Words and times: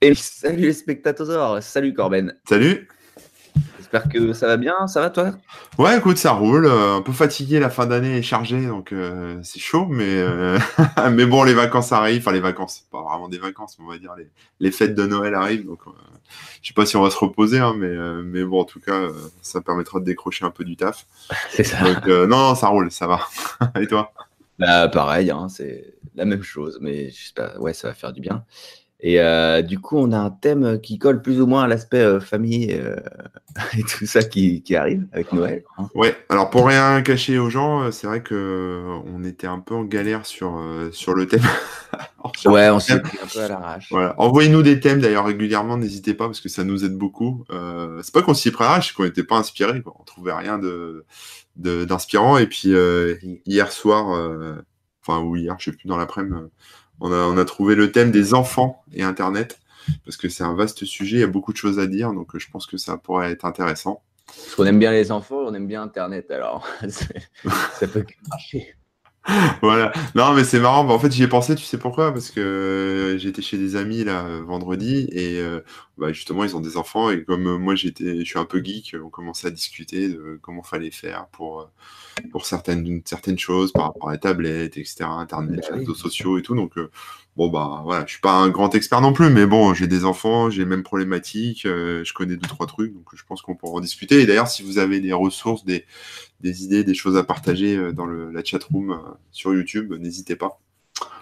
Et 0.00 0.14
salut 0.14 0.62
les 0.62 0.72
spectateurs, 0.72 1.60
salut 1.62 1.92
Corben. 1.92 2.34
Salut. 2.48 2.88
J'espère 3.78 4.08
que 4.08 4.32
ça 4.32 4.46
va 4.46 4.56
bien, 4.56 4.86
ça 4.86 5.00
va 5.00 5.10
toi? 5.10 5.32
Ouais, 5.76 5.98
écoute, 5.98 6.18
ça 6.18 6.32
roule. 6.32 6.66
euh, 6.66 6.96
un 6.96 7.02
peu 7.02 7.10
fatigué, 7.12 7.58
la 7.58 7.70
fin 7.70 7.86
d'année 7.86 8.18
est 8.18 8.22
chargée, 8.22 8.66
donc 8.66 8.92
euh, 8.92 9.40
c'est 9.42 9.58
chaud, 9.58 9.86
mais, 9.88 10.04
euh, 10.06 10.58
mais 11.10 11.26
bon, 11.26 11.42
les 11.42 11.54
vacances 11.54 11.90
arrivent. 11.90 12.20
Enfin, 12.20 12.32
les 12.32 12.38
vacances, 12.40 12.86
pas 12.92 13.02
vraiment 13.02 13.28
des 13.28 13.38
vacances, 13.38 13.76
mais 13.78 13.86
on 13.86 13.88
va 13.88 13.98
dire 13.98 14.14
les, 14.16 14.30
les 14.60 14.70
fêtes 14.70 14.94
de 14.94 15.04
Noël 15.04 15.34
arrivent. 15.34 15.66
Donc, 15.66 15.80
euh, 15.88 15.90
je 16.62 16.68
sais 16.68 16.74
pas 16.74 16.86
si 16.86 16.96
on 16.96 17.02
va 17.02 17.10
se 17.10 17.18
reposer, 17.18 17.58
hein, 17.58 17.74
mais, 17.76 17.96
mais 18.22 18.44
bon, 18.44 18.60
en 18.60 18.64
tout 18.64 18.80
cas, 18.80 19.08
ça 19.42 19.60
permettra 19.62 19.98
de 19.98 20.04
décrocher 20.04 20.44
un 20.44 20.50
peu 20.50 20.64
du 20.64 20.76
taf. 20.76 21.06
C'est 21.50 21.64
ça. 21.64 21.82
Donc, 21.82 22.06
non, 22.06 22.26
non, 22.28 22.54
ça 22.54 22.68
roule, 22.68 22.92
ça 22.92 23.08
va. 23.08 23.20
Et 23.80 23.86
toi? 23.88 24.12
Bah, 24.60 24.88
pareil, 24.88 25.30
hein, 25.30 25.48
c'est 25.48 25.94
la 26.16 26.24
même 26.24 26.42
chose, 26.42 26.78
mais 26.80 27.10
j'espère, 27.10 27.60
ouais, 27.60 27.72
ça 27.72 27.88
va 27.88 27.94
faire 27.94 28.12
du 28.12 28.20
bien. 28.20 28.44
Et 29.00 29.20
euh, 29.20 29.62
du 29.62 29.78
coup, 29.80 29.96
on 29.96 30.10
a 30.12 30.18
un 30.18 30.30
thème 30.30 30.80
qui 30.80 30.98
colle 30.98 31.22
plus 31.22 31.40
ou 31.40 31.46
moins 31.46 31.62
à 31.64 31.66
l'aspect 31.68 32.00
euh, 32.00 32.18
famille 32.20 32.72
euh, 32.72 32.96
et 33.78 33.82
tout 33.84 34.06
ça 34.06 34.22
qui, 34.24 34.62
qui 34.62 34.74
arrive 34.76 35.06
avec 35.12 35.32
Noël. 35.32 35.62
hein. 35.78 35.88
Ouais, 35.94 36.16
alors 36.28 36.50
pour 36.50 36.66
rien 36.66 37.00
cacher 37.02 37.38
aux 37.38 37.48
gens, 37.50 37.82
euh, 37.84 37.90
c'est 37.92 38.06
vrai 38.08 38.22
que 38.22 38.34
euh, 38.34 38.98
on 39.06 39.22
était 39.24 39.46
un 39.46 39.60
peu 39.60 39.74
en 39.74 39.84
galère 39.84 40.26
sur, 40.26 40.56
euh, 40.58 40.90
sur 40.92 41.14
le 41.14 41.26
thème. 41.26 41.42
Sur 42.36 42.52
Ouais, 42.52 42.66
le 42.66 42.74
on 42.74 42.80
s'est 42.80 43.00
pris 43.00 43.18
un 43.22 43.26
peu 43.26 43.40
à 43.40 43.48
l'arrache. 43.48 43.88
Voilà. 43.90 44.14
Envoyez-nous 44.20 44.62
des 44.62 44.80
thèmes 44.80 45.00
d'ailleurs 45.00 45.24
régulièrement, 45.24 45.76
n'hésitez 45.78 46.12
pas 46.14 46.26
parce 46.26 46.40
que 46.40 46.48
ça 46.50 46.62
nous 46.62 46.84
aide 46.84 46.96
beaucoup. 46.96 47.44
Euh, 47.50 48.00
c'est 48.02 48.12
pas 48.12 48.22
qu'on 48.22 48.34
s'y 48.34 48.50
prépare, 48.50 48.82
c'est 48.84 48.92
qu'on 48.94 49.04
n'était 49.04 49.24
pas 49.24 49.36
inspiré, 49.36 49.82
on 49.98 50.04
trouvait 50.04 50.32
rien 50.34 50.58
de 50.58 51.04
d'inspirant. 51.56 52.36
Et 52.38 52.46
puis 52.46 52.74
euh, 52.74 53.16
hier 53.46 53.72
soir, 53.72 54.14
euh, 54.14 54.56
enfin 55.02 55.20
ou 55.22 55.36
hier, 55.36 55.56
je 55.58 55.66
sais 55.70 55.76
plus 55.76 55.88
dans 55.88 55.96
l'après-midi, 55.96 56.36
euh, 56.36 56.48
on 57.00 57.38
a 57.38 57.44
trouvé 57.44 57.74
le 57.74 57.92
thème 57.92 58.10
des 58.10 58.34
enfants 58.34 58.82
et 58.92 59.02
Internet 59.02 59.58
parce 60.04 60.16
que 60.16 60.28
c'est 60.28 60.44
un 60.44 60.54
vaste 60.54 60.84
sujet, 60.84 61.18
il 61.18 61.20
y 61.20 61.24
a 61.24 61.28
beaucoup 61.28 61.52
de 61.52 61.56
choses 61.56 61.78
à 61.78 61.86
dire, 61.86 62.12
donc 62.12 62.34
euh, 62.34 62.38
je 62.38 62.50
pense 62.50 62.66
que 62.66 62.76
ça 62.76 62.96
pourrait 62.96 63.30
être 63.30 63.44
intéressant. 63.44 64.02
Parce 64.26 64.54
qu'on 64.56 64.66
aime 64.66 64.78
bien 64.78 64.92
les 64.92 65.10
enfants, 65.10 65.38
on 65.46 65.54
aime 65.54 65.66
bien 65.66 65.82
Internet, 65.82 66.30
alors 66.30 66.66
ça 66.88 67.86
peut 67.86 68.04
marcher. 68.28 68.74
Voilà. 69.62 69.92
Non, 70.14 70.32
mais 70.34 70.44
c'est 70.44 70.60
marrant. 70.60 70.84
Bah, 70.84 70.94
en 70.94 70.98
fait, 70.98 71.12
j'y 71.12 71.22
ai 71.22 71.28
pensé, 71.28 71.54
tu 71.54 71.64
sais 71.64 71.78
pourquoi? 71.78 72.12
Parce 72.12 72.30
que 72.30 72.40
euh, 72.40 73.18
j'étais 73.18 73.42
chez 73.42 73.58
des 73.58 73.76
amis 73.76 74.04
là 74.04 74.24
euh, 74.24 74.42
vendredi 74.42 75.08
et 75.12 75.38
euh, 75.38 75.60
bah, 75.98 76.12
justement, 76.12 76.44
ils 76.44 76.56
ont 76.56 76.60
des 76.60 76.76
enfants 76.76 77.10
et 77.10 77.24
comme 77.24 77.58
moi 77.58 77.74
j'étais, 77.74 78.20
je 78.20 78.24
suis 78.24 78.38
un 78.38 78.44
peu 78.44 78.62
geek, 78.62 78.96
on 79.02 79.10
commençait 79.10 79.48
à 79.48 79.50
discuter 79.50 80.08
de 80.08 80.38
comment 80.42 80.62
fallait 80.62 80.90
faire 80.90 81.26
pour 81.32 81.70
pour 82.32 82.46
certaines 82.46 83.02
certaines 83.04 83.38
choses 83.38 83.72
par 83.72 83.86
rapport 83.86 84.08
à 84.08 84.12
la 84.12 84.18
tablette, 84.18 84.76
etc., 84.76 85.04
Internet, 85.04 85.68
Bah 85.70 85.76
réseaux 85.76 85.94
sociaux 85.94 86.38
et 86.38 86.42
tout. 86.42 86.54
Donc 86.54 86.74
bon 87.38 87.48
bah 87.48 87.82
voilà, 87.84 88.04
je 88.04 88.10
suis 88.10 88.20
pas 88.20 88.32
un 88.32 88.48
grand 88.48 88.74
expert 88.74 89.00
non 89.00 89.12
plus, 89.12 89.30
mais 89.30 89.46
bon, 89.46 89.72
j'ai 89.72 89.86
des 89.86 90.04
enfants, 90.04 90.50
j'ai 90.50 90.62
les 90.62 90.68
mêmes 90.68 90.82
problématiques, 90.82 91.66
euh, 91.66 92.02
je 92.02 92.12
connais 92.12 92.36
deux 92.36 92.48
trois 92.48 92.66
trucs, 92.66 92.92
donc 92.92 93.06
je 93.14 93.22
pense 93.24 93.42
qu'on 93.42 93.54
pourra 93.54 93.74
en 93.74 93.80
discuter. 93.80 94.20
Et 94.20 94.26
d'ailleurs, 94.26 94.48
si 94.48 94.64
vous 94.64 94.78
avez 94.78 94.98
des 94.98 95.12
ressources, 95.12 95.64
des 95.64 95.84
des 96.40 96.64
idées, 96.64 96.82
des 96.82 96.94
choses 96.94 97.16
à 97.16 97.22
partager 97.22 97.76
euh, 97.76 97.92
dans 97.92 98.06
le, 98.06 98.32
la 98.32 98.42
chatroom 98.42 98.90
euh, 98.90 98.96
sur 99.30 99.54
YouTube, 99.54 99.94
n'hésitez 100.00 100.34
pas. 100.34 100.60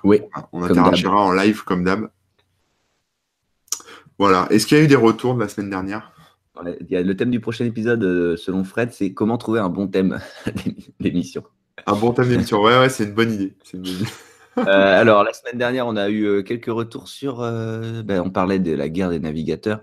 Oui, 0.04 0.22
On 0.52 0.62
interagira 0.62 1.16
en 1.20 1.32
live 1.32 1.64
comme 1.64 1.84
d'hab. 1.84 2.08
Voilà. 4.18 4.46
Est-ce 4.50 4.66
qu'il 4.66 4.78
y 4.78 4.80
a 4.80 4.84
eu 4.84 4.88
des 4.88 4.96
retours 4.96 5.34
de 5.34 5.40
la 5.40 5.48
semaine 5.48 5.68
dernière? 5.68 6.12
Il 6.64 6.86
y 6.88 6.96
a 6.96 7.02
le 7.02 7.14
thème 7.14 7.30
du 7.30 7.40
prochain 7.40 7.66
épisode, 7.66 8.36
selon 8.36 8.64
Fred, 8.64 8.90
c'est 8.90 9.12
comment 9.12 9.36
trouver 9.36 9.60
un 9.60 9.68
bon 9.68 9.86
thème 9.86 10.18
d'émission. 11.00 11.44
Un 11.84 11.94
bon 11.94 12.12
thème 12.12 12.28
d'émission. 12.28 12.62
Ouais, 12.62 12.78
ouais, 12.78 12.88
c'est 12.88 13.04
une 13.04 13.12
bonne 13.12 13.34
idée. 13.34 13.54
C'est 13.62 13.76
une 13.76 13.82
bonne 13.82 13.92
idée. 13.92 14.06
Euh, 14.66 15.00
alors, 15.00 15.22
la 15.22 15.34
semaine 15.34 15.58
dernière, 15.58 15.86
on 15.86 15.96
a 15.96 16.08
eu 16.08 16.24
euh, 16.24 16.42
quelques 16.42 16.66
retours 16.72 17.08
sur. 17.08 17.42
euh, 17.42 18.02
ben, 18.02 18.22
on 18.24 18.30
parlait 18.30 18.58
de 18.58 18.72
la 18.72 18.88
guerre 18.88 19.10
des 19.10 19.20
navigateurs. 19.20 19.82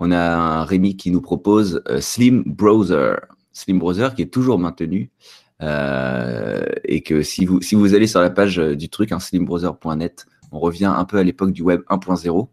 On 0.00 0.10
a 0.10 0.18
un 0.18 0.64
Rémi 0.64 0.96
qui 0.96 1.12
nous 1.12 1.20
propose 1.20 1.82
Slim 2.00 2.42
Browser. 2.44 3.14
Slim 3.52 3.78
Browser 3.78 4.08
qui 4.16 4.22
est 4.22 4.32
toujours 4.32 4.58
maintenu. 4.58 5.12
et 5.60 7.02
que 7.02 7.22
si 7.22 7.46
vous, 7.46 7.94
allez 7.94 8.08
sur 8.08 8.20
la 8.20 8.30
page 8.30 8.56
du 8.56 8.88
truc, 8.88 9.12
hein, 9.12 9.20
slimbrowser.net, 9.20 10.26
on 10.50 10.58
revient 10.58 10.92
un 10.94 11.04
peu 11.04 11.18
à 11.18 11.22
l'époque 11.22 11.52
du 11.52 11.62
web 11.62 11.82
1.0. 11.88 12.48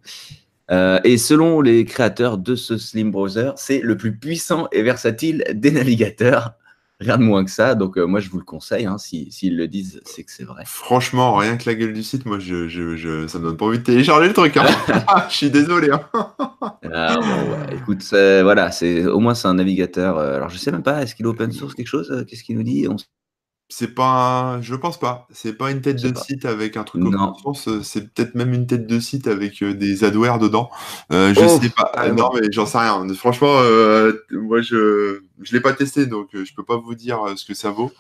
Euh, 0.71 0.99
et 1.03 1.17
selon 1.17 1.61
les 1.61 1.85
créateurs 1.85 2.37
de 2.37 2.55
ce 2.55 2.77
Slim 2.77 3.11
Browser, 3.11 3.51
c'est 3.55 3.79
le 3.79 3.97
plus 3.97 4.17
puissant 4.17 4.67
et 4.71 4.81
versatile 4.81 5.43
des 5.53 5.71
navigateurs. 5.71 6.53
Rien 7.01 7.17
de 7.17 7.23
moins 7.23 7.43
que 7.43 7.51
ça. 7.51 7.75
Donc, 7.75 7.97
euh, 7.97 8.05
moi, 8.05 8.19
je 8.21 8.29
vous 8.29 8.37
le 8.37 8.45
conseille. 8.45 8.85
Hein, 8.85 8.97
si- 8.97 9.29
S'ils 9.31 9.57
le 9.57 9.67
disent, 9.67 9.99
c'est 10.05 10.23
que 10.23 10.31
c'est 10.31 10.45
vrai. 10.45 10.63
Franchement, 10.65 11.35
rien 11.35 11.57
que 11.57 11.69
la 11.69 11.75
gueule 11.75 11.91
du 11.93 12.03
site, 12.03 12.25
moi, 12.25 12.39
je, 12.39 12.67
je, 12.69 12.95
je- 12.95 13.27
ça 13.27 13.37
me 13.39 13.43
donne 13.45 13.57
pas 13.57 13.65
envie 13.65 13.79
de 13.79 13.83
télécharger 13.83 14.27
le 14.29 14.33
truc. 14.33 14.55
Hein. 14.57 14.65
je 15.29 15.35
suis 15.35 15.49
désolé. 15.51 15.89
hein. 15.91 15.99
Ah, 16.93 17.15
bon, 17.19 17.51
ouais, 17.51 17.75
écoute, 17.77 18.03
voilà, 18.11 18.71
c'est 18.71 19.05
au 19.05 19.19
moins 19.19 19.35
c'est 19.35 19.47
un 19.47 19.55
navigateur. 19.55 20.17
euh, 20.17 20.35
alors 20.37 20.49
je 20.49 20.57
sais 20.57 20.71
même 20.71 20.83
pas, 20.83 21.01
est-ce 21.03 21.15
qu'il 21.15 21.25
est 21.25 21.29
open 21.29 21.51
source 21.51 21.73
quelque 21.75 21.87
chose 21.87 22.09
euh, 22.11 22.23
Qu'est-ce 22.23 22.43
qu'il 22.43 22.55
nous 22.57 22.63
dit? 22.63 22.87
On 22.89 22.95
C'est 23.67 23.95
pas, 23.95 24.41
un- 24.57 24.61
je 24.61 24.75
pense 24.75 24.99
pas. 24.99 25.27
C'est 25.31 25.53
pas 25.53 25.71
une 25.71 25.81
tête 25.81 26.01
de 26.01 26.11
pas. 26.11 26.21
site 26.21 26.45
avec 26.45 26.77
un 26.77 26.83
truc 26.83 27.01
Non. 27.01 27.29
open 27.29 27.41
source. 27.41 27.67
euh, 27.67 27.81
C'est 27.81 28.13
peut-être 28.13 28.35
même 28.35 28.53
une 28.53 28.67
tête 28.67 28.85
de 28.85 28.99
site 28.99 29.27
avec 29.27 29.61
euh, 29.63 29.73
des 29.73 30.03
adwares 30.03 30.37
dedans. 30.37 30.69
Euh, 31.11 31.33
je 31.33 31.39
Oh, 31.43 31.59
sais 31.59 31.69
pas. 31.69 31.91
Ah, 31.95 32.09
non, 32.11 32.29
mais 32.35 32.47
j'en 32.51 32.67
sais 32.67 32.77
rien. 32.77 33.05
Franchement, 33.15 33.57
euh, 33.61 34.13
moi, 34.31 34.61
je, 34.61 35.21
je 35.41 35.53
l'ai 35.53 35.61
pas 35.61 35.73
testé, 35.73 36.05
donc 36.05 36.29
je 36.33 36.53
peux 36.53 36.63
pas 36.63 36.77
vous 36.77 36.93
dire 36.93 37.19
ce 37.35 37.43
que 37.43 37.55
ça 37.55 37.71
vaut. 37.71 37.91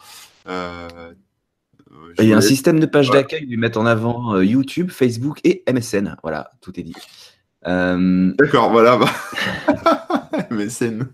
Il 0.47 2.25
y 2.29 2.33
a 2.33 2.37
un 2.37 2.41
système 2.41 2.79
de 2.79 2.85
page 2.85 3.09
Ouais. 3.09 3.15
d'accueil 3.17 3.47
qui 3.47 3.57
met 3.57 3.75
en 3.77 3.85
avant 3.87 4.39
YouTube, 4.39 4.91
Facebook 4.91 5.39
et 5.43 5.63
MSN. 5.67 6.15
Voilà, 6.21 6.51
tout 6.61 6.79
est 6.79 6.83
dit. 6.83 6.95
D'accord, 7.65 8.69
voilà. 8.71 8.97
Bah... 8.97 9.09
MSN. 10.51 11.07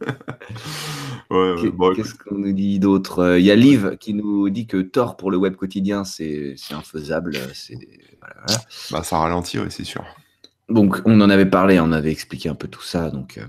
Ouais, 1.31 1.69
bon, 1.71 1.93
Qu'est-ce 1.93 2.15
qu'on 2.15 2.37
nous 2.37 2.53
dit 2.53 2.79
d'autre? 2.79 3.19
Euh, 3.19 3.39
Il 3.39 3.45
y 3.45 3.51
a 3.51 3.55
Liv 3.55 3.97
qui 3.99 4.13
nous 4.13 4.49
dit 4.49 4.67
que 4.67 4.81
Tor 4.81 5.17
pour 5.17 5.31
le 5.31 5.37
web 5.37 5.55
quotidien, 5.55 6.03
c'est 6.03 6.55
infaisable. 6.71 7.35
c'est- 7.53 7.77
voilà, 8.19 8.35
voilà. 8.45 8.61
bah, 8.91 9.03
ça 9.03 9.17
ralentit, 9.17 9.59
ouais, 9.59 9.69
c'est 9.69 9.83
sûr. 9.83 10.03
Donc, 10.69 11.01
on 11.05 11.19
en 11.21 11.29
avait 11.29 11.45
parlé, 11.45 11.79
on 11.79 11.91
avait 11.91 12.11
expliqué 12.11 12.47
un 12.49 12.55
peu 12.55 12.67
tout 12.67 12.81
ça. 12.83 13.09
Donc, 13.11 13.37
euh, 13.37 13.45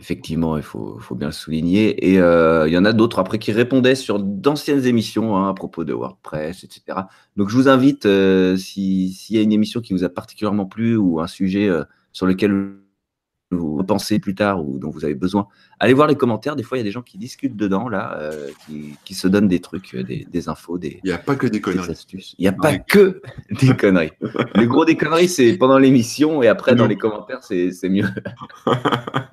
effectivement, 0.00 0.56
il 0.56 0.62
faut, 0.62 0.98
faut 1.00 1.14
bien 1.16 1.28
le 1.28 1.32
souligner. 1.32 2.08
Et 2.12 2.20
euh, 2.20 2.68
il 2.68 2.72
y 2.72 2.78
en 2.78 2.84
a 2.84 2.92
d'autres 2.92 3.18
après 3.18 3.38
qui 3.40 3.50
répondaient 3.50 3.96
sur 3.96 4.20
d'anciennes 4.20 4.84
émissions 4.84 5.36
hein, 5.36 5.48
à 5.48 5.54
propos 5.54 5.84
de 5.84 5.92
WordPress, 5.92 6.62
etc. 6.64 6.82
Donc, 7.36 7.48
je 7.48 7.56
vous 7.56 7.68
invite, 7.68 8.06
euh, 8.06 8.56
si- 8.56 9.12
s'il 9.12 9.36
y 9.36 9.38
a 9.40 9.42
une 9.42 9.52
émission 9.52 9.80
qui 9.80 9.92
vous 9.92 10.04
a 10.04 10.08
particulièrement 10.08 10.66
plu 10.66 10.96
ou 10.96 11.20
un 11.20 11.26
sujet 11.26 11.68
euh, 11.68 11.82
sur 12.12 12.26
lequel 12.26 12.76
vous 13.50 13.82
pensez 13.82 14.18
plus 14.18 14.34
tard 14.34 14.62
ou 14.62 14.78
dont 14.78 14.90
vous 14.90 15.04
avez 15.04 15.14
besoin, 15.14 15.48
allez 15.80 15.94
voir 15.94 16.06
les 16.06 16.16
commentaires. 16.16 16.54
Des 16.54 16.62
fois, 16.62 16.76
il 16.76 16.80
y 16.80 16.82
a 16.82 16.84
des 16.84 16.90
gens 16.90 17.02
qui 17.02 17.16
discutent 17.16 17.56
dedans, 17.56 17.88
là, 17.88 18.18
euh, 18.18 18.48
qui, 18.66 18.94
qui 19.04 19.14
se 19.14 19.26
donnent 19.26 19.48
des 19.48 19.60
trucs, 19.60 19.94
euh, 19.94 20.02
des, 20.02 20.26
des 20.30 20.48
infos, 20.50 20.76
des, 20.76 21.00
Il 21.02 21.08
n'y 21.08 21.12
a 21.12 21.18
pas 21.18 21.34
que 21.34 21.46
des 21.46 21.52
des 21.52 21.60
conneries. 21.62 21.90
astuces. 21.90 22.34
Il 22.38 22.42
n'y 22.42 22.48
a 22.48 22.52
pas 22.52 22.72
Ouais. 22.72 22.84
que 22.86 23.22
des 23.60 23.74
conneries. 23.74 24.12
Le 24.20 24.66
gros 24.66 24.84
des 24.84 24.96
conneries, 24.96 25.28
c'est 25.28 25.56
pendant 25.56 25.78
l'émission 25.78 26.42
et 26.42 26.48
après, 26.48 26.74
dans 26.74 26.86
les 26.86 26.96
commentaires, 26.96 27.42
c'est 27.42 27.72
mieux. 27.88 28.08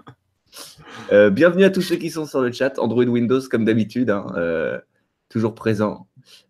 Euh, 1.12 1.30
bienvenue 1.30 1.66
à 1.66 1.70
tous 1.70 1.82
ceux 1.82 1.98
qui 1.98 2.10
sont 2.10 2.26
sur 2.26 2.42
le 2.42 2.52
chat. 2.52 2.80
Android 2.80 3.04
Windows, 3.04 3.42
comme 3.52 3.64
d'habitude, 3.66 4.10
hein, 4.10 4.26
euh, 4.38 4.80
toujours 5.30 5.54
présent. 5.54 6.08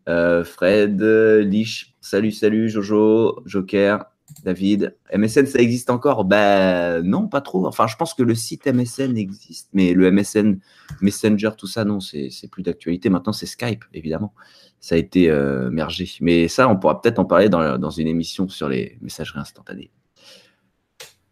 Fred, 0.08 1.02
Lich, 1.02 1.96
salut, 2.00 2.32
salut, 2.32 2.70
Jojo, 2.70 3.42
Joker, 3.46 4.06
David. 4.44 4.96
MSN, 5.14 5.46
ça 5.46 5.60
existe 5.60 5.90
encore? 5.90 6.26
Ben 6.26 7.02
non, 7.02 7.28
pas 7.28 7.42
trop. 7.42 7.66
Enfin, 7.68 7.88
je 7.88 7.96
pense 7.96 8.14
que 8.14 8.24
le 8.24 8.36
site 8.36 8.66
MSN 8.66 9.18
existe, 9.18 9.70
mais 9.74 9.94
le 9.94 10.12
MSN, 10.12 10.60
Messenger, 11.02 11.52
tout 11.58 11.68
ça, 11.68 11.86
non, 11.86 12.00
c'est 12.00 12.50
plus 12.52 12.64
d'actualité. 12.64 13.10
Maintenant, 13.10 13.34
c'est 13.34 13.46
Skype, 13.46 13.86
évidemment. 13.94 14.34
Ça 14.80 14.96
a 14.96 14.98
été 14.98 15.30
euh, 15.30 15.70
mergé. 15.70 16.10
Mais 16.22 16.48
ça, 16.48 16.68
on 16.68 16.78
pourra 16.78 17.02
peut-être 17.02 17.20
en 17.20 17.26
parler 17.26 17.50
dans, 17.50 17.78
dans 17.78 17.90
une 17.90 18.08
émission 18.08 18.48
sur 18.48 18.70
les 18.70 18.98
messageries 19.02 19.40
instantanées, 19.40 19.92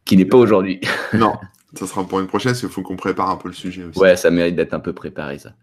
qui 0.06 0.18
n'est 0.18 0.26
pas 0.26 0.38
aujourd'hui. 0.38 0.80
non, 1.14 1.34
ça 1.74 1.88
sera 1.88 2.08
pour 2.08 2.20
une 2.20 2.28
prochaine, 2.28 2.52
parce 2.52 2.62
qu'il 2.62 2.70
faut 2.70 2.84
qu'on 2.84 2.96
prépare 2.96 3.30
un 3.30 3.38
peu 3.38 3.48
le 3.48 3.54
sujet 3.54 3.84
aussi. 3.84 4.00
Ouais, 4.00 4.16
ça 4.16 4.32
mérite 4.32 4.56
d'être 4.56 4.74
un 4.74 4.80
peu 4.80 4.94
préparé, 4.94 5.40
ça. 5.40 5.54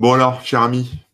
Bon 0.00 0.12
alors, 0.12 0.40
cher 0.42 0.62
ami, 0.62 1.04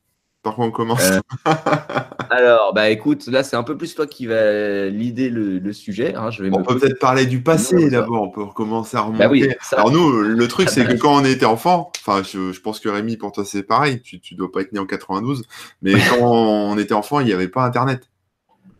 par 0.45 0.55
quoi 0.55 0.67
on 0.67 0.71
commence 0.71 1.03
Euh, 1.03 1.21
Alors, 2.31 2.73
bah 2.75 2.91
écoute, 2.91 3.27
là, 3.27 3.43
c'est 3.43 3.57
un 3.57 3.63
peu 3.63 3.77
plus 3.77 3.95
toi 3.95 4.07
qui 4.07 4.27
va 4.27 4.87
l'idée 4.87 5.29
le, 5.31 5.59
le 5.59 5.73
sujet. 5.73 6.15
hein, 6.15 6.31
je 6.31 6.43
vais 6.43 6.51
On 6.53 6.61
me 6.61 6.65
peut 6.65 6.79
peut-être 6.79 6.99
parler 6.99 7.27
du 7.27 7.43
passé 7.43 7.91
d'abord, 7.91 8.23
on 8.23 8.31
peut 8.31 8.43
recommencer 8.43 8.97
à 8.97 9.03
remonter. 9.03 9.25
Bah 9.25 9.31
oui, 9.31 9.49
ça- 9.61 9.77
Alors 9.77 9.91
nous, 9.91 10.21
le 10.23 10.49
truc, 10.49 10.69
c'est 10.71 10.85
que 10.87 10.95
quand 10.95 11.15
on 11.21 11.25
était 11.25 11.45
enfant, 11.47 11.91
enfin, 11.99 12.23
je, 12.23 12.53
je 12.53 12.61
pense 12.61 12.81
que 12.81 12.89
Rémi, 12.89 13.17
pour 13.17 13.33
toi, 13.33 13.45
c'est 13.45 13.63
pareil, 13.63 14.01
tu, 14.03 14.21
tu 14.21 14.35
dois 14.35 14.51
pas 14.53 14.61
être 14.63 14.73
né 14.73 14.79
en 14.79 14.87
92, 14.87 15.45
mais 15.83 15.93
quand 16.11 16.21
on 16.21 16.79
était 16.79 16.95
enfant, 16.95 17.21
il 17.21 17.27
n'y 17.27 17.33
avait 17.33 17.49
pas 17.49 17.65
Internet. 17.65 18.09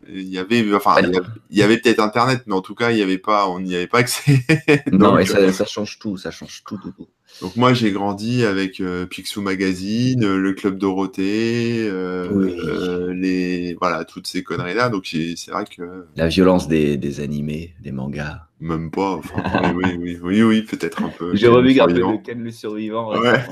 Il 0.07 0.29
y 0.29 0.37
avait, 0.37 0.63
enfin, 0.75 0.93
Bah 1.01 1.07
il 1.49 1.57
y 1.57 1.63
avait, 1.63 1.77
peut-être 1.79 1.99
Internet, 1.99 2.43
mais 2.45 2.53
en 2.53 2.61
tout 2.61 2.75
cas, 2.75 2.91
il 2.91 2.97
y 2.97 3.01
avait 3.01 3.17
pas, 3.17 3.47
on 3.47 3.59
n'y 3.59 3.75
avait 3.75 3.87
pas 3.87 3.99
accès. 3.99 4.39
Non, 4.91 5.17
et 5.17 5.25
ça, 5.25 5.51
ça 5.51 5.65
change 5.65 5.97
tout, 5.97 6.17
ça 6.17 6.29
change 6.29 6.63
tout, 6.63 6.77
tout, 6.77 6.91
tout. 6.91 7.07
Donc 7.41 7.57
moi 7.57 7.73
j'ai 7.73 7.91
grandi 7.91 8.45
avec 8.45 8.79
euh, 8.79 9.05
Picsou 9.05 9.41
Magazine, 9.41 10.23
euh, 10.23 10.37
le 10.37 10.53
Club 10.53 10.77
Dorothée, 10.77 11.85
euh, 11.85 13.13
les 13.13 13.73
voilà 13.73 14.05
toutes 14.05 14.27
ces 14.27 14.41
conneries 14.41 14.73
là. 14.73 14.87
Donc 14.89 15.05
c'est 15.07 15.51
vrai 15.51 15.65
que 15.65 16.07
la 16.15 16.29
violence 16.29 16.69
des, 16.69 16.95
des, 16.97 17.19
animés, 17.19 17.73
des 17.81 17.91
mangas. 17.91 18.43
Même 18.61 18.89
pas. 18.89 19.15
Enfin, 19.15 19.73
oui, 19.75 19.97
oui, 19.99 20.17
oui, 20.21 20.43
oui, 20.43 20.61
peut-être 20.61 21.03
un 21.03 21.09
peu. 21.09 21.35
J'ai 21.35 21.49
revu 21.49 21.77
un 21.79 21.87
peu 21.87 21.93
de 21.93 22.23
Ken 22.23 22.41
le 22.41 22.51
survivant. 22.51 23.19
Ouais. 23.19 23.43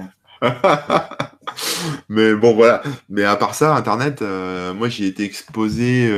mais 2.09 2.35
bon 2.35 2.53
voilà. 2.53 2.83
Mais 3.09 3.23
à 3.25 3.35
part 3.35 3.53
ça, 3.53 3.75
Internet, 3.75 4.23
moi 4.75 4.87
j'ai 4.87 5.07
été 5.07 5.25
exposé 5.25 6.09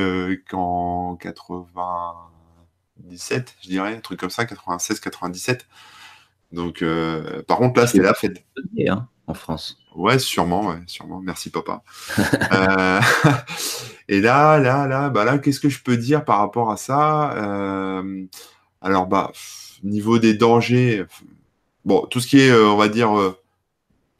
qu'en 0.49 1.15
97, 1.15 3.55
je 3.63 3.69
dirais, 3.69 3.95
un 3.95 4.01
truc 4.01 4.19
comme 4.19 4.29
ça, 4.29 4.45
96, 4.45 4.99
97. 4.99 5.65
Donc, 6.55 6.81
euh, 6.81 7.43
par 7.43 7.57
contre, 7.57 7.79
là, 7.79 7.85
c'était 7.85 8.03
la 8.03 8.13
fête. 8.13 8.43
Hein, 8.87 9.07
en 9.27 9.33
France. 9.33 9.77
Ouais, 9.93 10.17
sûrement, 10.17 10.67
ouais, 10.67 10.79
sûrement. 10.87 11.19
Merci, 11.21 11.49
papa. 11.49 11.83
euh, 12.51 13.01
et 14.07 14.21
là, 14.21 14.57
là, 14.57 14.87
là, 14.87 15.09
bah 15.09 15.25
là, 15.25 15.37
qu'est-ce 15.37 15.59
que 15.59 15.69
je 15.69 15.83
peux 15.83 15.97
dire 15.97 16.23
par 16.23 16.39
rapport 16.39 16.71
à 16.71 16.77
ça 16.77 17.33
euh, 17.33 18.25
Alors, 18.81 19.05
bah, 19.07 19.33
niveau 19.83 20.17
des 20.17 20.33
dangers, 20.33 21.05
bon, 21.83 22.07
tout 22.09 22.21
ce 22.21 22.27
qui 22.27 22.39
est, 22.39 22.53
on 22.53 22.77
va 22.77 22.87
dire, 22.87 23.35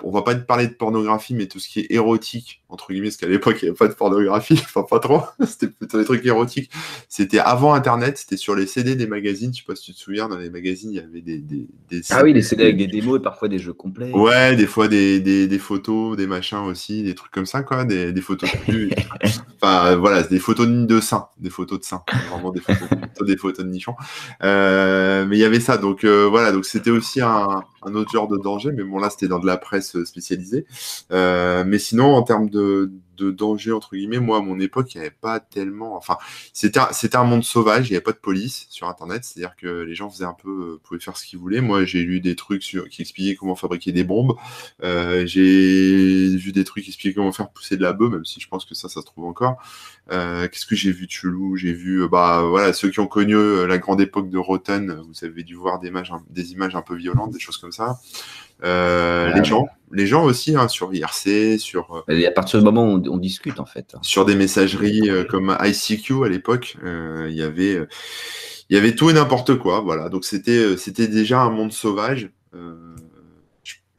on 0.05 0.11
va 0.11 0.21
pas 0.21 0.35
te 0.35 0.45
parler 0.45 0.67
de 0.67 0.73
pornographie, 0.73 1.33
mais 1.33 1.47
tout 1.47 1.59
ce 1.59 1.67
qui 1.67 1.79
est 1.79 1.87
érotique, 1.89 2.61
entre 2.69 2.91
guillemets, 2.91 3.07
parce 3.07 3.17
qu'à 3.17 3.27
l'époque, 3.27 3.57
il 3.61 3.65
n'y 3.65 3.69
avait 3.69 3.77
pas 3.77 3.87
de 3.87 3.93
pornographie, 3.93 4.53
enfin 4.63 4.83
pas 4.83 4.99
trop, 4.99 5.23
c'était 5.47 5.67
plutôt 5.67 5.97
des 5.97 6.05
trucs 6.05 6.23
érotiques. 6.25 6.69
C'était 7.09 7.39
avant 7.39 7.73
Internet, 7.73 8.19
c'était 8.19 8.37
sur 8.37 8.55
les 8.55 8.67
CD 8.67 8.95
des 8.95 9.07
magazines, 9.07 9.51
je 9.51 9.59
sais 9.59 9.65
pas 9.65 9.75
si 9.75 9.85
tu 9.85 9.93
te 9.93 9.99
souviens, 9.99 10.29
dans 10.29 10.37
les 10.37 10.51
magazines, 10.51 10.91
il 10.91 10.97
y 10.97 10.99
avait 10.99 11.21
des... 11.21 11.39
des, 11.39 11.67
des 11.89 12.01
ah 12.11 12.21
oui, 12.23 12.33
les 12.33 12.43
CD 12.43 12.63
avec 12.63 12.77
des 12.77 12.85
démos 12.85 13.19
et 13.19 13.21
parfois 13.21 13.47
des 13.47 13.57
jeux 13.57 13.73
complets. 13.73 14.11
Ouais, 14.11 14.55
des 14.55 14.67
fois 14.67 14.87
des, 14.87 15.19
des, 15.19 15.59
photos, 15.59 16.15
des 16.15 16.27
machins 16.27 16.59
aussi, 16.59 17.01
des 17.01 17.15
trucs 17.15 17.31
comme 17.31 17.47
ça, 17.47 17.63
quoi, 17.63 17.83
des, 17.83 18.13
des 18.13 18.21
photos 18.21 18.49
de 18.67 18.89
enfin 19.59 19.95
voilà, 19.95 20.21
des 20.21 20.39
photos 20.39 20.67
de 20.67 20.99
seins, 20.99 21.29
des 21.39 21.49
photos 21.49 21.79
de 21.79 21.83
seins, 21.83 22.03
vraiment 22.29 22.51
des 22.51 22.61
photos, 22.61 22.87
des 23.25 23.37
photos 23.37 23.65
de 23.65 23.71
nichons. 23.71 23.95
Euh, 24.43 25.25
mais 25.25 25.35
il 25.35 25.39
y 25.39 25.45
avait 25.45 25.59
ça, 25.59 25.77
donc 25.77 26.03
euh, 26.03 26.27
voilà, 26.29 26.51
donc 26.51 26.65
c'était 26.65 26.91
aussi 26.91 27.21
un, 27.21 27.63
un 27.81 27.95
autre 27.95 28.11
genre 28.11 28.27
de 28.27 28.37
danger, 28.37 28.71
mais 28.71 28.83
bon 28.83 28.99
là 28.99 29.09
c'était 29.09 29.27
dans 29.27 29.39
de 29.39 29.47
la 29.47 29.57
presse 29.57 29.94
spécialisée. 30.03 30.65
Euh, 31.11 31.63
mais 31.65 31.79
sinon, 31.79 32.15
en 32.15 32.23
termes 32.23 32.49
de, 32.49 32.91
danger 33.17 33.71
entre 33.71 33.95
guillemets. 33.95 34.19
Moi, 34.19 34.37
à 34.37 34.41
mon 34.41 34.59
époque, 34.59 34.93
il 34.93 34.97
n'y 34.97 35.05
avait 35.05 35.15
pas 35.15 35.39
tellement. 35.39 35.95
Enfin, 35.95 36.17
c'était 36.51 36.79
un, 36.79 36.89
un 37.13 37.23
monde 37.23 37.43
sauvage. 37.43 37.87
Il 37.87 37.91
n'y 37.91 37.95
avait 37.95 38.03
pas 38.03 38.11
de 38.11 38.17
police 38.17 38.67
sur 38.69 38.87
Internet. 38.89 39.23
C'est-à-dire 39.23 39.55
que 39.55 39.67
les 39.67 39.95
gens 39.95 40.09
faisaient 40.09 40.25
un 40.25 40.33
peu, 40.33 40.49
euh, 40.49 40.81
pouvaient 40.83 40.99
faire 40.99 41.15
ce 41.15 41.25
qu'ils 41.25 41.39
voulaient. 41.39 41.61
Moi, 41.61 41.85
j'ai 41.85 42.03
lu 42.03 42.19
des 42.19 42.35
trucs 42.35 42.61
qui 42.61 43.01
expliquaient 43.01 43.35
comment 43.35 43.55
fabriquer 43.55 43.93
des 43.93 44.03
bombes. 44.03 44.35
Euh, 44.83 45.25
j'ai 45.25 46.35
vu 46.35 46.51
des 46.51 46.65
trucs 46.65 46.83
qui 46.83 46.89
expliquaient 46.89 47.15
comment 47.15 47.31
faire 47.31 47.49
pousser 47.49 47.77
de 47.77 47.81
la 47.81 47.93
bœuf, 47.93 48.11
même 48.11 48.25
si 48.25 48.39
je 48.39 48.49
pense 48.49 48.65
que 48.65 48.75
ça, 48.75 48.89
ça 48.89 48.99
se 49.01 49.05
trouve 49.05 49.25
encore. 49.25 49.57
Qu'est-ce 50.09 50.65
que 50.65 50.75
j'ai 50.75 50.91
vu 50.91 51.07
de 51.07 51.11
chelou? 51.11 51.55
J'ai 51.55 51.73
vu, 51.73 52.07
bah 52.09 52.43
voilà, 52.43 52.73
ceux 52.73 52.89
qui 52.89 52.99
ont 52.99 53.07
connu 53.07 53.35
la 53.65 53.77
grande 53.77 54.01
époque 54.01 54.29
de 54.29 54.37
Rotten, 54.37 55.01
vous 55.07 55.25
avez 55.25 55.43
dû 55.43 55.55
voir 55.55 55.79
des 55.79 55.87
images, 55.87 56.11
des 56.29 56.51
images 56.51 56.75
un 56.75 56.81
peu 56.81 56.95
violentes, 56.95 57.31
des 57.31 57.39
choses 57.39 57.57
comme 57.57 57.71
ça. 57.71 57.99
Euh, 58.63 59.33
les 59.33 59.43
gens, 59.43 59.67
les 59.91 60.07
gens 60.07 60.23
aussi 60.23 60.55
hein, 60.55 60.67
sur 60.67 60.93
IRC, 60.93 61.59
sur. 61.59 62.03
Euh, 62.09 62.13
Et 62.13 62.25
à 62.25 62.31
partir 62.31 62.59
du 62.59 62.65
moment 62.65 62.93
où 62.93 63.01
on, 63.09 63.17
discute 63.17 63.59
en 63.59 63.65
fait. 63.65 63.95
Sur 64.01 64.25
des 64.25 64.35
messageries 64.35 65.09
euh, 65.09 65.23
comme 65.23 65.55
ICQ 65.61 66.25
à 66.25 66.29
l'époque, 66.29 66.77
il 66.83 67.33
y 67.33 67.43
avait, 67.43 67.79
il 68.69 68.75
y 68.75 68.77
avait 68.77 68.95
tout 68.95 69.09
et 69.09 69.13
n'importe 69.13 69.55
quoi. 69.55 69.81
Voilà, 69.81 70.09
donc 70.09 70.25
c'était, 70.25 70.77
c'était 70.77 71.07
déjà 71.07 71.41
un 71.41 71.49
monde 71.49 71.73
sauvage. 71.73 72.29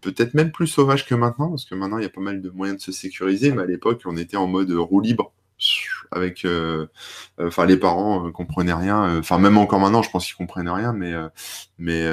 Peut-être 0.01 0.35
même 0.35 0.53
plus 0.53 0.69
sauvage 0.69 1.05
que 1.05 1.17
maintenant, 1.17 1.49
parce 1.51 1.65
que 1.65 1.75
maintenant 1.75 1.99
il 1.99 2.05
y 2.05 2.07
a 2.07 2.11
pas 2.11 2.21
mal 2.21 2.41
de 2.41 2.51
moyens 2.51 2.79
de 2.79 2.83
se 2.83 2.93
sécuriser, 2.93 3.51
mais 3.51 3.63
à 3.63 3.67
l'époque 3.67 4.03
on 4.05 4.17
était 4.17 4.37
en 4.37 4.47
mode 4.47 4.71
roue 4.71 5.01
libre 5.01 5.33
avec 6.11 6.45
euh, 6.45 6.87
euh, 7.41 7.49
enfin 7.49 7.67
les 7.67 7.77
parents 7.77 8.27
euh, 8.27 8.31
comprenaient 8.31 8.73
rien 8.73 9.19
enfin 9.19 9.39
même 9.39 9.59
encore 9.59 9.81
maintenant 9.81 10.03
je 10.03 10.11
pense 10.11 10.27
qu'ils 10.27 10.37
comprennent 10.37 10.69
rien 10.69 10.93
mais 10.93 11.13
mais 11.79 12.05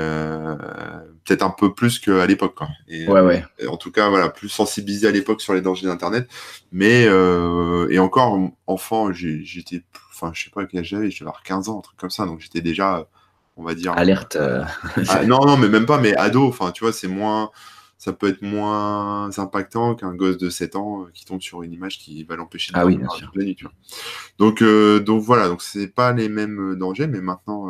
peut-être 1.25 1.43
un 1.43 1.49
peu 1.49 1.73
plus 1.73 1.99
qu'à 1.99 2.25
l'époque 2.25 2.55
quoi. 2.55 2.69
Et, 2.87 3.07
ouais, 3.07 3.21
ouais. 3.21 3.45
en 3.67 3.77
tout 3.77 3.91
cas 3.91 4.09
voilà 4.09 4.29
plus 4.29 4.49
sensibilisé 4.49 5.07
à 5.07 5.11
l'époque 5.11 5.41
sur 5.41 5.53
les 5.53 5.61
dangers 5.61 5.87
d'internet. 5.87 6.27
Mais 6.71 7.03
et 7.03 7.99
encore 7.99 8.39
enfant 8.67 9.11
j'étais 9.11 9.83
enfin 10.11 10.31
je 10.33 10.45
sais 10.45 10.49
pas 10.49 10.65
quel 10.65 10.81
âge 10.81 10.87
j'avais 10.87 11.11
avoir 11.21 11.43
15 11.43 11.69
ans 11.69 11.79
un 11.79 11.81
truc 11.81 11.97
comme 11.97 12.09
ça 12.09 12.25
donc 12.25 12.39
j'étais 12.39 12.61
déjà 12.61 13.07
on 13.55 13.63
va 13.63 13.75
dire 13.75 13.93
alerte 13.93 14.37
ah, 14.37 15.25
non 15.25 15.45
non 15.45 15.57
mais 15.57 15.69
même 15.69 15.85
pas 15.85 15.99
mais 15.99 16.15
ado 16.15 16.47
enfin 16.47 16.71
tu 16.71 16.83
vois 16.83 16.93
c'est 16.93 17.07
moins 17.07 17.51
ça 18.03 18.11
peut 18.11 18.27
être 18.27 18.41
moins 18.41 19.29
impactant 19.39 19.95
qu'un 19.95 20.13
gosse 20.13 20.37
de 20.37 20.49
7 20.49 20.75
ans 20.75 21.03
euh, 21.03 21.05
qui 21.13 21.23
tombe 21.23 21.41
sur 21.41 21.63
une 21.63 21.71
image 21.71 21.99
qui 21.99 22.25
va 22.25 22.35
l'empêcher 22.35 22.73
de 22.73 22.77
ah 22.77 22.85
oui, 22.85 22.97
la 22.97 23.41
nuit. 23.41 23.57
Donc, 24.37 24.61
euh, 24.61 24.99
donc 24.99 25.21
voilà, 25.21 25.47
donc 25.47 25.61
c'est 25.61 25.87
pas 25.87 26.11
les 26.11 26.27
mêmes 26.27 26.71
euh, 26.71 26.75
dangers, 26.75 27.07
mais 27.07 27.21
maintenant, 27.21 27.69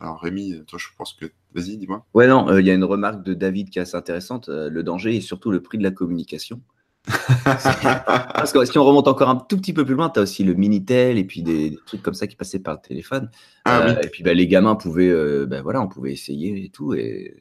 alors 0.00 0.20
Rémi, 0.20 0.64
toi 0.66 0.80
je 0.80 0.88
pense 0.98 1.12
que, 1.12 1.26
vas-y, 1.54 1.76
dis-moi. 1.76 2.04
Ouais, 2.12 2.26
non, 2.26 2.58
il 2.58 2.66
y 2.66 2.70
a 2.70 2.74
une 2.74 2.82
remarque 2.82 3.22
de 3.22 3.34
David 3.34 3.70
qui 3.70 3.78
est 3.78 3.82
assez 3.82 3.96
intéressante. 3.96 4.48
le 4.48 4.82
danger 4.82 5.14
est 5.14 5.20
surtout 5.20 5.52
le 5.52 5.62
prix 5.62 5.78
de 5.78 5.84
la 5.84 5.92
communication. 5.92 6.60
Parce 7.44 8.52
que 8.52 8.64
si 8.64 8.76
on 8.78 8.84
remonte 8.84 9.06
encore 9.06 9.28
un 9.28 9.36
tout 9.36 9.58
petit 9.58 9.72
peu 9.72 9.84
plus 9.84 9.94
loin, 9.94 10.10
tu 10.10 10.18
as 10.18 10.24
aussi 10.24 10.42
le 10.42 10.54
Minitel 10.54 11.18
et 11.18 11.24
puis 11.24 11.44
des, 11.44 11.78
trucs 11.86 12.02
comme 12.02 12.14
ça 12.14 12.26
qui 12.26 12.34
passaient 12.34 12.58
par 12.58 12.74
le 12.74 12.80
téléphone. 12.80 13.30
Ah 13.64 13.94
et 14.02 14.08
puis 14.08 14.24
bah, 14.24 14.34
les 14.34 14.48
gamins 14.48 14.74
pouvaient, 14.74 15.46
bah, 15.46 15.62
voilà, 15.62 15.80
on 15.80 15.86
pouvait 15.86 16.12
essayer 16.12 16.64
et 16.64 16.68
tout. 16.70 16.94
Et 16.94 17.36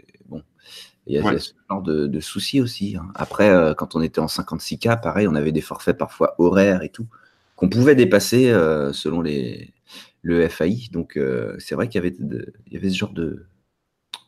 il 1.08 1.16
y 1.16 1.20
a, 1.20 1.40
ce 1.40 1.52
genre 1.70 1.82
de, 1.82 2.20
soucis 2.20 2.62
aussi. 2.62 2.96
Hein. 2.98 3.08
Après, 3.16 3.50
euh, 3.50 3.74
quand 3.74 3.96
on 3.96 4.02
était 4.02 4.20
en 4.20 4.26
56K, 4.26 5.02
pareil, 5.02 5.28
on 5.28 5.36
avait 5.36 5.52
des 5.52 5.62
forfaits 5.62 5.98
parfois 5.98 6.36
horaires 6.40 6.82
et 6.82 6.90
tout, 6.90 7.08
qu'on 7.56 7.70
pouvait 7.70 7.96
dépasser 7.96 8.50
euh, 8.50 8.92
selon 8.92 9.22
les, 9.22 9.72
le 10.24 10.48
FAI. 10.48 10.90
Donc, 10.92 11.18
euh, 11.18 11.56
c'est 11.60 11.76
vrai 11.76 11.88
qu'il 11.88 12.02
y, 12.02 12.06
avait 12.06 12.16
il 12.20 12.74
y 12.74 12.78
avait 12.78 12.90
ce 12.90 12.98
genre 12.98 13.14
de, 13.14 13.46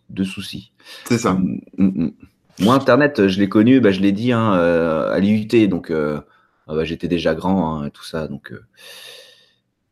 de 0.10 0.24
soucis. 0.24 0.72
C'est 1.06 1.18
ça. 1.18 1.34
Mm, 1.34 1.60
mm, 1.78 2.04
mm. 2.04 2.12
Moi, 2.60 2.76
Internet, 2.76 3.28
je 3.28 3.40
l'ai 3.40 3.50
connu, 3.50 3.80
bah, 3.80 3.92
je 3.92 4.00
l'ai 4.00 4.12
dit, 4.12 4.32
hein, 4.32 4.52
à 4.52 5.20
l'IUT. 5.20 5.68
Donc, 5.68 5.92
ah 5.92 6.24
bah, 6.68 6.84
j'étais 6.84 7.08
déjà 7.08 7.36
grand 7.36 7.82
hein, 7.82 7.88
et 7.88 7.92
tout 7.92 8.04
ça. 8.04 8.28
Donc, 8.28 8.54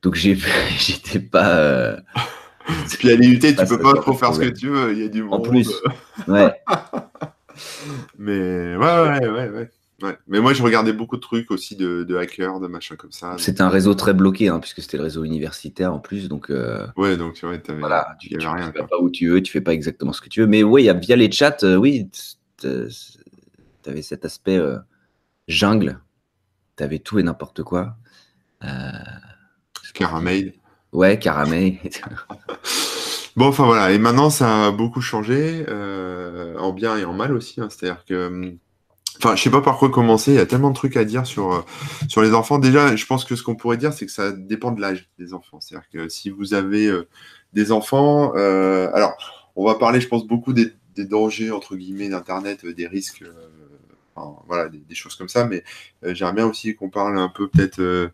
donc 0.02 0.16
j'étais 0.16 1.20
pas 1.20 1.98
puis 3.00 3.12
à 3.12 3.16
l'IUT, 3.16 3.40
tu 3.40 3.56
peux 3.56 3.80
pas 3.80 3.94
trop 3.94 4.14
faire 4.14 4.34
ce 4.34 4.40
que 4.40 4.50
tu 4.50 4.70
veux, 4.70 4.94
il 4.94 5.00
y 5.00 5.06
a 5.06 5.08
du 5.08 5.24
monde. 5.24 5.34
En 5.34 5.40
plus, 5.42 5.72
ouais. 6.28 6.54
Mais 8.18 8.76
ouais, 8.76 8.78
ouais, 8.78 9.28
ouais, 9.30 9.50
ouais. 9.50 9.70
Mais 10.28 10.40
moi, 10.40 10.54
je 10.54 10.62
regardais 10.62 10.94
beaucoup 10.94 11.16
de 11.16 11.22
trucs 11.22 11.52
aussi 11.52 11.76
de, 11.76 12.16
hackers, 12.18 12.60
de 12.60 12.68
machins 12.68 12.98
comme 12.98 13.12
ça. 13.12 13.36
C'était 13.38 13.62
un 13.62 13.70
réseau 13.70 13.94
très 13.94 14.14
bloqué, 14.14 14.50
hein, 14.50 14.60
puisque 14.60 14.82
c'était 14.82 14.98
le 14.98 15.04
réseau 15.04 15.24
universitaire 15.24 15.94
en 15.94 16.00
plus. 16.00 16.28
Donc, 16.28 16.50
euh, 16.50 16.86
Ouais, 16.98 17.16
donc 17.18 17.34
tu 17.36 17.46
vois, 17.46 17.56
voilà, 17.80 18.16
tu, 18.20 18.30
tu 18.30 18.38
rien. 18.38 18.72
vas 18.72 18.84
pas 18.84 19.00
où 19.00 19.10
tu 19.10 19.30
veux, 19.30 19.42
tu 19.42 19.52
fais 19.52 19.62
pas 19.62 19.74
exactement 19.74 20.12
ce 20.14 20.22
que 20.22 20.30
tu 20.30 20.42
veux. 20.42 20.48
Mais 20.48 20.64
oui, 20.64 20.90
via 21.02 21.16
les 21.16 21.32
chats, 21.32 21.58
euh, 21.64 21.76
oui, 21.76 22.10
tu 22.60 22.68
avais 23.86 24.02
cet 24.02 24.26
aspect 24.26 24.58
euh, 24.58 24.78
jungle. 25.48 26.00
Tu 26.78 26.84
avais 26.84 27.00
tout 27.00 27.18
et 27.20 27.24
n'importe 27.24 27.64
quoi. 27.64 27.96
Euh... 28.64 28.92
Caramel. 29.94 30.54
Ouais, 30.94 31.20
caramel. 31.20 31.78
bon, 33.36 33.48
enfin 33.48 33.66
voilà. 33.66 33.92
Et 33.92 33.98
maintenant, 33.98 34.30
ça 34.30 34.68
a 34.68 34.72
beaucoup 34.72 35.02
changé, 35.02 35.66
euh, 35.68 36.58
en 36.58 36.72
bien 36.72 36.98
et 36.98 37.06
en 37.06 37.14
mal 37.14 37.34
aussi. 37.34 37.62
Hein. 37.62 37.68
C'est-à-dire 37.70 38.06
que. 38.06 38.28
Hum, 38.28 38.58
enfin, 39.18 39.36
je 39.36 39.44
sais 39.44 39.50
pas 39.50 39.62
par 39.62 39.78
quoi 39.78 39.90
commencer. 39.90 40.32
Il 40.32 40.36
y 40.36 40.40
a 40.40 40.46
tellement 40.46 40.70
de 40.70 40.76
trucs 40.76 40.98
à 40.98 41.04
dire 41.04 41.26
sur, 41.26 41.54
euh, 41.54 41.62
sur 42.08 42.22
les 42.22 42.34
enfants. 42.34 42.60
Déjà, 42.60 42.96
je 42.96 43.06
pense 43.06 43.26
que 43.26 43.36
ce 43.36 43.44
qu'on 43.44 43.56
pourrait 43.56 43.78
dire, 43.78 43.94
c'est 43.94 44.06
que 44.06 44.12
ça 44.12 44.32
dépend 44.32 44.72
de 44.72 44.80
l'âge 44.80 45.10
des 45.20 45.34
enfants. 45.34 45.60
C'est-à-dire 45.60 45.90
que 45.92 46.10
si 46.10 46.30
vous 46.30 46.54
avez 46.54 46.88
euh, 46.88 47.08
des 47.54 47.72
enfants, 47.72 48.32
alors, 48.34 49.16
on 49.56 49.66
va 49.66 49.76
parler, 49.76 50.02
je 50.02 50.08
pense, 50.08 50.26
beaucoup 50.26 50.54
des, 50.54 50.74
dangers 50.98 51.52
entre 51.52 51.76
guillemets 51.76 52.08
d'internet, 52.08 52.66
des 52.66 52.88
risques, 52.88 53.24
voilà, 54.48 54.70
des, 54.70 54.96
choses 54.96 55.16
comme 55.16 55.30
ça. 55.30 55.46
Mais 55.46 55.64
j'aimerais 56.04 56.34
bien 56.34 56.48
aussi 56.48 56.76
qu'on 56.76 56.90
parle 56.90 57.18
un 57.18 57.30
peu 57.30 57.48
peut-être 57.50 58.12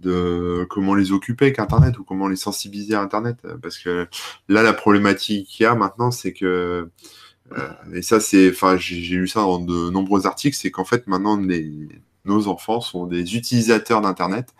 de 0.00 0.66
comment 0.70 0.94
les 0.94 1.12
occuper 1.12 1.46
avec 1.46 1.58
Internet 1.58 1.98
ou 1.98 2.04
comment 2.04 2.28
les 2.28 2.36
sensibiliser 2.36 2.94
à 2.94 3.00
Internet. 3.00 3.36
Parce 3.62 3.78
que 3.78 4.06
là, 4.48 4.62
la 4.62 4.72
problématique 4.72 5.48
qu'il 5.48 5.64
y 5.64 5.66
a 5.66 5.74
maintenant, 5.74 6.10
c'est 6.10 6.32
que, 6.32 6.88
euh, 7.52 7.68
et 7.94 8.02
ça, 8.02 8.20
c'est, 8.20 8.50
enfin, 8.50 8.76
j'ai 8.76 9.16
lu 9.16 9.28
ça 9.28 9.40
dans 9.40 9.58
de 9.58 9.90
nombreux 9.90 10.26
articles, 10.26 10.56
c'est 10.56 10.70
qu'en 10.70 10.84
fait, 10.84 11.06
maintenant, 11.06 11.36
les, 11.36 11.88
nos 12.24 12.46
enfants 12.48 12.80
sont 12.80 13.06
des 13.06 13.36
utilisateurs 13.36 14.00
d'Internet. 14.00 14.54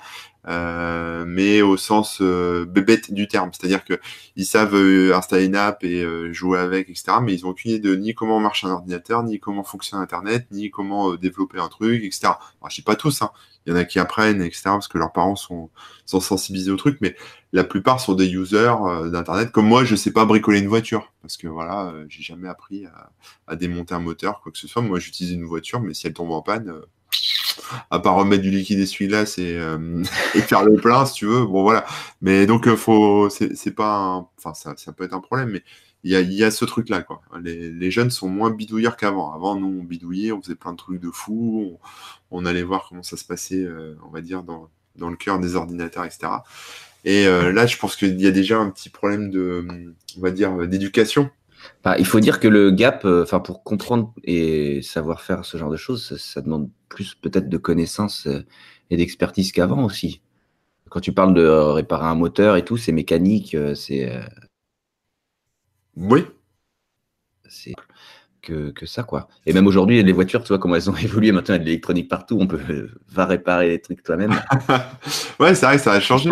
Euh, 0.48 1.24
mais 1.26 1.60
au 1.60 1.76
sens 1.76 2.22
bébête 2.22 3.12
du 3.12 3.28
terme. 3.28 3.50
C'est-à-dire 3.52 3.84
qu'ils 3.84 4.46
savent 4.46 4.74
installer 5.12 5.46
une 5.46 5.56
app 5.56 5.84
et 5.84 6.04
jouer 6.32 6.58
avec, 6.58 6.88
etc. 6.88 7.18
Mais 7.22 7.34
ils 7.34 7.42
n'ont 7.42 7.50
aucune 7.50 7.72
idée 7.72 7.80
de 7.80 7.94
ni 7.94 8.14
comment 8.14 8.40
marche 8.40 8.64
un 8.64 8.70
ordinateur, 8.70 9.22
ni 9.24 9.40
comment 9.40 9.62
fonctionne 9.62 10.00
Internet, 10.00 10.46
ni 10.50 10.70
comment 10.70 11.14
développer 11.16 11.58
un 11.58 11.68
truc, 11.68 12.02
etc. 12.02 12.20
Alors, 12.26 12.70
je 12.70 12.76
dis 12.76 12.82
pas 12.82 12.96
tous, 12.96 13.20
hein. 13.20 13.30
il 13.66 13.72
y 13.72 13.76
en 13.76 13.76
a 13.76 13.84
qui 13.84 13.98
apprennent, 13.98 14.40
etc. 14.40 14.62
Parce 14.64 14.88
que 14.88 14.96
leurs 14.96 15.12
parents 15.12 15.36
sont, 15.36 15.70
sont 16.06 16.20
sensibilisés 16.20 16.70
au 16.70 16.76
truc, 16.76 16.98
mais 17.02 17.14
la 17.52 17.64
plupart 17.64 18.00
sont 18.00 18.14
des 18.14 18.28
users 18.32 18.74
d'Internet. 19.12 19.52
Comme 19.52 19.66
moi, 19.66 19.84
je 19.84 19.96
sais 19.96 20.12
pas 20.12 20.24
bricoler 20.24 20.60
une 20.60 20.68
voiture 20.68 21.12
parce 21.20 21.36
que 21.36 21.48
voilà, 21.48 21.92
j'ai 22.08 22.22
jamais 22.22 22.48
appris 22.48 22.86
à, 22.86 23.10
à, 23.46 23.56
démonter 23.56 23.94
un 23.94 24.00
moteur, 24.00 24.40
quoi 24.40 24.50
que 24.50 24.58
ce 24.58 24.66
soit. 24.66 24.80
Moi, 24.80 24.98
j'utilise 24.98 25.32
une 25.32 25.44
voiture, 25.44 25.80
mais 25.80 25.92
si 25.92 26.06
elle 26.06 26.14
tombe 26.14 26.30
en 26.30 26.40
panne 26.40 26.72
à 27.90 27.98
part 27.98 28.14
remettre 28.16 28.42
du 28.42 28.50
liquide 28.50 28.78
essuie-glace 28.80 29.38
et, 29.38 29.56
euh, 29.56 30.02
et 30.34 30.40
faire 30.40 30.64
le 30.64 30.76
plein, 30.76 31.06
si 31.06 31.14
tu 31.14 31.26
veux. 31.26 31.44
Bon, 31.44 31.62
voilà. 31.62 31.84
Mais 32.20 32.46
donc, 32.46 32.66
euh, 32.66 32.76
faut, 32.76 33.28
c'est 33.30 33.74
pas, 33.74 34.28
enfin, 34.38 34.54
ça, 34.54 34.74
ça, 34.76 34.92
peut 34.92 35.04
être 35.04 35.14
un 35.14 35.20
problème, 35.20 35.50
mais 35.50 35.62
il 36.04 36.12
y 36.12 36.16
a, 36.16 36.20
y 36.20 36.44
a, 36.44 36.50
ce 36.50 36.64
truc-là, 36.64 37.02
quoi. 37.02 37.22
Les, 37.42 37.90
jeunes 37.90 38.10
sont 38.10 38.28
moins 38.28 38.50
bidouilleurs 38.50 38.96
qu'avant. 38.96 39.32
Avant, 39.34 39.56
nous, 39.56 39.80
on 39.80 39.84
bidouillait, 39.84 40.32
on 40.32 40.40
faisait 40.40 40.54
plein 40.54 40.72
de 40.72 40.76
trucs 40.76 41.00
de 41.00 41.10
fou, 41.10 41.78
on, 42.30 42.46
allait 42.46 42.62
voir 42.62 42.86
comment 42.88 43.02
ça 43.02 43.16
se 43.16 43.24
passait, 43.24 43.64
euh, 43.64 43.96
on 44.06 44.10
va 44.10 44.20
dire, 44.20 44.42
dans, 44.42 44.68
le 44.96 45.16
cœur 45.16 45.38
des 45.38 45.56
ordinateurs, 45.56 46.04
etc. 46.04 46.28
Et 47.04 47.24
là, 47.26 47.64
je 47.66 47.78
pense 47.78 47.96
qu'il 47.96 48.20
y 48.20 48.26
a 48.26 48.32
déjà 48.32 48.58
un 48.58 48.68
petit 48.70 48.90
problème 48.90 49.30
de, 49.30 49.94
va 50.18 50.30
dire, 50.30 50.66
d'éducation 50.66 51.30
il 51.98 52.06
faut 52.06 52.20
dire 52.20 52.40
que 52.40 52.48
le 52.48 52.70
gap, 52.70 53.04
euh, 53.04 53.22
enfin, 53.22 53.40
pour 53.40 53.62
comprendre 53.62 54.12
et 54.24 54.82
savoir 54.82 55.22
faire 55.22 55.44
ce 55.44 55.56
genre 55.56 55.70
de 55.70 55.76
choses, 55.76 56.16
ça, 56.16 56.40
demande 56.40 56.70
plus 56.88 57.14
peut-être 57.14 57.48
de 57.48 57.56
connaissances 57.56 58.26
euh, 58.26 58.44
et 58.90 58.96
d'expertise 58.96 59.52
qu'avant 59.52 59.84
aussi. 59.84 60.22
Quand 60.90 61.00
tu 61.00 61.12
parles 61.12 61.34
de 61.34 61.42
euh, 61.42 61.72
réparer 61.72 62.06
un 62.06 62.14
moteur 62.14 62.56
et 62.56 62.64
tout, 62.64 62.76
c'est 62.76 62.92
mécanique, 62.92 63.56
c'est. 63.74 64.10
Oui. 65.96 66.24
C'est 67.48 67.74
que, 68.48 68.86
ça, 68.86 69.02
quoi. 69.02 69.28
Et 69.46 69.52
même 69.52 69.66
aujourd'hui, 69.66 70.02
les 70.02 70.12
voitures, 70.12 70.42
tu 70.42 70.48
vois 70.48 70.58
comment 70.58 70.74
elles 70.74 70.90
ont 70.90 70.96
évolué. 71.02 71.32
Maintenant, 71.32 71.54
il 71.54 71.58
y 71.58 71.60
a 71.60 71.64
de 71.64 71.66
l'électronique 71.66 72.08
partout. 72.08 72.38
On 72.40 72.46
peut 72.46 72.58
va 73.08 73.26
réparer 73.26 73.68
les 73.68 73.80
trucs 73.80 74.02
toi-même. 74.02 74.30
ouais, 75.40 75.54
c'est 75.54 75.66
vrai 75.66 75.78
ça 75.78 75.92
a 75.92 76.00
changé. 76.00 76.30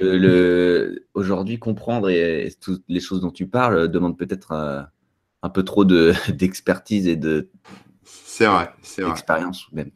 le, 0.00 1.06
aujourd'hui, 1.14 1.58
comprendre 1.58 2.10
et, 2.10 2.52
toutes 2.60 2.84
les 2.88 3.00
choses 3.00 3.20
dont 3.20 3.30
tu 3.30 3.46
parles 3.46 3.88
demande 3.88 4.18
peut-être 4.18 4.52
un, 4.52 5.48
peu 5.50 5.62
trop 5.62 5.84
d'expertise 6.28 7.06
et 7.08 7.16
de. 7.16 7.50
C'est 8.04 8.46
vrai, 8.46 8.70
c'est 8.82 9.02
vrai. 9.02 9.12
Expérience 9.12 9.66
même. 9.72 9.90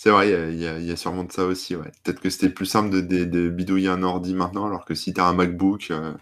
C'est 0.00 0.10
vrai, 0.10 0.30
il 0.52 0.60
y, 0.60 0.92
a 0.92 0.96
sûrement 0.96 1.24
de 1.24 1.32
ça 1.32 1.44
aussi. 1.44 1.74
Ouais. 1.74 1.90
Peut-être 2.04 2.20
que 2.20 2.30
c'était 2.30 2.50
plus 2.50 2.66
simple 2.66 3.04
de, 3.04 3.48
bidouiller 3.48 3.88
un 3.88 4.04
ordi 4.04 4.32
maintenant, 4.32 4.66
alors 4.66 4.84
que 4.84 4.94
si 4.94 5.12
tu 5.12 5.20
as 5.20 5.26
un 5.26 5.32
MacBook, 5.32 5.88
euh, 5.90 6.12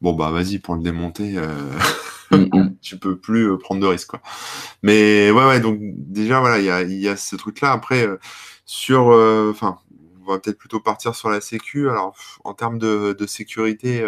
bon 0.00 0.14
bah 0.14 0.30
vas-y 0.30 0.58
pour 0.58 0.74
le 0.74 0.80
démonter. 0.80 1.36
Euh, 1.36 1.44
Mm, 2.36 2.48
mm. 2.52 2.76
tu 2.82 2.98
peux 2.98 3.16
plus 3.18 3.50
euh, 3.50 3.56
prendre 3.56 3.80
de 3.80 3.86
risques. 3.86 4.12
Mais 4.82 5.30
ouais, 5.30 5.46
ouais, 5.46 5.60
donc 5.60 5.78
déjà, 5.80 6.40
voilà, 6.40 6.58
il 6.82 6.92
y 6.92 7.08
a, 7.08 7.16
ce 7.16 7.36
truc-là. 7.36 7.72
Après, 7.72 8.06
euh, 8.06 8.18
sur. 8.66 9.10
Euh, 9.10 9.50
enfin, 9.50 9.78
on 10.22 10.32
va 10.32 10.38
peut-être 10.38 10.58
plutôt 10.58 10.80
partir 10.80 11.14
sur 11.14 11.30
la 11.30 11.40
sécu. 11.40 11.88
Alors, 11.88 12.14
en 12.44 12.52
termes 12.52 12.78
de, 12.78 13.16
de 13.18 13.26
sécurité, 13.26 14.04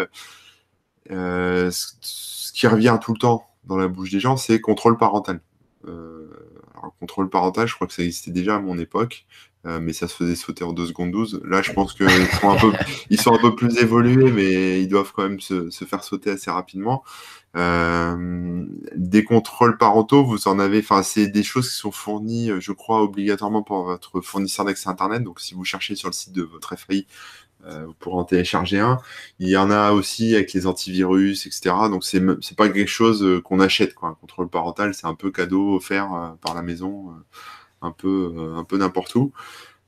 ce 1.09 2.53
qui 2.53 2.67
revient 2.67 2.99
tout 3.03 3.15
le 3.15 3.19
temps 3.19 3.49
dans 3.65 3.79
la 3.79 3.89
bouche 3.89 4.11
des 4.11 4.21
gens, 4.21 4.37
c'est 4.37 4.61
contrôle 4.61 4.99
parental. 4.99 5.41
alors, 5.87 6.95
contrôle 7.01 7.31
parental, 7.31 7.67
je 7.69 7.75
crois 7.75 7.87
que 7.87 7.95
ça 7.95 8.03
existait 8.03 8.33
déjà 8.33 8.57
à 8.57 8.61
mon 8.61 8.79
époque. 8.79 9.27
Mais 9.65 9.93
ça 9.93 10.09
se 10.09 10.15
faisait 10.15 10.37
sauter 10.37 10.65
en 10.65 10.73
2 10.73 10.87
secondes 10.87 11.11
12. 11.11 11.43
Là, 11.45 11.61
je 11.63 11.73
pense 11.73 11.93
qu'ils 11.93 12.09
sont, 12.41 12.51
un 12.51 12.57
peu, 12.57 12.73
ils 13.11 13.21
sont 13.21 13.35
un 13.35 13.39
peu 13.39 13.55
plus 13.55 13.79
évolués, 13.79 14.31
mais 14.31 14.81
ils 14.81 14.89
doivent 14.89 15.13
quand 15.15 15.23
même 15.23 15.41
se, 15.41 15.71
se 15.71 15.85
faire 15.85 16.03
sauter 16.03 16.31
assez 16.31 16.51
rapidement. 16.51 17.05
Euh, 17.57 18.65
des 18.95 19.25
contrôles 19.25 19.77
parentaux, 19.77 20.25
vous 20.25 20.47
en 20.47 20.59
avez, 20.61 20.79
enfin, 20.79 21.03
c'est 21.03 21.27
des 21.27 21.43
choses 21.43 21.69
qui 21.69 21.77
sont 21.77 21.91
fournies, 21.91 22.51
euh, 22.51 22.61
je 22.61 22.73
crois, 22.73 23.03
obligatoirement 23.03 23.63
pour 23.63 23.85
votre 23.85 24.21
fournisseur 24.21 24.65
d'accès 24.65 24.89
Internet. 24.89 25.25
Donc, 25.25 25.41
si 25.41 25.55
vous 25.55 25.65
cherchez 25.65 25.97
sur 25.97 26.09
le 26.09 26.13
site 26.13 26.33
de 26.33 26.43
votre 26.43 26.77
FAI, 26.77 27.07
euh, 27.67 27.87
vous 27.87 27.95
pourrez 27.95 28.17
en 28.17 28.25
télécharger 28.25 28.79
un. 28.79 29.01
Il 29.41 29.49
y 29.49 29.57
en 29.57 29.71
a 29.71 29.93
aussi 29.93 30.35
avec 30.35 30.53
les 30.53 30.67
antivirus, 30.67 31.47
etc. 31.47 31.75
Donc, 31.91 32.05
c'est, 32.05 32.23
c'est 32.41 32.57
pas 32.57 32.69
quelque 32.69 32.89
chose 32.89 33.23
euh, 33.25 33.41
qu'on 33.41 33.61
achète, 33.61 33.95
quoi. 33.95 34.11
Un 34.11 34.15
contrôle 34.15 34.49
parental, 34.49 34.95
c'est 34.95 35.07
un 35.07 35.15
peu 35.15 35.31
cadeau 35.33 35.75
offert 35.75 36.37
par 36.41 36.55
la 36.55 36.63
maison, 36.63 37.13
un 37.83 37.93
peu, 37.93 38.53
un 38.57 38.65
peu 38.65 38.79
n'importe 38.79 39.15
où. 39.15 39.33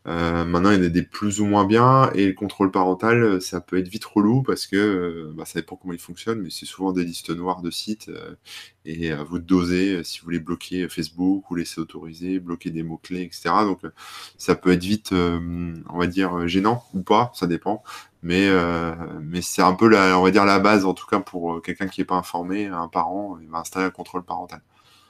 Euh, 0.09 0.45
maintenant, 0.45 0.71
il 0.73 0.79
y 0.79 0.81
en 0.81 0.85
a 0.85 0.89
des 0.89 1.03
plus 1.03 1.41
ou 1.41 1.47
moins 1.47 1.65
bien, 1.65 2.11
et 2.15 2.27
le 2.27 2.33
contrôle 2.33 2.73
parental, 2.73 3.41
ça 3.41 3.61
peut 3.61 3.79
être 3.79 3.87
vite 3.89 4.05
relou 4.05 4.43
parce 4.43 4.67
que 4.67 4.77
euh, 4.77 5.33
bah, 5.37 5.45
ça 5.45 5.61
dépend 5.61 5.77
comment 5.77 5.93
il 5.93 6.01
fonctionne, 6.01 6.41
mais 6.41 6.51
c'est 6.51 6.67
souvent 6.67 6.93
des 6.93 7.05
listes 7.05 7.31
noires 7.31 7.63
de 7.63 7.71
sites, 7.71 8.09
euh, 8.09 8.35
et 8.85 9.13
à 9.13 9.23
vous 9.23 9.39
de 9.39 9.45
doser 9.45 10.03
si 10.03 10.19
vous 10.19 10.25
voulez 10.25 10.41
bloquer 10.41 10.89
Facebook 10.89 11.49
ou 11.51 11.55
laisser 11.55 11.81
autoriser, 11.81 12.41
bloquer 12.41 12.71
des 12.71 12.83
mots-clés, 12.83 13.23
etc. 13.23 13.51
Donc, 13.65 13.83
ça 14.39 14.57
peut 14.57 14.73
être 14.73 14.83
vite, 14.83 15.13
on 15.13 15.99
va 15.99 16.07
dire, 16.09 16.49
gênant 16.49 16.85
ou 16.95 17.03
pas, 17.03 17.31
ça 17.35 17.47
dépend. 17.47 17.83
Mais, 18.23 18.49
mais 19.21 19.43
c'est 19.43 19.63
un 19.63 19.75
peu, 19.75 19.89
la, 19.89 20.19
on 20.19 20.23
va 20.23 20.31
dire, 20.33 20.45
la 20.45 20.59
base, 20.59 20.85
en 20.85 20.95
tout 20.95 21.07
cas, 21.07 21.21
pour 21.21 21.63
quelqu'un 21.63 21.87
qui 21.89 22.01
n'est 22.01 22.05
pas 22.05 22.17
informé, 22.17 22.67
un 22.67 22.89
parent, 22.89 23.39
il 23.41 23.49
va 23.49 23.59
installer 23.59 23.87
un 23.87 23.91
contrôle 23.91 24.25
parental. 24.25 24.63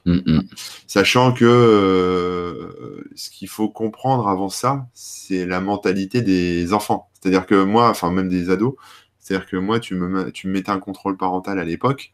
Mm, 0.05 0.19
mm. 0.27 0.41
Sachant 0.87 1.33
que 1.33 1.45
euh, 1.45 3.05
ce 3.15 3.31
qu'il 3.31 3.49
faut 3.49 3.69
comprendre 3.69 4.29
avant 4.29 4.49
ça, 4.49 4.87
c'est 4.95 5.47
la 5.47 5.61
mentalité 5.61 6.23
des 6.23 6.73
enfants. 6.73 7.11
C'est-à-dire 7.15 7.47
que 7.47 7.63
moi, 7.63 7.89
enfin 7.89 8.11
même 8.11 8.29
des 8.29 8.51
ados, 8.51 8.75
c'est-à-dire 9.21 9.47
que 9.47 9.57
moi, 9.57 9.79
tu 9.81 9.95
me, 9.95 10.33
mettais 10.45 10.71
un 10.71 10.81
contrôle 10.81 11.17
parental 11.17 11.59
à 11.59 11.65
l'époque, 11.65 12.13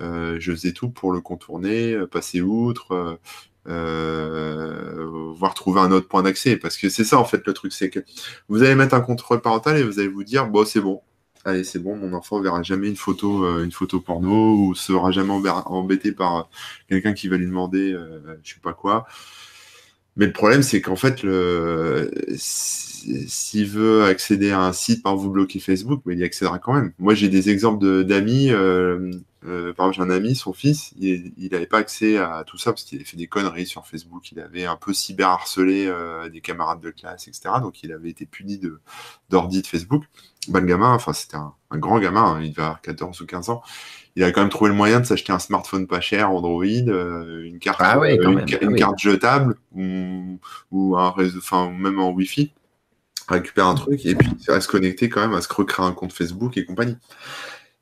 euh, 0.00 0.36
je 0.40 0.52
faisais 0.52 0.72
tout 0.72 0.90
pour 0.90 1.12
le 1.12 1.20
contourner, 1.20 1.92
euh, 1.92 2.06
passer 2.06 2.40
outre, 2.40 3.18
voire 3.64 5.54
trouver 5.54 5.80
un 5.80 5.92
autre 5.92 6.08
point 6.08 6.22
d'accès. 6.22 6.56
Parce 6.56 6.76
que 6.76 6.88
c'est 6.88 7.04
ça 7.04 7.18
en 7.18 7.24
fait 7.24 7.46
le 7.46 7.52
truc, 7.52 7.72
c'est 7.72 7.90
que 7.90 8.00
vous 8.48 8.62
allez 8.62 8.74
mettre 8.74 8.94
un 8.94 9.00
contrôle 9.00 9.40
parental 9.40 9.76
et 9.78 9.82
vous 9.84 9.98
allez 10.00 10.08
vous 10.08 10.24
dire, 10.24 10.48
bon 10.48 10.64
c'est 10.64 10.80
bon, 10.80 11.02
allez 11.44 11.64
c'est 11.64 11.78
bon, 11.78 11.96
mon 11.96 12.12
enfant 12.12 12.40
verra 12.40 12.62
jamais 12.62 12.88
une 12.88 12.96
photo, 12.96 13.44
euh, 13.44 13.64
une 13.64 13.72
photo 13.72 14.00
porno 14.00 14.54
ou 14.54 14.74
sera 14.74 15.10
jamais 15.10 15.32
embêté 15.32 16.12
par 16.12 16.36
euh, 16.36 16.42
quelqu'un 16.88 17.12
qui 17.12 17.28
va 17.28 17.36
lui 17.36 17.46
demander 17.46 17.92
euh, 17.92 18.38
je 18.42 18.54
sais 18.54 18.60
pas 18.60 18.72
quoi. 18.72 19.06
Mais 20.18 20.26
le 20.26 20.32
problème 20.32 20.62
c'est 20.62 20.82
qu'en 20.82 20.96
fait 20.96 21.22
le 21.22 22.10
s'il 22.36 23.66
veut 23.66 24.04
accéder 24.04 24.50
à 24.50 24.60
un 24.60 24.72
site 24.74 25.02
par 25.02 25.16
vous 25.16 25.30
bloquer 25.30 25.60
Facebook, 25.60 26.02
mais 26.04 26.14
il 26.14 26.20
y 26.20 26.24
accédera 26.24 26.58
quand 26.58 26.74
même. 26.74 26.92
Moi 26.98 27.14
j'ai 27.14 27.28
des 27.28 27.48
exemples 27.48 28.04
d'amis. 28.04 28.50
par 28.50 29.86
exemple, 29.86 29.94
j'ai 29.94 30.02
un 30.02 30.10
ami, 30.10 30.34
son 30.34 30.52
fils, 30.52 30.92
il 30.98 31.32
n'avait 31.50 31.66
pas 31.66 31.78
accès 31.78 32.18
à 32.18 32.44
tout 32.46 32.58
ça 32.58 32.72
parce 32.72 32.84
qu'il 32.84 32.98
avait 32.98 33.06
fait 33.06 33.16
des 33.16 33.28
conneries 33.28 33.66
sur 33.66 33.86
Facebook. 33.86 34.30
Il 34.32 34.40
avait 34.40 34.66
un 34.66 34.76
peu 34.76 34.92
cyberharcelé 34.92 35.90
des 36.30 36.40
camarades 36.42 36.80
de 36.80 36.90
classe, 36.90 37.28
etc. 37.28 37.54
Donc, 37.62 37.82
il 37.82 37.92
avait 37.92 38.10
été 38.10 38.26
puni 38.26 38.60
d'ordi 39.30 39.56
de, 39.58 39.62
de 39.62 39.66
Facebook 39.66 40.04
bah, 40.48 40.60
le 40.60 40.66
gamin, 40.66 40.92
enfin, 40.92 41.12
c'était 41.12 41.36
un, 41.36 41.54
grand 41.72 41.98
gamin, 41.98 42.24
hein, 42.24 42.40
il 42.42 42.50
devait 42.50 42.62
avoir 42.62 42.80
14 42.80 43.20
ou 43.20 43.26
15 43.26 43.50
ans. 43.50 43.62
Il 44.16 44.24
a 44.24 44.32
quand 44.32 44.40
même 44.40 44.50
trouvé 44.50 44.70
le 44.70 44.76
moyen 44.76 45.00
de 45.00 45.06
s'acheter 45.06 45.32
un 45.32 45.38
smartphone 45.38 45.86
pas 45.86 46.00
cher, 46.00 46.30
Android, 46.30 46.64
euh, 46.64 47.44
une 47.44 47.58
carte, 47.58 47.80
ah 47.80 47.98
euh, 47.98 48.16
une, 48.16 48.74
ah 48.74 48.76
carte 48.76 48.98
jetable 48.98 49.56
ou, 49.74 50.96
un 50.96 51.10
réseau, 51.10 51.38
enfin, 51.38 51.70
même 51.70 52.00
en 52.00 52.10
Wi-Fi, 52.10 52.52
récupère 53.28 53.66
un 53.66 53.74
truc 53.74 54.04
et 54.06 54.14
puis 54.14 54.28
il 54.40 54.50
reste 54.50 54.68
connecté 54.68 55.08
quand 55.08 55.20
même 55.20 55.34
à 55.34 55.40
se 55.40 55.52
recréer 55.52 55.86
un 55.86 55.92
compte 55.92 56.12
Facebook 56.12 56.56
et 56.56 56.64
compagnie. 56.64 56.96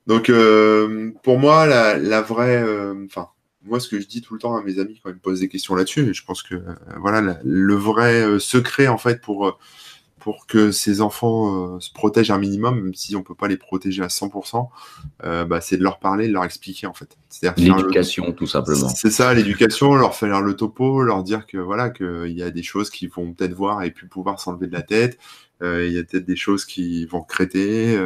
Donc, 0.07 0.29
euh, 0.29 1.11
pour 1.23 1.39
moi, 1.39 1.67
la, 1.67 2.23
vraie, 2.23 2.63
enfin, 3.07 3.29
moi, 3.65 3.81
ce 3.81 3.89
que 3.89 4.01
je 4.01 4.07
dis 4.07 4.21
tout 4.21 4.35
le 4.35 4.41
temps 4.41 4.57
à 4.57 4.63
mes 4.63 4.79
amis 4.79 5.01
quand 5.03 5.11
ils 5.11 5.15
me 5.15 5.21
posent 5.21 5.41
des 5.41 5.49
questions 5.49 5.75
là-dessus, 5.75 6.13
je 6.13 6.25
pense 6.25 6.43
que 6.43 6.63
voilà, 7.01 7.39
le 7.45 7.75
vrai 7.75 8.39
secret 8.39 8.89
en 8.89 8.99
fait 8.99 9.21
pour 9.21 9.59
pour 10.27 10.49
que 10.49 10.73
ces 10.73 11.03
enfants 11.03 11.77
euh, 11.77 11.79
se 11.79 11.93
protègent 11.93 12.33
un 12.33 12.39
minimum, 12.39 12.81
même 12.81 12.95
si 12.95 13.15
on 13.15 13.23
peut 13.23 13.37
pas 13.37 13.47
les 13.47 13.57
protéger 13.57 14.03
à 14.03 14.09
100%, 14.09 14.69
euh, 15.23 15.45
bah, 15.45 15.61
c'est 15.61 15.77
de 15.77 15.85
leur 15.85 16.01
parler, 16.01 16.27
de 16.27 16.33
leur 16.33 16.43
expliquer 16.43 16.89
en 16.89 16.95
fait. 16.95 17.17
L'éducation, 17.57 18.33
tout 18.33 18.49
simplement. 18.49 18.89
C'est 18.89 19.13
ça, 19.13 19.33
l'éducation, 19.35 19.95
leur 19.95 20.17
faire 20.17 20.43
le 20.43 20.57
topo, 20.57 21.05
leur 21.05 21.23
dire 21.23 21.47
que 21.47 21.59
voilà 21.59 21.91
qu'il 21.91 22.33
y 22.33 22.43
a 22.43 22.51
des 22.51 22.65
choses 22.65 22.91
qu'ils 22.91 23.09
vont 23.09 23.35
peut-être 23.35 23.53
voir 23.53 23.85
et 23.85 23.93
puis 23.93 24.09
pouvoir 24.09 24.41
s'enlever 24.41 24.67
de 24.67 24.73
la 24.73 24.83
tête. 24.83 25.17
Euh, 25.63 25.87
il 25.87 25.93
y 25.93 25.99
a 26.01 26.03
peut-être 26.03 26.27
des 26.27 26.35
choses 26.35 26.65
qui 26.65 27.07
vont 27.07 27.23
créter, 27.23 27.97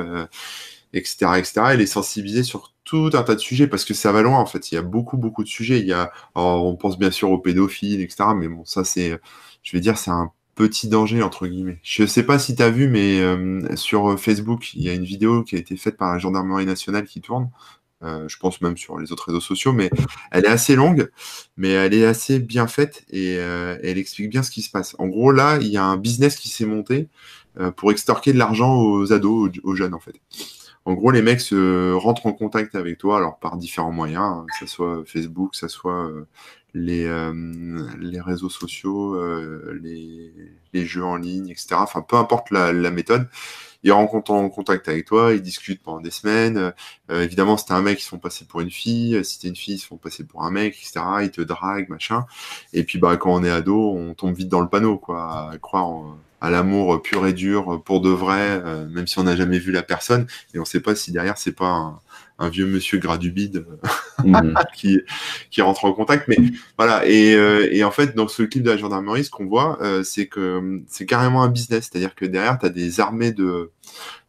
etc., 0.92 1.38
etc. 1.38 1.62
Et 1.72 1.78
les 1.78 1.86
sensibiliser 1.86 2.42
sur 2.42 2.74
tout 2.84 3.08
un 3.14 3.22
tas 3.22 3.34
de 3.34 3.40
sujets 3.40 3.66
parce 3.66 3.86
que 3.86 3.94
ça 3.94 4.12
va 4.12 4.20
loin 4.20 4.40
en 4.40 4.46
fait. 4.46 4.72
Il 4.72 4.74
y 4.74 4.78
a 4.78 4.82
beaucoup, 4.82 5.16
beaucoup 5.16 5.42
de 5.42 5.48
sujets. 5.48 5.80
Il 5.80 5.86
y 5.86 5.94
a, 5.94 6.12
on 6.34 6.76
pense 6.76 6.98
bien 6.98 7.10
sûr 7.10 7.30
aux 7.30 7.38
pédophiles, 7.38 8.02
etc. 8.02 8.24
Mais 8.36 8.48
bon, 8.48 8.66
ça 8.66 8.84
c'est, 8.84 9.18
je 9.62 9.72
vais 9.74 9.80
dire, 9.80 9.96
c'est 9.96 10.10
un 10.10 10.30
petit 10.60 10.88
danger 10.88 11.22
entre 11.22 11.46
guillemets. 11.46 11.78
Je 11.82 12.04
sais 12.04 12.22
pas 12.22 12.38
si 12.38 12.54
tu 12.54 12.62
as 12.62 12.68
vu, 12.68 12.86
mais 12.86 13.18
euh, 13.20 13.74
sur 13.76 14.20
Facebook, 14.20 14.74
il 14.74 14.82
y 14.82 14.90
a 14.90 14.92
une 14.92 15.04
vidéo 15.04 15.42
qui 15.42 15.56
a 15.56 15.58
été 15.58 15.74
faite 15.78 15.96
par 15.96 16.12
la 16.12 16.18
gendarmerie 16.18 16.66
nationale 16.66 17.06
qui 17.06 17.22
tourne. 17.22 17.48
Euh, 18.02 18.28
je 18.28 18.36
pense 18.36 18.60
même 18.60 18.76
sur 18.76 18.98
les 18.98 19.10
autres 19.10 19.28
réseaux 19.28 19.40
sociaux, 19.40 19.72
mais 19.72 19.90
elle 20.30 20.44
est 20.44 20.48
assez 20.48 20.76
longue, 20.76 21.10
mais 21.56 21.70
elle 21.70 21.94
est 21.94 22.04
assez 22.04 22.40
bien 22.40 22.66
faite 22.66 23.06
et 23.08 23.36
euh, 23.38 23.78
elle 23.82 23.96
explique 23.96 24.28
bien 24.28 24.42
ce 24.42 24.50
qui 24.50 24.60
se 24.60 24.70
passe. 24.70 24.94
En 24.98 25.06
gros, 25.06 25.32
là, 25.32 25.56
il 25.62 25.68
y 25.68 25.78
a 25.78 25.84
un 25.84 25.96
business 25.96 26.36
qui 26.36 26.50
s'est 26.50 26.66
monté 26.66 27.08
pour 27.76 27.90
extorquer 27.90 28.34
de 28.34 28.38
l'argent 28.38 28.76
aux 28.76 29.14
ados, 29.14 29.50
aux, 29.64 29.74
jeunes 29.74 29.94
en 29.94 29.98
fait. 29.98 30.14
En 30.84 30.92
gros, 30.92 31.10
les 31.10 31.22
mecs 31.22 31.40
se 31.40 31.92
rentrent 31.92 32.26
en 32.26 32.32
contact 32.32 32.74
avec 32.74 32.98
toi, 32.98 33.16
alors 33.16 33.38
par 33.38 33.56
différents 33.56 33.92
moyens, 33.92 34.22
hein, 34.22 34.46
que 34.52 34.66
ce 34.66 34.72
soit 34.72 35.02
Facebook, 35.06 35.52
que 35.52 35.56
ce 35.56 35.68
soit 35.68 36.10
les, 36.74 37.08
les 37.98 38.20
réseaux 38.20 38.48
sociaux, 38.48 39.20
les, 39.72 40.32
les, 40.72 40.86
jeux 40.86 41.04
en 41.04 41.16
ligne, 41.16 41.48
etc. 41.48 41.76
Enfin, 41.78 42.02
peu 42.02 42.16
importe 42.16 42.50
la, 42.50 42.72
la 42.72 42.90
méthode 42.90 43.28
ils 43.82 43.92
rentrent 43.92 44.30
en 44.30 44.48
contact 44.50 44.88
avec 44.88 45.06
toi, 45.06 45.32
ils 45.32 45.40
discutent 45.42 45.82
pendant 45.82 46.00
des 46.00 46.10
semaines. 46.10 46.72
Euh, 47.10 47.22
évidemment, 47.22 47.56
si 47.56 47.64
t'es 47.64 47.72
un 47.72 47.80
mec, 47.80 48.00
ils 48.00 48.02
se 48.02 48.08
font 48.08 48.18
passer 48.18 48.44
pour 48.44 48.60
une 48.60 48.70
fille. 48.70 49.24
Si 49.24 49.40
t'es 49.40 49.48
une 49.48 49.56
fille, 49.56 49.74
ils 49.74 49.78
se 49.78 49.86
font 49.86 49.96
passer 49.96 50.24
pour 50.24 50.44
un 50.44 50.50
mec, 50.50 50.74
etc. 50.74 51.00
Ils 51.22 51.30
te 51.30 51.40
draguent, 51.40 51.88
machin. 51.88 52.26
Et 52.72 52.84
puis, 52.84 52.98
bah, 52.98 53.16
quand 53.16 53.32
on 53.32 53.42
est 53.42 53.50
ado, 53.50 53.92
on 53.92 54.14
tombe 54.14 54.34
vite 54.34 54.48
dans 54.48 54.60
le 54.60 54.68
panneau, 54.68 54.98
quoi. 54.98 55.50
À 55.52 55.58
croire 55.58 56.16
à 56.42 56.50
l'amour 56.50 57.02
pur 57.02 57.26
et 57.26 57.34
dur 57.34 57.82
pour 57.84 58.00
de 58.00 58.08
vrai, 58.08 58.62
euh, 58.64 58.88
même 58.88 59.06
si 59.06 59.18
on 59.18 59.24
n'a 59.24 59.36
jamais 59.36 59.58
vu 59.58 59.72
la 59.72 59.82
personne. 59.82 60.26
Et 60.54 60.58
on 60.58 60.64
sait 60.64 60.80
pas 60.80 60.94
si 60.94 61.12
derrière, 61.12 61.38
c'est 61.38 61.52
pas 61.52 61.68
un, 61.68 62.00
un 62.40 62.48
vieux 62.48 62.66
monsieur 62.66 62.98
gras 62.98 63.18
du 63.18 63.30
bide 63.30 63.66
mhm. 64.24 64.54
qui, 64.74 65.00
qui 65.50 65.62
rentre 65.62 65.84
en 65.84 65.92
contact. 65.92 66.26
Mais 66.26 66.38
voilà, 66.76 67.06
et, 67.06 67.34
euh, 67.34 67.68
et, 67.70 67.84
en 67.84 67.90
fait, 67.90 68.16
dans 68.16 68.26
ce 68.26 68.42
clip 68.42 68.64
de 68.64 68.70
la 68.70 68.76
gendarmerie, 68.76 69.24
ce 69.24 69.30
qu'on 69.30 69.46
voit, 69.46 69.80
euh, 69.82 70.02
c'est 70.02 70.26
que 70.26 70.82
c'est 70.88 71.06
carrément 71.06 71.42
un 71.42 71.50
business. 71.50 71.88
C'est-à-dire 71.90 72.14
que 72.14 72.24
derrière, 72.24 72.58
tu 72.58 72.66
as 72.66 72.70
des 72.70 72.98
armées 72.98 73.32
de, 73.32 73.70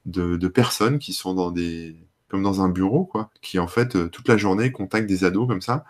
de, 0.06 0.36
de, 0.36 0.48
personnes 0.48 1.00
qui 1.00 1.14
sont 1.14 1.34
dans 1.34 1.52
des, 1.52 1.96
comme 2.32 2.44
dans 2.44 2.62
un 2.62 2.70
bureau, 2.70 3.04
quoi, 3.04 3.30
qui 3.42 3.60
en 3.60 3.68
fait 3.68 3.98
euh, 3.98 4.08
toute 4.08 4.30
la 4.30 4.38
journée 4.38 4.72
contacte 4.72 5.06
des 5.06 5.26
ados 5.26 5.50
comme 5.50 5.60
ça, 5.60 5.84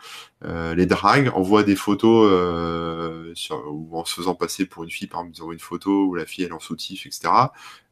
euh, 0.44 0.74
les 0.74 0.88
drague, 0.88 1.30
envoie 1.36 1.62
des 1.62 1.76
photos 1.76 2.28
euh, 2.32 3.32
sur, 3.36 3.64
ou 3.72 3.96
en 3.96 4.06
se 4.06 4.16
faisant 4.16 4.34
passer 4.34 4.66
pour 4.66 4.84
une 4.84 4.90
fille, 4.90 5.08
par 5.08 5.24
exemple, 5.24 5.52
ils 5.52 5.54
une 5.54 5.60
photo 5.60 6.06
où 6.08 6.16
la 6.16 6.26
fille 6.26 6.44
elle 6.44 6.50
est 6.50 6.54
en 6.54 6.60
soutif, 6.60 7.06
etc. 7.06 7.30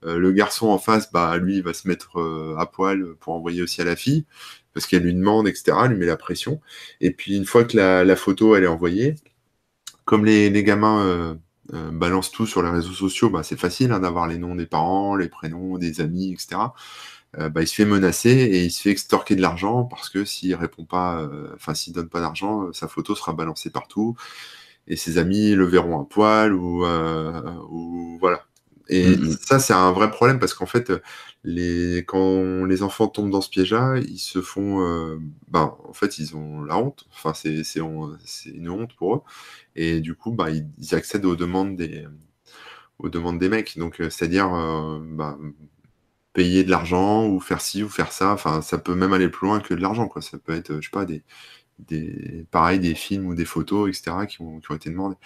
le 0.01 0.31
garçon 0.31 0.69
en 0.69 0.79
face, 0.79 1.11
bah 1.11 1.37
lui, 1.37 1.57
il 1.57 1.63
va 1.63 1.73
se 1.73 1.87
mettre 1.87 2.19
à 2.57 2.65
poil 2.65 3.13
pour 3.19 3.33
envoyer 3.35 3.61
aussi 3.61 3.81
à 3.81 3.85
la 3.85 3.95
fille 3.95 4.25
parce 4.73 4.87
qu'elle 4.87 5.03
lui 5.03 5.13
demande, 5.13 5.47
etc. 5.47 5.77
lui 5.87 5.97
met 5.97 6.07
la 6.07 6.17
pression. 6.17 6.59
Et 7.01 7.11
puis 7.11 7.37
une 7.37 7.45
fois 7.45 7.65
que 7.65 7.77
la, 7.77 8.15
photo 8.15 8.55
elle 8.55 8.63
est 8.63 8.67
envoyée, 8.67 9.15
comme 10.05 10.25
les, 10.25 10.63
gamins 10.63 11.37
balancent 11.71 12.31
tout 12.31 12.47
sur 12.47 12.63
les 12.63 12.69
réseaux 12.69 12.93
sociaux, 12.93 13.29
bah, 13.29 13.43
c'est 13.43 13.59
facile 13.59 13.91
hein, 13.91 13.99
d'avoir 13.99 14.27
les 14.27 14.39
noms 14.39 14.55
des 14.55 14.65
parents, 14.65 15.15
les 15.15 15.29
prénoms 15.29 15.77
des 15.77 16.01
amis, 16.01 16.31
etc. 16.31 16.57
Euh, 17.37 17.49
bah, 17.49 17.61
il 17.61 17.67
se 17.67 17.75
fait 17.75 17.85
menacer 17.85 18.31
et 18.31 18.65
il 18.65 18.71
se 18.71 18.81
fait 18.81 18.89
extorquer 18.89 19.35
de 19.35 19.41
l'argent 19.41 19.83
parce 19.83 20.09
que 20.09 20.25
s'il 20.25 20.55
répond 20.55 20.83
pas, 20.83 21.21
euh, 21.21 21.51
enfin 21.55 21.75
s'il 21.75 21.93
donne 21.93 22.09
pas 22.09 22.21
d'argent, 22.21 22.63
euh, 22.63 22.73
sa 22.73 22.87
photo 22.87 23.13
sera 23.13 23.33
balancée 23.33 23.69
partout 23.69 24.15
et 24.87 24.95
ses 24.95 25.19
amis 25.19 25.51
le 25.53 25.65
verront 25.65 26.01
à 26.01 26.05
poil 26.05 26.53
ou, 26.53 26.85
ou 26.85 28.17
voilà. 28.19 28.45
Et 28.89 29.15
mm, 29.15 29.23
mm. 29.25 29.37
ça 29.41 29.59
c'est 29.59 29.73
un 29.73 29.91
vrai 29.91 30.09
problème 30.09 30.39
parce 30.39 30.55
qu'en 30.55 30.65
fait 30.65 30.91
les 31.43 31.99
quand 32.07 32.65
les 32.65 32.81
enfants 32.81 33.07
tombent 33.07 33.29
dans 33.29 33.41
ce 33.41 33.49
piège-là, 33.49 33.97
ils 33.99 34.17
se 34.19 34.41
font, 34.41 34.79
ben 35.49 35.75
en 35.87 35.93
fait 35.93 36.17
ils 36.17 36.35
ont 36.35 36.63
la 36.63 36.77
honte. 36.77 37.05
Enfin 37.13 37.33
c'est 37.35 37.63
c'est 37.63 37.79
une 37.79 38.69
honte 38.69 38.95
pour 38.95 39.15
eux 39.15 39.21
et 39.75 39.99
du 40.01 40.15
coup 40.15 40.31
bah 40.31 40.49
ils, 40.49 40.95
accèdent 40.95 41.25
aux 41.25 41.35
demandes 41.35 41.75
des 41.75 42.07
aux 42.97 43.09
demandes 43.09 43.39
des 43.39 43.49
mecs. 43.49 43.77
Donc 43.77 43.97
c'est-à-dire 43.99 44.49
bah, 45.03 45.37
payer 46.33 46.63
de 46.63 46.71
l'argent 46.71 47.27
ou 47.27 47.39
faire 47.39 47.61
ci 47.61 47.83
ou 47.83 47.89
faire 47.89 48.11
ça. 48.11 48.33
Enfin, 48.33 48.61
ça 48.61 48.77
peut 48.77 48.95
même 48.95 49.13
aller 49.13 49.29
plus 49.29 49.47
loin 49.47 49.59
que 49.59 49.73
de 49.73 49.81
l'argent, 49.81 50.07
quoi. 50.07 50.21
Ça 50.21 50.37
peut 50.37 50.53
être, 50.53 50.75
je 50.81 50.81
sais 50.81 50.91
pas, 50.91 51.05
des, 51.05 51.23
des, 51.79 52.45
pareil, 52.51 52.79
des 52.79 52.95
films 52.95 53.27
ou 53.27 53.35
des 53.35 53.45
photos, 53.45 53.89
etc., 53.89 54.27
qui 54.27 54.41
ont, 54.41 54.59
qui 54.59 54.71
ont 54.71 54.75
été 54.75 54.89
demandés. 54.89 55.17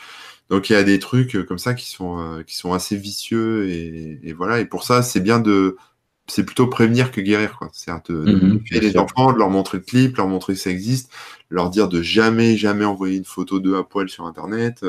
Donc, 0.49 0.69
il 0.69 0.73
y 0.73 0.75
a 0.75 0.83
des 0.83 0.99
trucs 0.99 1.45
comme 1.47 1.59
ça 1.59 1.73
qui 1.73 1.89
sont, 1.89 2.19
euh, 2.19 2.43
qui 2.43 2.55
sont 2.55 2.73
assez 2.73 2.97
vicieux 2.97 3.69
et, 3.69 4.19
et, 4.23 4.33
voilà. 4.33 4.59
Et 4.59 4.65
pour 4.65 4.83
ça, 4.83 5.03
c'est 5.03 5.21
bien 5.21 5.39
de, 5.39 5.77
c'est 6.27 6.45
plutôt 6.45 6.67
prévenir 6.67 7.11
que 7.11 7.19
guérir, 7.19 7.57
quoi. 7.57 7.69
C'est 7.73 7.91
de, 8.09 8.13
mhm, 8.13 8.63
les 8.71 8.97
enfants, 8.97 9.33
de 9.33 9.37
leur 9.37 9.49
montrer 9.49 9.79
le 9.79 9.83
clip, 9.83 10.17
leur 10.17 10.27
montrer 10.27 10.53
que 10.53 10.59
ça 10.59 10.69
existe, 10.69 11.11
leur 11.49 11.69
dire 11.69 11.89
de 11.89 12.01
jamais, 12.01 12.55
jamais 12.55 12.85
envoyer 12.85 13.17
une 13.17 13.25
photo 13.25 13.59
d'eux 13.59 13.75
à 13.75 13.83
poil 13.83 14.07
sur 14.07 14.25
Internet 14.25 14.85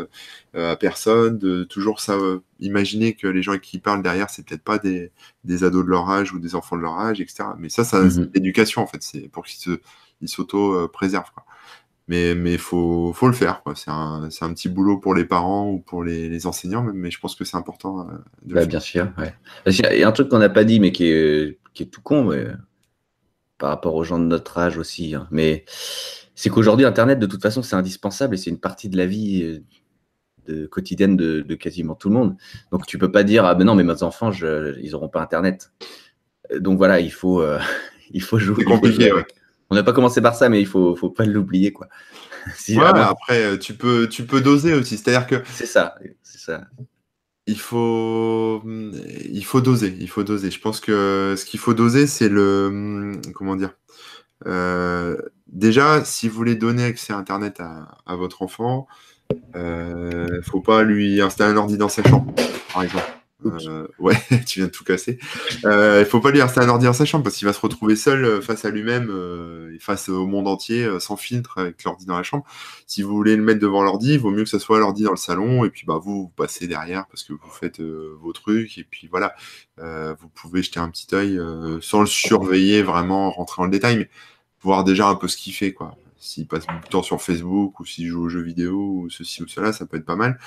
euh, 0.55 0.73
à 0.73 0.77
personne, 0.77 1.39
de 1.39 1.65
toujours 1.65 2.01
ça, 2.01 2.13
euh, 2.15 2.39
imaginer 2.61 3.15
que 3.15 3.27
les 3.27 3.43
gens 3.43 3.59
qui 3.59 3.81
parlent 3.81 4.03
derrière, 4.03 4.31
c'est 4.31 4.47
peut-être 4.47 4.63
pas 4.63 4.79
des, 4.79 5.11
des 5.43 5.65
ados 5.65 5.85
de 5.85 5.91
leur 5.91 6.09
âge 6.09 6.33
ou 6.33 6.39
des 6.39 6.55
enfants 6.55 6.77
de 6.77 6.83
leur 6.83 6.99
âge, 7.01 7.21
etc. 7.21 7.45
Mais 7.59 7.69
ça, 7.69 7.83
ça, 7.83 8.09
c'est 8.09 8.21
mhm. 8.21 8.31
l'éducation, 8.35 8.83
en 8.83 8.87
fait. 8.87 9.03
C'est 9.03 9.29
pour 9.29 9.45
qu'ils 9.45 9.59
se, 9.59 9.81
ils 10.21 10.29
s'auto-préservent, 10.29 11.33
quoi 11.35 11.45
mais 12.09 12.35
mais 12.35 12.59
faut 12.59 13.13
faut 13.13 13.29
le 13.29 13.33
faire 13.33 13.63
c'est 13.75 13.91
un, 13.91 14.25
un 14.25 14.53
petit 14.53 14.69
boulot 14.69 14.99
pour 14.99 15.15
les 15.15 15.25
parents 15.25 15.71
ou 15.71 15.79
pour 15.79 16.05
les, 16.05 16.29
les 16.29 16.47
enseignants 16.47 16.83
mais 16.83 17.11
je 17.11 17.19
pense 17.19 17.35
que 17.35 17.45
c'est 17.45 17.57
important 17.57 18.01
euh, 18.01 18.13
de 18.43 18.55
bah, 18.55 18.67
bien 18.67 18.81
sûr 18.81 19.11
ouais. 19.19 19.35
il 19.67 19.99
y 19.99 20.03
a 20.03 20.09
un 20.09 20.13
truc 20.13 20.29
qu'on 20.29 20.39
n'a 20.39 20.51
pas 20.51 20.65
dit 20.65 20.81
mais 20.81 20.93
qui 20.93 21.07
est 21.07 21.59
qui 21.73 21.85
est 21.85 21.87
tout 21.87 22.03
con 22.03 22.25
mais, 22.25 22.47
par 23.59 23.71
rapport 23.71 23.95
aux 23.95 24.05
gens 24.05 24.19
de 24.19 24.25
notre 24.25 24.59
âge 24.59 24.77
aussi 24.77 25.15
hein. 25.15 25.27
mais 25.31 25.65
c'est 26.35 26.51
qu'aujourd'hui 26.51 26.85
internet 26.85 27.19
de 27.19 27.27
toute 27.27 27.43
façon 27.43 27.63
c'est 27.63 27.77
indispensable 27.77 28.35
et 28.35 28.39
c'est 28.39 28.51
une 28.51 28.61
partie 28.61 28.91
de 28.91 28.99
la 28.99 29.07
vie 29.07 29.43
euh, 29.43 29.61
de, 30.47 30.67
quotidienne 30.67 31.17
de, 31.17 31.41
de, 31.41 31.55
quasiment 31.55 31.95
tout 31.95 32.11
le 32.11 32.17
monde 32.17 32.37
donc 32.71 32.87
tu 32.87 32.99
peux 32.99 33.11
pas 33.11 33.23
dire 33.23 33.47
ah 33.47 33.55
ben 33.55 33.65
non 33.65 33.75
mais 33.75 33.85
mes 33.85 34.03
enfants 34.03 34.31
je, 34.31 34.79
ils 34.81 34.95
auront 34.95 35.09
pas 35.09 35.23
internet 35.23 35.73
donc 36.59 36.77
voilà 36.77 37.01
il 37.01 37.13
faut 37.13 37.41
euh, 37.41 37.59
il 38.11 38.21
faut 38.21 38.39
jouer 38.39 38.57
c'est 38.59 38.65
compliqué 38.65 39.11
ouais. 39.11 39.25
On 39.75 39.77
n'a 39.77 39.83
pas 39.83 39.93
commencé 39.93 40.23
par 40.23 40.37
ça, 40.37 40.49
mais 40.49 40.61
il 40.61 40.69
faut, 40.69 40.95
faut 40.95 41.11
pas 41.11 41.25
l'oublier, 41.25 41.73
quoi. 41.73 41.89
si 42.57 42.79
après, 42.79 43.43
euh, 43.43 43.59
tu 43.59 43.75
peux, 43.75 44.09
tu 44.09 44.25
peux 44.25 44.41
doser 44.41 44.73
aussi. 44.73 44.97
C'est-à-dire 44.97 45.27
que. 45.27 45.43
C'est 45.53 45.67
ça, 45.67 45.97
c'est 46.23 46.39
ça. 46.39 46.61
Il 47.49 47.59
faut, 47.59 48.63
il 48.65 49.45
faut 49.45 49.61
doser. 49.61 49.97
Il 49.99 50.09
faut 50.09 50.23
doser. 50.23 50.53
Je 50.53 50.61
pense 50.61 50.79
que 50.79 51.35
ce 51.37 51.45
qu'il 51.45 51.59
faut 51.59 51.75
doser, 51.75 52.07
c'est 52.07 52.29
le, 52.29 53.11
comment 53.35 53.57
dire. 53.57 53.75
Euh, 54.47 55.17
déjà, 55.49 56.05
si 56.05 56.29
vous 56.29 56.37
voulez 56.37 56.55
donner 56.55 56.85
accès 56.85 57.13
à 57.13 57.17
Internet 57.17 57.59
à, 57.59 57.99
à 58.07 58.15
votre 58.15 58.43
enfant, 58.43 58.87
euh, 59.57 60.41
faut 60.43 60.61
pas 60.61 60.85
lui 60.85 61.21
installer 61.21 61.53
un 61.53 61.57
ordi 61.57 61.77
dans 61.77 61.89
sa 61.89 62.05
chambre, 62.05 62.33
par 62.73 62.85
exemple. 62.85 63.13
Euh, 63.45 63.87
ouais, 63.99 64.17
tu 64.47 64.61
viens 64.61 64.67
de 64.67 64.73
tout 64.73 64.85
casser. 64.85 65.19
Euh, 65.65 66.01
il 66.01 66.07
faut 66.07 66.21
pas 66.21 66.31
lui 66.31 66.41
installer 66.41 66.67
un 66.67 66.71
ordi 66.71 66.87
dans 66.87 66.93
sa 66.93 67.05
chambre 67.05 67.25
parce 67.25 67.37
qu'il 67.37 67.47
va 67.47 67.53
se 67.53 67.61
retrouver 67.61 67.97
seul 67.97 68.25
euh, 68.25 68.41
face 68.41 68.65
à 68.65 68.71
lui-même 68.71 69.09
euh, 69.11 69.75
et 69.75 69.79
face 69.79 70.09
au 70.09 70.27
monde 70.27 70.49
entier 70.49 70.89
sans 71.01 71.17
filtre 71.17 71.59
avec 71.59 71.85
l'ordi 71.85 72.07
dans 72.07 72.17
la 72.17 72.23
chambre. 72.23 72.45
Si 72.87 73.03
vous 73.03 73.15
voulez 73.15 73.37
le 73.37 73.43
mettre 73.43 73.61
devant 73.61 73.83
l'ordi, 73.83 74.15
il 74.15 74.19
vaut 74.19 74.31
mieux 74.31 74.45
que 74.45 74.51
ce 74.51 74.59
soit 74.59 74.79
l'ordi 74.79 75.03
dans 75.05 75.11
le 75.11 75.17
salon 75.17 75.65
et 75.65 75.71
puis 75.71 75.85
bah 75.87 75.99
vous, 76.03 76.23
vous 76.23 76.29
passez 76.29 76.67
derrière 76.67 77.07
parce 77.07 77.23
que 77.23 77.33
vous 77.33 77.51
faites 77.51 77.81
vos 77.81 78.33
trucs 78.33 78.79
et 78.79 78.85
puis 78.85 79.09
voilà, 79.09 79.35
vous 79.79 80.29
pouvez 80.35 80.63
jeter 80.63 80.81
un 80.81 80.89
petit 80.89 81.15
œil 81.15 81.41
sans 81.81 82.01
le 82.01 82.07
surveiller 82.07 82.83
vraiment, 82.83 83.31
rentrer 83.31 83.61
dans 83.61 83.67
le 83.67 83.71
détail, 83.71 83.97
mais 83.99 84.11
voir 84.63 84.85
déjà 84.85 85.09
un 85.09 85.15
peu 85.15 85.29
ce 85.29 85.37
qu'il 85.37 85.55
fait 85.55 85.73
quoi 85.73 85.97
s'il 86.25 86.47
passe 86.47 86.67
beaucoup 86.67 86.85
de 86.85 86.89
temps 86.89 87.03
sur 87.03 87.21
Facebook 87.21 87.79
ou 87.81 87.85
s'il 87.85 88.07
joue 88.07 88.25
aux 88.25 88.29
jeux 88.29 88.43
vidéo 88.43 88.75
ou 88.75 89.11
ceci 89.11 89.43
ou 89.43 89.49
cela, 89.49 89.73
ça 89.73 89.87
peut 89.87 89.99
être 89.99 90.07
pas 90.07 90.17
mal. 90.17 90.39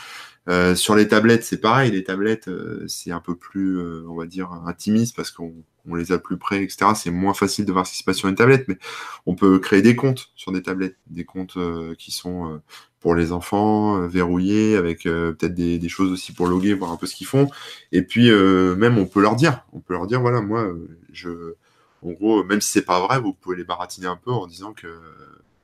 Euh, 0.49 0.75
sur 0.75 0.95
les 0.95 1.07
tablettes, 1.07 1.43
c'est 1.43 1.59
pareil. 1.61 1.91
Les 1.91 2.03
tablettes, 2.03 2.47
euh, 2.47 2.83
c'est 2.87 3.11
un 3.11 3.19
peu 3.19 3.35
plus, 3.35 3.77
euh, 3.79 4.03
on 4.07 4.15
va 4.15 4.25
dire, 4.25 4.51
intimiste 4.65 5.15
parce 5.15 5.29
qu'on 5.29 5.53
on 5.89 5.95
les 5.95 6.11
a 6.11 6.19
plus 6.19 6.37
près, 6.37 6.63
etc. 6.63 6.91
C'est 6.95 7.11
moins 7.11 7.33
facile 7.33 7.65
de 7.65 7.71
voir 7.71 7.85
ce 7.85 7.91
qui 7.91 7.99
se 7.99 8.03
passe 8.03 8.17
sur 8.17 8.27
une 8.27 8.35
tablette, 8.35 8.67
mais 8.67 8.77
on 9.25 9.35
peut 9.35 9.59
créer 9.59 9.81
des 9.81 9.95
comptes 9.95 10.31
sur 10.35 10.51
des 10.51 10.61
tablettes, 10.61 10.97
des 11.07 11.23
comptes 11.23 11.57
qui 11.97 12.11
sont 12.11 12.61
pour 12.99 13.15
les 13.15 13.31
enfants, 13.31 14.05
verrouillés, 14.05 14.75
avec 14.75 15.03
peut-être 15.03 15.53
des, 15.53 15.79
des, 15.79 15.87
choses 15.87 16.11
aussi 16.11 16.33
pour 16.33 16.47
loguer, 16.47 16.73
voir 16.73 16.91
un 16.91 16.97
peu 16.97 17.07
ce 17.07 17.15
qu'ils 17.15 17.27
font. 17.27 17.49
Et 17.93 18.01
puis 18.01 18.29
même, 18.29 18.97
on 18.97 19.05
peut 19.05 19.21
leur 19.21 19.37
dire, 19.37 19.65
on 19.71 19.79
peut 19.79 19.93
leur 19.93 20.07
dire, 20.07 20.19
voilà, 20.19 20.41
moi, 20.41 20.69
je, 21.13 21.53
en 22.01 22.11
gros, 22.11 22.43
même 22.43 22.59
si 22.59 22.69
c'est 22.71 22.85
pas 22.85 22.99
vrai, 22.99 23.21
vous 23.21 23.33
pouvez 23.33 23.55
les 23.55 23.63
baratiner 23.63 24.07
un 24.07 24.17
peu 24.17 24.31
en 24.31 24.45
disant 24.45 24.73
que 24.73 24.87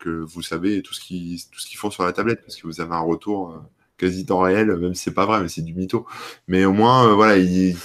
que 0.04 0.10
vous 0.10 0.42
savez 0.42 0.82
tout 0.82 0.94
ce 0.94 1.00
qu'ils 1.00 1.40
tout 1.52 1.60
ce 1.60 1.68
qu'ils 1.68 1.78
font 1.78 1.90
sur 1.90 2.04
la 2.04 2.12
tablette 2.12 2.42
parce 2.42 2.58
que 2.58 2.68
vous 2.68 2.82
avez 2.82 2.94
un 2.94 3.00
retour 3.00 3.52
euh, 3.52 3.58
quasi 3.98 4.26
temps 4.26 4.40
réel, 4.40 4.76
même 4.76 4.96
si 4.96 5.04
c'est 5.04 5.14
pas 5.14 5.26
vrai, 5.26 5.42
mais 5.42 5.48
c'est 5.48 5.62
du 5.62 5.74
mytho. 5.74 6.06
Mais 6.48 6.66
au 6.66 6.74
moins, 6.74 7.08
euh, 7.08 7.14
voilà, 7.14 7.38
il, 7.38 7.78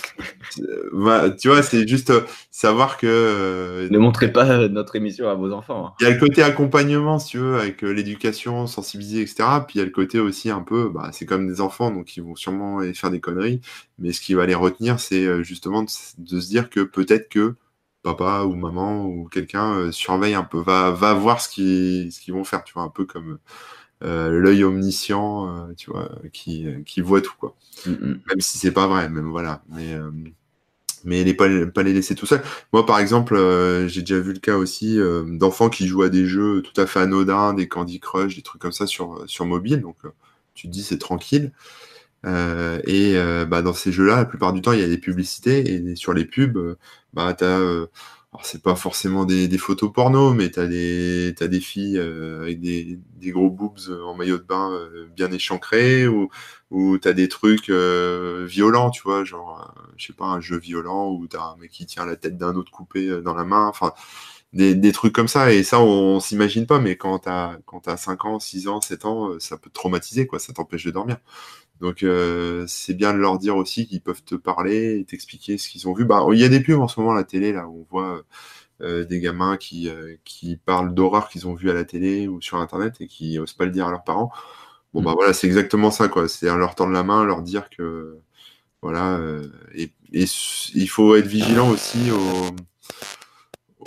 euh, 0.58 1.30
tu 1.36 1.48
vois, 1.48 1.62
c'est 1.62 1.86
juste 1.86 2.12
savoir 2.50 2.96
que. 2.96 3.86
ne 3.88 3.98
montrez 3.98 4.32
pas 4.32 4.68
notre 4.68 4.96
émission 4.96 5.28
à 5.28 5.34
vos 5.34 5.52
enfants. 5.52 5.86
Hein. 5.86 5.92
Il 6.00 6.04
y 6.04 6.06
a 6.06 6.10
le 6.10 6.18
côté 6.18 6.42
accompagnement, 6.42 7.20
si 7.20 7.28
tu 7.28 7.38
veux, 7.38 7.56
avec 7.56 7.82
l'éducation, 7.82 8.66
sensibiliser, 8.66 9.20
etc. 9.20 9.44
Puis 9.66 9.76
il 9.76 9.78
y 9.78 9.82
a 9.82 9.84
le 9.84 9.92
côté 9.92 10.18
aussi 10.18 10.50
un 10.50 10.62
peu, 10.62 10.88
bah, 10.88 11.10
c'est 11.12 11.26
comme 11.26 11.46
des 11.46 11.60
enfants, 11.60 11.92
donc 11.92 12.16
ils 12.16 12.22
vont 12.22 12.34
sûrement 12.34 12.80
faire 12.94 13.10
des 13.10 13.20
conneries. 13.20 13.60
Mais 13.98 14.12
ce 14.12 14.20
qui 14.20 14.34
va 14.34 14.46
les 14.46 14.56
retenir, 14.56 14.98
c'est 14.98 15.44
justement 15.44 15.84
de, 15.84 15.88
se 16.40 16.48
dire 16.48 16.68
que 16.68 16.80
peut-être 16.80 17.28
que 17.28 17.54
papa 18.14 18.44
ou 18.44 18.54
maman 18.54 19.04
ou 19.06 19.28
quelqu'un 19.28 19.74
euh, 19.74 19.92
surveille 19.92 20.34
un 20.34 20.44
peu, 20.44 20.60
va, 20.60 20.90
va 20.90 21.14
voir 21.14 21.40
ce 21.40 21.48
qu'ils 21.48 22.12
ce 22.12 22.20
qu'ils 22.20 22.34
vont 22.34 22.44
faire, 22.44 22.64
tu 22.64 22.74
vois, 22.74 22.82
un 22.82 22.88
peu 22.88 23.04
comme 23.04 23.38
euh, 24.02 24.30
l'œil 24.30 24.64
omniscient, 24.64 25.48
euh, 25.48 25.74
tu 25.76 25.90
vois, 25.90 26.10
qui, 26.32 26.66
qui 26.86 27.00
voit 27.00 27.20
tout, 27.20 27.34
quoi. 27.38 27.54
Mm, 27.86 27.90
mm. 27.90 28.20
Même 28.28 28.40
si 28.40 28.58
c'est 28.58 28.72
pas 28.72 28.86
vrai, 28.86 29.08
même 29.08 29.28
voilà. 29.28 29.62
Mais, 29.68 29.94
mais 31.04 31.22
les, 31.22 31.34
pas, 31.34 31.48
pas 31.66 31.82
les 31.82 31.92
laisser 31.92 32.14
tout 32.14 32.26
seul. 32.26 32.42
Moi, 32.72 32.86
par 32.86 32.98
exemple, 32.98 33.36
j'ai 33.88 34.00
déjà 34.00 34.18
vu 34.18 34.32
le 34.32 34.40
cas 34.40 34.56
aussi 34.56 34.98
d'enfants 35.26 35.68
qui 35.68 35.86
jouent 35.86 36.02
à 36.02 36.08
des 36.08 36.26
jeux 36.26 36.62
tout 36.62 36.78
à 36.80 36.86
fait 36.86 37.00
anodins, 37.00 37.54
des 37.54 37.68
Candy 37.68 38.00
Crush, 38.00 38.36
des 38.36 38.42
trucs 38.42 38.60
comme 38.60 38.72
ça 38.72 38.86
sur, 38.86 39.22
sur 39.26 39.46
mobile. 39.46 39.80
Donc, 39.80 39.96
tu 40.54 40.66
te 40.66 40.72
dis, 40.72 40.82
c'est 40.82 40.98
tranquille. 40.98 41.52
et 42.24 43.14
bah, 43.48 43.62
dans 43.62 43.74
ces 43.74 43.92
jeux-là, 43.92 44.16
la 44.16 44.24
plupart 44.24 44.52
du 44.52 44.60
temps, 44.60 44.72
il 44.72 44.80
y 44.80 44.84
a 44.84 44.88
des 44.88 44.98
publicités 44.98 45.70
et 45.72 45.96
sur 45.96 46.14
les 46.14 46.24
pubs, 46.24 46.76
bah, 47.12 47.34
tu 47.34 47.44
as 47.44 47.88
alors 48.32 48.44
c'est 48.44 48.62
pas 48.62 48.76
forcément 48.76 49.24
des, 49.24 49.48
photos 49.58 49.90
porno, 49.90 50.34
mais 50.34 50.50
t'as 50.50 50.66
des 50.66 51.34
as 51.40 51.48
des 51.48 51.60
filles 51.60 51.96
euh, 51.98 52.42
avec 52.42 52.60
des, 52.60 52.98
gros 53.22 53.48
boobs 53.50 53.78
en 54.04 54.14
maillot 54.14 54.36
de 54.36 54.42
bain 54.42 54.70
euh, 54.72 55.06
bien 55.16 55.32
échancrés 55.32 56.06
ou 56.06 56.28
ou 56.70 56.98
t'as 56.98 57.14
des 57.14 57.28
trucs 57.28 57.70
euh, 57.70 58.44
violents, 58.46 58.90
tu 58.90 59.02
vois, 59.02 59.24
genre 59.24 59.74
je 59.96 60.06
sais 60.08 60.12
pas 60.12 60.26
un 60.26 60.40
jeu 60.40 60.58
violent 60.58 61.10
où 61.12 61.26
t'as 61.26 61.42
un 61.42 61.56
mec 61.56 61.70
qui 61.70 61.86
tient 61.86 62.04
la 62.04 62.16
tête 62.16 62.36
d'un 62.36 62.54
autre 62.54 62.70
coupé 62.70 63.22
dans 63.22 63.34
la 63.34 63.44
main, 63.44 63.66
enfin 63.66 63.94
des, 64.52 64.92
trucs 64.92 65.14
comme 65.14 65.28
ça 65.28 65.52
et 65.52 65.62
ça 65.62 65.80
on, 65.80 66.20
s'imagine 66.20 66.66
pas, 66.66 66.80
mais 66.80 66.96
quand 66.96 67.20
t'as 67.20 67.56
quand 67.66 67.80
t'as 67.80 67.96
5 67.96 68.24
ans, 68.26 68.40
6 68.40 68.68
ans, 68.68 68.80
7 68.82 69.04
ans, 69.06 69.38
ça 69.40 69.56
peut 69.58 69.70
te 69.70 69.74
traumatiser 69.74 70.26
quoi, 70.26 70.38
ça 70.38 70.52
t'empêche 70.52 70.84
de 70.84 70.90
dormir. 70.90 71.18
Donc 71.80 72.02
euh, 72.02 72.64
c'est 72.66 72.94
bien 72.94 73.12
de 73.12 73.18
leur 73.18 73.38
dire 73.38 73.56
aussi 73.56 73.86
qu'ils 73.86 74.00
peuvent 74.00 74.24
te 74.24 74.34
parler 74.34 74.98
et 74.98 75.04
t'expliquer 75.04 75.58
ce 75.58 75.68
qu'ils 75.68 75.88
ont 75.88 75.94
vu. 75.94 76.04
Bah, 76.04 76.24
il 76.32 76.38
y 76.38 76.44
a 76.44 76.48
des 76.48 76.60
pubs 76.60 76.80
en 76.80 76.88
ce 76.88 76.98
moment 76.98 77.12
à 77.12 77.16
la 77.16 77.24
télé 77.24 77.52
là 77.52 77.68
où 77.68 77.80
on 77.80 77.86
voit 77.90 78.22
euh, 78.80 79.04
des 79.04 79.20
gamins 79.20 79.56
qui, 79.56 79.88
euh, 79.88 80.16
qui 80.24 80.56
parlent 80.56 80.94
d'horreur 80.94 81.28
qu'ils 81.28 81.46
ont 81.46 81.54
vu 81.54 81.70
à 81.70 81.74
la 81.74 81.84
télé 81.84 82.26
ou 82.28 82.40
sur 82.40 82.58
internet 82.58 82.96
et 83.00 83.06
qui 83.06 83.38
osent 83.38 83.52
pas 83.52 83.64
le 83.64 83.70
dire 83.70 83.86
à 83.86 83.90
leurs 83.90 84.04
parents. 84.04 84.32
Bon 84.92 85.02
bah 85.02 85.12
mm. 85.12 85.14
voilà, 85.14 85.32
c'est 85.32 85.46
exactement 85.46 85.90
ça 85.90 86.08
quoi. 86.08 86.28
C'est 86.28 86.46
leur 86.46 86.74
tendre 86.74 86.92
la 86.92 87.04
main, 87.04 87.24
leur 87.24 87.42
dire 87.42 87.70
que 87.70 88.18
voilà. 88.82 89.20
Et, 89.74 89.92
et, 90.12 90.24
il 90.74 90.88
faut 90.88 91.16
être 91.16 91.26
vigilant 91.26 91.70
aussi 91.70 92.10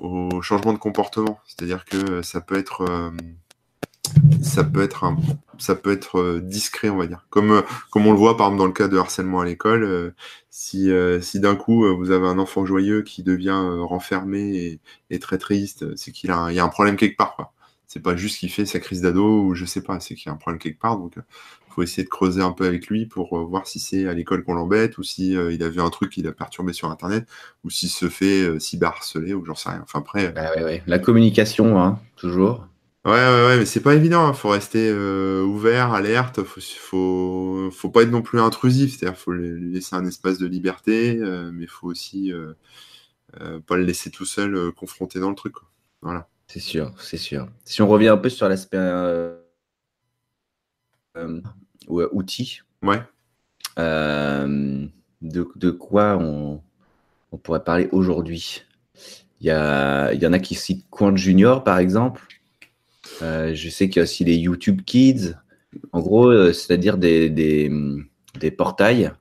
au, 0.01 0.08
au 0.08 0.41
changement 0.41 0.73
de 0.73 0.77
comportement. 0.77 1.39
C'est-à-dire 1.45 1.86
que 1.86 2.21
ça 2.21 2.41
peut 2.41 2.58
être 2.58 3.12
ça 4.41 4.63
peut 4.63 4.82
être 4.82 5.04
un, 5.04 5.17
ça 5.62 5.76
peut 5.76 5.91
être 5.91 6.19
euh, 6.19 6.41
discret, 6.41 6.89
on 6.89 6.97
va 6.97 7.08
dire. 7.08 7.26
Comme, 7.30 7.52
euh, 7.52 7.62
comme 7.91 8.08
on 8.08 8.12
le 8.12 8.17
voit 8.17 8.36
par 8.36 8.47
exemple 8.47 8.60
dans 8.60 8.65
le 8.65 8.74
cas 8.74 8.88
de 8.88 8.97
harcèlement 8.97 9.41
à 9.41 9.45
l'école, 9.45 9.84
euh, 9.84 10.12
si, 10.50 10.91
si 11.21 11.39
d'un 11.39 11.56
coup 11.56 11.86
vous 11.95 12.12
avez 12.12 12.28
un 12.28 12.38
enfant 12.38 12.65
joyeux 12.65 13.04
qui 13.04 13.24
devient 13.24 13.62
renfermé 13.80 14.80
et, 15.10 15.19
très 15.19 15.38
triste, 15.38 15.95
c'est 15.95 16.12
qu'il 16.12 16.30
a, 16.30 16.52
y 16.52 16.60
a 16.60 16.63
un 16.63 16.69
problème 16.69 16.97
quelque 16.97 17.15
part. 17.15 17.36
Quoi. 17.36 17.54
C'est 17.88 18.02
pas 18.02 18.15
juste 18.17 18.39
qu'il 18.39 18.52
fait 18.52 18.65
sa 18.65 18.80
crise 18.80 19.02
d'ado 19.02 19.43
ou 19.43 19.56
je 19.56 19.65
sais 19.65 19.82
pas, 19.82 20.00
c'est 20.02 20.15
qu'il 20.15 20.28
y 20.28 20.30
a 20.30 20.34
un 20.34 20.38
problème 20.38 20.60
quelque 20.60 20.80
part. 20.80 20.97
Donc 20.97 21.13
il 21.15 21.74
faut 21.74 21.84
essayer 21.84 22.04
de 22.04 22.10
creuser 22.10 22.41
un 22.41 22.52
peu 22.52 22.65
avec 22.65 22.88
lui 22.88 23.06
pour 23.06 23.39
voir 23.47 23.65
si 23.65 23.80
c'est 23.80 24.08
à 24.08 24.13
l'école 24.13 24.43
qu'on 24.43 24.54
l'embête 24.54 24.97
ou 24.97 25.04
si 25.04 25.32
il 25.32 25.63
a 25.63 25.69
vu 25.69 25.80
un 25.80 25.89
truc 25.89 26.12
qui 26.12 26.21
l'a 26.21 26.34
perturbé 26.34 26.74
sur 26.74 26.91
internet 26.91 27.26
ou 27.63 27.69
s'il 27.69 27.89
se 27.89 28.10
fait 28.10 28.60
cyberharceler 28.60 29.34
ou 29.34 29.45
j'en 29.45 29.56
sais 29.56 29.69
rien. 29.69 29.82
Enfin 29.84 30.00
après. 30.00 30.34
Bah 30.34 30.52
La 30.86 31.00
communication, 31.00 31.82
hein, 31.82 31.97
toujours. 32.17 32.67
Ouais, 33.03 33.13
ouais, 33.13 33.45
ouais, 33.47 33.57
mais 33.57 33.65
c'est 33.65 33.81
pas 33.81 33.95
évident. 33.95 34.27
Il 34.27 34.29
hein. 34.29 34.33
faut 34.33 34.49
rester 34.49 34.87
euh, 34.91 35.41
ouvert, 35.41 35.91
alerte. 35.93 36.43
Faut, 36.43 36.61
faut, 36.61 37.71
faut 37.71 37.89
pas 37.89 38.03
être 38.03 38.11
non 38.11 38.21
plus 38.21 38.39
intrusif. 38.39 38.95
C'est-à-dire, 38.95 39.17
faut 39.17 39.31
lui 39.31 39.73
laisser 39.73 39.95
un 39.95 40.05
espace 40.05 40.37
de 40.37 40.45
liberté, 40.45 41.17
euh, 41.19 41.51
mais 41.51 41.63
il 41.63 41.69
faut 41.69 41.87
aussi 41.87 42.31
euh, 42.31 42.53
pas 43.65 43.75
le 43.75 43.83
laisser 43.83 44.11
tout 44.11 44.25
seul 44.25 44.71
confronté 44.73 45.19
dans 45.19 45.29
le 45.31 45.35
truc. 45.35 45.55
Voilà. 46.03 46.27
C'est 46.47 46.59
sûr, 46.59 46.93
c'est 46.99 47.17
sûr. 47.17 47.47
Si 47.65 47.81
on 47.81 47.87
revient 47.87 48.09
un 48.09 48.17
peu 48.17 48.29
sur 48.29 48.47
l'aspect 48.47 48.77
outil. 51.89 52.59
Ouais. 52.83 53.01
De, 53.77 54.89
de, 55.55 55.71
quoi 55.71 56.17
on, 56.17 56.61
on 57.31 57.37
pourrait 57.37 57.63
parler 57.63 57.89
aujourd'hui? 57.91 58.63
Il 59.39 59.47
y, 59.47 59.51
a, 59.51 60.13
il 60.13 60.21
y 60.21 60.27
en 60.27 60.33
a 60.33 60.39
qui 60.39 60.53
citent 60.53 60.85
Quant 60.91 61.15
Junior, 61.15 61.63
par 61.63 61.79
exemple. 61.79 62.27
Euh, 63.21 63.53
je 63.55 63.69
sais 63.69 63.89
qu'il 63.89 63.97
y 63.97 63.99
a 63.99 64.03
aussi 64.03 64.23
les 64.23 64.35
YouTube 64.35 64.81
Kids. 64.85 65.35
En 65.91 66.01
gros, 66.01 66.27
euh, 66.27 66.53
c'est-à-dire 66.53 66.97
des, 66.97 67.29
des, 67.29 68.51
portails 68.51 69.11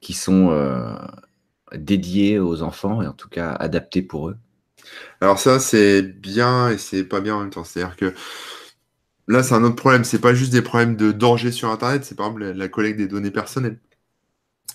qui 0.00 0.12
sont 0.12 0.50
euh, 0.50 0.94
dédiés 1.74 2.38
aux 2.38 2.62
enfants 2.62 3.02
et 3.02 3.06
en 3.06 3.12
tout 3.12 3.28
cas 3.28 3.52
adaptés 3.52 4.02
pour 4.02 4.30
eux. 4.30 4.36
Alors 5.20 5.38
ça, 5.38 5.60
c'est 5.60 6.02
bien 6.02 6.70
et 6.70 6.78
c'est 6.78 7.04
pas 7.04 7.20
bien 7.20 7.36
en 7.36 7.40
même 7.40 7.50
temps. 7.50 7.64
C'est-à-dire 7.64 7.96
que 7.96 8.14
là, 9.28 9.42
c'est 9.42 9.54
un 9.54 9.62
autre 9.64 9.76
problème. 9.76 10.04
C'est 10.04 10.20
pas 10.20 10.34
juste 10.34 10.52
des 10.52 10.62
problèmes 10.62 10.96
de 10.96 11.12
danger 11.12 11.52
sur 11.52 11.70
Internet, 11.70 12.04
c'est 12.04 12.14
par 12.14 12.26
exemple 12.28 12.52
la 12.52 12.68
collecte 12.68 12.98
des 12.98 13.08
données 13.08 13.30
personnelles. 13.30 13.78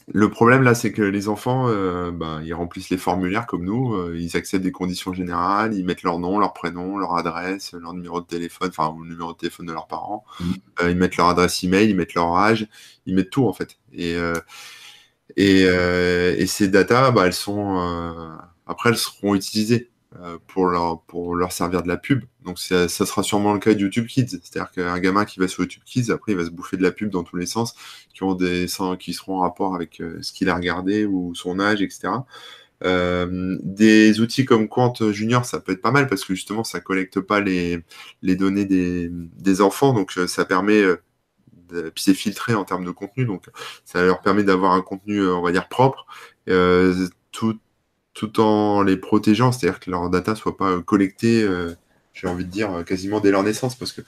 Le 0.07 0.29
problème 0.29 0.61
là, 0.61 0.75
c'est 0.75 0.91
que 0.91 1.01
les 1.01 1.29
enfants, 1.29 1.67
euh, 1.67 2.11
ben, 2.11 2.41
ils 2.43 2.53
remplissent 2.53 2.91
les 2.91 2.97
formulaires 2.97 3.47
comme 3.47 3.65
nous, 3.65 3.95
euh, 3.95 4.15
ils 4.15 4.37
acceptent 4.37 4.63
des 4.63 4.71
conditions 4.71 5.13
générales, 5.13 5.73
ils 5.73 5.83
mettent 5.83 6.03
leur 6.03 6.19
nom, 6.19 6.37
leur 6.37 6.53
prénom, 6.53 6.97
leur 6.97 7.15
adresse, 7.15 7.73
leur 7.73 7.93
numéro 7.93 8.21
de 8.21 8.27
téléphone, 8.27 8.69
enfin 8.69 8.95
le 9.01 9.07
numéro 9.07 9.33
de 9.33 9.37
téléphone 9.37 9.65
de 9.65 9.73
leurs 9.73 9.87
parents, 9.87 10.23
mmh. 10.39 10.43
euh, 10.81 10.91
ils 10.91 10.97
mettent 10.97 11.17
leur 11.17 11.29
adresse 11.29 11.63
email, 11.63 11.89
ils 11.89 11.95
mettent 11.95 12.13
leur 12.13 12.35
âge, 12.37 12.67
ils 13.07 13.15
mettent 13.15 13.31
tout 13.31 13.47
en 13.47 13.53
fait. 13.53 13.79
Et, 13.93 14.15
et, 15.37 16.45
ces 16.45 16.67
datas, 16.67 17.09
bah, 17.09 17.25
elles 17.25 17.33
sont 17.33 18.37
après 18.67 18.89
elles 18.89 18.97
seront 18.97 19.33
utilisées. 19.33 19.89
Euh, 20.21 20.37
pour, 20.47 20.67
leur, 20.67 21.01
pour 21.01 21.35
leur 21.35 21.51
servir 21.51 21.83
de 21.83 21.89
la 21.89 21.97
pub. 21.97 22.23
Donc 22.45 22.57
ça, 22.57 22.87
sera 22.87 23.21
sûrement 23.21 23.53
le 23.53 23.59
cas 23.59 23.73
de 23.73 23.79
YouTube 23.79 24.07
Kids. 24.07 24.29
C'est-à-dire 24.29 24.71
qu'un 24.71 24.97
gamin 24.99 25.25
qui 25.25 25.39
va 25.39 25.47
sur 25.49 25.63
YouTube 25.63 25.83
Kids, 25.83 26.09
après 26.09 26.31
il 26.31 26.37
va 26.37 26.45
se 26.45 26.51
bouffer 26.51 26.77
de 26.77 26.83
la 26.83 26.91
pub 26.91 27.09
dans 27.09 27.23
tous 27.23 27.35
les 27.35 27.45
sens, 27.45 27.75
qui, 28.13 28.23
ont 28.23 28.33
des, 28.33 28.67
qui 28.97 29.13
seront 29.13 29.37
en 29.37 29.41
rapport 29.41 29.75
avec 29.75 29.99
euh, 29.99 30.21
ce 30.21 30.31
qu'il 30.31 30.47
a 30.49 30.55
regardé 30.55 31.05
ou 31.05 31.35
son 31.35 31.59
âge, 31.59 31.81
etc. 31.81 32.13
Euh, 32.83 33.57
des 33.63 34.21
outils 34.21 34.45
comme 34.45 34.69
Quant 34.69 34.93
Junior, 35.11 35.43
ça 35.43 35.59
peut 35.59 35.73
être 35.73 35.81
pas 35.81 35.91
mal 35.91 36.07
parce 36.07 36.23
que 36.23 36.33
justement 36.33 36.63
ça 36.63 36.79
collecte 36.79 37.19
pas 37.19 37.41
les, 37.41 37.83
les 38.21 38.35
données 38.37 38.65
des, 38.65 39.09
des 39.11 39.61
enfants, 39.61 39.91
donc 39.91 40.11
ça 40.11 40.45
permet 40.45 40.83
puis 41.67 42.03
c'est 42.03 42.13
filtré 42.13 42.53
en 42.53 42.63
termes 42.63 42.85
de 42.85 42.91
contenu, 42.91 43.25
donc 43.25 43.47
ça 43.85 44.05
leur 44.05 44.21
permet 44.21 44.43
d'avoir 44.43 44.73
un 44.73 44.81
contenu, 44.81 45.27
on 45.27 45.41
va 45.41 45.51
dire, 45.51 45.67
propre. 45.67 46.05
tout, 47.31 47.59
tout 48.15 48.39
en 48.39 48.81
les 48.81 48.97
protégeant, 48.97 49.51
c'est-à-dire 49.51 49.79
que 49.79 49.91
leurs 49.91 50.09
data 50.09 50.31
ne 50.31 50.37
soient 50.37 50.57
pas 50.57 50.81
collectées, 50.81 51.43
euh, 51.43 51.75
j'ai 52.13 52.27
envie 52.27 52.45
de 52.45 52.49
dire, 52.49 52.71
euh, 52.73 52.83
quasiment 52.83 53.19
dès 53.19 53.29
leur 53.29 53.43
naissance. 53.43 53.75
Parce 53.75 53.91
que 53.91 54.01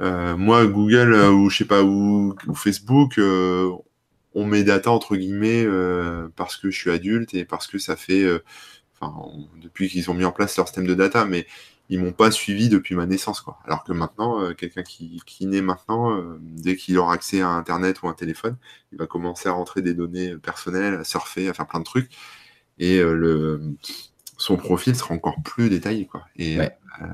euh, 0.00 0.36
moi, 0.36 0.66
Google 0.66 1.14
ou 1.14 1.50
je 1.50 1.58
sais 1.58 1.64
pas, 1.66 1.82
ou, 1.82 2.34
Facebook, 2.54 3.20
on 4.34 4.44
met 4.44 4.64
data 4.64 4.90
entre 4.90 5.16
guillemets 5.16 5.66
parce 6.34 6.56
que 6.56 6.70
je 6.70 6.78
suis 6.78 6.90
adulte 6.90 7.34
et 7.34 7.44
parce 7.44 7.66
que 7.66 7.78
ça 7.78 7.96
fait, 7.96 8.26
enfin, 9.00 9.14
depuis 9.62 9.88
qu'ils 9.88 10.10
ont 10.10 10.14
mis 10.14 10.24
en 10.24 10.32
place 10.32 10.56
leur 10.56 10.66
système 10.66 10.86
de 10.86 10.94
data, 10.94 11.24
mais 11.24 11.46
ils 11.88 12.00
m'ont 12.00 12.12
pas 12.12 12.30
suivi 12.30 12.68
depuis 12.68 12.94
ma 12.96 13.06
naissance, 13.06 13.40
quoi. 13.40 13.58
Alors 13.64 13.84
que 13.84 13.92
maintenant, 13.92 14.52
quelqu'un 14.54 14.82
qui, 14.82 15.22
qui 15.24 15.46
naît 15.46 15.62
maintenant, 15.62 16.20
dès 16.40 16.76
qu'il 16.76 16.98
aura 16.98 17.14
accès 17.14 17.40
à 17.42 17.48
Internet 17.48 18.02
ou 18.02 18.08
un 18.08 18.14
téléphone, 18.14 18.56
il 18.92 18.98
va 18.98 19.06
commencer 19.06 19.48
à 19.48 19.52
rentrer 19.52 19.82
des 19.82 19.94
données 19.94 20.36
personnelles, 20.36 20.94
à 20.94 21.04
surfer, 21.04 21.48
à 21.48 21.54
faire 21.54 21.66
plein 21.66 21.80
de 21.80 21.84
trucs 21.84 22.10
et 22.78 22.98
euh, 22.98 23.14
le, 23.14 23.60
son 24.36 24.56
profil 24.56 24.94
sera 24.94 25.14
encore 25.14 25.36
plus 25.42 25.70
détaillé. 25.70 26.06
Quoi. 26.06 26.24
Et, 26.36 26.58
ouais. 26.58 26.76
Euh, 27.02 27.06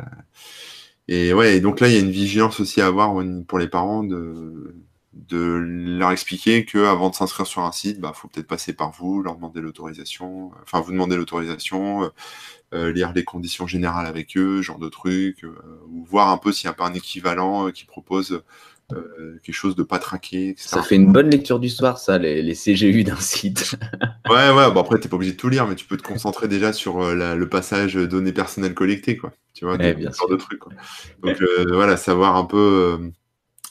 et 1.08 1.32
ouais, 1.32 1.60
donc 1.60 1.80
là, 1.80 1.88
il 1.88 1.94
y 1.94 1.96
a 1.96 2.00
une 2.00 2.10
vigilance 2.10 2.60
aussi 2.60 2.80
à 2.80 2.86
avoir 2.86 3.14
pour 3.46 3.58
les 3.58 3.68
parents 3.68 4.04
de, 4.04 4.76
de 5.12 5.38
leur 5.38 6.10
expliquer 6.10 6.64
que 6.64 6.86
avant 6.86 7.10
de 7.10 7.14
s'inscrire 7.14 7.46
sur 7.46 7.62
un 7.62 7.72
site, 7.72 8.00
bah, 8.00 8.12
faut 8.14 8.28
peut-être 8.28 8.46
passer 8.46 8.72
par 8.72 8.92
vous, 8.92 9.22
leur 9.22 9.34
demander 9.36 9.60
l'autorisation, 9.60 10.52
enfin 10.62 10.80
vous 10.80 10.92
demander 10.92 11.16
l'autorisation, 11.16 12.10
euh, 12.72 12.92
lire 12.92 13.12
les 13.12 13.24
conditions 13.24 13.66
générales 13.66 14.06
avec 14.06 14.36
eux, 14.36 14.62
genre 14.62 14.78
de 14.78 14.88
trucs, 14.88 15.44
ou 15.90 16.04
voir 16.04 16.30
un 16.30 16.38
peu 16.38 16.52
s'il 16.52 16.68
n'y 16.68 16.72
a 16.72 16.74
pas 16.74 16.86
un 16.86 16.94
équivalent 16.94 17.70
qui 17.72 17.84
propose 17.84 18.42
euh, 18.94 19.40
quelque 19.42 19.54
chose 19.54 19.76
de 19.76 19.82
pas 19.82 19.98
traqué, 19.98 20.50
etc. 20.50 20.68
Ça 20.68 20.82
fait 20.82 20.96
une 20.96 21.12
bonne 21.12 21.30
lecture 21.30 21.58
du 21.58 21.68
soir, 21.68 21.98
ça, 21.98 22.18
les, 22.18 22.54
CGU 22.54 23.04
d'un 23.04 23.16
site. 23.16 23.76
ouais, 24.30 24.50
ouais, 24.50 24.70
bon 24.70 24.80
après, 24.80 24.98
t'es 24.98 25.08
pas 25.08 25.16
obligé 25.16 25.32
de 25.32 25.36
tout 25.36 25.48
lire, 25.48 25.66
mais 25.66 25.74
tu 25.74 25.86
peux 25.86 25.96
te 25.96 26.02
concentrer 26.02 26.48
déjà 26.48 26.72
sur 26.72 27.00
euh, 27.00 27.34
le 27.34 27.48
passage 27.48 27.94
données 27.94 28.32
personnelles 28.32 28.74
collectées, 28.74 29.16
quoi. 29.16 29.32
Tu 29.54 29.64
vois, 29.64 29.76
ouais, 29.76 29.94
bien 29.94 30.12
sûr. 30.12 30.28
de 30.28 30.36
trucs, 30.36 30.58
quoi. 30.58 30.72
Donc, 31.22 31.40
euh, 31.40 31.64
voilà, 31.72 31.96
savoir 31.96 32.36
un 32.36 32.44
peu 32.44 33.10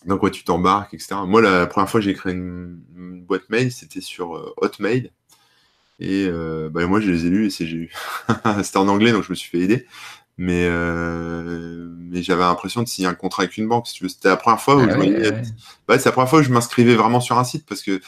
dans 0.05 0.17
quoi 0.17 0.29
tu 0.29 0.43
t'embarques, 0.43 0.93
etc. 0.93 1.15
Moi, 1.25 1.41
la 1.41 1.67
première 1.67 1.89
fois 1.89 1.99
que 1.99 2.05
j'ai 2.05 2.13
créé 2.13 2.33
une, 2.33 2.79
boîte 3.27 3.49
mail, 3.49 3.71
c'était 3.71 4.01
sur 4.01 4.53
Hotmail. 4.57 5.11
Et 5.99 6.27
bah, 6.71 6.85
moi, 6.87 6.99
je 6.99 7.11
les 7.11 7.27
ai 7.27 7.29
lus, 7.29 7.43
les 7.43 7.49
CGU. 7.49 7.93
c'était 8.63 8.77
en 8.77 8.87
anglais, 8.87 9.11
donc 9.11 9.23
je 9.23 9.29
me 9.29 9.35
suis 9.35 9.49
fait 9.49 9.59
aider 9.59 9.85
mais 10.41 10.65
euh, 10.67 11.87
mais 11.99 12.23
j'avais 12.23 12.41
l'impression 12.41 12.81
de 12.81 12.87
signer 12.87 13.07
un 13.07 13.13
contrat 13.13 13.43
avec 13.43 13.57
une 13.57 13.67
banque 13.67 13.87
si 13.87 13.93
tu 13.93 14.03
veux. 14.03 14.09
C'était 14.09 14.29
la 14.29 14.37
première 14.37 14.59
fois 14.59 14.75
où 14.75 14.79
ah 14.79 14.89
je 14.89 15.29
bah, 15.87 15.99
c'est 15.99 16.05
la 16.05 16.11
première 16.11 16.29
fois 16.29 16.39
où 16.39 16.41
je 16.41 16.49
m'inscrivais 16.49 16.95
vraiment 16.95 17.19
sur 17.19 17.37
un 17.37 17.43
site 17.43 17.63
parce 17.67 17.83
que 17.83 18.01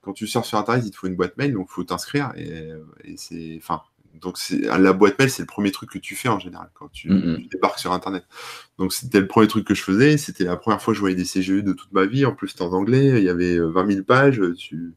quand 0.00 0.14
tu 0.14 0.26
sors 0.26 0.46
sur 0.46 0.56
internet 0.56 0.82
il 0.86 0.90
te 0.90 0.96
faut 0.96 1.08
une 1.08 1.14
boîte 1.14 1.36
mail 1.36 1.52
donc 1.52 1.66
il 1.70 1.74
faut 1.74 1.84
t'inscrire. 1.84 2.32
Et, 2.36 2.72
c'est 3.16 3.58
enfin 3.58 3.82
donc 4.14 4.38
c'est 4.38 4.60
la 4.60 4.94
boîte 4.94 5.18
mail 5.18 5.28
c'est 5.28 5.42
le 5.42 5.46
premier 5.46 5.70
truc 5.70 5.90
que 5.90 5.98
tu 5.98 6.16
fais 6.16 6.30
en 6.30 6.38
général 6.38 6.70
quand 6.72 6.90
tu, 6.90 7.10
débarques 7.50 7.78
sur 7.78 7.92
internet. 7.92 8.24
Donc 8.78 8.94
c'était 8.94 9.20
le 9.20 9.26
premier 9.26 9.46
truc 9.46 9.66
que 9.66 9.74
je 9.74 9.82
faisais. 9.82 10.16
C'était 10.16 10.44
la 10.44 10.56
première 10.56 10.80
fois 10.80 10.92
que 10.92 10.96
je 10.96 11.00
voyais 11.00 11.16
des 11.16 11.26
CGE 11.26 11.62
de 11.62 11.74
toute 11.74 11.92
ma 11.92 12.06
vie. 12.06 12.24
En 12.24 12.32
plus 12.32 12.48
c'était 12.48 12.62
en 12.62 12.72
anglais. 12.72 13.18
Il 13.18 13.24
y 13.24 13.28
avait 13.28 13.58
20 13.58 13.82
euh, 13.82 13.92
000 13.92 14.04
pages. 14.04 14.40
Tu 14.56 14.94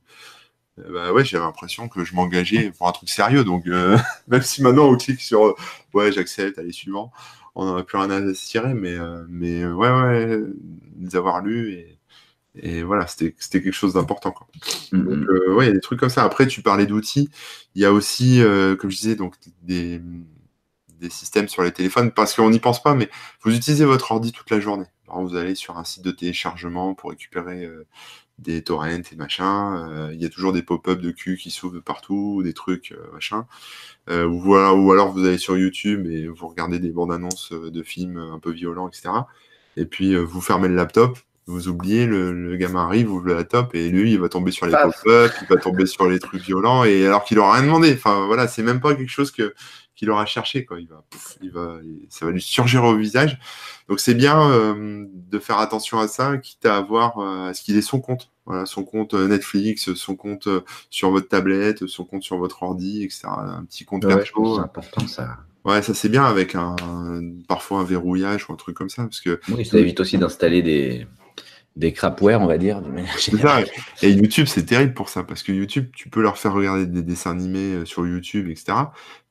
bah 0.77 1.11
ouais, 1.13 1.25
j'avais 1.25 1.43
l'impression 1.43 1.87
que 1.89 2.03
je 2.03 2.15
m'engageais 2.15 2.71
pour 2.71 2.87
un 2.87 2.91
truc 2.91 3.09
sérieux. 3.09 3.43
Donc, 3.43 3.67
euh, 3.67 3.97
même 4.27 4.41
si 4.41 4.61
maintenant 4.63 4.87
on 4.89 4.97
clique 4.97 5.21
sur 5.21 5.45
euh, 5.47 5.55
ouais, 5.93 6.11
j'accepte, 6.11 6.57
allez, 6.59 6.71
suivant, 6.71 7.11
on 7.55 7.65
n'aurait 7.65 7.83
plus 7.83 7.97
rien 7.97 8.09
à 8.09 8.33
se 8.33 8.45
tirer, 8.45 8.73
mais, 8.73 8.97
mais 9.29 9.65
ouais, 9.65 9.89
ouais, 9.91 10.39
les 10.99 11.15
avoir 11.15 11.41
lus 11.41 11.73
et, 11.73 11.99
Et 12.55 12.83
voilà, 12.83 13.07
c'était 13.07 13.33
quelque 13.33 13.71
chose 13.71 13.93
d'important. 13.93 14.33
Mhm. 14.91 15.03
Donc, 15.05 15.29
euh, 15.29 15.53
ouais, 15.55 15.65
il 15.65 15.67
y 15.69 15.71
a 15.71 15.73
des 15.73 15.79
trucs 15.81 15.99
comme 15.99 16.09
ça. 16.09 16.23
Après, 16.25 16.47
tu 16.47 16.61
parlais 16.61 16.85
d'outils. 16.85 17.29
Il 17.75 17.81
y 17.81 17.85
a 17.85 17.93
aussi, 17.93 18.41
euh, 18.41 18.75
comme 18.75 18.91
je 18.91 18.97
disais, 18.97 19.15
donc 19.15 19.35
des, 19.63 20.01
des 20.99 21.09
systèmes 21.09 21.47
sur 21.47 21.63
les 21.63 21.71
téléphones, 21.71 22.11
parce 22.11 22.35
qu'on 22.35 22.49
n'y 22.49 22.59
pense 22.59 22.81
pas, 22.83 22.93
mais 22.93 23.09
vous 23.43 23.55
utilisez 23.55 23.85
votre 23.85 24.11
ordi 24.11 24.31
toute 24.31 24.49
la 24.51 24.59
journée. 24.59 24.85
Alors, 25.07 25.23
vous 25.23 25.35
allez 25.35 25.55
sur 25.55 25.77
un 25.77 25.83
site 25.83 26.03
de 26.03 26.11
téléchargement 26.11 26.93
pour 26.93 27.09
récupérer 27.11 27.65
euh, 27.65 27.87
des 28.41 28.63
torrents 28.63 28.85
et 28.85 29.15
machin. 29.15 29.89
Euh, 29.89 30.13
il 30.13 30.21
y 30.21 30.25
a 30.25 30.29
toujours 30.29 30.53
des 30.53 30.63
pop-up 30.63 30.99
de 30.99 31.11
cul 31.11 31.37
qui 31.37 31.51
s'ouvrent 31.51 31.75
de 31.75 31.79
partout, 31.79 32.41
des 32.43 32.53
trucs, 32.53 32.91
euh, 32.91 33.11
machin. 33.13 33.45
Euh, 34.09 34.25
ou, 34.25 34.39
voilà, 34.39 34.73
ou 34.73 34.91
alors 34.91 35.11
vous 35.11 35.25
allez 35.25 35.37
sur 35.37 35.57
YouTube 35.57 36.07
et 36.07 36.27
vous 36.27 36.47
regardez 36.47 36.79
des 36.79 36.89
bandes 36.91 37.11
annonces 37.11 37.51
de 37.51 37.83
films 37.83 38.17
un 38.17 38.39
peu 38.39 38.51
violents, 38.51 38.87
etc. 38.87 39.09
Et 39.77 39.85
puis 39.85 40.15
vous 40.15 40.41
fermez 40.41 40.67
le 40.67 40.75
laptop, 40.75 41.17
vous 41.51 41.67
oubliez, 41.67 42.05
le, 42.05 42.31
le 42.31 42.55
gamin 42.57 42.85
arrive, 42.85 43.11
ouvre 43.11 43.25
le 43.25 43.35
laptop 43.35 43.75
et 43.75 43.89
lui, 43.89 44.13
il 44.13 44.19
va 44.19 44.29
tomber 44.29 44.51
sur 44.51 44.65
les 44.65 44.71
pop-up, 44.71 45.31
il 45.41 45.47
va 45.47 45.61
tomber 45.61 45.85
sur 45.85 46.07
les 46.07 46.19
trucs 46.19 46.41
violents, 46.41 46.83
et 46.83 47.05
alors 47.05 47.23
qu'il 47.23 47.37
aura 47.39 47.53
rien 47.53 47.63
demandé. 47.63 47.93
Enfin 47.93 48.25
voilà, 48.25 48.47
c'est 48.47 48.63
même 48.63 48.79
pas 48.79 48.95
quelque 48.95 49.09
chose 49.09 49.31
que 49.31 49.53
qu'il 49.95 50.09
aura 50.09 50.25
cherché, 50.25 50.65
quoi. 50.65 50.79
Il 50.79 50.87
va, 50.87 51.03
pouf, 51.09 51.37
il 51.43 51.51
va, 51.51 51.77
ça 52.09 52.25
va 52.25 52.31
lui 52.31 52.41
surgir 52.41 52.83
au 52.83 52.95
visage. 52.95 53.37
Donc 53.87 53.99
c'est 53.99 54.15
bien 54.15 54.49
euh, 54.49 55.05
de 55.11 55.39
faire 55.39 55.59
attention 55.59 55.99
à 55.99 56.07
ça, 56.07 56.37
quitte 56.37 56.65
à 56.65 56.77
avoir 56.77 57.19
euh, 57.19 57.49
à 57.49 57.53
ce 57.53 57.61
qu'il 57.61 57.77
ait 57.77 57.81
son 57.83 57.99
compte. 57.99 58.31
Voilà, 58.47 58.65
son 58.65 58.83
compte 58.83 59.13
euh, 59.13 59.27
Netflix, 59.27 59.93
son 59.93 60.15
compte 60.15 60.47
sur 60.89 61.11
votre 61.11 61.27
tablette, 61.27 61.85
son 61.85 62.05
compte 62.05 62.23
sur 62.23 62.37
votre 62.37 62.63
ordi, 62.63 63.03
etc. 63.03 63.27
Un 63.27 63.63
petit 63.65 63.85
compte 63.85 64.05
Ouais, 64.05 64.15
perso. 64.15 64.55
c'est 64.55 64.61
important 64.61 65.07
ça. 65.07 65.37
Ouais, 65.63 65.83
ça 65.83 65.93
c'est 65.93 66.09
bien 66.09 66.23
avec 66.23 66.55
un, 66.55 66.75
parfois 67.47 67.81
un 67.81 67.83
verrouillage 67.83 68.49
ou 68.49 68.53
un 68.53 68.55
truc 68.55 68.75
comme 68.75 68.89
ça, 68.89 69.03
parce 69.03 69.21
que 69.21 69.39
Oui, 69.49 69.63
ça 69.63 69.77
évite 69.77 69.99
aussi 69.99 70.17
d'installer 70.17 70.63
des, 70.63 71.05
des 71.75 71.93
crapware, 71.93 72.41
on 72.41 72.47
va 72.47 72.57
dire, 72.57 72.81
de 72.81 72.89
manière 72.89 73.13
c'est 73.17 73.31
générale. 73.31 73.65
ça. 73.65 74.07
Et 74.07 74.11
YouTube 74.11 74.47
c'est 74.47 74.65
terrible 74.65 74.93
pour 74.93 75.09
ça, 75.09 75.23
parce 75.23 75.43
que 75.43 75.51
YouTube, 75.51 75.89
tu 75.93 76.09
peux 76.09 76.21
leur 76.21 76.37
faire 76.37 76.53
regarder 76.53 76.85
des 76.85 77.01
dessins 77.01 77.31
animés 77.31 77.75
euh, 77.75 77.85
sur 77.85 78.05
YouTube, 78.05 78.49
etc. 78.49 78.73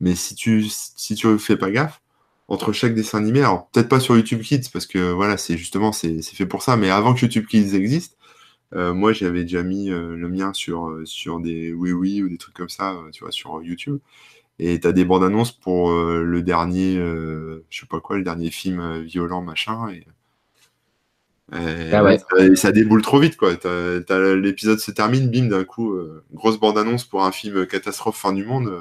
Mais 0.00 0.14
si 0.14 0.34
tu 0.34 0.64
si 0.68 1.14
tu 1.14 1.38
fais 1.38 1.56
pas 1.56 1.70
gaffe, 1.70 2.00
entre 2.48 2.72
chaque 2.72 2.94
dessin 2.94 3.18
animé, 3.18 3.40
alors 3.40 3.68
peut-être 3.70 3.88
pas 3.88 4.00
sur 4.00 4.16
YouTube 4.16 4.42
Kids, 4.42 4.70
parce 4.72 4.86
que 4.86 5.12
voilà, 5.12 5.36
c'est 5.36 5.56
justement 5.56 5.92
c'est 5.92 6.22
c'est 6.22 6.36
fait 6.36 6.46
pour 6.46 6.62
ça, 6.62 6.76
mais 6.76 6.90
avant 6.90 7.14
que 7.14 7.20
YouTube 7.20 7.46
Kids 7.46 7.74
existe, 7.76 8.16
euh, 8.74 8.94
moi 8.94 9.12
j'avais 9.12 9.42
déjà 9.42 9.62
mis 9.62 9.90
euh, 9.90 10.16
le 10.16 10.28
mien 10.28 10.52
sur 10.54 11.00
sur 11.04 11.40
des 11.40 11.72
oui 11.72 11.92
oui 11.92 12.22
ou 12.22 12.28
des 12.28 12.38
trucs 12.38 12.54
comme 12.54 12.68
ça, 12.68 12.96
tu 13.12 13.24
vois, 13.24 13.32
sur 13.32 13.62
YouTube. 13.62 13.98
Et 14.58 14.78
t'as 14.80 14.92
des 14.92 15.04
bandes 15.04 15.24
annonces 15.24 15.52
pour 15.52 15.90
euh, 15.90 16.22
le 16.22 16.42
dernier, 16.42 16.96
je 16.96 17.80
sais 17.80 17.86
pas 17.86 18.00
quoi, 18.00 18.18
le 18.18 18.24
dernier 18.24 18.50
film 18.50 19.00
violent, 19.02 19.42
machin. 19.42 19.88
Et, 19.90 20.06
et 21.52 21.92
Ah 21.92 22.04
ouais. 22.04 22.18
ça, 22.56 22.72
déboule 22.72 23.02
trop 23.02 23.18
vite, 23.18 23.36
quoi. 23.36 23.52
L'épisode 24.36 24.78
se 24.78 24.90
termine, 24.90 25.30
bim, 25.30 25.48
d'un 25.48 25.64
coup, 25.64 25.92
euh, 25.94 26.24
grosse 26.32 26.58
bande 26.58 26.78
annonce 26.78 27.04
pour 27.04 27.24
un 27.24 27.32
film 27.32 27.66
catastrophe 27.66 28.16
fin 28.16 28.32
du 28.32 28.44
monde. 28.44 28.68
euh, 28.68 28.80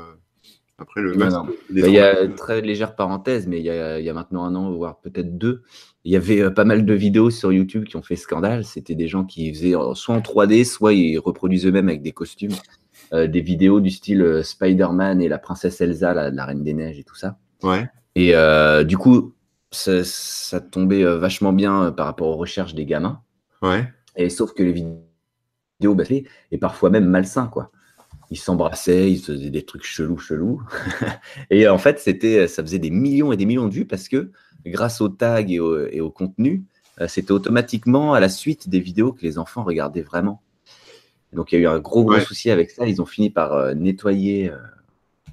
après, 0.78 1.02
le 1.02 1.14
il 1.14 1.20
Bah, 1.20 1.44
Il 1.70 1.90
y 1.90 2.00
a 2.00 2.22
une 2.22 2.36
très 2.36 2.62
légère 2.62 2.96
parenthèse, 2.96 3.48
mais 3.48 3.60
il 3.60 3.66
y 3.66 3.70
a, 3.70 4.00
il 4.00 4.06
y 4.06 4.10
a 4.10 4.14
maintenant 4.14 4.46
un 4.46 4.56
an, 4.56 4.72
voire 4.72 5.00
peut-être 5.00 5.38
deux, 5.38 5.64
il 6.06 6.14
y 6.14 6.16
avait 6.16 6.42
euh, 6.42 6.50
pas 6.50 6.64
mal 6.64 6.86
de 6.86 6.94
vidéos 6.94 7.30
sur 7.30 7.52
YouTube 7.52 7.84
qui 7.86 7.98
ont 7.98 8.02
fait 8.02 8.16
scandale. 8.16 8.64
C'était 8.64 8.96
des 8.96 9.08
gens 9.08 9.26
qui 9.26 9.54
faisaient 9.54 9.76
euh, 9.76 9.94
soit 9.94 10.16
en 10.16 10.22
3D, 10.22 10.64
soit 10.66 10.94
ils 10.94 11.18
reproduisent 11.18 11.66
eux-mêmes 11.66 11.90
avec 11.90 12.02
des 12.02 12.12
costumes 12.14 12.56
euh, 13.12 13.28
des 13.28 13.42
vidéos 13.42 13.80
du 13.82 13.90
style 13.90 14.22
euh, 14.22 14.44
Spider-Man 14.44 15.22
et 15.22 15.28
la 15.28 15.40
princesse 15.40 15.82
Elsa, 15.82 16.14
la, 16.14 16.30
la 16.30 16.46
reine 16.46 16.64
des 16.64 16.74
neiges 16.74 17.00
et 17.00 17.04
tout 17.04 17.16
ça. 17.16 17.38
Ouais, 17.64 17.90
Et 18.16 18.36
euh, 18.36 18.84
du 18.84 18.98
coup, 18.98 19.34
ça, 19.72 20.04
ça 20.04 20.62
tombait 20.62 21.04
euh, 21.04 21.18
vachement 21.18 21.54
bien 21.54 21.84
euh, 21.86 21.92
par 21.92 22.06
rapport 22.06 22.28
aux 22.30 22.38
recherches 22.38 22.74
des 22.74 22.86
gamins. 22.86 23.22
ouais, 23.62 23.92
Et 24.16 24.30
sauf 24.30 24.54
que 24.54 24.64
les 24.64 24.74
vidéos 24.74 25.96
bah, 25.96 26.04
et 26.52 26.58
parfois 26.58 26.90
même 26.90 27.06
malsains, 27.06 27.48
quoi. 27.48 27.72
Ils 28.32 28.38
s'embrassaient, 28.38 29.12
ils 29.12 29.20
faisaient 29.20 29.50
des 29.50 29.66
trucs 29.66 29.84
chelous, 29.84 30.18
chelous. 30.20 30.62
et 31.50 31.68
en 31.68 31.78
fait, 31.78 32.00
c'était, 32.00 32.48
ça 32.48 32.62
faisait 32.64 32.80
des 32.80 32.92
millions 32.92 33.32
et 33.32 33.38
des 33.38 33.46
millions 33.46 33.68
de 33.68 33.74
vues 33.74 33.86
parce 33.86 34.08
que 34.08 34.32
grâce 34.66 35.02
au 35.02 35.10
tag 35.10 35.52
et 35.52 35.60
au, 35.60 35.88
et 35.88 36.02
au 36.02 36.12
contenu, 36.12 36.64
euh, 37.02 37.08
c'était 37.08 37.32
automatiquement 37.32 38.14
à 38.14 38.20
la 38.20 38.30
suite 38.30 38.70
des 38.70 38.80
vidéos 38.80 39.14
que 39.14 39.22
les 39.24 39.40
enfants 39.40 39.64
regardaient 39.64 40.02
vraiment. 40.02 40.42
Donc 41.34 41.52
il 41.52 41.56
y 41.56 41.58
a 41.60 41.62
eu 41.62 41.68
un 41.68 41.80
gros, 41.80 42.04
gros 42.04 42.14
Ouais. 42.16 42.22
souci 42.22 42.50
avec 42.52 42.72
ça. 42.72 42.88
Ils 42.88 43.02
ont 43.02 43.06
fini 43.06 43.30
par 43.30 43.54
euh, 43.54 43.74
nettoyer, 43.74 44.50
euh, 44.50 44.58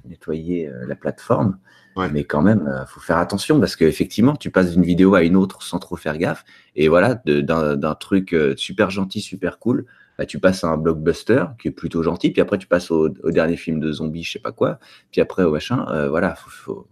nettoyer 0.05 0.67
euh, 0.67 0.85
la 0.87 0.95
plateforme. 0.95 1.57
Ouais. 1.97 2.09
Mais 2.11 2.23
quand 2.23 2.41
même, 2.41 2.71
il 2.81 2.87
faut 2.87 2.99
faire 2.99 3.17
attention 3.17 3.59
parce 3.59 3.75
qu'effectivement, 3.75 4.35
tu 4.35 4.51
passes 4.51 4.71
d'une 4.71 4.83
vidéo 4.83 5.15
à 5.15 5.23
une 5.23 5.35
autre 5.35 5.63
sans 5.63 5.79
trop 5.79 5.95
faire 5.95 6.17
gaffe. 6.17 6.45
Et 6.75 6.87
voilà, 6.87 7.15
d'un 7.25 7.95
truc 7.95 8.33
euh, 8.33 8.53
super 8.55 8.89
gentil, 8.89 9.19
super 9.21 9.59
cool, 9.59 9.85
bah, 10.17 10.25
tu 10.25 10.39
passes 10.39 10.63
à 10.63 10.67
un 10.69 10.77
blockbuster 10.77 11.45
qui 11.59 11.67
est 11.69 11.71
plutôt 11.71 12.03
gentil, 12.03 12.31
puis 12.31 12.41
après 12.41 12.57
tu 12.57 12.67
passes 12.67 12.89
au, 12.91 13.09
au 13.23 13.31
dernier 13.31 13.57
film 13.57 13.79
de 13.79 13.91
zombies, 13.91 14.23
je 14.23 14.31
sais 14.33 14.39
pas 14.39 14.51
quoi, 14.51 14.79
puis 15.11 15.21
après 15.21 15.43
au 15.43 15.51
machin. 15.51 15.85
euh, 15.89 16.09
voilà, 16.09 16.35
faut, 16.35 16.49
faut, 16.49 16.87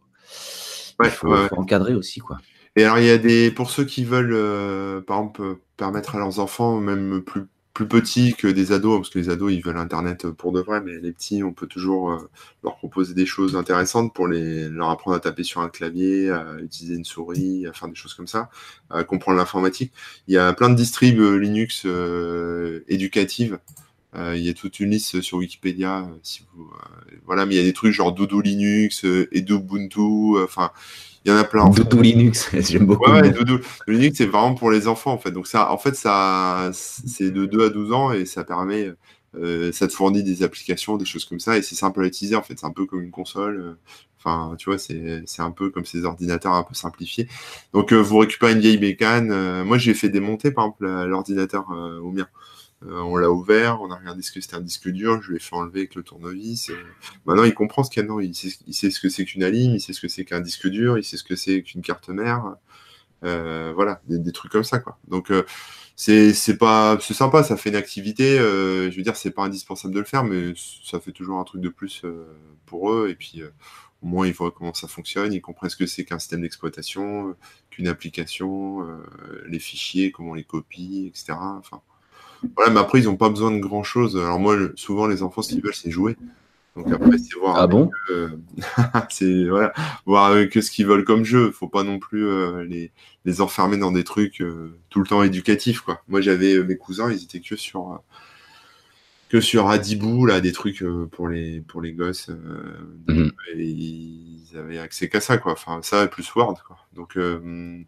Ouais, 1.00 1.10
faut, 1.10 1.28
ouais. 1.30 1.48
faut 1.50 1.58
encadrer 1.58 1.94
aussi, 1.94 2.20
quoi. 2.20 2.38
Et 2.78 2.84
alors, 2.84 3.00
il 3.00 3.06
y 3.06 3.10
a 3.10 3.18
des, 3.18 3.52
pour 3.52 3.70
ceux 3.70 3.86
qui 3.86 4.04
veulent, 4.04 4.34
euh, 4.34 5.02
par 5.02 5.18
exemple, 5.20 5.42
euh, 5.42 5.56
permettre 5.78 6.16
à 6.16 6.20
leurs 6.20 6.40
enfants, 6.40 6.78
même 6.80 7.22
plus, 7.22 7.44
plus 7.76 7.88
petits 7.90 8.34
que 8.34 8.48
des 8.48 8.72
ados, 8.72 9.00
parce 9.00 9.10
que 9.10 9.20
les 9.20 9.30
ados, 9.30 9.52
ils 9.52 9.62
veulent 9.62 9.78
Internet 9.78 10.30
pour 10.30 10.54
de 10.54 10.62
vrai, 10.62 10.80
mais 10.80 10.98
les 10.98 11.12
petits, 11.12 11.44
on 11.44 11.52
peut 11.52 11.68
toujours 11.68 12.10
euh, 12.10 12.30
leur 12.64 12.78
proposer 12.78 13.14
des 13.14 13.26
choses 13.26 13.58
intéressantes 13.58 14.14
pour 14.14 14.30
les, 14.30 14.70
leur 14.70 14.90
apprendre 14.90 15.18
à 15.18 15.20
taper 15.20 15.44
sur 15.44 15.60
un 15.60 15.68
clavier, 15.68 16.30
à 16.30 16.56
utiliser 16.62 16.96
une 16.96 17.04
souris, 17.04 17.68
à 17.68 17.74
faire 17.74 17.90
des 17.90 17.96
choses 17.96 18.14
comme 18.14 18.28
ça, 18.28 18.50
à 18.90 19.04
comprendre 19.04 19.38
l'informatique. 19.38 19.92
Il 20.30 20.34
y 20.34 20.38
a 20.38 20.54
plein 20.54 20.70
de 20.70 20.76
distribs 20.76 21.20
euh, 21.20 21.36
Linux 21.38 21.84
euh, 21.86 22.86
éducatives. 22.88 23.60
Euh, 24.16 24.36
il 24.38 24.44
y 24.44 24.50
a 24.50 24.54
toute 24.54 24.80
une 24.80 24.92
liste 24.92 25.22
sur 25.22 25.38
Wikipédia, 25.40 26.00
euh, 26.00 26.18
si 26.24 26.44
vous, 26.54 26.64
euh, 26.64 27.16
voilà, 27.26 27.46
mais 27.46 27.56
il 27.56 27.58
y 27.58 27.62
a 27.62 27.64
des 27.64 27.74
trucs 27.74 27.94
genre 27.94 28.14
Doudou 28.14 28.42
Linux, 28.42 29.04
Edubuntu, 29.32 30.00
euh, 30.00 30.46
enfin, 30.46 30.72
il 31.26 31.32
y 31.32 31.34
en 31.34 31.38
a 31.38 31.44
plein. 31.44 31.64
en 31.64 31.74
fait. 31.74 31.84
Doudou 31.84 32.02
Linux, 32.02 32.50
j'aime 32.60 32.86
beaucoup. 32.86 33.12
Ouais. 33.12 33.32
Doudou. 33.32 33.60
Linux, 33.88 34.18
c'est 34.18 34.26
vraiment 34.26 34.54
pour 34.54 34.72
les 34.72 34.88
enfants, 34.88 35.12
en 35.14 35.18
fait. 35.18 35.32
Donc, 35.32 35.48
ça, 35.48 35.72
en 35.72 35.78
fait, 35.78 35.96
ça, 35.96 36.70
c'est 36.74 37.32
de 37.32 37.46
2 37.46 37.66
à 37.66 37.70
12 37.70 37.92
ans 37.94 38.12
et 38.12 38.26
ça 38.26 38.44
permet, 38.44 38.92
euh, 39.36 39.72
ça 39.72 39.88
te 39.88 39.94
fournit 39.94 40.24
des 40.24 40.44
applications, 40.44 40.98
des 40.98 41.06
choses 41.06 41.26
comme 41.26 41.40
ça 41.40 41.58
et 41.58 41.62
c'est 41.62 41.76
simple 41.76 42.04
à 42.04 42.08
utiliser, 42.08 42.36
en 42.36 42.44
fait. 42.44 42.60
C'est 42.60 42.66
un 42.68 42.72
peu 42.72 42.86
comme 42.86 43.02
une 43.02 43.12
console. 43.12 43.78
Enfin, 44.20 44.56
tu 44.58 44.70
vois, 44.70 44.78
c'est, 44.78 45.24
un 45.40 45.52
peu 45.52 45.70
comme 45.70 45.86
ces 45.86 46.06
ordinateurs 46.06 46.54
un 46.54 46.64
peu 46.64 46.74
simplifiés. 46.74 47.28
Donc, 47.74 47.92
euh, 47.92 47.98
vous 47.98 48.18
récupérez 48.18 48.54
une 48.54 48.60
vieille 48.60 48.78
bécane. 48.78 49.32
euh, 49.32 49.64
moi, 49.64 49.78
j'ai 49.78 49.94
fait 49.94 50.10
démonter, 50.10 50.52
par 50.52 50.66
exemple, 50.66 50.86
l'ordinateur 51.08 51.66
au 52.04 52.12
mien. 52.12 52.28
Euh, 52.84 53.00
on 53.00 53.16
l'a 53.16 53.32
ouvert, 53.32 53.82
on 53.82 53.90
a 53.92 53.96
regardé 53.96 54.22
ce 54.22 54.32
que 54.32 54.42
c'était 54.42 54.56
un 54.56 54.62
disque 54.62 54.90
dur, 54.90 55.22
je 55.22 55.32
l'ai 55.32 55.40
fait 55.40 55.56
enlever 55.56 55.80
avec 55.82 55.96
le 55.96 56.04
tournevis. 56.04 56.70
euh, 56.70 56.76
Maintenant, 57.26 57.44
il 57.44 57.54
comprend 57.54 57.84
ce 57.84 57.90
qu'il 57.90 58.02
y 58.02 58.02
a 58.02 58.04
dedans. 58.04 58.20
Il 58.20 58.36
sait, 58.36 58.92
ce 58.92 59.00
que 59.00 59.10
c'est 59.10 59.26
qu'une 59.26 59.44
alim, 59.44 59.74
il 59.76 59.82
sait 59.82 59.94
ce 59.94 60.02
que 60.02 60.08
c'est 60.08 60.26
qu'un 60.26 60.42
disque 60.42 60.68
dur, 60.68 60.98
il 60.98 61.04
sait 61.04 61.18
ce 61.18 61.24
que 61.24 61.36
c'est 61.36 61.64
qu'une 61.64 61.82
carte 61.82 62.10
mère. 62.10 62.56
Euh, 63.24 63.72
voilà, 63.76 64.02
des, 64.08 64.32
trucs 64.32 64.52
comme 64.52 64.64
ça, 64.64 64.80
quoi. 64.80 65.00
Donc, 65.08 65.32
euh, 65.32 65.44
c'est 65.96 66.58
pas 66.60 66.98
c'est 67.02 67.14
sympa, 67.14 67.44
ça 67.44 67.58
fait 67.58 67.70
une 67.70 67.76
activité. 67.76 68.38
euh, 68.40 68.92
je 68.92 68.98
veux 68.98 69.04
dire, 69.04 69.16
c'est 69.16 69.32
pas 69.32 69.44
indispensable 69.44 69.94
de 69.94 70.00
le 70.00 70.06
faire, 70.06 70.24
mais 70.24 70.54
ça 70.84 71.00
fait 71.00 71.12
toujours 71.12 71.40
un 71.40 71.44
truc 71.44 71.62
de 71.62 71.70
plus 71.70 72.02
euh, 72.06 72.26
pour 72.66 72.92
eux. 72.92 73.10
Et 73.10 73.16
puis, 73.16 73.42
euh, 73.42 73.50
au 74.02 74.08
moins, 74.08 74.28
ils 74.28 74.34
voient 74.34 74.52
comment 74.52 74.74
ça 74.74 74.88
fonctionne, 74.88 75.34
ils 75.34 75.42
comprennent 75.42 75.70
ce 75.70 75.78
que 75.78 75.86
c'est 75.88 76.06
qu'un 76.06 76.20
système 76.20 76.42
d'exploitation, 76.42 77.36
qu'une 77.72 77.88
application, 77.88 78.86
les 79.48 79.60
fichiers, 79.60 80.12
comment 80.12 80.32
on 80.32 80.34
les 80.36 80.44
copie, 80.44 81.08
etc. 81.08 81.34
Enfin, 81.40 81.82
voilà, 82.56 82.72
mais 82.72 82.80
après, 82.80 83.00
ils 83.00 83.06
n'ont 83.06 83.18
pas 83.18 83.30
besoin 83.30 83.52
de 83.52 83.60
grand 83.60 83.84
chose. 83.84 84.18
Alors, 84.18 84.40
moi, 84.40 84.56
le- 84.56 84.74
souvent, 84.76 85.08
les 85.08 85.24
enfants, 85.24 85.42
ce 85.42 85.50
qu'ils 85.54 85.64
veulent, 85.64 85.74
c'est 85.76 85.92
jouer. 85.92 86.16
Donc, 86.76 86.92
après, 86.92 87.18
c'est 87.18 87.40
voir. 87.40 87.58
Ah 87.58 87.62
avec 87.64 87.72
bon? 87.72 87.92
euh, 88.12 88.30
c'est 89.10 89.46
voilà, 89.48 89.74
voir 90.06 90.34
que 90.50 90.62
ce 90.62 90.72
qu'ils 90.72 90.86
veulent 90.88 91.06
comme 91.06 91.24
jeu. 91.26 91.52
Faut 91.52 91.68
pas 91.70 91.84
non 91.84 92.00
plus 92.00 92.28
euh, 92.28 92.64
les, 92.66 92.92
les 93.26 93.42
enfermer 93.42 93.78
dans 93.78 93.92
des 93.92 94.04
trucs 94.04 94.42
euh, 94.42 94.78
tout 94.90 95.00
le 95.00 95.08
temps 95.08 95.24
éducatifs, 95.24 95.82
quoi. 95.82 96.02
Moi, 96.10 96.22
j'avais 96.22 96.64
mes 96.64 96.78
cousins, 96.78 97.12
ils 97.12 97.24
étaient 97.24 97.42
que 97.42 97.56
sur 97.56 98.02
que 99.30 99.42
sur 99.42 99.70
Adibou, 99.70 100.26
là, 100.26 100.40
des 100.40 100.52
trucs 100.52 100.84
euh, 100.84 101.08
pour 101.12 101.28
les 101.28 101.62
pour 101.62 101.82
les 101.82 101.94
gosses. 101.94 102.30
euh, 102.30 102.78
Mhm. 103.08 103.32
et 103.56 103.64
ils 103.64 104.58
avaient 104.58 104.80
accès 104.80 105.10
qu'à 105.10 105.22
ça, 105.22 105.38
quoi. 105.38 105.54
Enfin, 105.54 105.80
ça 105.84 106.04
et 106.04 106.08
plus 106.10 106.34
Word, 106.36 106.62
quoi. 106.68 106.78
Donc 106.94 107.18
euh, 107.18 107.84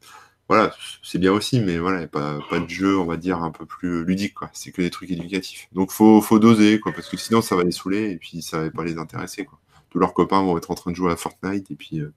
voilà, 0.49 0.73
c'est 1.03 1.19
bien 1.19 1.33
aussi, 1.33 1.59
mais 1.59 1.77
voilà, 1.77 2.07
pas, 2.07 2.39
pas 2.49 2.59
de 2.59 2.69
jeu, 2.69 2.97
on 2.97 3.05
va 3.05 3.17
dire, 3.17 3.43
un 3.43 3.51
peu 3.51 3.65
plus 3.65 4.05
ludique, 4.05 4.33
quoi. 4.33 4.49
C'est 4.53 4.71
que 4.71 4.81
des 4.81 4.89
trucs 4.89 5.11
éducatifs. 5.11 5.67
Donc 5.73 5.91
faut, 5.91 6.21
faut 6.21 6.39
doser, 6.39 6.79
quoi, 6.79 6.93
parce 6.93 7.09
que 7.09 7.17
sinon 7.17 7.41
ça 7.41 7.55
va 7.55 7.63
les 7.63 7.71
saouler 7.71 8.11
et 8.11 8.17
puis 8.17 8.41
ça 8.41 8.63
va 8.63 8.69
pas 8.69 8.83
les 8.83 8.97
intéresser, 8.97 9.45
quoi. 9.45 9.59
Tous 9.89 9.99
leurs 9.99 10.13
copains 10.13 10.41
vont 10.41 10.57
être 10.57 10.69
en 10.69 10.75
train 10.75 10.91
de 10.91 10.95
jouer 10.95 11.11
à 11.11 11.15
Fortnite 11.15 11.71
et 11.71 11.75
puis, 11.75 12.01
euh, 12.01 12.13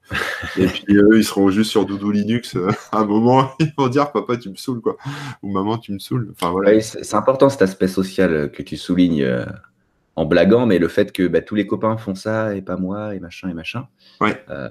et 0.57 0.67
puis 0.67 0.97
eux, 0.97 1.17
ils 1.17 1.25
seront 1.25 1.51
juste 1.51 1.71
sur 1.71 1.85
Doudou 1.87 2.11
Linux 2.11 2.57
euh, 2.57 2.71
à 2.93 2.99
un 2.99 3.05
moment, 3.05 3.53
ils 3.61 3.73
vont 3.77 3.89
dire 3.89 4.11
papa, 4.13 4.37
tu 4.37 4.51
me 4.51 4.57
saoules, 4.57 4.81
quoi. 4.81 4.97
Ou 5.43 5.53
maman, 5.53 5.79
tu 5.79 5.93
me 5.93 5.99
saoules. 5.99 6.31
Enfin 6.33 6.51
voilà. 6.51 6.71
Ouais, 6.71 6.81
c'est 6.81 7.05
c'est 7.05 7.17
important 7.17 7.49
cet 7.49 7.63
aspect 7.63 7.89
social 7.89 8.33
euh, 8.33 8.49
que 8.49 8.63
tu 8.63 8.77
soulignes 8.77 9.23
euh, 9.23 9.45
en 10.21 10.27
blaguant, 10.27 10.67
mais 10.67 10.79
le 10.79 10.89
fait 10.89 11.13
que 11.13 11.27
bah, 11.27 11.41
tous 11.41 11.55
les 11.55 11.67
copains 11.67 11.97
font 11.97 12.15
ça 12.15 12.55
et 12.55 12.61
pas 12.61 12.77
moi 12.77 13.15
et 13.15 13.21
machin 13.21 13.49
et 13.49 13.55
machin. 13.55 13.89
Ouais. 14.21 14.45
Euh, 14.51 14.69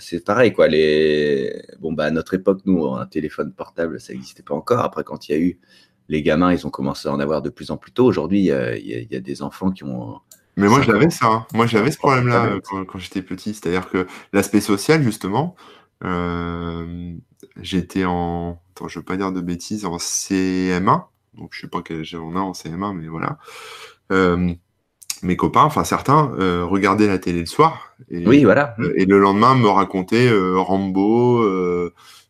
c'est 0.00 0.24
pareil 0.24 0.54
quoi. 0.54 0.68
Les... 0.68 1.66
Bon 1.80 1.92
bah 1.92 2.04
à 2.04 2.10
notre 2.10 2.32
époque, 2.32 2.60
nous, 2.64 2.86
un 2.94 3.04
téléphone 3.04 3.52
portable, 3.52 4.00
ça 4.00 4.14
n'existait 4.14 4.42
pas 4.42 4.54
encore. 4.54 4.80
Après, 4.80 5.04
quand 5.04 5.28
il 5.28 5.32
y 5.32 5.34
a 5.34 5.38
eu 5.38 5.60
les 6.08 6.22
gamins, 6.22 6.50
ils 6.50 6.66
ont 6.66 6.70
commencé 6.70 7.08
à 7.08 7.12
en 7.12 7.20
avoir 7.20 7.42
de 7.42 7.50
plus 7.50 7.70
en 7.70 7.76
plus 7.76 7.92
tôt. 7.92 8.06
Aujourd'hui, 8.06 8.40
il 8.40 9.08
y, 9.10 9.16
a 9.16 9.20
des 9.20 9.42
enfants 9.42 9.70
qui 9.70 9.84
ont. 9.84 10.18
Mais 10.56 10.66
moi, 10.66 10.80
j'avais 10.80 11.10
ça. 11.10 11.26
Hein. 11.26 11.46
Moi, 11.52 11.66
j'avais 11.66 11.90
ce 11.90 11.98
problème-là 11.98 12.58
quand, 12.64 12.98
j'étais 12.98 13.20
petit. 13.20 13.52
C'est-à-dire 13.52 13.90
que 13.90 14.06
l'aspect 14.32 14.62
social, 14.62 15.02
justement, 15.02 15.56
j'étais 17.60 18.06
en. 18.06 18.62
Attends, 18.70 18.88
je 18.88 18.98
veux 18.98 19.04
pas 19.04 19.18
dire 19.18 19.32
de 19.32 19.42
bêtises, 19.42 19.84
en 19.84 19.98
CM1. 19.98 21.04
Donc, 21.34 21.50
je 21.52 21.60
sais 21.60 21.68
pas 21.68 21.82
quel 21.82 22.00
âge 22.00 22.14
on 22.14 22.34
a 22.34 22.40
en 22.40 22.52
CM1, 22.52 22.94
mais 22.94 23.08
voilà 23.08 23.36
mes 25.22 25.36
copains, 25.36 25.62
enfin 25.62 25.84
certains, 25.84 26.32
euh, 26.38 26.64
regardaient 26.64 27.06
la 27.06 27.18
télé 27.18 27.40
le 27.40 27.46
soir. 27.46 27.94
Et, 28.10 28.26
oui, 28.26 28.44
voilà. 28.44 28.74
Euh, 28.78 28.92
et 28.96 29.06
le 29.06 29.18
lendemain, 29.18 29.54
me 29.54 29.68
racontaient 29.68 30.28
euh, 30.28 30.58
Rambo, 30.58 31.44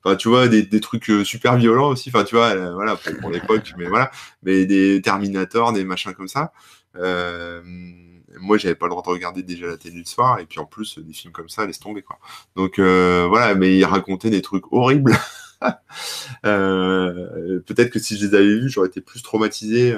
enfin 0.05 0.17
tu 0.17 0.29
vois, 0.29 0.49
des, 0.49 0.63
des, 0.63 0.81
trucs 0.81 1.11
super 1.25 1.57
violents 1.57 1.89
aussi. 1.89 2.11
Enfin, 2.11 2.25
tu 2.25 2.37
vois, 2.37 2.55
voilà, 2.73 2.97
pour, 3.21 3.31
l'époque, 3.31 3.73
mais 3.77 3.87
voilà, 3.87 4.11
mais 4.43 4.67
des 4.67 5.01
Terminator, 5.03 5.73
des 5.73 5.85
machins 5.85 6.15
comme 6.15 6.29
ça. 6.29 6.53
moi, 6.95 8.59
j'avais 8.59 8.75
pas 8.75 8.87
le 8.87 8.91
droit 8.91 9.03
de 9.03 9.09
regarder 9.09 9.43
déjà 9.43 9.67
la 9.67 9.77
télé 9.77 9.99
le 9.99 10.05
soir, 10.05 10.39
et 10.39 10.47
puis 10.47 10.61
en 10.61 10.67
plus, 10.67 10.99
des 10.99 11.13
films 11.13 11.33
comme 11.33 11.49
ça, 11.49 11.67
laisse 11.67 11.81
tomber 11.81 12.03
quoi. 12.03 12.19
Donc 12.55 12.79
voilà, 12.79 13.55
mais 13.55 13.77
ils 13.77 13.85
racontaient 13.85 14.31
des 14.31 14.43
trucs 14.43 14.73
horribles. 14.73 15.17
Peut-être 16.43 17.91
que 17.91 17.99
si 17.99 18.17
je 18.17 18.27
les 18.27 18.35
avais 18.35 18.59
vus, 18.61 18.69
j'aurais 18.69 18.89
été 18.89 19.01
plus 19.01 19.23
traumatisé 19.23 19.95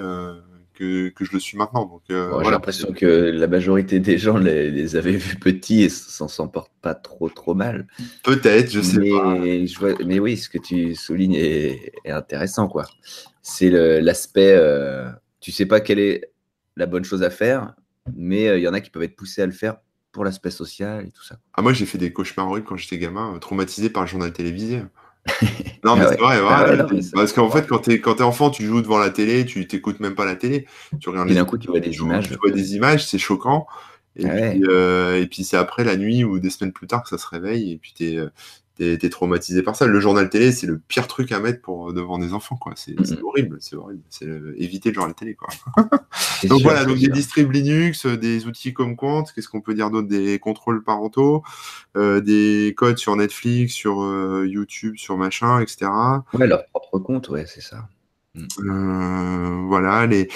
que, 0.78 1.12
je 1.24 1.32
le 1.32 1.40
suis 1.40 1.58
maintenant. 1.58 1.84
Donc, 1.84 2.02
euh, 2.10 2.42
J'ai 2.44 2.50
l'impression 2.50 2.92
que 2.92 3.06
la 3.06 3.46
majorité 3.46 4.00
des 4.00 4.18
gens 4.18 4.38
les, 4.38 4.96
avaient 4.96 5.16
vus 5.16 5.36
petits 5.36 5.82
et 5.82 5.88
s'en 5.88 6.48
portent 6.48 6.72
pas 6.80 6.94
trop 6.94 7.28
trop 7.28 7.54
mal. 7.54 7.86
Peut-être, 8.22 8.70
je 8.70 8.80
sais 8.80 9.10
pas. 9.10 9.36
mais 10.04 10.18
oui, 10.18 10.36
ce 10.36 10.48
que 10.48 10.58
tu 10.58 10.94
soulignes 10.94 11.34
est, 11.34 11.92
intéressant. 12.06 12.68
quoi. 12.68 12.86
C'est 13.42 13.70
l'aspect, 14.00 14.54
euh, 14.56 15.10
tu 15.40 15.52
sais 15.52 15.66
pas 15.66 15.80
quelle 15.80 15.98
est 15.98 16.30
la 16.76 16.86
bonne 16.86 17.04
chose 17.04 17.22
à 17.22 17.30
faire, 17.30 17.74
mais 18.14 18.48
euh, 18.48 18.58
il 18.58 18.62
y 18.62 18.68
en 18.68 18.74
a 18.74 18.80
qui 18.80 18.90
peuvent 18.90 19.02
être 19.02 19.16
poussés 19.16 19.42
à 19.42 19.46
le 19.46 19.52
faire 19.52 19.76
pour 20.12 20.24
l'aspect 20.24 20.50
social 20.50 21.06
et 21.06 21.10
tout 21.10 21.24
ça. 21.24 21.38
Ah, 21.54 21.62
moi, 21.62 21.72
j'ai 21.72 21.86
fait 21.86 21.98
des 21.98 22.12
cauchemars 22.12 22.48
horribles 22.48 22.66
quand 22.66 22.76
j'étais 22.76 22.98
gamin, 22.98 23.38
traumatisé 23.40 23.90
par 23.90 24.04
le 24.04 24.08
journal 24.08 24.32
télévisé. 24.32 24.82
non, 25.84 25.96
mais 25.96 26.04
ah 26.04 26.08
c'est 26.10 26.18
vrai, 26.18 26.38
ah 26.42 26.86
parce 27.14 27.32
qu'en 27.32 27.50
fait, 27.50 27.66
quand 27.66 27.78
t'es 27.78 28.00
quand 28.00 28.20
enfant, 28.20 28.50
tu 28.50 28.64
joues 28.64 28.80
devant 28.80 28.98
la 28.98 29.10
télé, 29.10 29.44
tu 29.44 29.66
t'écoutes 29.66 30.00
même 30.00 30.14
pas 30.14 30.24
la 30.24 30.36
télé. 30.36 30.66
Tu 31.00 31.08
regardes 31.10 31.30
et 31.30 31.34
d'un 31.34 31.44
coup, 31.44 31.58
tu 31.58 31.68
vois 31.68 31.80
des 31.80 31.96
images. 31.96 32.28
Tu 32.28 32.34
vois 32.34 32.50
des 32.50 32.74
images, 32.76 33.06
c'est 33.06 33.18
choquant. 33.18 33.66
Et, 34.16 34.26
puis, 34.26 34.64
euh, 34.68 35.20
et 35.20 35.26
puis 35.26 35.44
c'est 35.44 35.56
après 35.56 35.84
la 35.84 35.96
nuit 35.96 36.24
ou 36.24 36.40
des 36.40 36.50
semaines 36.50 36.72
plus 36.72 36.88
tard 36.88 37.04
que 37.04 37.08
ça 37.08 37.18
se 37.18 37.26
réveille 37.26 37.72
et 37.72 37.76
puis 37.76 37.94
es, 38.80 38.98
t'es 38.98 39.08
traumatisé 39.08 39.62
par 39.62 39.76
ça. 39.76 39.86
Le 39.86 40.00
journal 40.00 40.28
télé, 40.28 40.52
c'est 40.52 40.66
le 40.66 40.78
pire 40.78 41.06
truc 41.06 41.32
à 41.32 41.40
mettre 41.40 41.60
pour 41.60 41.92
devant 41.92 42.18
des 42.18 42.32
enfants, 42.32 42.56
quoi. 42.56 42.72
C'est 42.76 42.94
horrible, 43.22 43.58
c'est 43.60 43.76
horrible. 43.76 44.02
C'est 44.10 44.26
éviter 44.56 44.90
le 44.90 44.94
journal 44.94 45.14
télé, 45.14 45.34
quoi. 45.34 45.48
donc 46.44 46.62
voilà, 46.62 46.84
donc 46.84 46.98
des 46.98 47.08
distribs 47.08 47.50
Linux, 47.50 48.06
euh, 48.06 48.16
des 48.16 48.46
outils 48.46 48.72
comme 48.72 48.96
compte, 48.96 49.32
qu'est-ce 49.32 49.48
qu'on 49.48 49.60
peut 49.60 49.74
dire 49.74 49.90
d'autre? 49.90 50.08
Des 50.08 50.38
contrôles 50.38 50.82
parentaux, 50.82 51.42
euh, 51.96 52.20
des 52.20 52.74
codes 52.76 52.98
sur 52.98 53.16
Netflix, 53.16 53.72
sur 53.72 54.02
euh, 54.02 54.46
YouTube, 54.46 54.96
sur 54.96 55.16
machin, 55.16 55.60
etc. 55.60 55.90
Ouais, 56.34 56.46
leur 56.46 56.66
propre 56.66 56.98
compte, 56.98 57.28
ouais, 57.28 57.46
c'est 57.46 57.60
ça. 57.60 57.88
voilà, 58.56 60.06
les 60.06 60.28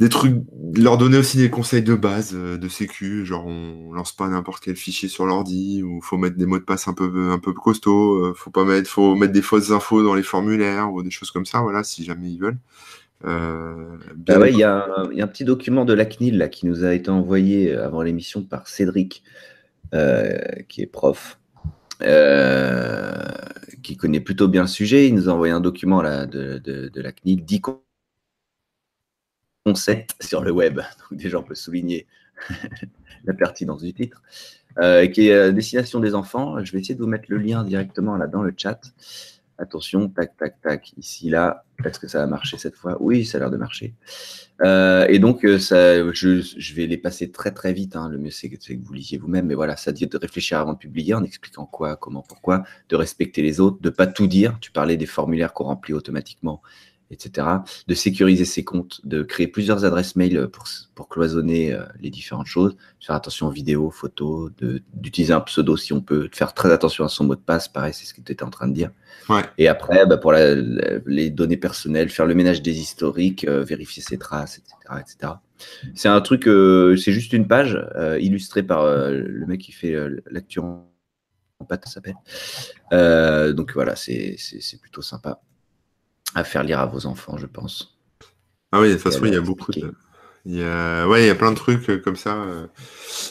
des 0.00 0.08
trucs, 0.08 0.34
leur 0.74 0.96
donner 0.96 1.18
aussi 1.18 1.36
des 1.36 1.50
conseils 1.50 1.82
de 1.82 1.94
base 1.94 2.32
euh, 2.34 2.56
de 2.56 2.68
sécu, 2.68 3.26
genre 3.26 3.46
on 3.46 3.92
lance 3.92 4.16
pas 4.16 4.28
n'importe 4.28 4.64
quel 4.64 4.74
fichier 4.74 5.10
sur 5.10 5.26
l'ordi, 5.26 5.82
ou 5.82 6.00
faut 6.00 6.16
mettre 6.16 6.36
des 6.36 6.46
mots 6.46 6.58
de 6.58 6.64
passe 6.64 6.88
un 6.88 6.94
peu 6.94 7.30
un 7.30 7.38
peu 7.38 7.52
costauds, 7.52 8.14
euh, 8.14 8.32
faut 8.34 8.50
pas 8.50 8.64
mettre, 8.64 8.88
faut 8.88 9.14
mettre 9.14 9.34
des 9.34 9.42
fausses 9.42 9.70
infos 9.70 10.02
dans 10.02 10.14
les 10.14 10.22
formulaires 10.22 10.90
ou 10.90 11.02
des 11.02 11.10
choses 11.10 11.30
comme 11.30 11.44
ça, 11.44 11.60
voilà, 11.60 11.84
si 11.84 12.02
jamais 12.02 12.30
ils 12.30 12.40
veulent. 12.40 12.58
Euh, 13.26 13.98
bah 14.16 14.48
il 14.48 14.56
y, 14.56 14.62
a 14.64 14.86
un 14.98 15.26
petit 15.26 15.44
document 15.44 15.84
de 15.84 15.92
la 15.92 16.06
CNIL 16.06 16.38
là, 16.38 16.48
qui 16.48 16.66
nous 16.66 16.82
a 16.84 16.94
été 16.94 17.10
envoyé 17.10 17.76
avant 17.76 18.00
l'émission 18.00 18.42
par 18.42 18.68
Cédric, 18.68 19.22
qui 19.92 20.80
est 20.80 20.90
prof, 20.90 21.38
qui 23.82 23.96
connaît 23.98 24.20
plutôt 24.20 24.48
bien 24.48 24.62
le 24.62 24.68
sujet. 24.68 25.06
Il 25.08 25.14
nous 25.14 25.28
a 25.28 25.32
envoyé 25.32 25.52
un 25.52 25.60
document 25.60 26.00
là, 26.00 26.24
de, 26.24 26.56
de 26.56 27.00
la 27.02 27.12
CNIL, 27.12 27.44
10 27.44 27.60
concept 29.64 30.14
sur 30.20 30.42
le 30.42 30.50
web. 30.50 30.80
Donc 31.10 31.18
déjà, 31.18 31.38
on 31.38 31.42
peut 31.42 31.54
souligner 31.54 32.06
la 33.24 33.34
pertinence 33.34 33.82
du 33.82 33.92
titre, 33.92 34.22
euh, 34.78 35.06
qui 35.06 35.28
est 35.28 35.32
euh, 35.32 35.52
Destination 35.52 36.00
des 36.00 36.14
enfants. 36.14 36.62
Je 36.64 36.72
vais 36.72 36.80
essayer 36.80 36.94
de 36.94 37.00
vous 37.00 37.08
mettre 37.08 37.26
le 37.28 37.38
lien 37.38 37.64
directement 37.64 38.16
là 38.16 38.26
dans 38.26 38.42
le 38.42 38.54
chat. 38.56 38.80
Attention, 39.58 40.08
tac, 40.08 40.38
tac, 40.38 40.58
tac, 40.62 40.94
ici, 40.96 41.28
là. 41.28 41.66
Est-ce 41.84 41.98
que 41.98 42.08
ça 42.08 42.20
va 42.20 42.26
marcher 42.26 42.56
cette 42.56 42.76
fois 42.76 42.96
Oui, 42.98 43.26
ça 43.26 43.36
a 43.36 43.40
l'air 43.40 43.50
de 43.50 43.58
marcher. 43.58 43.94
Euh, 44.62 45.04
et 45.06 45.18
donc, 45.18 45.46
ça, 45.58 46.10
je, 46.12 46.74
vais 46.74 46.86
les 46.86 46.96
passer 46.96 47.30
très, 47.30 47.50
très 47.50 47.74
vite. 47.74 47.94
Hein. 47.94 48.08
Le 48.08 48.16
mieux, 48.16 48.30
c'est 48.30 48.48
que, 48.48 48.56
vous 48.82 48.92
lisiez 48.94 49.18
vous-même. 49.18 49.44
Mais 49.44 49.54
voilà, 49.54 49.76
ça 49.76 49.92
dit 49.92 50.06
de 50.06 50.16
réfléchir 50.16 50.58
avant 50.58 50.72
de 50.72 50.78
publier 50.78 51.12
en 51.12 51.22
expliquant 51.22 51.66
quoi, 51.66 51.96
comment, 51.96 52.22
pourquoi, 52.26 52.62
de 52.88 52.96
respecter 52.96 53.42
les 53.42 53.60
autres, 53.60 53.82
de 53.82 53.90
pas 53.90 54.06
tout 54.06 54.26
dire. 54.26 54.56
Tu 54.62 54.72
parlais 54.72 54.96
des 54.96 55.04
formulaires 55.04 55.52
qu'on 55.52 55.64
remplit 55.64 55.92
automatiquement 55.92 56.62
etc., 57.10 57.46
de 57.86 57.94
sécuriser 57.94 58.44
ses 58.44 58.64
comptes, 58.64 59.00
de 59.04 59.22
créer 59.22 59.48
plusieurs 59.48 59.84
adresses 59.84 60.16
mail 60.16 60.48
pour, 60.48 60.64
pour 60.94 61.08
cloisonner 61.08 61.72
euh, 61.72 61.84
les 62.00 62.10
différentes 62.10 62.46
choses, 62.46 62.76
faire 63.00 63.16
attention 63.16 63.48
aux 63.48 63.50
vidéos, 63.50 63.90
photos, 63.90 64.50
d'utiliser 64.94 65.32
un 65.32 65.40
pseudo 65.40 65.76
si 65.76 65.92
on 65.92 66.00
peut, 66.00 66.28
de 66.28 66.34
faire 66.34 66.54
très 66.54 66.72
attention 66.72 67.04
à 67.04 67.08
son 67.08 67.24
mot 67.24 67.34
de 67.34 67.40
passe, 67.40 67.68
pareil, 67.68 67.92
c'est 67.92 68.06
ce 68.06 68.14
que 68.14 68.20
tu 68.20 68.32
étais 68.32 68.44
en 68.44 68.50
train 68.50 68.68
de 68.68 68.74
dire. 68.74 68.90
Et 69.58 69.68
après, 69.68 70.06
bah, 70.06 70.16
pour 70.16 70.32
les 70.32 71.30
données 71.30 71.56
personnelles, 71.56 72.08
faire 72.08 72.26
le 72.26 72.34
ménage 72.34 72.62
des 72.62 72.78
historiques, 72.78 73.44
euh, 73.44 73.62
vérifier 73.64 74.02
ses 74.02 74.18
traces, 74.18 74.58
etc. 74.58 75.00
etc. 75.00 75.32
C'est 75.94 76.08
un 76.08 76.20
truc, 76.20 76.48
euh, 76.48 76.96
c'est 76.96 77.12
juste 77.12 77.32
une 77.32 77.46
page 77.46 77.78
illustrée 78.20 78.62
par 78.62 78.86
le 78.86 79.44
mec 79.46 79.60
qui 79.60 79.72
fait 79.72 79.94
l'actu 80.30 80.58
en 80.58 80.86
pâte, 81.68 81.86
ça 81.86 82.00
s'appelle. 82.00 83.54
donc 83.54 83.72
voilà, 83.74 83.94
c'est 83.96 84.36
plutôt 84.80 85.02
sympa 85.02 85.40
à 86.34 86.44
faire 86.44 86.62
lire 86.62 86.80
à 86.80 86.86
vos 86.86 87.06
enfants, 87.06 87.36
je 87.36 87.46
pense. 87.46 87.98
Ah 88.72 88.80
oui, 88.80 88.88
de 88.88 88.94
toute 88.94 89.02
façon, 89.02 89.24
il 89.24 89.32
y 89.32 89.36
a 89.36 89.40
beaucoup 89.40 89.72
de. 89.72 89.92
Il 90.46 90.56
y 90.56 90.62
a... 90.62 91.06
Ouais, 91.06 91.24
il 91.24 91.26
y 91.26 91.30
a 91.30 91.34
plein 91.34 91.50
de 91.50 91.56
trucs 91.56 91.90
euh, 91.90 91.98
comme 91.98 92.16
ça. 92.16 92.34
Euh. 92.34 92.66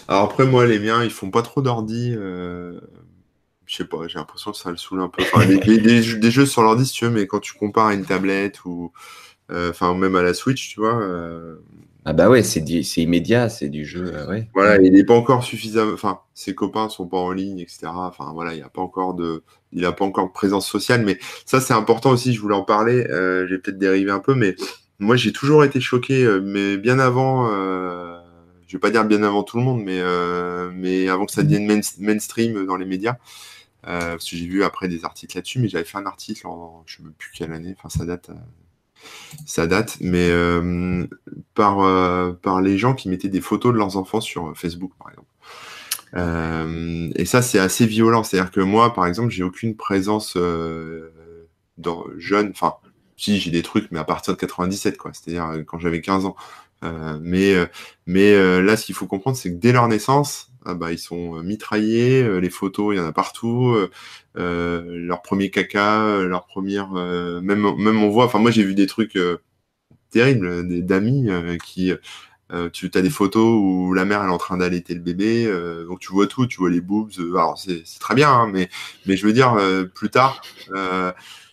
Alors 0.07 0.23
après, 0.23 0.45
moi, 0.45 0.65
les 0.65 0.79
miens, 0.79 1.03
ils 1.03 1.09
font 1.09 1.31
pas 1.31 1.41
trop 1.41 1.62
d'ordi. 1.62 2.13
Euh... 2.15 2.79
Je 3.65 3.75
sais 3.75 3.85
pas, 3.85 4.07
j'ai 4.07 4.19
l'impression 4.19 4.51
que 4.51 4.57
ça 4.57 4.71
le 4.71 4.77
saoule 4.77 5.01
un 5.01 5.09
peu. 5.09 5.23
Enfin, 5.23 5.45
des, 5.45 6.31
jeux 6.31 6.45
sur 6.45 6.62
l'ordi, 6.62 6.85
si 6.85 6.93
tu 6.93 7.05
veux, 7.05 7.12
mais 7.12 7.27
quand 7.27 7.39
tu 7.39 7.53
compares 7.53 7.88
à 7.88 7.93
une 7.93 8.05
tablette 8.05 8.65
ou 8.65 8.91
euh, 9.51 9.69
enfin 9.69 9.93
même 9.93 10.15
à 10.15 10.23
la 10.23 10.33
Switch, 10.33 10.69
tu 10.69 10.79
vois. 10.79 10.99
Ah 12.05 12.13
bah 12.13 12.29
ouais, 12.29 12.41
c'est 12.41 12.62
immédiat, 12.97 13.47
c'est 13.49 13.69
du 13.69 13.85
jeu. 13.85 14.12
ouais. 14.27 14.47
Voilà, 14.55 14.81
il 14.81 14.93
n'est 14.93 15.03
pas 15.03 15.13
encore 15.13 15.43
suffisamment. 15.43 15.93
Enfin, 15.93 16.21
ses 16.33 16.55
copains 16.55 16.89
sont 16.89 17.05
pas 17.05 17.17
en 17.17 17.31
ligne, 17.31 17.59
etc. 17.59 17.88
Enfin 17.93 18.31
voilà, 18.33 18.53
il 18.53 18.57
n'y 18.57 18.63
a 18.63 18.69
pas 18.69 18.81
encore 18.81 19.13
de 19.13 19.43
il 19.73 19.82
n'a 19.82 19.91
pas 19.91 20.05
encore 20.05 20.27
de 20.27 20.34
présence 20.34 20.67
sociale, 20.67 21.03
mais 21.05 21.19
ça 21.45 21.62
c'est 21.62 21.73
important 21.73 22.12
aussi, 22.12 22.34
je 22.34 22.41
voulais 22.41 22.55
en 22.55 22.63
parler, 22.63 23.05
euh, 23.10 23.47
j'ai 23.47 23.58
peut-être 23.58 23.77
dérivé 23.77 24.12
un 24.12 24.19
peu, 24.19 24.36
mais 24.36 24.55
moi 24.99 25.15
j'ai 25.15 25.32
toujours 25.32 25.63
été 25.63 25.79
choqué, 25.79 26.23
euh, 26.23 26.41
mais 26.43 26.77
bien 26.77 26.99
avant, 26.99 27.49
euh, 27.51 28.19
je 28.67 28.77
vais 28.77 28.79
pas 28.79 28.91
dire 28.91 29.05
bien 29.05 29.23
avant 29.23 29.43
tout 29.43 29.58
le 29.58 29.63
monde, 29.63 29.82
mais, 29.84 29.99
euh, 29.99 30.71
mais 30.73 31.10
avant 31.10 31.25
que 31.25 31.32
ça 31.32 31.43
devienne 31.43 31.82
mainstream 31.99 32.65
dans 32.65 32.75
les 32.75 32.86
médias, 32.86 33.17
parce 33.84 34.29
que 34.29 34.36
j'ai 34.36 34.45
vu 34.45 34.63
après 34.63 34.88
des 34.88 35.05
articles 35.05 35.36
là-dessus, 35.38 35.60
mais 35.60 35.69
j'avais 35.69 35.86
fait 35.86 35.97
un 35.97 36.05
article 36.05 36.45
en, 36.47 36.84
je 36.86 37.01
ne 37.01 37.08
sais 37.08 37.13
plus 37.17 37.32
quelle 37.34 37.53
année, 37.53 37.75
enfin 37.77 37.89
ça 37.89 38.05
date, 38.05 38.29
ça 39.45 39.67
date, 39.67 39.97
mais 40.01 40.29
par, 41.55 42.36
par 42.41 42.62
les 42.62 42.77
gens 42.77 42.93
qui 42.93 43.10
mettaient 43.10 43.29
des 43.29 43.41
photos 43.41 43.73
de 43.73 43.77
leurs 43.77 43.97
enfants 43.97 44.21
sur 44.21 44.55
Facebook 44.55 44.91
par 44.99 45.10
exemple. 45.10 45.29
Euh, 46.15 47.10
et 47.15 47.26
ça, 47.26 47.41
c'est 47.41 47.60
assez 47.60 47.86
violent. 47.86 48.24
C'est-à-dire 48.24 48.52
que 48.52 48.62
moi, 48.62 48.93
par 48.93 49.06
exemple, 49.06 49.30
j'ai 49.30 49.43
aucune 49.43 49.76
présence 49.76 50.36
euh, 50.38 51.12
dans, 51.78 52.06
jeune. 52.17 52.50
Enfin, 52.52 52.76
si 53.19 53.39
j'ai 53.39 53.52
des 53.52 53.63
trucs, 53.63 53.91
mais 53.91 54.00
à 54.00 54.04
partir 54.04 54.34
de 54.34 54.39
97, 54.39 54.98
quoi. 54.98 55.12
C'est-à-dire 55.13 55.45
euh, 55.48 55.63
quand 55.63 55.80
j'avais 55.80 56.02
15 56.02 56.26
ans. 56.26 56.36
Euh, 56.84 57.19
mais 57.22 57.54
mais 58.06 58.34
euh, 58.34 58.62
là, 58.62 58.78
ce 58.78 58.86
qu'il 58.86 58.95
faut 58.95 59.08
comprendre, 59.08 59.38
c'est 59.38 59.52
que 59.52 59.58
dès 59.58 59.74
leur 59.74 59.88
naissance, 59.89 60.52
ah 60.65 60.74
bah, 60.74 60.91
ils 60.93 61.00
sont 61.00 61.41
mitraillés. 61.43 62.39
les 62.39 62.50
photos, 62.50 62.95
il 62.95 63.00
y 63.00 63.02
en 63.02 63.06
a 63.08 63.12
partout. 63.12 63.76
leur 64.36 65.22
premier 65.22 65.52
caca, 65.52 66.24
leur 66.24 66.45
première. 66.48 66.91
même 66.91 67.76
même 67.78 68.04
on 68.04 68.10
voit. 68.10 68.26
Enfin, 68.26 68.39
moi, 68.39 68.52
j'ai 68.52 68.63
vu 68.63 68.76
des 68.76 68.88
trucs 68.88 69.17
terribles 70.12 70.84
d'amis 70.86 71.30
qui 71.63 71.93
euh, 72.51 72.69
tu 72.71 72.89
as 72.95 73.01
des 73.01 73.09
photos 73.12 73.59
où 73.62 73.93
la 73.93 74.05
mère 74.05 74.23
est 74.23 74.29
en 74.29 74.39
train 74.39 74.57
d'allaiter 74.57 74.95
le 74.95 75.01
bébé, 75.01 75.45
euh, 75.45 75.85
donc 75.85 75.99
tu 75.99 76.12
vois 76.12 76.25
tout, 76.25 76.47
tu 76.47 76.57
vois 76.57 76.69
les 76.69 76.81
boobs. 76.81 77.12
Euh, 77.19 77.35
alors 77.35 77.59
c'est 77.59 77.83
très 77.99 78.15
bien, 78.15 78.31
hein, 78.31 78.47
mais 78.51 78.69
je 79.05 79.25
veux 79.25 79.33
dire 79.33 79.55
plus 79.93 80.09
tard, 80.09 80.41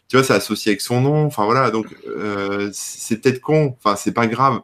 tu 0.09 0.17
vois, 0.17 0.25
c'est 0.25 0.35
associé 0.35 0.71
avec 0.71 0.81
son 0.81 1.01
nom. 1.01 1.27
Enfin 1.27 1.45
voilà, 1.45 1.71
donc 1.71 1.95
c'est 2.73 3.21
peut-être 3.21 3.41
con. 3.41 3.77
Enfin 3.79 3.97
c'est 3.97 4.13
pas 4.13 4.27
grave 4.27 4.63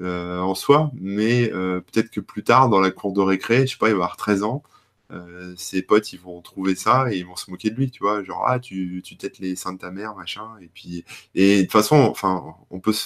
en 0.00 0.54
soi, 0.54 0.90
mais 0.94 1.48
peut-être 1.48 2.10
que 2.10 2.20
plus 2.20 2.44
tard 2.44 2.68
dans 2.68 2.80
la 2.80 2.90
cour 2.90 3.12
de 3.12 3.20
récré, 3.20 3.66
je 3.66 3.72
sais 3.72 3.78
pas, 3.78 3.88
il 3.88 3.92
va 3.92 4.04
avoir 4.04 4.16
13 4.16 4.44
ans. 4.44 4.62
ses 5.56 5.82
potes 5.82 6.12
ils 6.12 6.20
vont 6.20 6.40
trouver 6.42 6.74
ça 6.76 7.12
et 7.12 7.18
ils 7.18 7.26
vont 7.26 7.36
se 7.36 7.50
moquer 7.50 7.70
de 7.70 7.76
lui, 7.76 7.90
tu 7.90 8.02
vois, 8.04 8.22
genre 8.22 8.44
ah 8.46 8.60
tu, 8.60 9.02
tu 9.04 9.16
têtes 9.16 9.38
les 9.40 9.56
seins 9.56 9.72
de 9.72 9.78
ta 9.78 9.90
mère, 9.90 10.14
machin, 10.14 10.48
et 10.60 10.70
puis 10.72 11.04
et 11.34 11.58
de 11.58 11.62
toute 11.62 11.72
façon, 11.72 11.96
enfin, 11.96 12.54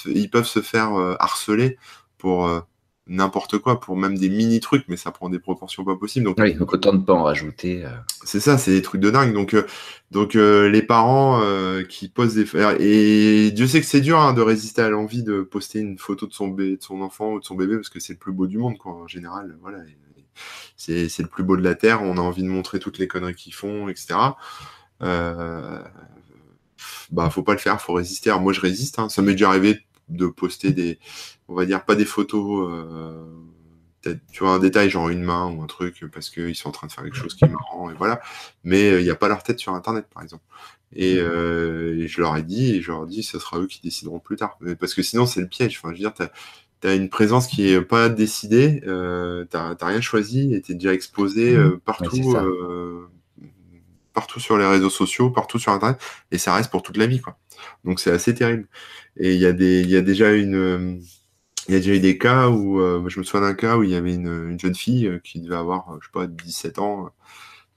ils 0.06 0.30
peuvent 0.30 0.46
se 0.46 0.60
faire 0.60 0.92
harceler 1.20 1.78
pour 2.18 2.46
euh, 2.46 2.60
n'importe 3.06 3.58
quoi, 3.58 3.80
pour 3.80 3.96
même 3.96 4.18
des 4.18 4.28
mini 4.28 4.60
trucs, 4.60 4.84
mais 4.88 4.96
ça 4.96 5.10
prend 5.12 5.28
des 5.28 5.38
proportions 5.38 5.84
pas 5.84 5.96
possibles. 5.96 6.24
Donc, 6.24 6.36
oui, 6.40 6.54
donc 6.54 6.72
autant 6.72 6.92
de 6.92 7.04
pas 7.04 7.12
en 7.12 7.22
rajouter. 7.22 7.84
C'est 8.24 8.40
ça, 8.40 8.58
c'est 8.58 8.72
des 8.72 8.82
trucs 8.82 9.00
de 9.00 9.10
dingue. 9.10 9.32
Donc, 9.32 9.56
donc 10.10 10.34
les 10.34 10.82
parents 10.82 11.40
qui 11.88 12.08
posent 12.08 12.34
des 12.34 12.46
et 12.80 13.52
Dieu 13.52 13.66
sait 13.68 13.80
que 13.80 13.86
c'est 13.86 14.00
dur 14.00 14.18
hein, 14.18 14.32
de 14.32 14.42
résister 14.42 14.82
à 14.82 14.88
l'envie 14.88 15.22
de 15.22 15.42
poster 15.42 15.78
une 15.78 15.98
photo 15.98 16.26
de 16.26 16.32
son 16.32 16.48
bébé, 16.48 16.76
de 16.78 16.82
son 16.82 17.00
enfant 17.00 17.34
ou 17.34 17.40
de 17.40 17.44
son 17.44 17.54
bébé 17.54 17.76
parce 17.76 17.90
que 17.90 18.00
c'est 18.00 18.14
le 18.14 18.18
plus 18.18 18.32
beau 18.32 18.48
du 18.48 18.58
monde, 18.58 18.76
quoi, 18.76 18.92
en 18.92 19.06
général. 19.06 19.56
Voilà 19.60 19.78
c'est 20.76 21.18
le 21.20 21.28
plus 21.28 21.44
beau 21.44 21.56
de 21.56 21.62
la 21.62 21.74
Terre, 21.74 22.02
on 22.02 22.16
a 22.16 22.20
envie 22.20 22.42
de 22.42 22.48
montrer 22.48 22.78
toutes 22.78 22.98
les 22.98 23.08
conneries 23.08 23.34
qu'ils 23.34 23.54
font, 23.54 23.88
etc. 23.88 24.14
Euh, 25.02 25.82
bah, 27.10 27.30
faut 27.30 27.42
pas 27.42 27.52
le 27.52 27.58
faire, 27.58 27.80
faut 27.80 27.94
résister. 27.94 28.30
Alors, 28.30 28.42
moi, 28.42 28.52
je 28.52 28.60
résiste. 28.60 28.98
Hein. 28.98 29.08
Ça 29.08 29.22
m'est 29.22 29.32
déjà 29.32 29.48
arrivé 29.48 29.80
de 30.08 30.26
poster 30.26 30.72
des, 30.72 30.98
on 31.48 31.54
va 31.54 31.66
dire, 31.66 31.84
pas 31.84 31.94
des 31.94 32.04
photos, 32.04 32.68
euh, 32.70 33.24
tu 34.32 34.44
vois, 34.44 34.52
un 34.52 34.58
détail, 34.58 34.90
genre 34.90 35.08
une 35.08 35.22
main 35.22 35.50
ou 35.50 35.62
un 35.62 35.66
truc, 35.66 36.04
parce 36.12 36.30
qu'ils 36.30 36.54
sont 36.54 36.68
en 36.68 36.72
train 36.72 36.86
de 36.86 36.92
faire 36.92 37.04
quelque 37.04 37.16
chose 37.16 37.34
qui 37.34 37.44
est 37.44 37.48
marrant, 37.48 37.90
et 37.90 37.94
voilà. 37.94 38.20
Mais 38.64 38.90
euh, 38.90 39.00
il 39.00 39.04
n'y 39.04 39.10
a 39.10 39.16
pas 39.16 39.28
leur 39.28 39.42
tête 39.42 39.58
sur 39.58 39.74
Internet, 39.74 40.06
par 40.12 40.22
exemple. 40.22 40.44
Et, 40.92 41.18
euh, 41.18 42.06
je 42.06 42.20
leur 42.20 42.36
ai 42.36 42.42
dit, 42.42 42.76
et 42.76 42.82
je 42.82 42.90
leur 42.92 43.04
ai 43.04 43.08
dit, 43.08 43.22
ce 43.22 43.38
sera 43.38 43.58
eux 43.58 43.66
qui 43.66 43.80
décideront 43.80 44.20
plus 44.20 44.36
tard. 44.36 44.58
parce 44.78 44.94
que 44.94 45.02
sinon, 45.02 45.26
c'est 45.26 45.40
le 45.40 45.48
piège. 45.48 45.78
Enfin, 45.78 45.88
je 45.88 45.94
veux 45.94 46.10
dire, 46.10 46.14
tu 46.14 46.88
as 46.88 46.94
une 46.94 47.08
présence 47.08 47.46
qui 47.46 47.68
est 47.68 47.80
pas 47.80 48.08
décidée, 48.08 48.82
euh, 48.86 49.44
tu 49.50 49.56
n'as 49.56 49.76
rien 49.80 50.00
choisi 50.00 50.54
et 50.54 50.60
tu 50.60 50.72
es 50.72 50.74
déjà 50.74 50.92
exposé 50.92 51.56
mmh. 51.56 51.60
euh, 51.60 51.80
partout, 51.84 52.36
euh, 52.36 53.08
partout 54.12 54.40
sur 54.40 54.58
les 54.58 54.66
réseaux 54.66 54.90
sociaux, 54.90 55.30
partout 55.30 55.58
sur 55.58 55.72
Internet, 55.72 55.98
et 56.30 56.38
ça 56.38 56.54
reste 56.54 56.70
pour 56.70 56.82
toute 56.82 56.96
la 56.96 57.06
vie. 57.06 57.20
Quoi. 57.20 57.38
Donc 57.84 58.00
c'est 58.00 58.10
assez 58.10 58.34
terrible. 58.34 58.68
Et 59.16 59.34
il 59.34 59.40
y, 59.40 59.46
a 59.46 59.50
y 59.50 59.96
a 59.96 60.02
déjà 60.02 60.32
une... 60.32 61.00
Il 61.68 61.74
y 61.74 61.76
a 61.76 61.80
déjà 61.80 61.94
eu 61.94 62.00
des 62.00 62.18
cas 62.18 62.48
où, 62.48 62.80
je 63.08 63.18
me 63.18 63.24
souviens 63.24 63.46
d'un 63.46 63.54
cas 63.54 63.76
où 63.76 63.82
il 63.82 63.90
y 63.90 63.96
avait 63.96 64.14
une, 64.14 64.58
jeune 64.58 64.74
fille 64.74 65.20
qui 65.24 65.40
devait 65.40 65.56
avoir, 65.56 65.98
je 66.00 66.06
sais 66.06 66.12
pas, 66.12 66.26
17 66.26 66.78
ans, 66.78 67.10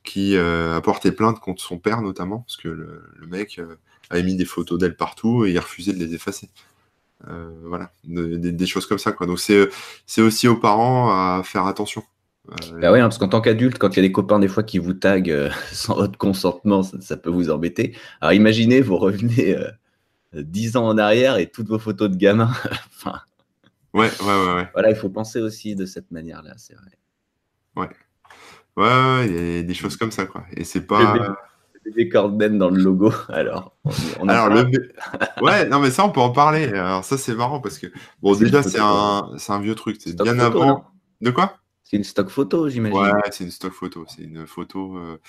qui 0.03 0.37
a 0.37 0.79
porté 0.81 1.11
plainte 1.11 1.39
contre 1.39 1.61
son 1.61 1.79
père 1.79 2.01
notamment, 2.01 2.39
parce 2.39 2.57
que 2.57 2.67
le, 2.67 3.27
mec 3.27 3.59
avait 4.09 4.23
mis 4.23 4.35
des 4.35 4.45
photos 4.45 4.79
d'elle 4.79 4.95
partout 4.95 5.45
et 5.45 5.51
il 5.51 5.59
refusait 5.59 5.93
de 5.93 5.99
les 5.99 6.13
effacer. 6.13 6.49
Euh, 7.27 7.49
voilà, 7.65 7.91
des, 8.05 8.65
choses 8.65 8.85
comme 8.85 8.97
ça. 8.97 9.11
Quoi. 9.11 9.27
Donc 9.27 9.39
c'est 9.39 10.21
aussi 10.21 10.47
aux 10.47 10.55
parents 10.55 11.09
à 11.09 11.41
faire 11.43 11.65
attention. 11.65 12.03
Euh, 12.49 12.79
bah 12.79 12.91
oui, 12.91 12.99
hein, 12.99 13.03
parce 13.03 13.17
qu'en 13.17 13.27
tant 13.27 13.41
qu'adulte, 13.41 13.77
quand 13.77 13.95
il 13.95 13.97
y 13.97 13.99
a 13.99 14.07
des 14.07 14.11
copains 14.11 14.39
des 14.39 14.47
fois 14.47 14.63
qui 14.63 14.79
vous 14.79 14.93
taguent 14.93 15.29
euh, 15.29 15.49
sans 15.71 15.95
votre 15.95 16.17
consentement, 16.17 16.81
ça, 16.83 17.17
peut 17.17 17.29
vous 17.29 17.49
embêter. 17.49 17.95
Alors 18.21 18.33
imaginez, 18.33 18.81
vous 18.81 18.97
revenez 18.97 19.55
dix 20.33 20.77
ans 20.77 20.87
en 20.87 20.97
arrière 20.97 21.37
et 21.37 21.49
toutes 21.49 21.67
vos 21.67 21.79
photos 21.79 22.09
de 22.09 22.15
gamins. 22.15 22.53
enfin, 22.95 23.19
ouais, 23.93 24.09
ouais, 24.21 24.25
ouais, 24.25 24.53
ouais, 24.55 24.69
Voilà, 24.73 24.89
il 24.89 24.95
faut 24.95 25.09
penser 25.09 25.39
aussi 25.39 25.75
de 25.75 25.85
cette 25.85 26.11
manière-là, 26.11 26.53
c'est 26.57 26.75
vrai. 26.75 26.97
Ouais. 27.75 27.89
Ouais, 28.77 29.27
il 29.27 29.55
y 29.55 29.59
a 29.59 29.63
des 29.63 29.73
choses 29.73 29.97
comme 29.97 30.11
ça, 30.11 30.25
quoi. 30.25 30.45
Et 30.55 30.63
c'est 30.63 30.85
pas 30.85 31.35
des 31.95 32.09
Cordben 32.09 32.57
dans 32.57 32.69
le 32.69 32.81
logo. 32.81 33.11
Alors, 33.29 33.75
alors 34.27 34.49
le... 34.49 34.69
ouais, 35.41 35.67
non 35.67 35.79
mais 35.79 35.91
ça 35.91 36.05
on 36.05 36.11
peut 36.11 36.19
en 36.19 36.31
parler. 36.31 36.67
Alors 36.67 37.03
ça 37.03 37.17
c'est 37.17 37.33
marrant 37.35 37.59
parce 37.59 37.77
que 37.77 37.87
bon 38.21 38.35
déjà 38.35 38.63
c'est 38.63 38.79
un, 38.79 39.31
un 39.47 39.59
vieux 39.59 39.75
truc, 39.75 39.97
c'est 39.99 40.15
bien 40.21 40.39
avant. 40.39 40.85
De 41.21 41.31
quoi? 41.31 41.55
C'est 41.83 41.97
une 41.97 42.03
stock 42.03 42.29
photo, 42.29 42.69
j'imagine. 42.69 42.99
Ouais, 42.99 43.11
c'est 43.31 43.43
une 43.43 43.49
stock 43.49 43.73
photo. 43.73 44.05
C'est 44.07 44.21
une 44.21 44.45
photo, 44.45 44.95
euh, 44.97 45.19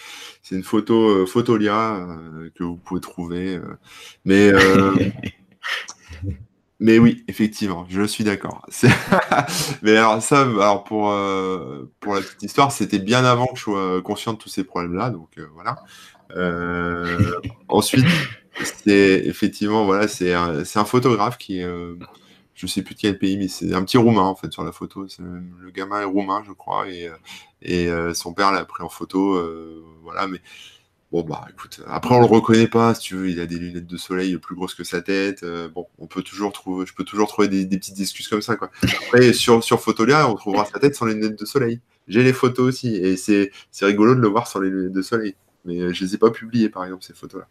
c'est 0.42 0.54
une 0.56 0.62
photo 0.62 1.08
euh, 1.08 1.26
Photolia 1.26 1.96
euh, 1.96 2.50
que 2.54 2.62
vous 2.64 2.76
pouvez 2.76 3.00
trouver. 3.00 3.58
mais 4.26 4.52
mais 6.80 6.98
oui, 6.98 7.24
effectivement, 7.28 7.86
je 7.88 8.02
suis 8.02 8.24
d'accord. 8.24 8.66
mais 9.82 9.96
alors 9.96 10.20
ça, 10.22 10.42
alors 10.42 10.84
pour 10.84 11.14
pour 12.00 12.14
la 12.14 12.20
petite 12.20 12.42
histoire, 12.42 12.72
c'était 12.72 12.98
bien 12.98 13.24
avant 13.24 13.46
que 13.46 13.56
je 13.56 13.62
sois 13.62 14.02
conscient 14.02 14.32
de 14.32 14.38
tous 14.38 14.48
ces 14.48 14.64
problèmes-là, 14.64 15.10
donc 15.10 15.38
voilà. 15.54 15.76
Euh, 16.36 17.32
ensuite, 17.68 18.06
c'est 18.62 19.22
effectivement, 19.24 19.84
voilà, 19.84 20.08
c'est 20.08 20.34
un, 20.34 20.60
un, 20.60 20.84
photographe 20.84 21.38
qui 21.38 21.62
euh, 21.62 21.94
je 22.54 22.66
sais 22.66 22.82
plus 22.82 22.94
de 22.94 23.00
quel 23.00 23.18
pays, 23.18 23.36
mais 23.36 23.48
c'est 23.48 23.72
un 23.74 23.82
petit 23.84 23.98
roumain 23.98 24.22
en 24.22 24.34
fait 24.34 24.52
sur 24.52 24.64
la 24.64 24.72
photo. 24.72 25.06
Le 25.18 25.70
gamin 25.70 26.00
est 26.00 26.04
roumain, 26.04 26.42
je 26.46 26.52
crois, 26.52 26.88
et, 26.88 27.08
euh, 27.08 28.10
et 28.10 28.14
son 28.14 28.32
père 28.32 28.52
l'a 28.52 28.64
pris 28.64 28.82
en 28.82 28.88
photo. 28.88 29.40
voilà, 30.02 30.26
mais 30.26 30.40
bon, 31.12 31.22
bah 31.22 31.46
écoute, 31.50 31.80
après 31.86 32.14
on 32.14 32.20
le 32.20 32.26
reconnaît 32.26 32.68
pas, 32.68 32.94
si 32.94 33.02
tu 33.02 33.14
veux, 33.16 33.30
il 33.30 33.40
a 33.40 33.46
des 33.46 33.58
lunettes 33.58 33.86
de 33.86 33.96
soleil 33.96 34.36
plus 34.38 34.54
grosses 34.54 34.74
que 34.74 34.84
sa 34.84 35.02
tête. 35.02 35.44
bon, 35.74 35.86
on 35.98 36.06
peut 36.06 36.22
toujours 36.22 36.52
trouver, 36.52 36.86
je 36.86 36.94
peux 36.94 37.04
toujours 37.04 37.28
trouver 37.28 37.48
des, 37.48 37.66
petites 37.66 38.00
excuses 38.00 38.28
comme 38.28 38.42
ça, 38.42 38.56
quoi. 38.56 38.70
Après, 38.82 39.32
sur, 39.32 39.62
sur 39.62 39.80
Photolia, 39.80 40.28
on 40.28 40.34
trouvera 40.34 40.64
sa 40.64 40.78
tête 40.78 40.94
sans 40.94 41.06
les 41.06 41.14
lunettes 41.14 41.38
de 41.38 41.44
soleil. 41.44 41.80
J'ai 42.08 42.22
les 42.22 42.32
photos 42.32 42.66
aussi, 42.66 42.96
et 42.96 43.16
c'est 43.16 43.50
rigolo 43.82 44.14
de 44.14 44.20
le 44.20 44.28
voir 44.28 44.46
sans 44.46 44.60
les 44.60 44.70
lunettes 44.70 44.92
de 44.92 45.02
soleil 45.02 45.34
mais 45.64 45.78
euh, 45.78 45.92
je 45.92 46.04
les 46.04 46.14
ai 46.14 46.18
pas 46.18 46.30
publiées 46.30 46.68
par 46.68 46.84
exemple 46.84 47.02
ces 47.04 47.12
photos 47.12 47.40
là 47.40 47.46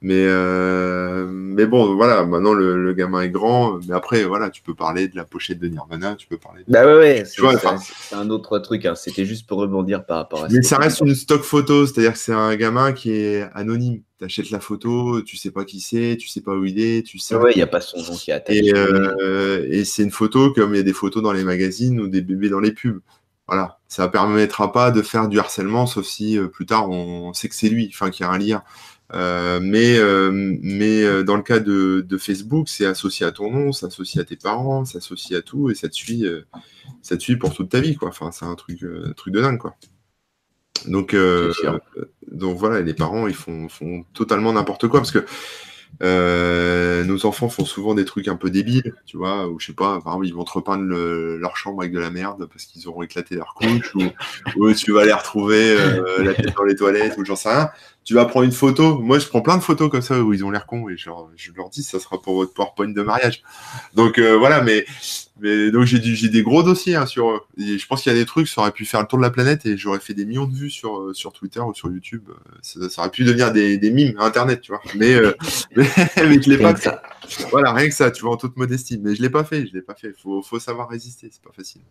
mais 0.00 0.24
euh, 0.26 1.26
mais 1.28 1.66
bon 1.66 1.94
voilà 1.96 2.24
maintenant 2.24 2.54
le, 2.54 2.92
gamin 2.92 3.22
est 3.22 3.30
grand 3.30 3.78
mais 3.86 3.94
après 3.94 4.24
voilà 4.24 4.50
tu 4.50 4.62
peux 4.62 4.74
parler 4.74 5.08
de 5.08 5.16
la 5.16 5.24
pochette 5.24 5.58
de 5.58 5.68
Nirvana 5.68 6.14
tu 6.14 6.26
peux 6.26 6.38
parler 6.38 6.62
bah 6.68 6.84
ouais, 6.86 7.24
c'est 7.24 8.14
un 8.14 8.30
autre 8.30 8.58
truc 8.58 8.86
hein. 8.86 8.94
c'était 8.94 9.24
juste 9.24 9.46
pour 9.46 9.58
rebondir 9.58 10.04
par 10.04 10.18
rapport 10.18 10.44
à 10.44 10.48
mais 10.48 10.62
ça. 10.62 10.78
reste 10.78 11.00
une 11.00 11.14
stock 11.14 11.42
photo 11.42 11.86
c'est 11.86 11.98
à 11.98 12.02
dire 12.02 12.12
que 12.12 12.18
c'est 12.18 12.32
un 12.32 12.54
gamin 12.56 12.92
qui 12.92 13.12
est 13.12 13.48
anonyme. 13.54 14.02
Tu 14.18 14.24
achètes 14.24 14.50
la 14.50 14.60
photo 14.60 15.22
tu 15.22 15.36
sais 15.36 15.52
pas 15.52 15.64
qui 15.64 15.80
c'est 15.80 16.16
tu 16.18 16.28
sais 16.28 16.40
pas 16.40 16.54
où 16.54 16.64
il 16.64 16.80
est 16.80 17.06
tu 17.06 17.18
sais 17.18 17.36
ouais 17.36 17.52
il 17.54 17.58
y 17.58 17.62
a 17.62 17.68
pas 17.68 17.80
son 17.80 17.98
nom 18.02 18.16
qui 18.16 18.32
est 18.32 18.42
et, 18.48 18.72
euh, 18.74 19.64
et 19.70 19.84
c'est 19.84 20.02
une 20.02 20.10
photo 20.10 20.52
comme 20.52 20.74
il 20.74 20.78
y 20.78 20.80
a 20.80 20.84
des 20.84 20.92
photos 20.92 21.22
dans 21.22 21.32
les 21.32 21.44
magazines 21.44 22.00
ou 22.00 22.08
des 22.08 22.20
bébés 22.20 22.48
dans 22.48 22.60
les 22.60 22.72
pubs 22.72 23.00
voilà, 23.48 23.78
ça 23.88 24.08
permettra 24.08 24.72
pas 24.72 24.90
de 24.90 25.00
faire 25.00 25.26
du 25.26 25.38
harcèlement, 25.38 25.86
sauf 25.86 26.04
si 26.06 26.38
euh, 26.38 26.48
plus 26.48 26.66
tard 26.66 26.90
on 26.90 27.32
sait 27.32 27.48
que 27.48 27.54
c'est 27.54 27.70
lui, 27.70 27.90
enfin 27.90 28.10
qu'il 28.10 28.24
y 28.24 28.28
a 28.28 28.32
un 28.32 28.38
lien. 28.38 28.62
Euh, 29.14 29.58
mais 29.62 29.98
euh, 29.98 30.30
mais 30.62 31.24
dans 31.24 31.36
le 31.36 31.42
cas 31.42 31.58
de, 31.58 32.04
Facebook, 32.18 32.68
c'est 32.68 32.84
associé 32.84 33.24
à 33.24 33.32
ton 33.32 33.50
nom, 33.50 33.72
c'est 33.72 33.86
associé 33.86 34.20
à 34.20 34.24
tes 34.24 34.36
parents, 34.36 34.84
c'est 34.84 34.98
associé 34.98 35.36
à 35.36 35.42
tout 35.42 35.70
et 35.70 35.74
ça 35.74 35.88
te 35.88 35.94
suit, 35.94 36.26
ça 37.00 37.16
te 37.16 37.22
suit 37.22 37.36
pour 37.36 37.54
toute 37.54 37.70
ta 37.70 37.80
vie 37.80 37.96
quoi. 37.96 38.08
Enfin, 38.08 38.30
c'est 38.32 38.44
un 38.44 38.54
truc, 38.54 38.84
truc 39.16 39.32
de 39.32 39.40
dingue 39.40 39.58
quoi. 39.58 39.76
Donc 40.86 41.16
donc 42.30 42.58
voilà, 42.58 42.82
les 42.82 42.94
parents 42.94 43.26
ils 43.28 43.34
font, 43.34 43.70
font 43.70 44.04
totalement 44.12 44.52
n'importe 44.52 44.88
quoi 44.88 45.00
parce 45.00 45.10
que 45.10 45.24
euh, 46.02 47.04
nos 47.04 47.26
enfants 47.26 47.48
font 47.48 47.64
souvent 47.64 47.94
des 47.94 48.04
trucs 48.04 48.28
un 48.28 48.36
peu 48.36 48.50
débiles, 48.50 48.94
tu 49.04 49.16
vois, 49.16 49.48
ou 49.48 49.58
je 49.58 49.66
sais 49.66 49.72
pas, 49.72 50.00
par 50.00 50.14
exemple, 50.14 50.26
ils 50.26 50.34
vont 50.34 50.44
te 50.44 50.52
repeindre 50.52 50.84
leur 50.84 51.56
chambre 51.56 51.80
avec 51.82 51.92
de 51.92 51.98
la 51.98 52.10
merde 52.10 52.46
parce 52.50 52.64
qu'ils 52.64 52.86
auront 52.88 53.02
éclaté 53.02 53.34
leur 53.34 53.54
couche, 53.54 53.94
ou, 54.56 54.72
tu 54.72 54.92
vas 54.92 55.04
les 55.04 55.12
retrouver 55.12 55.76
euh, 55.76 56.22
la 56.22 56.34
tête 56.34 56.54
dans 56.56 56.64
les 56.64 56.76
toilettes, 56.76 57.16
ou 57.18 57.24
j'en 57.24 57.36
sais 57.36 57.48
rien. 57.48 57.70
Tu 58.08 58.14
vas 58.14 58.24
prendre 58.24 58.46
une 58.46 58.52
photo. 58.52 59.00
Moi, 59.00 59.18
je 59.18 59.26
prends 59.26 59.42
plein 59.42 59.58
de 59.58 59.62
photos 59.62 59.90
comme 59.90 60.00
ça 60.00 60.18
où 60.18 60.32
ils 60.32 60.42
ont 60.42 60.50
l'air 60.50 60.64
cons 60.64 60.88
et 60.88 60.96
genre, 60.96 61.30
je 61.36 61.52
leur 61.54 61.68
dis, 61.68 61.82
ça 61.82 62.00
sera 62.00 62.18
pour 62.18 62.36
votre 62.36 62.54
PowerPoint 62.54 62.88
de 62.88 63.02
mariage. 63.02 63.42
Donc 63.92 64.16
euh, 64.16 64.34
voilà, 64.38 64.62
mais 64.62 64.86
mais 65.40 65.70
donc 65.70 65.84
j'ai 65.84 66.00
j'ai 66.02 66.30
des 66.30 66.42
gros 66.42 66.62
dossiers 66.62 66.96
hein, 66.96 67.04
sur 67.04 67.28
eux. 67.28 67.40
je 67.58 67.86
pense 67.86 68.02
qu'il 68.02 68.10
y 68.10 68.16
a 68.16 68.18
des 68.18 68.24
trucs, 68.24 68.48
ça 68.48 68.62
aurait 68.62 68.72
pu 68.72 68.86
faire 68.86 69.02
le 69.02 69.06
tour 69.06 69.18
de 69.18 69.24
la 69.24 69.28
planète 69.28 69.66
et 69.66 69.76
j'aurais 69.76 70.00
fait 70.00 70.14
des 70.14 70.24
millions 70.24 70.46
de 70.46 70.54
vues 70.54 70.70
sur, 70.70 70.98
euh, 70.98 71.12
sur 71.12 71.34
Twitter 71.34 71.60
ou 71.60 71.74
sur 71.74 71.90
YouTube. 71.90 72.30
Euh, 72.30 72.88
ça, 72.88 73.02
aurait 73.02 73.10
pu 73.10 73.24
devenir 73.24 73.52
des, 73.52 73.76
des 73.76 73.90
mimes 73.90 74.14
Internet, 74.18 74.62
tu 74.62 74.72
vois. 74.72 74.80
Mais, 74.94 75.12
euh, 75.12 75.34
mais, 75.76 75.84
je 75.84 76.48
l'ai 76.48 76.56
pas 76.56 76.74
fait. 76.76 76.96
Voilà, 77.50 77.74
rien 77.74 77.88
que 77.88 77.94
ça, 77.94 78.10
tu 78.10 78.22
vois, 78.22 78.32
en 78.32 78.36
toute 78.38 78.56
modestie. 78.56 78.96
Mais 78.96 79.16
je 79.16 79.20
l'ai 79.20 79.28
pas 79.28 79.44
fait, 79.44 79.66
je 79.66 79.74
l'ai 79.74 79.82
pas 79.82 79.94
fait. 79.94 80.14
Faut, 80.18 80.40
faut 80.40 80.58
savoir 80.58 80.88
résister, 80.88 81.28
c'est 81.30 81.42
pas 81.42 81.52
facile. 81.54 81.82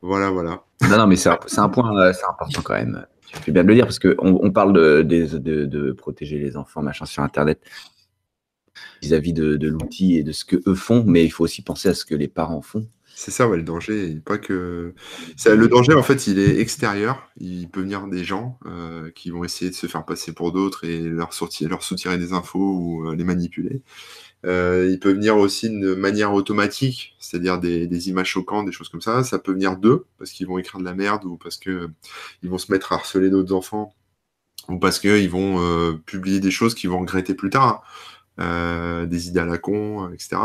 Voilà, 0.00 0.30
voilà. 0.30 0.62
Non, 0.88 0.96
non, 0.96 1.08
mais 1.08 1.16
c'est 1.16 1.28
un, 1.28 1.40
un, 1.56 1.68
point, 1.68 2.12
c'est 2.12 2.24
important 2.24 2.62
quand 2.62 2.74
même. 2.74 3.04
Tu 3.32 3.38
fais 3.40 3.52
bien 3.52 3.62
de 3.62 3.68
le 3.68 3.74
dire 3.74 3.84
parce 3.84 3.98
qu'on 3.98 4.16
on 4.18 4.50
parle 4.50 4.72
de, 4.72 5.92
protéger 5.92 6.38
les 6.38 6.56
enfants, 6.56 6.82
machin, 6.82 7.04
sur 7.04 7.22
Internet 7.22 7.60
vis-à-vis 9.02 9.32
de, 9.32 9.68
l'outil 9.68 10.16
et 10.16 10.22
de 10.22 10.32
ce 10.32 10.44
que 10.44 10.56
eux 10.66 10.74
font, 10.74 11.04
mais 11.06 11.24
il 11.24 11.30
faut 11.30 11.44
aussi 11.44 11.62
penser 11.62 11.88
à 11.88 11.94
ce 11.94 12.04
que 12.04 12.14
les 12.14 12.28
parents 12.28 12.62
font. 12.62 12.86
C'est 13.20 13.32
ça, 13.32 13.48
ouais, 13.48 13.56
le 13.56 13.64
danger. 13.64 14.14
Pas 14.24 14.38
que 14.38 14.94
le 15.44 15.66
danger, 15.66 15.94
en 15.94 16.04
fait, 16.04 16.28
il 16.28 16.38
est 16.38 16.60
extérieur. 16.60 17.28
Il 17.36 17.68
peut 17.68 17.80
venir 17.80 18.06
des 18.06 18.22
gens 18.22 18.60
euh, 18.64 19.10
qui 19.10 19.30
vont 19.30 19.42
essayer 19.42 19.72
de 19.72 19.74
se 19.74 19.88
faire 19.88 20.04
passer 20.04 20.32
pour 20.32 20.52
d'autres 20.52 20.84
et 20.84 21.00
leur, 21.00 21.32
sortir, 21.34 21.68
leur 21.68 21.82
soutirer 21.82 22.16
des 22.16 22.32
infos 22.32 22.60
ou 22.60 23.08
euh, 23.08 23.16
les 23.16 23.24
manipuler. 23.24 23.82
Euh, 24.46 24.86
il 24.88 25.00
peut 25.00 25.12
venir 25.12 25.36
aussi 25.36 25.68
de 25.68 25.94
manière 25.96 26.32
automatique, 26.32 27.16
c'est-à-dire 27.18 27.58
des, 27.58 28.08
images 28.08 28.28
choquantes, 28.28 28.66
des 28.66 28.72
choses 28.72 28.88
comme 28.88 29.00
ça. 29.00 29.24
Ça 29.24 29.40
peut 29.40 29.52
venir 29.52 29.76
d'eux 29.78 30.06
parce 30.18 30.30
qu'ils 30.30 30.46
vont 30.46 30.58
écrire 30.58 30.78
de 30.78 30.84
la 30.84 30.94
merde 30.94 31.24
ou 31.24 31.36
parce 31.36 31.56
que 31.56 31.90
ils 32.44 32.48
vont 32.48 32.58
se 32.58 32.70
mettre 32.70 32.92
à 32.92 32.96
harceler 32.96 33.30
d'autres 33.30 33.52
enfants 33.52 33.96
ou 34.68 34.78
parce 34.78 35.00
qu'ils 35.00 35.30
vont 35.30 35.98
publier 36.06 36.38
des 36.38 36.52
choses 36.52 36.76
qu'ils 36.76 36.90
vont 36.90 37.00
regretter 37.00 37.34
plus 37.34 37.50
tard. 37.50 37.82
Hein. 37.84 38.08
Euh, 38.40 39.06
des 39.06 39.26
idées 39.26 39.40
à 39.40 39.44
la 39.44 39.58
con, 39.58 40.04
euh, 40.04 40.12
etc. 40.12 40.36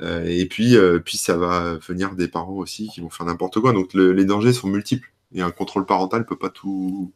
Euh, 0.00 0.24
et 0.26 0.46
puis, 0.46 0.76
puis 1.04 1.16
ça 1.16 1.36
va 1.36 1.74
venir 1.86 2.14
des 2.16 2.26
parents 2.26 2.54
aussi 2.54 2.88
qui 2.88 3.00
vont 3.00 3.10
faire 3.10 3.26
n'importe 3.26 3.60
quoi. 3.60 3.72
Donc 3.72 3.94
les 3.94 4.24
dangers 4.24 4.52
sont 4.52 4.68
multiples. 4.68 5.08
Et 5.34 5.40
un 5.40 5.50
contrôle 5.50 5.86
parental 5.86 6.26
peut 6.26 6.36
pas 6.36 6.50
tout, 6.50 7.12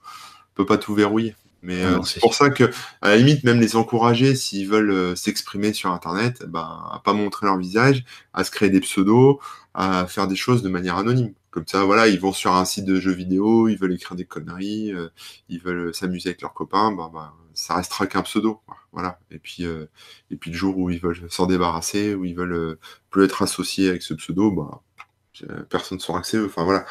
peut 0.55 0.65
pas 0.65 0.79
tout 0.79 0.95
verrouiller. 0.95 1.35
Mais 1.63 1.83
ah 1.83 2.01
c'est 2.05 2.21
pour 2.21 2.35
ça 2.35 2.51
que, 2.51 2.71
à 3.03 3.09
la 3.09 3.17
limite, 3.17 3.43
même 3.43 3.61
les 3.61 3.75
encourager, 3.75 4.37
s'ils 4.37 4.69
veulent 4.69 5.17
s'exprimer 5.17 5.73
sur 5.73 5.91
Internet, 5.91 6.45
ben, 6.47 6.61
à 6.93 7.03
pas 7.05 7.13
montrer 7.13 7.47
leur 7.47 7.59
visage, 7.59 8.05
à 8.33 8.45
se 8.45 8.51
créer 8.53 8.71
des 8.71 8.81
pseudos, 8.81 9.41
à 9.75 10.07
faire 10.07 10.29
des 10.29 10.37
choses 10.37 10.63
de 10.63 10.69
manière 10.69 10.97
anonyme. 10.97 11.33
Comme 11.57 11.67
ça, 11.67 11.85
voilà, 11.85 12.07
ils 12.07 12.21
vont 12.21 12.35
sur 12.35 12.53
un 12.53 12.67
site 12.67 12.85
de 12.85 13.01
jeux 13.01 13.15
vidéo, 13.15 13.67
ils 13.69 13.79
veulent 13.79 13.95
écrire 13.95 14.15
des 14.15 14.27
conneries, 14.27 14.93
euh, 14.93 15.09
ils 15.49 15.59
veulent 15.59 15.95
s'amuser 15.95 16.29
avec 16.29 16.43
leurs 16.43 16.53
copains, 16.53 16.93
bah, 16.93 17.11
bah, 17.11 17.33
ça 17.55 17.77
restera 17.77 18.07
qu'un 18.07 18.21
pseudo. 18.21 18.61
Voilà. 18.93 19.19
Et 19.31 19.39
puis, 19.39 19.65
euh, 19.65 19.87
et 20.31 20.37
puis 20.37 20.51
le 20.51 20.57
jour 20.57 20.77
où 20.77 20.91
ils 20.91 21.01
veulent 21.01 21.17
s'en 21.31 21.47
débarrasser, 21.47 22.15
où 22.15 22.27
ils 22.27 22.35
veulent 22.37 22.53
euh, 22.53 22.79
plus 23.09 23.25
être 23.25 23.41
associés 23.41 23.89
avec 23.89 24.03
ce 24.03 24.13
pseudo, 24.13 24.51
bah, 24.51 24.83
personne 25.71 25.97
ne 25.97 26.03
saura 26.03 26.21
que 26.21 26.27
c'est 26.27 26.37
eux. 26.37 26.45
Enfin 26.45 26.65
voilà. 26.65 26.85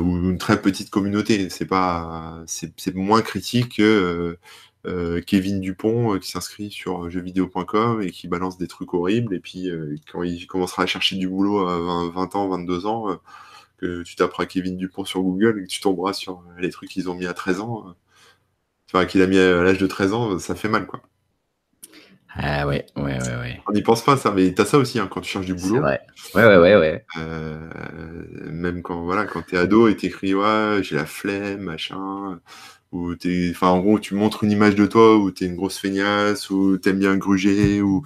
ou 0.00 0.16
une 0.16 0.38
très 0.38 0.60
petite 0.60 0.90
communauté. 0.90 1.48
C'est 1.48 1.66
pas, 1.66 2.42
c'est 2.46 2.92
moins 2.92 3.22
critique 3.22 3.76
que 3.76 4.36
Kevin 5.26 5.60
Dupont 5.60 6.18
qui 6.18 6.32
s'inscrit 6.32 6.72
sur 6.72 7.08
jeuxvideo.com 7.08 8.02
et 8.02 8.10
qui 8.10 8.26
balance 8.26 8.58
des 8.58 8.66
trucs 8.66 8.94
horribles. 8.94 9.32
Et 9.32 9.40
puis 9.40 9.70
quand 10.10 10.24
il 10.24 10.44
commencera 10.48 10.82
à 10.82 10.86
chercher 10.86 11.14
du 11.14 11.28
boulot 11.28 11.68
à 11.68 12.10
20 12.10 12.34
ans, 12.34 12.48
22 12.48 12.86
ans 12.86 13.20
que 13.78 14.02
tu 14.02 14.16
taperas 14.16 14.46
Kevin 14.46 14.76
Dupont 14.76 15.04
sur 15.04 15.22
Google 15.22 15.58
et 15.60 15.62
que 15.64 15.68
tu 15.68 15.80
tomberas 15.80 16.12
sur 16.12 16.42
les 16.58 16.70
trucs 16.70 16.90
qu'ils 16.90 17.10
ont 17.10 17.14
mis 17.14 17.26
à 17.26 17.34
13 17.34 17.60
ans, 17.60 17.88
euh, 17.88 17.92
enfin 18.88 19.06
qu'il 19.06 19.22
a 19.22 19.26
mis 19.26 19.38
à 19.38 19.62
l'âge 19.62 19.78
de 19.78 19.86
13 19.86 20.12
ans, 20.12 20.38
ça 20.38 20.54
fait 20.54 20.68
mal 20.68 20.86
quoi. 20.86 21.02
Ah 22.38 22.66
ouais, 22.66 22.84
ouais, 22.96 23.02
ouais, 23.02 23.36
ouais. 23.40 23.62
On 23.66 23.72
n'y 23.72 23.82
pense 23.82 24.04
pas 24.04 24.16
ça, 24.18 24.30
mais 24.30 24.52
t'as 24.52 24.66
ça 24.66 24.76
aussi 24.76 24.98
hein, 24.98 25.08
quand 25.10 25.22
tu 25.22 25.30
cherches 25.30 25.46
du 25.46 25.54
boulot. 25.54 25.80
Ouais, 25.80 26.00
ouais, 26.34 26.44
ouais, 26.44 26.58
ouais. 26.58 26.76
ouais. 26.76 27.06
Euh, 27.18 27.70
même 28.50 28.82
quand 28.82 29.02
voilà, 29.04 29.24
quand 29.24 29.42
t'es 29.42 29.56
ado 29.56 29.88
et 29.88 29.96
t'écris 29.96 30.34
ouais, 30.34 30.80
j'ai 30.82 30.96
la 30.96 31.06
flemme, 31.06 31.60
machin. 31.60 32.40
Ou 32.92 33.14
t'es, 33.14 33.48
enfin 33.50 33.68
en 33.68 33.80
gros, 33.80 33.98
tu 33.98 34.14
montres 34.14 34.44
une 34.44 34.50
image 34.50 34.74
de 34.74 34.86
toi 34.86 35.16
où 35.16 35.30
t'es 35.30 35.46
une 35.46 35.56
grosse 35.56 35.78
feignasse, 35.78 36.50
ou 36.50 36.78
t'aimes 36.78 36.98
bien 36.98 37.16
gruger, 37.16 37.80
ou, 37.80 38.04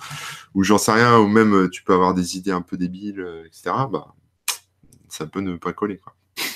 ou 0.54 0.62
j'en 0.64 0.78
sais 0.78 0.92
rien, 0.92 1.18
ou 1.18 1.26
même 1.28 1.68
tu 1.70 1.82
peux 1.82 1.92
avoir 1.92 2.14
des 2.14 2.36
idées 2.36 2.52
un 2.52 2.62
peu 2.62 2.76
débiles, 2.76 3.20
euh, 3.20 3.44
etc. 3.46 3.72
Bah, 3.92 4.14
ça 5.20 5.26
peut 5.26 5.40
ne 5.40 5.56
pas 5.56 5.74
coller. 5.74 6.00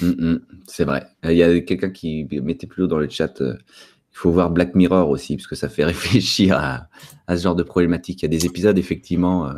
Mm, 0.01 0.07
mm, 0.07 0.41
c'est 0.67 0.85
vrai. 0.85 1.07
Il 1.25 1.33
y 1.33 1.43
a 1.43 1.61
quelqu'un 1.61 1.91
qui 1.91 2.27
mettait 2.43 2.67
plus 2.67 2.85
haut 2.85 2.87
dans 2.87 2.99
le 2.99 3.09
chat. 3.11 3.41
Euh, 3.43 3.57
il 3.59 4.17
faut 4.17 4.31
voir 4.31 4.51
Black 4.51 4.75
Mirror 4.75 5.11
aussi, 5.11 5.37
parce 5.37 5.47
que 5.47 5.55
ça 5.55 5.69
fait 5.69 5.85
réfléchir 5.93 6.57
à, 6.57 6.89
ce 7.29 7.43
genre 7.43 7.55
de 7.55 7.62
problématique. 7.62 8.23
Il 8.23 8.25
y 8.25 8.27
a 8.27 8.29
des 8.39 8.47
épisodes, 8.47 8.79
effectivement. 8.79 9.49
Euh, 9.49 9.53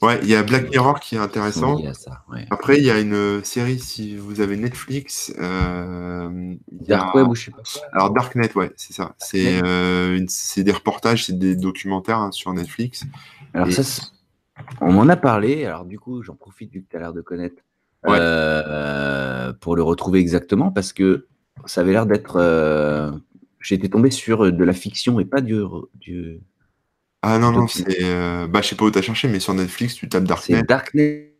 ouais, 0.00 0.18
il 0.22 0.30
y 0.30 0.34
a 0.34 0.42
Black 0.42 0.70
Mirror 0.70 0.98
qui 0.98 1.16
est 1.16 1.18
intéressant. 1.18 1.78
Après, 2.48 2.78
il 2.78 2.84
y 2.84 2.90
a 2.90 2.98
une 2.98 3.44
série, 3.44 3.78
si 3.78 4.16
vous 4.16 4.40
avez 4.40 4.56
Netflix. 4.56 5.30
Euh, 5.38 6.54
Dark 6.72 7.14
Web 7.14 7.28
ou 7.28 7.34
je 7.34 7.44
sais 7.44 7.50
pas. 7.50 7.62
Alors, 7.92 8.14
Darknet, 8.14 8.56
ouais, 8.56 8.72
c'est 8.76 8.94
ça. 8.94 9.14
C'est 9.18 9.60
des 9.60 10.72
reportages, 10.72 11.26
c'est 11.26 11.38
des 11.38 11.54
documentaires 11.54 12.18
hein, 12.18 12.32
sur 12.32 12.54
Netflix. 12.54 13.04
Alors, 13.52 13.70
ça, 13.70 13.82
on 14.80 14.92
m'en 14.92 15.06
a 15.08 15.16
parlé. 15.16 15.66
Alors, 15.66 15.84
du 15.84 15.98
coup, 15.98 16.22
j'en 16.22 16.34
profite 16.34 16.72
vu 16.72 16.82
que 16.82 16.88
tu 16.88 16.96
as 16.96 17.00
l'air 17.00 17.12
de 17.12 17.20
connaître 17.20 17.62
euh, 18.06 19.52
pour 19.60 19.76
le 19.76 19.82
retrouver 19.82 20.20
exactement 20.20 20.70
parce 20.70 20.92
que 20.92 21.26
ça 21.66 21.80
avait 21.80 21.92
l'air 21.92 22.06
d'être. 22.06 22.36
Euh, 22.36 23.10
j'étais 23.60 23.88
tombé 23.88 24.10
sur 24.10 24.52
de 24.52 24.64
la 24.64 24.72
fiction 24.72 25.20
et 25.20 25.24
pas 25.24 25.40
du. 25.40 25.62
du 25.94 26.40
ah 27.22 27.38
non, 27.38 27.50
non, 27.50 27.66
c'est. 27.66 28.02
Euh, 28.02 28.46
bah, 28.46 28.60
je 28.62 28.68
sais 28.68 28.76
pas 28.76 28.84
où 28.84 28.90
tu 28.90 28.98
as 28.98 29.02
cherché, 29.02 29.26
mais 29.28 29.40
sur 29.40 29.54
Netflix, 29.54 29.94
tu 29.94 30.08
tapes 30.08 30.24
Darknet. 30.24 30.62
Darknet. 30.62 31.34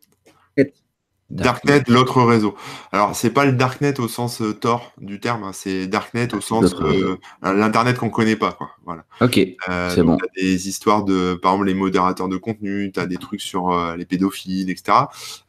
Darknet, 1.31 1.83
l'autre 1.89 2.23
réseau. 2.23 2.57
Alors, 2.91 3.15
c'est 3.15 3.31
pas 3.31 3.45
le 3.45 3.53
Darknet 3.53 4.01
au 4.01 4.09
sens 4.09 4.41
euh, 4.41 4.55
tort 4.55 4.93
du 4.99 5.21
terme, 5.21 5.45
hein, 5.45 5.51
c'est 5.53 5.87
Darknet 5.87 6.35
au 6.35 6.41
sens 6.41 6.75
euh, 6.81 7.17
l'internet 7.43 7.99
qu'on 7.99 8.09
connaît 8.09 8.37
pas, 8.37 8.53
quoi. 8.53 8.71
Voilà. 8.87 9.05
Ok. 9.21 9.39
Euh, 9.69 9.91
c'est 9.95 10.03
bon. 10.03 10.17
As 10.17 10.41
des 10.41 10.69
histoires 10.69 11.05
de, 11.05 11.35
par 11.35 11.53
exemple, 11.53 11.67
les 11.67 11.75
modérateurs 11.75 12.29
de 12.29 12.39
contenu, 12.39 12.91
tu 12.93 12.99
as 12.99 13.07
des 13.07 13.19
trucs 13.19 13.43
sur 13.43 13.95
les 13.97 14.07
pédophiles, 14.07 14.71
etc. 14.71 14.99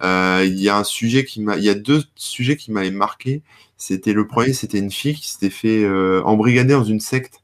Il 0.01 0.59
y 0.59 0.67
a 0.67 0.77
un 0.77 0.83
sujet 0.83 1.23
qui 1.23 1.41
m'a, 1.41 1.55
il 1.55 1.63
y 1.63 1.69
a 1.69 1.75
deux 1.75 2.03
sujets 2.15 2.57
qui 2.57 2.71
m'avaient 2.71 2.91
marqué. 2.91 3.41
C'était 3.77 4.11
le 4.11 4.27
premier, 4.27 4.51
c'était 4.51 4.79
une 4.79 4.91
fille 4.91 5.15
qui 5.15 5.29
s'était 5.29 5.49
fait 5.49 5.87
embrigader 6.25 6.73
dans 6.73 6.83
une 6.83 6.99
secte 6.99 7.38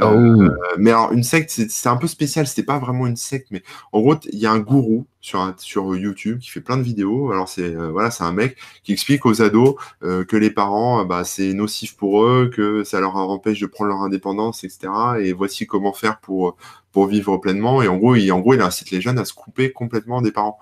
Oh. 0.00 0.06
Euh, 0.06 0.50
mais 0.78 0.90
alors, 0.90 1.12
une 1.12 1.22
secte, 1.22 1.50
c'est 1.50 1.88
un 1.88 1.96
peu 1.96 2.06
spécial. 2.06 2.46
C'était 2.46 2.64
pas 2.64 2.78
vraiment 2.78 3.06
une 3.06 3.16
secte, 3.16 3.48
mais 3.50 3.62
en 3.92 4.00
gros, 4.00 4.16
il 4.32 4.38
y 4.38 4.46
a 4.46 4.50
un 4.50 4.58
gourou 4.58 5.06
sur, 5.20 5.54
sur 5.58 5.94
YouTube 5.96 6.38
qui 6.40 6.50
fait 6.50 6.60
plein 6.60 6.76
de 6.76 6.82
vidéos. 6.82 7.30
Alors, 7.30 7.48
c'est 7.48 7.74
euh, 7.74 7.90
voilà, 7.90 8.10
c'est 8.10 8.24
un 8.24 8.32
mec 8.32 8.56
qui 8.82 8.92
explique 8.92 9.24
aux 9.26 9.42
ados 9.42 9.76
euh, 10.02 10.24
que 10.24 10.36
les 10.36 10.50
parents, 10.50 11.04
bah, 11.04 11.24
c'est 11.24 11.52
nocif 11.52 11.96
pour 11.96 12.24
eux, 12.24 12.50
que 12.52 12.82
ça 12.82 13.00
leur 13.00 13.16
empêche 13.16 13.60
de 13.60 13.66
prendre 13.66 13.90
leur 13.90 14.02
indépendance, 14.02 14.64
etc. 14.64 14.88
Et 15.20 15.32
voici 15.32 15.66
comment 15.66 15.92
faire 15.92 16.18
pour, 16.18 16.56
pour 16.90 17.06
vivre 17.06 17.36
pleinement. 17.36 17.82
Et 17.82 17.88
en 17.88 17.96
gros, 17.96 18.16
il, 18.16 18.32
en 18.32 18.40
gros, 18.40 18.54
il 18.54 18.60
incite 18.60 18.90
les 18.90 19.00
jeunes 19.00 19.18
à 19.18 19.24
se 19.24 19.34
couper 19.34 19.72
complètement 19.72 20.22
des 20.22 20.32
parents. 20.32 20.58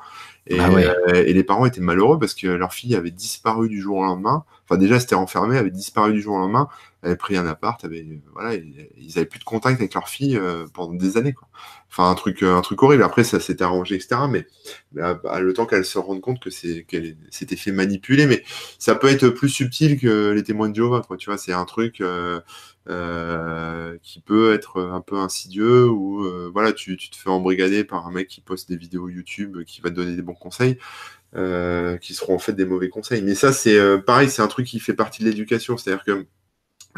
Et, 0.48 0.58
ah 0.58 0.70
et, 1.14 1.32
les 1.32 1.44
parents 1.44 1.66
étaient 1.66 1.80
malheureux 1.80 2.18
parce 2.18 2.34
que 2.34 2.48
leur 2.48 2.72
fille 2.72 2.96
avait 2.96 3.12
disparu 3.12 3.68
du 3.68 3.80
jour 3.80 3.98
au 3.98 4.04
lendemain. 4.04 4.44
Enfin, 4.64 4.76
déjà, 4.76 4.98
c'était 4.98 5.14
enfermée, 5.14 5.56
avait 5.56 5.70
disparu 5.70 6.12
du 6.12 6.20
jour 6.20 6.34
au 6.34 6.38
lendemain 6.38 6.68
avaient 7.02 7.16
pris 7.16 7.36
un 7.36 7.46
appart, 7.46 7.84
avaient, 7.84 8.06
voilà, 8.32 8.54
ils 8.54 9.12
avaient 9.16 9.26
plus 9.26 9.40
de 9.40 9.44
contact 9.44 9.80
avec 9.80 9.94
leur 9.94 10.08
fille 10.08 10.36
euh, 10.36 10.66
pendant 10.72 10.94
des 10.94 11.16
années. 11.16 11.32
Quoi. 11.32 11.48
Enfin, 11.90 12.08
un 12.08 12.14
truc, 12.14 12.42
un 12.42 12.60
truc 12.60 12.82
horrible. 12.82 13.02
Après, 13.02 13.24
ça 13.24 13.40
s'était 13.40 13.64
arrangé, 13.64 13.96
etc. 13.96 14.22
Mais, 14.30 14.46
bah, 14.92 15.40
le 15.40 15.52
temps 15.52 15.66
qu'elle 15.66 15.84
se 15.84 15.98
rende 15.98 16.20
compte 16.20 16.40
que 16.40 16.50
c'est 16.50 16.84
qu'elle 16.84 17.16
s'était 17.30 17.56
fait 17.56 17.72
manipuler, 17.72 18.26
mais 18.26 18.44
ça 18.78 18.94
peut 18.94 19.08
être 19.08 19.28
plus 19.28 19.48
subtil 19.48 19.98
que 19.98 20.30
les 20.30 20.44
témoins 20.44 20.68
de 20.68 20.76
Jéhovah. 20.76 21.02
Quoi. 21.06 21.16
Tu 21.16 21.28
vois, 21.28 21.38
c'est 21.38 21.52
un 21.52 21.64
truc 21.64 22.00
euh, 22.00 22.40
euh, 22.88 23.96
qui 24.02 24.20
peut 24.20 24.52
être 24.52 24.80
un 24.80 25.00
peu 25.00 25.16
insidieux 25.18 25.88
ou 25.88 26.26
voilà, 26.52 26.72
tu, 26.72 26.96
te 26.96 27.16
fais 27.16 27.30
embrigader 27.30 27.84
par 27.84 28.06
un 28.06 28.12
mec 28.12 28.28
qui 28.28 28.40
poste 28.40 28.68
des 28.68 28.76
vidéos 28.76 29.08
YouTube, 29.08 29.64
qui 29.64 29.80
va 29.80 29.90
te 29.90 29.94
donner 29.94 30.16
des 30.16 30.22
bons 30.22 30.34
conseils. 30.34 30.78
qui 32.00 32.14
seront 32.14 32.34
en 32.34 32.38
fait 32.38 32.52
des 32.52 32.66
mauvais 32.66 32.88
conseils. 32.88 33.22
Mais 33.22 33.34
ça, 33.34 33.52
c'est 33.52 33.78
pareil, 34.02 34.28
c'est 34.30 34.42
un 34.42 34.48
truc 34.48 34.66
qui 34.66 34.80
fait 34.80 34.94
partie 34.94 35.22
de 35.22 35.28
l'éducation. 35.28 35.76
C'est-à-dire 35.76 36.04
que 36.04 36.26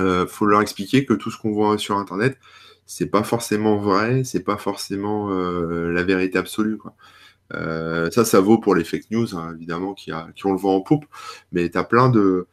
euh, 0.01 0.27
faut 0.27 0.47
leur 0.47 0.61
expliquer 0.61 1.05
que 1.05 1.15
tout 1.15 1.31
ce 1.31 1.39
qu'on 1.39 1.53
voit 1.53 1.79
sur 1.79 1.97
Internet, 1.97 2.39
c'est 2.87 3.07
pas 3.07 3.23
forcément 3.23 3.77
vrai, 3.77 4.25
c'est 4.25 4.43
pas 4.43 4.57
forcément 4.57 5.31
euh, 5.31 5.93
la 5.93 6.03
vérité 6.03 6.39
absolue. 6.39 6.79
Quoi. 6.79 6.95
Euh, 7.55 8.11
ça, 8.11 8.25
ça 8.25 8.41
vaut 8.41 8.59
pour 8.59 8.75
les 8.75 8.85
fake 8.85 9.11
news, 9.11 9.37
hein, 9.37 9.55
évidemment, 9.55 9.95
qui, 9.95 10.13
ont 10.13 10.53
le 10.53 10.59
vent 10.59 10.77
en 10.77 10.81
poupe, 10.81 11.07
mais 11.53 11.71
tu 11.71 11.79
as 11.79 11.85
plein 11.85 12.11
de 12.11 12.47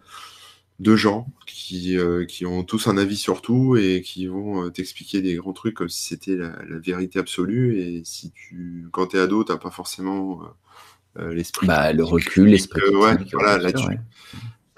gens 0.96 1.28
qui, 1.62 1.98
euh, 1.98 2.26
qui 2.26 2.46
ont 2.46 2.64
tous 2.64 2.88
un 2.88 2.98
avis 2.98 3.18
sur 3.18 3.42
tout 3.42 3.78
et 3.78 4.02
qui 4.02 4.28
vont 4.28 4.70
t'expliquer 4.70 5.22
des 5.22 5.36
grands 5.36 5.54
trucs 5.54 5.76
comme 5.76 5.90
si 5.90 6.04
c'était 6.04 6.36
la, 6.36 6.56
la, 6.70 6.80
vérité 6.80 7.20
absolue. 7.20 7.80
Et 7.80 8.02
si 8.04 8.32
tu, 8.32 8.88
quand 8.92 9.08
tu 9.08 9.18
es 9.18 9.20
ado, 9.20 9.44
tu 9.44 9.58
pas 9.58 9.72
forcément 9.72 10.42
l'esprit. 11.18 11.68
Bah, 11.68 11.94
le 11.94 12.04
recul, 12.04 12.48
l'esprit. 12.48 12.96
ouais, 12.96 13.18
voilà, 13.34 13.58
là-dessus. 13.58 13.98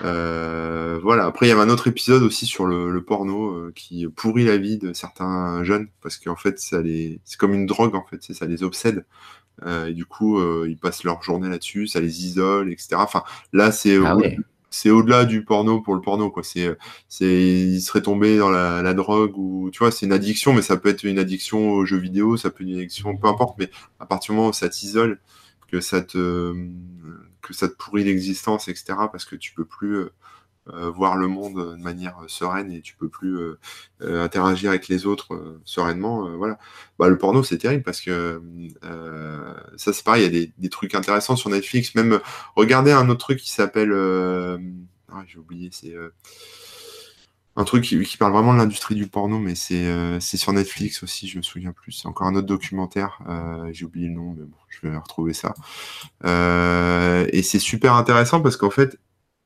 Euh, 0.04 1.00
voilà. 1.02 1.26
Après, 1.26 1.46
il 1.46 1.50
y 1.50 1.52
avait 1.52 1.62
un 1.62 1.70
autre 1.70 1.88
épisode 1.88 2.24
aussi 2.24 2.46
sur 2.46 2.66
le, 2.66 3.04
porno 3.04 3.52
euh, 3.52 3.72
qui 3.76 4.08
pourrit 4.08 4.46
la 4.46 4.58
vie 4.58 4.78
de 4.78 4.94
certains 4.94 5.64
jeunes 5.64 5.88
parce 6.02 6.18
qu'en 6.18 6.36
fait, 6.36 6.60
ça 6.60 6.82
les... 6.82 7.20
c'est 7.24 7.38
comme 7.38 7.54
une 7.54 7.66
drogue 7.66 7.96
en 7.96 8.06
fait, 8.06 8.22
ça 8.34 8.46
les 8.46 8.64
obsède. 8.64 9.06
Euh, 9.66 9.88
et 9.88 9.94
du 9.94 10.06
coup, 10.06 10.42
ils 10.66 10.78
passent 10.78 11.04
leur 11.04 11.22
journée 11.22 11.50
là-dessus, 11.50 11.88
ça 11.88 12.00
les 12.00 12.26
isole, 12.26 12.72
etc. 12.72 12.96
Enfin, 12.96 13.24
là, 13.54 13.72
c'est 13.72 13.98
ah 14.04 14.18
c'est 14.74 14.90
au-delà 14.90 15.26
du 15.26 15.46
porno 15.46 15.82
pour 15.82 15.94
le 15.94 16.02
porno, 16.02 16.32
quoi. 16.32 16.42
C'est, 16.42 16.76
c'est, 17.08 17.28
ils 17.28 17.80
seraient 17.80 18.02
tombés 18.02 18.40
dans 18.40 18.50
la, 18.50 18.94
drogue 18.96 19.38
ou, 19.38 19.70
tu 19.72 19.78
vois, 19.78 19.92
c'est 19.92 20.08
une 20.08 20.12
addiction, 20.12 20.52
mais 20.52 20.64
ça 20.64 20.78
peut 20.78 20.90
être 20.90 21.04
une 21.04 21.20
addiction 21.20 21.74
aux 21.74 21.86
jeux 21.86 22.00
vidéo, 22.00 22.38
ça 22.38 22.50
peut 22.50 22.64
être 22.64 22.70
une 22.72 22.80
addiction, 22.80 23.16
peu 23.16 23.28
importe, 23.28 23.56
mais 23.60 23.70
à 24.00 24.08
partir 24.08 24.34
du 24.34 24.38
moment 24.38 24.50
où 24.50 24.54
ça 24.54 24.70
t'isole, 24.70 25.20
que 25.72 25.80
ça 25.80 26.02
te, 26.02 26.56
que 27.44 27.54
ça 27.54 27.70
te 27.70 27.76
pourrit 27.76 28.04
l'existence, 28.04 28.68
etc. 28.68 28.96
Parce 29.12 29.26
que 29.26 29.36
tu 29.36 29.54
peux 29.54 29.66
plus 29.66 29.96
euh, 29.96 30.02
euh, 30.06 30.10
voir 30.68 31.18
le 31.18 31.28
monde 31.28 31.78
de 31.78 31.82
manière 31.82 32.20
euh, 32.20 32.28
sereine 32.28 32.72
et 32.72 32.82
tu 32.82 32.96
peux 32.96 33.10
plus 33.10 33.38
interagir 34.02 34.70
avec 34.70 34.88
les 34.88 35.06
autres 35.06 35.60
sereinement. 35.66 36.30
voilà. 36.38 36.58
Bah, 37.00 37.10
le 37.10 37.18
porno, 37.18 37.44
c'est 37.44 37.58
terrible 37.58 37.84
parce 37.84 38.02
que 38.02 38.42
ça, 39.78 39.94
c'est 39.94 40.04
pareil, 40.04 40.26
il 40.26 40.38
y 40.38 40.44
a 40.44 40.48
des, 40.58 40.70
trucs 40.70 40.96
intéressants 40.96 41.36
sur 41.36 41.50
Netflix. 41.50 41.96
Même, 41.96 42.20
regardez 42.56 42.92
un 42.92 43.10
autre 43.10 43.20
truc 43.20 43.40
qui 43.40 43.52
s'appelle. 43.52 43.94
Ah, 45.12 45.24
j'ai 45.28 45.38
oublié, 45.38 45.70
c'est 45.72 45.96
un 47.56 47.64
truc 47.66 47.84
qui, 47.84 48.18
parle 48.18 48.34
vraiment 48.34 48.54
de 48.54 48.58
l'industrie 48.58 48.96
du 48.96 49.08
porno, 49.08 49.40
mais 49.40 49.56
c'est 49.56 50.38
sur 50.38 50.54
Netflix 50.54 51.04
aussi, 51.04 51.28
je 51.28 51.38
me 51.38 51.44
souviens 51.44 51.72
plus. 51.72 51.92
C'est 51.92 52.08
encore 52.08 52.28
un 52.28 52.36
autre 52.36 52.48
documentaire, 52.48 53.20
j'ai 53.72 53.86
oublié 53.86 54.08
le 54.08 54.16
nom, 54.16 54.36
mais 54.38 54.46
bon, 54.46 54.58
je 54.70 54.88
vais 54.88 54.96
retrouver 54.98 55.34
ça. 55.34 55.54
et 56.24 57.44
c'est 57.44 57.60
super 57.60 57.94
intéressant 57.94 58.42
parce 58.42 58.58
qu'en 58.58 58.72
fait, 58.72 58.98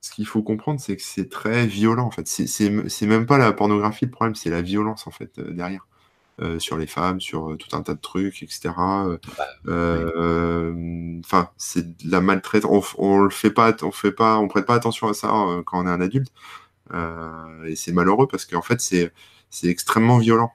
ce 0.02 0.12
qu'il 0.12 0.28
faut 0.28 0.44
comprendre, 0.44 0.80
c'est 0.80 0.96
que 0.96 1.02
c'est 1.02 1.30
très 1.30 1.66
violent. 1.68 2.06
En 2.06 2.12
fait, 2.12 2.28
c'est 2.28 3.06
même 3.08 3.26
pas 3.26 3.38
la 3.38 3.52
pornographie 3.54 4.06
le 4.06 4.12
problème, 4.12 4.36
c'est 4.36 4.50
la 4.50 4.62
violence 4.62 5.08
en 5.08 5.12
fait 5.12 5.40
derrière. 5.40 5.88
sur 6.60 6.78
les 6.78 6.88
femmes, 6.88 7.20
sur 7.20 7.58
tout 7.58 7.76
un 7.76 7.82
tas 7.82 7.96
de 7.96 8.00
trucs, 8.02 8.44
etc. 8.44 8.70
Enfin, 9.66 11.50
c'est 11.58 11.98
de 11.98 12.12
la 12.12 12.22
maltraitance. 12.22 12.96
On, 12.98 13.06
on, 13.16 13.20
le 13.20 13.30
fait 13.30 13.52
pas, 13.52 13.76
on 13.82 13.92
fait 13.92 14.12
pas, 14.12 14.38
on 14.38 14.48
prête 14.48 14.66
pas 14.66 14.76
attention 14.76 15.08
à 15.08 15.14
ça 15.14 15.30
quand 15.66 15.84
on 15.84 15.88
est 15.88 15.90
un 15.92 16.02
adulte. 16.02 16.32
et 17.66 17.76
c'est 17.76 17.92
malheureux 17.94 18.28
parce 18.28 18.46
qu'en 18.46 18.62
fait, 18.62 18.82
c'est 18.82 19.12
c'est 19.50 19.68
extrêmement 19.68 20.20
violent. 20.20 20.52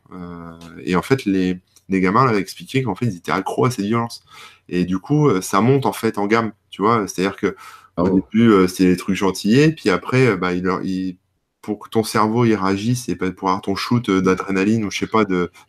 et 0.85 0.97
en 0.97 1.03
fait, 1.03 1.25
les 1.25 1.61
les 1.89 2.01
gamins 2.01 2.27
avaient 2.27 2.41
expliqué 2.41 2.83
qu'en 2.83 2.95
fait 2.95 3.07
ils 3.07 3.17
étaient 3.17 3.33
accros 3.33 3.67
à 3.67 3.71
cette 3.71 3.85
violence. 3.85 4.25
Et 4.69 4.85
du 4.85 4.99
coup, 4.99 5.29
ça 5.43 5.61
monte 5.61 5.87
en 5.87 5.93
fait 5.93 6.19
en 6.19 6.27
gamme, 6.27 6.53
tu 6.71 6.83
vois. 6.83 7.07
C'est-à-dire 7.07 7.37
que 7.37 7.57
au 7.97 8.07
oh. 8.07 8.21
début, 8.21 8.51
euh, 8.51 8.67
c'était 8.69 8.87
des 8.87 8.97
trucs 8.97 9.17
gentillés, 9.17 9.73
puis 9.73 9.91
après, 9.91 10.27
euh, 10.29 10.37
bah, 10.37 10.53
il, 10.55 10.67
il, 10.85 11.17
pour 11.63 11.79
que 11.79 11.89
ton 11.89 12.03
cerveau 12.03 12.45
il 12.45 12.55
réagisse 12.55 13.09
et 13.09 13.17
pour 13.17 13.49
avoir 13.49 13.63
ton 13.63 13.77
shoot 13.77 14.09
euh, 14.09 14.21
d'adrénaline 14.21 14.85
ou 14.85 14.91
je 14.91 14.99
sais 14.99 15.07
pas 15.07 15.25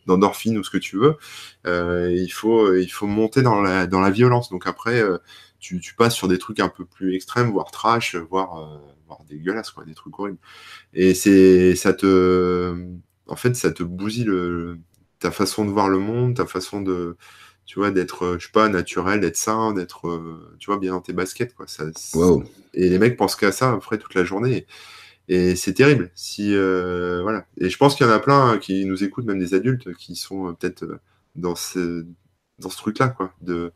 d'endorphine 0.06 0.58
ou 0.58 0.64
ce 0.64 0.70
que 0.70 0.78
tu 0.78 0.96
veux, 0.96 1.16
euh, 1.66 2.10
il 2.12 2.30
faut 2.30 2.74
il 2.74 2.88
faut 2.88 3.06
monter 3.06 3.42
dans 3.42 3.60
la 3.62 3.86
dans 3.86 4.00
la 4.00 4.10
violence. 4.10 4.50
Donc 4.50 4.66
après, 4.66 5.02
tu, 5.60 5.80
tu, 5.80 5.94
passes 5.94 6.14
sur 6.14 6.28
des 6.28 6.38
trucs 6.38 6.60
un 6.60 6.68
peu 6.68 6.84
plus 6.84 7.14
extrêmes, 7.14 7.50
voire 7.50 7.70
trash, 7.70 8.16
voire 8.16 8.80
quoi, 9.74 9.84
des 9.84 9.94
trucs 9.94 10.18
horribles. 10.18 10.38
Et 10.94 11.14
c'est 11.14 11.76
ça 11.76 11.94
te 11.94 12.74
en 13.28 13.36
fait 13.36 13.54
ça 13.56 13.70
te 13.70 13.82
bousille 13.82 14.24
le, 14.24 14.78
ta 15.20 15.30
façon 15.30 15.64
de 15.64 15.70
voir 15.70 15.88
le 15.88 15.98
monde, 15.98 16.36
ta 16.36 16.46
façon 16.46 16.80
de 16.82 17.16
tu 17.66 17.78
vois, 17.78 17.90
d'être, 17.90 18.24
euh, 18.24 18.38
je 18.38 18.46
sais 18.46 18.52
pas, 18.52 18.68
naturel, 18.68 19.20
d'être 19.20 19.36
sain, 19.36 19.72
d'être, 19.72 20.08
euh, 20.08 20.56
tu 20.58 20.66
vois, 20.66 20.78
bien 20.78 20.92
dans 20.92 21.00
tes 21.00 21.12
baskets, 21.12 21.54
quoi. 21.54 21.66
Ça, 21.66 21.84
Et 22.74 22.88
les 22.88 22.98
mecs 22.98 23.16
pensent 23.16 23.36
qu'à 23.36 23.52
ça 23.52 23.72
après 23.72 23.98
toute 23.98 24.14
la 24.14 24.24
journée. 24.24 24.66
Et, 25.28 25.56
c'est 25.56 25.74
terrible. 25.74 26.10
Si, 26.14 26.54
euh, 26.54 27.22
voilà. 27.22 27.46
Et 27.58 27.70
je 27.70 27.76
pense 27.78 27.96
qu'il 27.96 28.06
y 28.06 28.08
en 28.08 28.12
a 28.12 28.20
plein 28.20 28.58
qui 28.58 28.84
nous 28.86 29.04
écoutent, 29.04 29.24
même 29.26 29.38
des 29.38 29.54
adultes, 29.54 29.94
qui 29.94 30.16
sont 30.16 30.54
peut-être 30.54 30.84
dans 31.36 31.54
ce, 31.54 32.06
dans 32.58 32.70
ce 32.70 32.76
truc-là, 32.76 33.08
quoi. 33.08 33.32
De, 33.42 33.72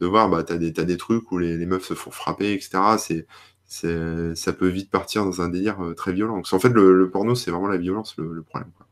de 0.00 0.06
voir, 0.06 0.28
bah, 0.30 0.42
t'as 0.44 0.56
des, 0.56 0.72
as 0.80 0.84
des 0.84 0.96
trucs 0.96 1.30
où 1.32 1.38
les, 1.38 1.56
les, 1.58 1.66
meufs 1.66 1.84
se 1.84 1.94
font 1.94 2.10
frapper, 2.10 2.52
etc. 2.52 2.78
C'est, 2.98 3.26
c'est, 3.66 4.34
ça 4.34 4.52
peut 4.52 4.68
vite 4.68 4.90
partir 4.90 5.24
dans 5.24 5.42
un 5.42 5.48
délire 5.48 5.78
très 5.96 6.12
violent. 6.12 6.42
en 6.50 6.58
fait, 6.58 6.70
le, 6.70 7.10
porno, 7.10 7.34
c'est 7.34 7.50
vraiment 7.50 7.68
la 7.68 7.78
violence, 7.78 8.16
le, 8.18 8.32
le 8.32 8.42
problème, 8.42 8.70
quoi. 8.76 8.86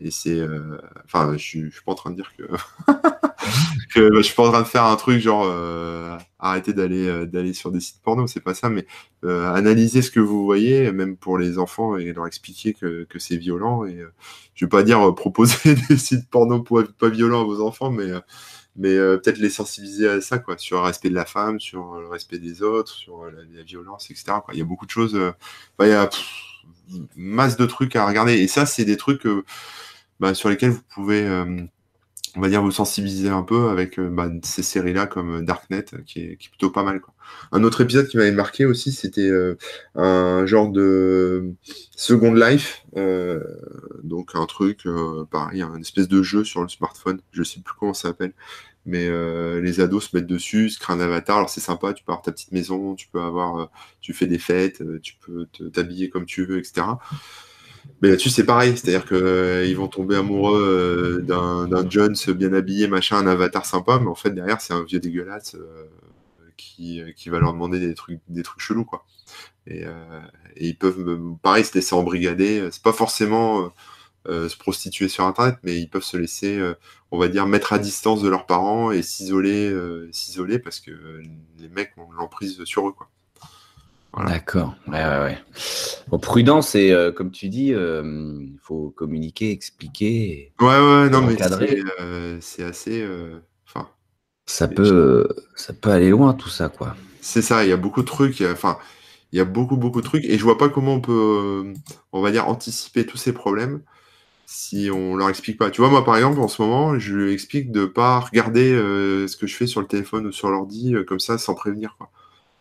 Et 0.00 0.10
c'est. 0.10 0.38
Euh, 0.38 0.78
enfin, 1.04 1.32
je, 1.32 1.38
suis, 1.38 1.70
suis 1.70 1.82
pas 1.84 1.92
en 1.92 1.96
train 1.96 2.10
de 2.10 2.16
dire 2.16 2.32
que. 2.36 2.44
que 3.94 4.10
bah, 4.10 4.16
je 4.18 4.22
suis 4.22 4.34
pas 4.34 4.48
en 4.48 4.52
train 4.52 4.62
de 4.62 4.66
faire 4.66 4.84
un 4.84 4.96
truc 4.96 5.20
genre 5.20 5.44
euh, 5.46 6.16
arrêter 6.38 6.72
d'aller 6.72 7.06
euh, 7.08 7.26
d'aller 7.26 7.52
sur 7.52 7.70
des 7.70 7.80
sites 7.80 8.02
porno, 8.02 8.26
c'est 8.26 8.40
pas 8.40 8.54
ça, 8.54 8.68
mais 8.68 8.86
analyser 9.22 10.02
ce 10.02 10.10
que 10.10 10.20
vous 10.20 10.44
voyez, 10.44 10.92
même 10.92 11.16
pour 11.16 11.38
les 11.38 11.58
enfants, 11.58 11.96
et 11.96 12.12
leur 12.12 12.26
expliquer 12.26 12.74
que, 12.74 13.04
que 13.04 13.18
c'est 13.18 13.36
violent. 13.36 13.86
Et 13.86 13.98
je 14.54 14.64
vais 14.66 14.68
pas 14.68 14.82
dire 14.82 15.14
proposer 15.14 15.74
des 15.88 15.96
sites 15.96 16.28
porno 16.28 16.62
pas 16.62 17.08
violents 17.08 17.40
à 17.40 17.44
vos 17.44 17.62
enfants, 17.62 17.90
mais 17.90 18.10
mais 18.76 18.96
peut-être 18.96 19.38
les 19.38 19.50
sensibiliser 19.50 20.08
à 20.08 20.20
ça, 20.20 20.38
quoi, 20.38 20.58
sur 20.58 20.78
le 20.78 20.82
respect 20.82 21.08
de 21.08 21.14
la 21.14 21.24
femme, 21.24 21.60
sur 21.60 21.94
le 21.94 22.08
respect 22.08 22.38
des 22.38 22.62
autres, 22.62 22.92
sur 22.92 23.24
la, 23.24 23.62
violence, 23.62 24.10
etc. 24.10 24.24
Quoi. 24.44 24.52
Il 24.52 24.58
y 24.58 24.62
a 24.62 24.64
beaucoup 24.64 24.86
de 24.86 24.90
choses. 24.90 25.18
il 25.80 25.88
y 25.88 25.92
a 25.92 26.10
masse 27.16 27.56
de 27.56 27.66
trucs 27.66 27.96
à 27.96 28.06
regarder, 28.06 28.34
et 28.34 28.48
ça, 28.48 28.66
c'est 28.66 28.84
des 28.84 28.96
trucs 28.96 29.26
bah, 30.20 30.34
sur 30.34 30.48
lesquels 30.48 30.70
vous 30.70 30.82
pouvez, 30.94 31.22
euh, 31.26 31.62
on 32.36 32.40
va 32.40 32.48
dire, 32.48 32.62
vous 32.62 32.70
sensibiliser 32.70 33.28
un 33.28 33.42
peu 33.42 33.68
avec 33.68 33.98
euh, 33.98 34.08
bah, 34.08 34.28
ces 34.42 34.62
séries-là 34.62 35.06
comme 35.06 35.36
euh, 35.36 35.42
Darknet, 35.42 35.84
qui 36.06 36.20
est, 36.20 36.36
qui 36.36 36.48
est, 36.48 36.50
plutôt 36.50 36.70
pas 36.70 36.82
mal. 36.82 37.00
Quoi. 37.00 37.14
Un 37.52 37.62
autre 37.62 37.80
épisode 37.80 38.08
qui 38.08 38.16
m'avait 38.16 38.32
marqué 38.32 38.64
aussi, 38.66 38.92
c'était 38.92 39.30
un 39.94 40.46
genre 40.46 40.70
de 40.70 41.52
Second 41.96 42.34
Life, 42.34 42.84
donc 44.02 44.32
un 44.34 44.46
truc, 44.46 44.86
pareil, 45.30 45.62
un 45.62 45.80
espèce 45.80 46.08
de 46.08 46.22
jeu 46.22 46.44
sur 46.44 46.62
le 46.62 46.68
smartphone, 46.68 47.20
je 47.32 47.42
sais 47.42 47.60
plus 47.60 47.74
comment 47.78 47.94
ça 47.94 48.08
s'appelle, 48.08 48.34
mais 48.84 49.08
les 49.60 49.80
ados 49.80 50.10
se 50.10 50.16
mettent 50.16 50.26
dessus, 50.26 50.68
se 50.68 50.78
créent 50.78 50.92
un 50.92 51.00
avatar, 51.00 51.38
alors 51.38 51.50
c'est 51.50 51.60
sympa, 51.60 51.94
tu 51.94 52.04
peux 52.04 52.12
avoir 52.12 52.22
ta 52.22 52.32
petite 52.32 52.52
maison, 52.52 52.94
tu 52.94 53.08
peux 53.08 53.20
avoir, 53.20 53.70
tu 54.00 54.12
fais 54.12 54.26
des 54.26 54.38
fêtes, 54.38 54.82
tu 55.00 55.14
peux 55.24 55.46
t'habiller 55.72 56.10
comme 56.10 56.26
tu 56.26 56.44
veux, 56.44 56.58
etc. 56.58 56.82
Mais 58.02 58.10
là-dessus, 58.10 58.30
c'est 58.30 58.44
pareil. 58.44 58.76
C'est-à-dire 58.76 59.06
qu'ils 59.06 59.16
euh, 59.16 59.74
vont 59.76 59.88
tomber 59.88 60.16
amoureux 60.16 61.22
euh, 61.28 61.66
d'un 61.66 61.90
Jones 61.90 62.16
bien 62.28 62.52
habillé, 62.52 62.86
machin, 62.86 63.16
un 63.16 63.26
avatar 63.26 63.64
sympa, 63.66 63.98
mais 63.98 64.08
en 64.08 64.14
fait, 64.14 64.30
derrière, 64.30 64.60
c'est 64.60 64.74
un 64.74 64.82
vieux 64.84 65.00
dégueulasse 65.00 65.54
euh, 65.54 65.86
qui, 66.56 67.02
qui, 67.16 67.30
va 67.30 67.38
leur 67.38 67.52
demander 67.52 67.80
des 67.80 67.94
trucs, 67.94 68.20
des 68.28 68.42
trucs 68.42 68.60
chelous, 68.60 68.84
quoi. 68.84 69.06
Et, 69.66 69.84
ils 70.56 70.76
peuvent, 70.76 71.18
pareil, 71.42 71.64
se 71.64 71.74
laisser 71.74 71.94
embrigader. 71.94 72.68
C'est 72.70 72.82
pas 72.82 72.92
forcément 72.92 73.72
se 74.26 74.56
prostituer 74.56 75.08
sur 75.08 75.24
Internet, 75.24 75.56
mais 75.62 75.80
ils 75.80 75.88
peuvent 75.88 76.04
se 76.04 76.18
laisser, 76.18 76.60
on 77.10 77.18
va 77.18 77.28
dire, 77.28 77.46
mettre 77.46 77.72
à 77.72 77.78
distance 77.78 78.22
de 78.22 78.28
leurs 78.28 78.46
parents 78.46 78.92
et 78.92 79.02
s'isoler, 79.02 79.74
s'isoler 80.12 80.58
parce 80.58 80.80
que 80.80 80.90
les 81.58 81.68
mecs 81.70 81.92
ont 81.96 82.12
l'emprise 82.12 82.62
sur 82.64 82.86
eux, 82.88 82.92
quoi. 82.92 83.08
D'accord. 84.22 84.74
Ouais, 84.86 85.04
ouais, 85.04 85.18
ouais. 85.20 85.38
Bon, 86.08 86.18
prudence 86.18 86.74
et 86.74 86.92
euh, 86.92 87.10
comme 87.10 87.30
tu 87.30 87.48
dis, 87.48 87.72
euh, 87.74 88.02
il 88.40 88.58
faut 88.62 88.90
communiquer, 88.96 89.50
expliquer. 89.50 90.52
ouais, 90.60 90.66
ouais, 90.66 91.10
non, 91.10 91.22
mais 91.22 91.36
c'est 92.40 92.62
euh, 92.62 92.68
assez. 92.68 93.08
Enfin. 93.66 93.88
ça 94.46 94.68
peut, 94.68 95.26
ça 95.56 95.72
peut 95.72 95.90
aller 95.90 96.10
loin 96.10 96.34
tout 96.34 96.48
ça, 96.48 96.68
quoi. 96.68 96.94
C'est 97.20 97.42
ça. 97.42 97.64
Il 97.64 97.70
y 97.70 97.72
a 97.72 97.76
beaucoup 97.76 98.02
de 98.02 98.06
trucs. 98.06 98.42
Enfin, 98.42 98.78
il 99.32 99.38
y 99.38 99.40
a 99.40 99.44
beaucoup, 99.44 99.76
beaucoup 99.76 100.00
de 100.00 100.06
trucs, 100.06 100.24
et 100.24 100.38
je 100.38 100.44
vois 100.44 100.58
pas 100.58 100.68
comment 100.68 100.94
on 100.94 101.00
peut, 101.00 101.72
on 102.12 102.22
va 102.22 102.30
dire, 102.30 102.48
anticiper 102.48 103.04
tous 103.06 103.16
ces 103.16 103.32
problèmes 103.32 103.82
si 104.46 104.90
on 104.92 105.16
leur 105.16 105.30
explique 105.30 105.58
pas. 105.58 105.70
Tu 105.70 105.80
vois, 105.80 105.90
moi, 105.90 106.04
par 106.04 106.16
exemple, 106.16 106.38
en 106.38 106.48
ce 106.48 106.62
moment, 106.62 106.98
je 106.98 107.14
lui 107.14 107.32
explique 107.32 107.72
de 107.72 107.86
pas 107.86 108.20
regarder 108.20 108.74
ce 108.76 109.36
que 109.36 109.48
je 109.48 109.56
fais 109.56 109.66
sur 109.66 109.80
le 109.80 109.88
téléphone 109.88 110.26
ou 110.26 110.32
sur 110.32 110.50
l'ordi 110.50 110.94
comme 111.08 111.18
ça 111.18 111.38
sans 111.38 111.54
prévenir, 111.54 111.96
quoi. 111.98 112.10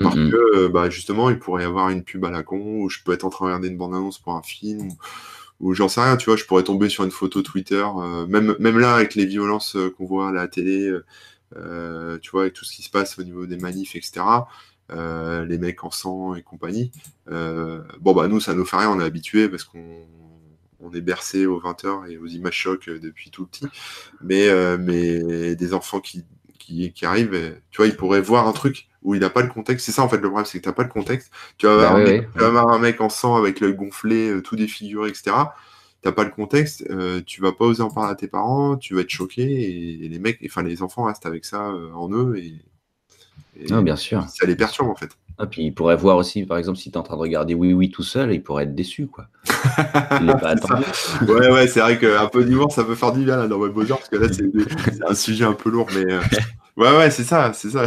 Parce 0.04 0.16
que 0.16 0.58
euh, 0.58 0.70
bah, 0.70 0.90
justement, 0.90 1.30
il 1.30 1.40
pourrait 1.40 1.64
y 1.64 1.66
avoir 1.66 1.90
une 1.90 2.04
pub 2.04 2.24
à 2.26 2.32
la 2.32 2.44
con, 2.44 2.82
ou 2.82 2.90
je 2.90 3.00
peux 3.04 3.14
être 3.14 3.24
en 3.24 3.30
train 3.30 3.46
de 3.46 3.52
regarder 3.52 3.68
une 3.70 3.78
bande-annonce 3.78 4.20
pour 4.20 4.36
un 4.36 4.44
film, 4.44 4.90
ou, 5.60 5.74
j'en 5.74 5.88
sais 5.88 6.02
rien, 6.02 6.18
tu 6.18 6.26
vois, 6.26 6.36
je 6.36 6.46
pourrais 6.46 6.64
tomber 6.64 6.90
sur 6.90 7.04
une 7.04 7.12
photo 7.12 7.42
Twitter, 7.42 7.86
euh, 7.98 8.26
même, 8.28 8.56
même 8.60 8.80
là, 8.80 8.96
avec 8.96 9.16
les 9.16 9.26
violences 9.26 9.76
euh, 9.76 9.90
qu'on 9.90 10.06
voit 10.06 10.30
à 10.30 10.32
la 10.32 10.48
télé, 10.48 10.92
tu 12.22 12.32
vois, 12.32 12.42
avec 12.42 12.54
tout 12.54 12.66
ce 12.66 12.74
qui 12.74 12.84
se 12.84 12.90
passe 12.90 13.18
au 13.20 13.24
niveau 13.24 13.46
des 13.46 13.58
manifs, 13.58 13.96
etc., 13.96 14.24
les 14.90 15.58
mecs 15.58 15.84
en 15.84 15.92
sang 15.92 16.36
et 16.36 16.44
compagnie. 16.44 16.92
bon, 17.28 18.14
bah, 18.14 18.28
nous, 18.28 18.40
ça 18.40 18.54
nous 18.54 18.66
fait 18.66 18.78
rien, 18.78 18.90
on 18.90 19.00
est 19.00 19.06
habitué 19.06 19.50
parce 19.50 19.64
qu'on 19.64 20.06
on 20.80 20.92
est 20.92 21.02
bercé 21.02 21.46
aux 21.46 21.62
20h 21.62 22.10
et 22.10 22.18
aux 22.18 22.28
images 22.28 22.56
chocs 22.56 22.90
depuis 22.90 23.32
tout 23.32 23.46
petit. 23.46 23.66
Mais, 24.22 24.50
mais 24.78 25.56
des 25.56 25.74
enfants 25.74 26.02
qui, 26.02 26.26
qui, 26.66 26.92
qui 26.94 27.06
arrivent, 27.06 27.56
tu 27.72 27.78
vois, 27.78 27.88
ils 27.88 27.96
pourraient 27.96 28.22
voir 28.22 28.48
un 28.48 28.54
truc 28.54 28.88
où 29.04 29.16
il 29.16 29.22
n'a 29.22 29.30
pas 29.30 29.42
le 29.42 29.50
contexte. 29.50 29.86
C'est 29.86 29.92
ça 29.92 30.04
en 30.04 30.10
fait 30.10 30.18
le 30.18 30.24
problème, 30.24 30.46
c'est 30.46 30.60
que 30.60 30.64
tu 30.64 30.70
n'as 30.70 30.74
pas 30.74 30.84
le 30.84 30.90
contexte. 30.90 31.32
Tu 31.58 31.66
vas, 31.66 31.74
avoir, 31.74 31.98
bah 32.36 32.74
un 32.74 32.80
mec, 32.80 33.02
en 33.02 33.10
sang 33.10 33.36
avec 33.36 33.60
l'œil 33.60 33.76
gonflé, 33.76 34.30
euh, 34.30 34.42
tout 34.42 34.56
défiguré, 34.56 35.10
etc. 35.10 35.24
Tu 36.02 36.10
n'as 36.10 36.12
pas 36.12 36.24
le 36.24 36.32
contexte, 36.32 36.86
euh, 36.90 37.22
tu 37.26 37.42
vas 37.42 37.52
pas 37.52 37.66
oser 37.66 37.84
en 37.84 37.90
parler 37.90 38.12
à 38.12 38.16
tes 38.16 38.28
parents, 38.28 38.78
tu 38.78 38.96
vas 38.96 39.02
être 39.02 39.10
choqué 39.10 39.44
et, 39.44 40.08
les 40.08 40.20
mecs, 40.20 40.40
enfin 40.46 40.64
les 40.64 40.82
enfants 40.82 41.04
restent 41.04 41.26
avec 41.26 41.46
ça 41.46 41.70
euh, 41.70 41.92
en 41.94 42.12
eux 42.12 42.38
et, 42.38 42.56
non, 43.70 43.84
bien 43.84 43.96
sûr. 43.96 44.28
ça 44.30 44.48
les 44.48 44.56
perturbe 44.56 44.90
en 44.90 44.96
fait. 44.96 45.12
Ah, 45.38 45.48
puis 45.48 45.66
il 45.66 45.74
pourrait 45.74 45.96
voir 45.96 46.18
aussi, 46.18 46.46
par 46.46 46.58
exemple, 46.58 46.78
si 46.78 46.92
tu 46.92 46.96
es 46.96 46.98
en 46.98 47.04
train 47.04 47.16
de 47.16 47.22
regarder 47.22 47.54
Oui 47.54 47.74
Oui 47.74 47.90
tout 47.90 48.04
seul, 48.04 48.34
il 48.34 48.44
pourrait 48.44 48.64
être 48.64 48.76
déçu 48.76 49.08
quoi. 49.08 49.28
ouais, 51.28 51.52
ouais, 51.52 51.68
c'est 51.68 51.80
vrai 51.80 51.98
qu'un 51.98 52.28
peu 52.28 52.44
d'humour, 52.44 52.72
ça 52.72 52.84
peut 52.84 52.96
faire 52.96 53.12
du 53.12 53.24
bien 53.24 53.38
là, 53.38 53.48
dans 53.48 53.58
Web 53.58 53.74
parce 53.88 54.10
que 54.10 54.18
là, 54.18 54.28
c'est 54.32 54.52
un 55.08 55.16
sujet 55.16 55.46
un 55.46 55.54
peu 55.54 55.70
lourd, 55.70 55.88
mais 55.96 56.06
Ouais, 56.76 56.98
ouais, 56.98 57.12
c'est 57.12 57.24
ça, 57.24 57.54
c'est 57.54 57.70
ça. 57.70 57.86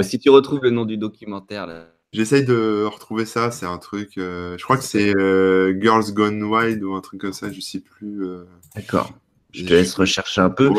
si 0.00 0.18
tu 0.18 0.30
retrouves 0.30 0.60
le 0.62 0.70
nom 0.70 0.84
du 0.84 0.96
documentaire, 0.96 1.66
là. 1.66 1.86
J'essaye 2.12 2.44
de 2.44 2.84
retrouver 2.84 3.24
ça, 3.24 3.52
c'est 3.52 3.66
un 3.66 3.78
truc. 3.78 4.18
Euh, 4.18 4.58
je 4.58 4.64
crois 4.64 4.76
que 4.76 4.82
c'est 4.82 5.14
euh, 5.16 5.78
Girls 5.80 6.12
Gone 6.12 6.42
Wild 6.42 6.82
ou 6.82 6.94
un 6.94 7.00
truc 7.00 7.20
comme 7.20 7.32
ça, 7.32 7.52
je 7.52 7.60
sais 7.60 7.78
plus. 7.78 8.24
Euh. 8.24 8.46
D'accord. 8.74 9.12
Je 9.52 9.64
te 9.64 9.74
laisse 9.74 9.94
rechercher 9.94 10.40
un 10.40 10.50
peu. 10.50 10.70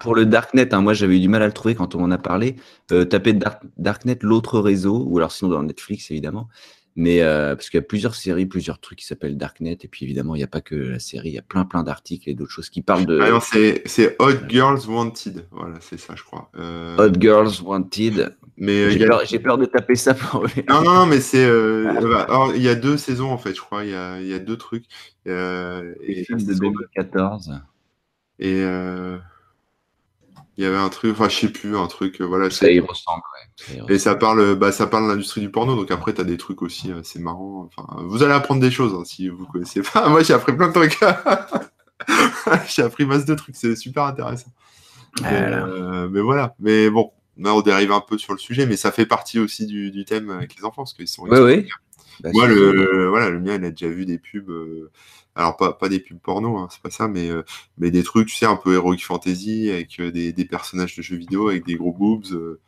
Pour 0.00 0.14
le 0.14 0.26
Darknet, 0.26 0.74
hein, 0.74 0.80
moi 0.80 0.94
j'avais 0.94 1.16
eu 1.16 1.20
du 1.20 1.28
mal 1.28 1.42
à 1.42 1.46
le 1.46 1.52
trouver 1.52 1.74
quand 1.74 1.94
on 1.94 2.02
en 2.02 2.10
a 2.10 2.18
parlé. 2.18 2.56
tapez 2.88 3.38
Darknet, 3.76 4.18
l'autre 4.22 4.60
réseau, 4.60 5.04
ou 5.06 5.18
alors 5.18 5.32
sinon 5.32 5.50
dans 5.50 5.62
Netflix 5.62 6.10
évidemment. 6.10 6.48
Mais 6.96 7.22
euh, 7.22 7.56
parce 7.56 7.70
qu'il 7.70 7.78
y 7.78 7.82
a 7.82 7.86
plusieurs 7.86 8.14
séries, 8.14 8.46
plusieurs 8.46 8.78
trucs 8.78 9.00
qui 9.00 9.04
s'appellent 9.04 9.36
Darknet, 9.36 9.78
et 9.82 9.88
puis 9.88 10.04
évidemment, 10.04 10.36
il 10.36 10.38
n'y 10.38 10.44
a 10.44 10.48
pas 10.48 10.60
que 10.60 10.76
la 10.76 11.00
série, 11.00 11.30
il 11.30 11.34
y 11.34 11.38
a 11.38 11.42
plein 11.42 11.64
plein 11.64 11.82
d'articles 11.82 12.30
et 12.30 12.34
d'autres 12.34 12.52
choses 12.52 12.70
qui 12.70 12.82
parlent 12.82 13.06
de. 13.06 13.18
Ah 13.20 13.40
c'est 13.40 14.16
Hot 14.20 14.48
Girls 14.48 14.86
Wanted, 14.86 15.46
voilà, 15.50 15.74
c'est 15.80 15.98
ça, 15.98 16.14
je 16.16 16.22
crois. 16.22 16.50
Euh... 16.56 16.96
Hot 16.96 17.20
Girls 17.20 17.62
Wanted. 17.64 18.36
Mais 18.56 18.92
j'ai 18.92 19.06
peur, 19.06 19.22
peur, 19.42 19.58
de 19.58 19.64
taper 19.64 19.96
ça 19.96 20.14
pour. 20.14 20.44
non, 20.68 20.82
non, 20.82 20.94
non, 20.94 21.06
mais 21.06 21.20
c'est. 21.20 21.44
Euh, 21.44 21.92
bah, 22.28 22.48
il 22.54 22.62
y 22.62 22.68
a 22.68 22.76
deux 22.76 22.96
saisons 22.96 23.32
en 23.32 23.38
fait, 23.38 23.54
je 23.54 23.60
crois. 23.60 23.84
Il 23.84 23.90
y 23.90 23.94
a, 23.94 24.20
il 24.20 24.28
y 24.28 24.34
a 24.34 24.38
deux 24.38 24.56
trucs. 24.56 24.84
Euh, 25.26 25.94
et, 26.00 26.22
film 26.22 26.40
de 26.40 26.54
2014. 26.54 27.60
Et 28.38 28.62
euh, 28.62 29.18
il 30.56 30.64
y 30.64 30.66
avait 30.66 30.76
un 30.76 30.88
truc, 30.88 31.12
enfin 31.12 31.28
je 31.28 31.36
sais 31.36 31.48
plus, 31.48 31.76
un 31.76 31.86
truc, 31.86 32.20
euh, 32.20 32.24
voilà. 32.24 32.50
Ça 32.50 32.70
y 32.70 32.80
ressemble, 32.80 33.22
Et 33.88 33.98
ça 33.98 34.14
parle, 34.14 34.54
bah, 34.56 34.72
ça 34.72 34.86
parle 34.86 35.04
de 35.04 35.10
l'industrie 35.10 35.40
du 35.40 35.50
porno, 35.50 35.76
donc 35.76 35.90
après 35.90 36.14
tu 36.14 36.20
as 36.20 36.24
des 36.24 36.36
trucs 36.36 36.62
aussi 36.62 36.92
c'est 37.02 37.20
marrant. 37.20 37.68
Enfin, 37.76 38.02
vous 38.04 38.22
allez 38.22 38.32
apprendre 38.32 38.60
des 38.60 38.70
choses 38.70 38.94
hein, 38.94 39.04
si 39.04 39.28
vous 39.28 39.46
connaissez 39.46 39.82
pas. 39.82 40.08
Moi 40.10 40.22
j'ai 40.22 40.34
appris 40.34 40.56
plein 40.56 40.68
de 40.68 40.72
trucs. 40.72 40.98
j'ai 42.68 42.82
appris 42.82 43.06
masse 43.06 43.24
de 43.24 43.34
trucs, 43.34 43.56
c'est 43.56 43.76
super 43.76 44.04
intéressant. 44.04 44.50
Euh, 45.22 46.08
mais 46.10 46.20
voilà, 46.20 46.54
mais 46.58 46.90
bon, 46.90 47.12
là 47.38 47.54
on 47.54 47.60
dérive 47.60 47.92
un 47.92 48.00
peu 48.00 48.18
sur 48.18 48.32
le 48.32 48.38
sujet, 48.38 48.66
mais 48.66 48.76
ça 48.76 48.92
fait 48.92 49.06
partie 49.06 49.38
aussi 49.38 49.66
du, 49.66 50.04
thème 50.04 50.30
avec 50.30 50.56
les 50.56 50.64
enfants, 50.64 50.82
parce 50.82 50.94
qu'ils 50.94 51.08
sont. 51.08 51.22
Oui, 51.24 51.38
oui. 51.38 51.68
Bah, 52.20 52.30
Moi, 52.32 52.46
le, 52.46 53.08
voilà, 53.08 53.30
le 53.30 53.40
mien, 53.40 53.56
il 53.56 53.64
a 53.64 53.70
déjà 53.70 53.88
vu 53.88 54.06
des 54.06 54.18
pubs. 54.18 54.48
Euh, 54.50 54.90
alors, 55.34 55.56
pas, 55.56 55.72
pas 55.72 55.88
des 55.88 56.00
pubs 56.00 56.18
porno, 56.18 56.56
hein, 56.58 56.68
c'est 56.70 56.80
pas 56.80 56.90
ça, 56.90 57.08
mais, 57.08 57.28
euh, 57.28 57.42
mais 57.78 57.90
des 57.90 58.02
trucs, 58.02 58.28
tu 58.28 58.36
sais, 58.36 58.46
un 58.46 58.56
peu 58.56 58.74
heroic 58.74 58.98
fantasy, 58.98 59.70
avec 59.70 60.00
des, 60.00 60.32
des, 60.32 60.44
personnages 60.44 60.96
de 60.96 61.02
jeux 61.02 61.16
vidéo, 61.16 61.48
avec 61.48 61.66
des 61.66 61.74
gros 61.74 61.92
boobs. 61.92 62.58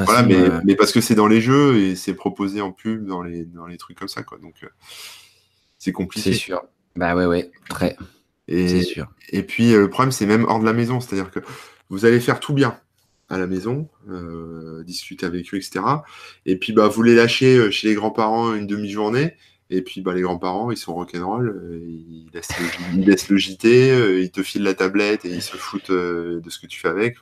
voilà, 0.00 0.22
mais, 0.22 0.48
mais, 0.64 0.76
parce 0.76 0.92
que 0.92 1.00
c'est 1.00 1.14
dans 1.14 1.26
les 1.26 1.40
jeux 1.40 1.76
et 1.78 1.96
c'est 1.96 2.14
proposé 2.14 2.60
en 2.60 2.72
pub 2.72 3.06
dans 3.06 3.22
les, 3.22 3.44
dans 3.44 3.66
les 3.66 3.78
trucs 3.78 3.98
comme 3.98 4.08
ça, 4.08 4.22
quoi. 4.22 4.38
Donc, 4.38 4.66
c'est 5.78 5.92
compliqué. 5.92 6.32
C'est 6.32 6.38
sûr. 6.38 6.62
Bah 6.96 7.16
ouais, 7.16 7.26
ouais, 7.26 7.50
très. 7.68 7.96
Et, 8.46 8.82
sûr. 8.82 9.08
Et 9.30 9.42
puis, 9.42 9.72
le 9.72 9.90
problème, 9.90 10.12
c'est 10.12 10.26
même 10.26 10.44
hors 10.44 10.60
de 10.60 10.64
la 10.64 10.72
maison, 10.72 11.00
c'est-à-dire 11.00 11.30
que 11.30 11.40
vous 11.90 12.04
allez 12.04 12.20
faire 12.20 12.40
tout 12.40 12.54
bien 12.54 12.78
à 13.28 13.38
la 13.38 13.46
maison, 13.46 13.88
euh, 14.08 14.82
discuter 14.84 15.26
avec 15.26 15.52
eux, 15.52 15.56
etc. 15.56 15.84
Et 16.46 16.56
puis 16.56 16.72
bah 16.72 16.88
vous 16.88 17.02
les 17.02 17.14
lâchez 17.14 17.56
euh, 17.56 17.70
chez 17.70 17.88
les 17.88 17.94
grands-parents 17.94 18.54
une 18.54 18.66
demi-journée, 18.66 19.34
et 19.70 19.82
puis 19.82 20.00
bah 20.00 20.14
les 20.14 20.22
grands-parents 20.22 20.70
ils 20.70 20.76
sont 20.76 20.94
rock'n'roll, 20.94 21.48
euh, 21.48 21.80
ils, 21.86 22.28
laissent 22.32 22.58
le, 22.58 22.66
ils 22.94 23.06
laissent 23.06 23.28
le 23.28 23.36
JT, 23.36 24.22
ils 24.22 24.30
te 24.30 24.42
filent 24.42 24.62
la 24.62 24.74
tablette 24.74 25.24
et 25.24 25.30
ils 25.30 25.42
se 25.42 25.56
foutent 25.56 25.90
de 25.90 26.42
ce 26.48 26.58
que 26.58 26.66
tu 26.66 26.80
fais 26.80 26.88
avec. 26.88 27.16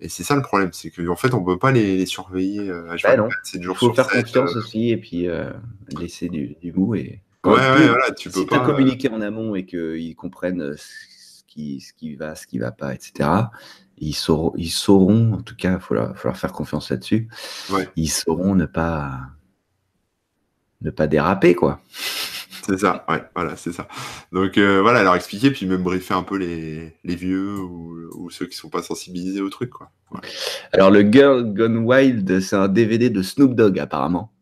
et 0.00 0.08
c'est 0.08 0.22
ça 0.22 0.36
le 0.36 0.42
problème, 0.42 0.70
c'est 0.72 0.90
qu'en 0.90 1.08
en 1.08 1.16
fait 1.16 1.34
on 1.34 1.42
peut 1.42 1.58
pas 1.58 1.72
les, 1.72 2.06
surveiller 2.06 2.70
à 2.70 2.96
bah 3.02 3.28
Il 3.54 3.74
faut 3.74 3.92
faire 3.94 4.08
confiance 4.08 4.56
aussi 4.56 4.90
et 4.90 4.96
puis 4.96 5.28
laisser 5.98 6.28
du, 6.28 6.56
du 6.60 6.72
goût 6.72 6.94
et. 6.94 7.22
Ouais, 7.44 7.52
ouais, 7.52 7.86
voilà, 7.86 8.10
tu 8.10 8.28
peux 8.28 8.40
si 8.40 8.46
pas. 8.46 8.58
communiquer 8.58 9.08
en 9.08 9.20
amont 9.20 9.54
et 9.54 9.64
qu'ils 9.64 10.16
comprennent 10.16 10.74
ce 10.76 11.92
qui 11.92 12.16
va, 12.16 12.34
ce 12.34 12.46
qui 12.46 12.58
va 12.58 12.72
pas, 12.72 12.94
etc. 12.94 13.28
Ils 13.98 14.14
sauront, 14.14 14.52
ils 14.56 14.70
sauront, 14.70 15.34
en 15.34 15.42
tout 15.42 15.56
cas, 15.56 15.74
il 15.74 15.80
faut, 15.80 15.94
leur, 15.94 16.16
faire 16.16 16.52
confiance 16.52 16.90
là-dessus. 16.90 17.28
Ils 17.96 18.10
sauront 18.10 18.54
ne 18.54 18.66
pas, 18.66 19.20
ne 20.82 20.90
pas 20.90 21.06
déraper, 21.06 21.54
quoi. 21.54 21.80
C'est 22.66 22.78
ça, 22.78 23.04
ouais, 23.08 23.22
voilà, 23.36 23.54
c'est 23.54 23.72
ça. 23.72 23.86
Donc 24.32 24.58
euh, 24.58 24.80
voilà, 24.82 25.04
leur 25.04 25.14
expliquer, 25.14 25.52
puis 25.52 25.66
même 25.66 25.84
briefer 25.84 26.14
un 26.14 26.24
peu 26.24 26.36
les, 26.36 26.92
vieux 27.04 27.56
ou, 27.58 28.28
ceux 28.30 28.46
qui 28.46 28.56
sont 28.56 28.70
pas 28.70 28.82
sensibilisés 28.82 29.40
au 29.40 29.50
truc, 29.50 29.70
quoi. 29.70 29.90
Alors 30.72 30.90
le 30.90 31.00
Girl 31.08 31.54
Gone 31.54 31.78
Wild, 31.78 32.40
c'est 32.40 32.56
un 32.56 32.66
DVD 32.66 33.08
de 33.08 33.22
Snoop 33.22 33.54
Dogg 33.54 33.78
apparemment. 33.78 34.32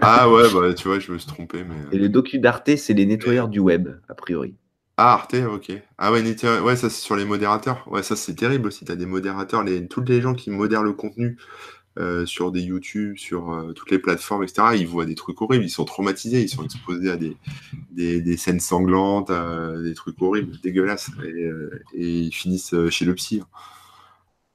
ah 0.00 0.30
ouais, 0.30 0.44
bah 0.54 0.72
tu 0.72 0.88
vois, 0.88 0.98
je 1.00 1.12
me 1.12 1.18
suis 1.18 1.28
trompé, 1.28 1.64
mais. 1.64 1.74
Et 1.96 1.98
le 1.98 2.08
docu 2.08 2.38
d'Arte, 2.38 2.76
c'est 2.76 2.94
les 2.94 3.04
nettoyeurs 3.04 3.48
du 3.48 3.58
web, 3.58 3.90
a 4.08 4.14
priori. 4.14 4.54
Ah, 4.96 5.14
Arte, 5.14 5.34
ok. 5.34 5.72
Ah 5.98 6.12
ouais, 6.12 6.22
ouais 6.22 6.76
ça 6.76 6.88
c'est 6.88 7.02
sur 7.02 7.16
les 7.16 7.24
modérateurs. 7.24 7.84
Ouais, 7.90 8.02
ça 8.02 8.16
c'est 8.16 8.34
terrible 8.34 8.68
aussi. 8.68 8.84
T'as 8.84 8.94
des 8.94 9.06
modérateurs, 9.06 9.64
les... 9.64 9.86
toutes 9.88 10.08
les 10.08 10.20
gens 10.20 10.34
qui 10.34 10.50
modèrent 10.50 10.84
le 10.84 10.92
contenu 10.92 11.36
euh, 11.98 12.26
sur 12.26 12.50
des 12.50 12.62
YouTube, 12.62 13.16
sur 13.16 13.52
euh, 13.52 13.72
toutes 13.72 13.90
les 13.90 13.98
plateformes, 13.98 14.42
etc., 14.42 14.68
ils 14.74 14.86
voient 14.86 15.06
des 15.06 15.14
trucs 15.14 15.40
horribles, 15.40 15.64
ils 15.64 15.70
sont 15.70 15.84
traumatisés, 15.84 16.42
ils 16.42 16.48
sont 16.48 16.64
exposés 16.64 17.10
à 17.10 17.16
des, 17.16 17.36
des, 17.92 18.36
scènes 18.36 18.60
sanglantes, 18.60 19.30
à 19.30 19.72
des 19.82 19.94
trucs 19.94 20.20
horribles, 20.20 20.58
dégueulasses, 20.60 21.10
et, 21.22 21.44
euh, 21.44 21.82
ils 21.94 22.32
finissent 22.32 22.74
chez 22.90 23.04
le 23.04 23.14
psy. 23.14 23.40
Hein. 23.42 23.46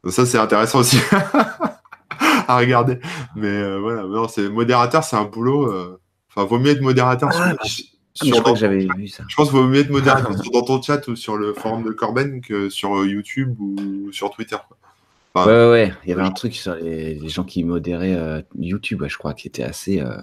Donc 0.03 0.13
ça 0.13 0.25
c'est 0.25 0.37
intéressant 0.37 0.79
aussi 0.79 0.97
à 2.47 2.57
regarder. 2.57 2.99
Mais 3.35 3.77
voilà, 3.79 4.03
non, 4.03 4.27
c'est 4.27 4.49
modérateur, 4.49 5.03
c'est 5.03 5.17
un 5.17 5.25
boulot. 5.25 5.99
Enfin, 6.29 6.45
vaut 6.45 6.59
mieux 6.59 6.71
être 6.71 6.81
modérateur. 6.81 7.29
Ah, 7.33 7.53
ah, 8.21 8.25
je 8.25 8.41
que 8.41 8.55
j'avais 8.55 8.87
vu 8.97 9.07
ça. 9.07 9.23
Je 9.27 9.35
pense 9.35 9.49
qu'il 9.49 9.57
vaut 9.57 9.67
mieux 9.67 9.79
être 9.79 9.89
modérateur 9.89 10.31
dans 10.51 10.61
ton 10.61 10.81
chat 10.81 11.07
ou 11.07 11.15
sur 11.15 11.37
le 11.37 11.53
forum 11.53 11.83
de 11.83 11.91
Corben 11.91 12.41
que 12.41 12.69
sur 12.69 12.97
euh, 12.97 13.07
YouTube 13.07 13.59
ou 13.59 14.11
sur 14.11 14.29
Twitter. 14.31 14.57
Ouais, 15.35 15.45
ouais, 15.45 15.69
ouais, 15.69 15.93
il 16.03 16.09
y 16.09 16.13
avait 16.13 16.21
un 16.21 16.31
truc 16.31 16.55
sur 16.55 16.75
les, 16.75 17.27
gens 17.29 17.43
qui 17.43 17.63
modéraient 17.63 18.15
euh, 18.15 18.41
YouTube, 18.57 19.03
je 19.07 19.17
crois, 19.17 19.33
qui 19.33 19.47
était 19.47 19.63
assez. 19.63 19.99
Euh, 19.99 20.17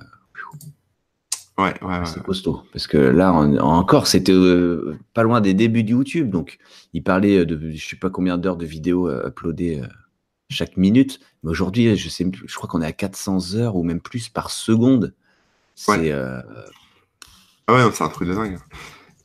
ouais, 1.59 1.75
ouais, 1.83 2.03
costaud. 2.25 2.63
Parce 2.73 2.87
que 2.87 2.97
là, 2.97 3.33
encore, 3.33 4.07
c'était 4.07 4.35
pas 5.15 5.23
loin 5.23 5.41
des 5.41 5.55
débuts 5.55 5.85
de 5.85 5.91
YouTube. 5.91 6.31
Donc, 6.31 6.59
il 6.93 7.03
parlait 7.03 7.45
de 7.45 7.71
je 7.73 7.89
sais 7.89 7.97
pas 7.97 8.11
combien 8.11 8.39
d'heures 8.39 8.57
de 8.57 8.67
vidéos 8.67 9.11
uploadées 9.27 9.83
chaque 10.51 10.77
minute. 10.77 11.21
Mais 11.43 11.51
aujourd'hui, 11.51 11.97
je, 11.97 12.09
sais, 12.09 12.27
je 12.47 12.55
crois 12.55 12.69
qu'on 12.69 12.83
est 12.83 12.87
à 12.87 12.93
400 12.93 13.55
heures 13.55 13.77
ou 13.77 13.83
même 13.83 14.01
plus 14.01 14.29
par 14.29 14.51
seconde. 14.51 15.15
C'est. 15.75 16.13
Ah 17.69 17.75
ouais, 17.75 17.91
c'est 17.93 18.05
un 18.05 18.09
truc 18.09 18.29
de 18.29 18.35
dingue. 18.35 18.59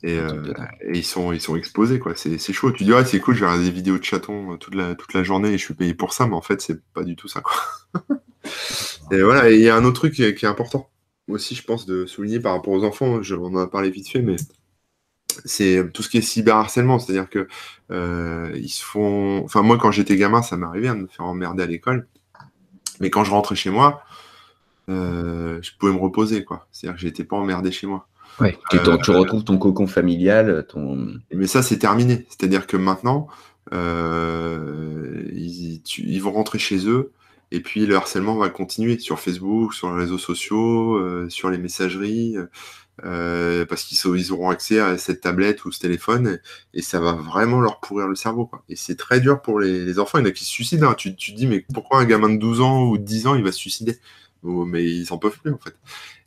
Et, 0.04 0.18
euh, 0.18 0.52
et, 0.80 0.98
ils, 0.98 1.04
sont, 1.04 1.32
ils 1.32 1.40
sont 1.40 1.56
exposés, 1.56 1.98
quoi. 1.98 2.14
C'est 2.16 2.52
chaud. 2.52 2.72
Tu 2.72 2.84
dis, 2.84 2.92
c'est 3.06 3.20
cool, 3.20 3.34
je 3.34 3.40
vais 3.40 3.46
regarder 3.46 3.64
des 3.64 3.74
vidéos 3.74 3.98
de 3.98 4.04
chatons 4.04 4.52
euh, 4.52 4.56
toute 4.56 4.74
la, 4.74 4.94
toute 4.94 5.14
la 5.14 5.22
journée 5.22 5.50
et 5.50 5.58
je 5.58 5.64
suis 5.64 5.74
payé 5.74 5.94
pour 5.94 6.12
ça, 6.12 6.26
mais 6.26 6.34
en 6.34 6.42
fait, 6.42 6.60
c'est 6.60 6.82
pas 6.92 7.04
du 7.04 7.14
tout 7.14 7.28
ça, 7.28 7.40
quoi. 7.40 7.54
et 9.12 9.22
voilà, 9.22 9.50
et 9.50 9.54
il 9.54 9.60
y 9.60 9.68
a 9.68 9.76
un 9.76 9.84
autre 9.84 10.00
truc 10.00 10.14
qui 10.14 10.24
est, 10.24 10.44
important 10.44 10.90
aussi, 11.28 11.54
je 11.54 11.62
pense, 11.62 11.86
de 11.86 12.04
souligner 12.04 12.40
par 12.40 12.54
rapport 12.54 12.72
aux 12.72 12.84
enfants. 12.84 13.22
Je, 13.22 13.36
on 13.36 13.54
en 13.54 13.58
a 13.58 13.68
parlé 13.68 13.90
vite 13.90 14.08
fait, 14.08 14.22
mais 14.22 14.36
c'est 15.44 15.88
tout 15.92 16.02
ce 16.02 16.08
qui 16.08 16.18
est 16.18 16.22
cyberharcèlement. 16.22 16.98
C'est-à-dire 16.98 17.30
que 17.30 17.46
euh, 17.92 18.50
ils 18.56 18.70
se 18.70 18.84
font. 18.84 19.42
Enfin, 19.44 19.62
moi, 19.62 19.78
quand 19.78 19.92
j'étais 19.92 20.16
gamin, 20.16 20.42
ça 20.42 20.56
m'arrivait 20.56 20.88
à 20.88 20.94
me 20.94 21.06
faire 21.06 21.26
emmerder 21.26 21.62
à 21.62 21.66
l'école. 21.66 22.08
Mais 22.98 23.08
quand 23.08 23.22
je 23.22 23.30
rentrais 23.30 23.54
chez 23.54 23.70
moi, 23.70 24.02
je 24.88 25.70
pouvais 25.78 25.92
me 25.92 25.98
reposer, 25.98 26.44
quoi. 26.44 26.66
C'est-à-dire 26.72 26.96
que 26.96 27.02
j'étais 27.02 27.24
pas 27.24 27.36
emmerdé 27.36 27.70
chez 27.70 27.86
moi. 27.86 28.08
Ouais, 28.40 28.58
tu, 28.70 28.76
euh, 28.76 29.18
retrouves 29.18 29.44
ton 29.44 29.58
cocon 29.58 29.86
familial. 29.86 30.66
Ton... 30.68 31.20
Mais 31.32 31.46
ça, 31.46 31.62
c'est 31.62 31.78
terminé. 31.78 32.26
C'est-à-dire 32.28 32.66
que 32.66 32.76
maintenant, 32.76 33.28
euh, 33.72 35.24
ils, 35.32 36.20
vont 36.20 36.32
rentrer 36.32 36.58
chez 36.58 36.88
eux 36.88 37.12
et 37.50 37.60
puis 37.60 37.86
le 37.86 37.96
harcèlement 37.96 38.36
va 38.36 38.48
continuer 38.48 38.98
sur 38.98 39.20
Facebook, 39.20 39.74
sur 39.74 39.92
les 39.92 40.00
réseaux 40.00 40.18
sociaux, 40.18 40.96
euh, 40.96 41.28
sur 41.28 41.50
les 41.50 41.58
messageries, 41.58 42.36
parce 43.02 43.84
qu'ils 43.84 44.32
auront 44.32 44.48
accès 44.48 44.80
à 44.80 44.96
cette 44.96 45.20
tablette 45.20 45.64
ou 45.64 45.72
ce 45.72 45.80
téléphone 45.80 46.38
et, 46.72 46.82
ça 46.82 47.00
va 47.00 47.12
vraiment 47.12 47.60
leur 47.60 47.80
pourrir 47.80 48.08
le 48.08 48.14
cerveau. 48.14 48.50
Et 48.68 48.76
c'est 48.76 48.96
très 48.96 49.20
dur 49.20 49.42
pour 49.42 49.60
les, 49.60 49.98
enfants. 49.98 50.18
Il 50.18 50.22
y 50.22 50.24
en 50.24 50.28
a 50.28 50.32
qui 50.32 50.44
se 50.44 50.50
suicident. 50.50 50.90
Hein. 50.90 50.94
Tu, 50.94 51.14
tu 51.14 51.32
te 51.32 51.36
dis, 51.36 51.46
mais 51.46 51.64
pourquoi 51.74 51.98
un 51.98 52.04
gamin 52.06 52.30
de 52.30 52.38
12 52.38 52.60
ans 52.62 52.84
ou 52.84 52.96
de 52.96 53.04
10 53.04 53.26
ans, 53.26 53.34
il 53.34 53.44
va 53.44 53.52
se 53.52 53.58
suicider? 53.58 53.98
Mais 54.42 54.84
ils 54.84 55.06
s'en 55.06 55.18
peuvent 55.18 55.38
plus 55.38 55.52
en 55.52 55.58
fait. 55.58 55.74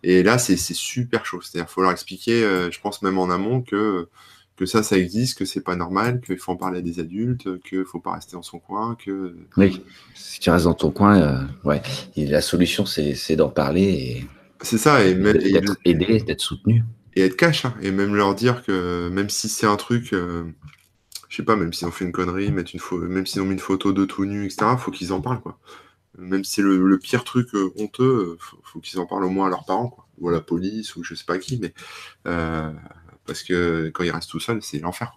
Et 0.03 0.24
là, 0.24 0.38
c'est 0.38 0.57
super 0.57 1.26
chaud. 1.26 1.41
C'est-à-dire, 1.41 1.70
faut 1.70 1.82
leur 1.82 1.91
expliquer, 1.91 2.43
euh, 2.43 2.72
je 2.72 2.80
pense 2.80 3.01
même 3.01 3.18
en 3.18 3.30
amont, 3.30 3.61
que 3.61 4.07
que 4.55 4.66
ça, 4.66 4.84
ça 4.84 4.97
existe, 4.97 5.38
que 5.38 5.45
c'est 5.45 5.61
pas 5.61 5.76
normal, 5.76 6.22
qu'il 6.22 6.38
faut 6.38 6.51
en 6.51 6.55
parler 6.55 6.80
à 6.80 6.82
des 6.82 6.99
adultes, 6.99 7.61
qu'il 7.63 7.84
faut 7.84 7.99
pas 7.99 8.13
rester 8.13 8.34
dans 8.34 8.41
son 8.41 8.59
coin, 8.59 8.95
que. 8.95 9.36
Oui, 9.57 9.82
si 10.13 10.39
tu 10.39 10.49
restes 10.49 10.66
dans 10.66 10.74
ton 10.74 10.91
coin, 10.91 11.20
euh, 11.20 11.43
ouais. 11.66 11.82
Et 12.16 12.26
la 12.26 12.41
solution, 12.41 12.86
c'est 12.86 13.36
d'en 13.36 13.49
parler 13.49 13.84
et. 13.84 14.26
C'est 14.61 14.78
ça, 14.78 15.03
et, 15.03 15.13
d'être 15.13 15.76
aidé, 15.84 16.20
d'être 16.22 16.39
soutenu. 16.39 16.84
Et 17.16 17.22
être 17.22 17.36
cash, 17.36 17.66
hein, 17.66 17.76
et 17.82 17.91
même 17.91 18.16
leur 18.16 18.34
dire 18.36 18.63
que 18.63 19.09
même 19.09 19.30
si 19.30 19.49
c'est 19.49 19.68
un 19.68 19.76
truc, 19.76 20.13
euh, 20.13 20.43
je 21.30 21.36
sais 21.38 21.43
pas, 21.43 21.55
même 21.55 21.74
s'ils 21.74 21.88
ont 21.88 21.91
fait 21.91 22.05
une 22.05 22.11
connerie, 22.11 22.51
mettre 22.51 22.72
une 22.74 23.07
même 23.07 23.26
s'ils 23.26 23.41
ont 23.41 23.45
mis 23.45 23.53
une 23.53 23.59
photo 23.59 23.91
de 23.91 24.05
tout 24.05 24.26
nu, 24.26 24.45
etc., 24.45 24.72
faut 24.78 24.91
qu'ils 24.91 25.13
en 25.13 25.22
parlent, 25.22 25.41
quoi 25.41 25.59
même 26.18 26.43
si 26.43 26.53
c'est 26.53 26.61
le, 26.61 26.97
pire 26.99 27.24
truc 27.24 27.53
euh, 27.55 27.72
honteux, 27.78 28.38
faut, 28.39 28.57
faut 28.63 28.80
qu'ils 28.80 28.99
en 28.99 29.05
parlent 29.05 29.26
au 29.26 29.30
moins 29.30 29.47
à 29.47 29.49
leurs 29.49 29.66
parents, 29.66 29.89
quoi, 29.89 30.07
ou 30.20 30.30
à 30.30 30.32
la 30.32 30.41
police, 30.41 30.95
ou 30.95 31.03
je 31.03 31.16
sais 31.16 31.26
pas 31.26 31.38
qui, 31.38 31.59
mais 31.59 31.74
euh, 32.28 32.72
parce 33.26 33.43
que 33.43 33.89
quand 33.93 34.03
ils 34.03 34.11
restent 34.11 34.30
tout 34.30 34.39
seuls, 34.39 34.61
c'est 34.61 34.80
l'enfer. 34.80 35.13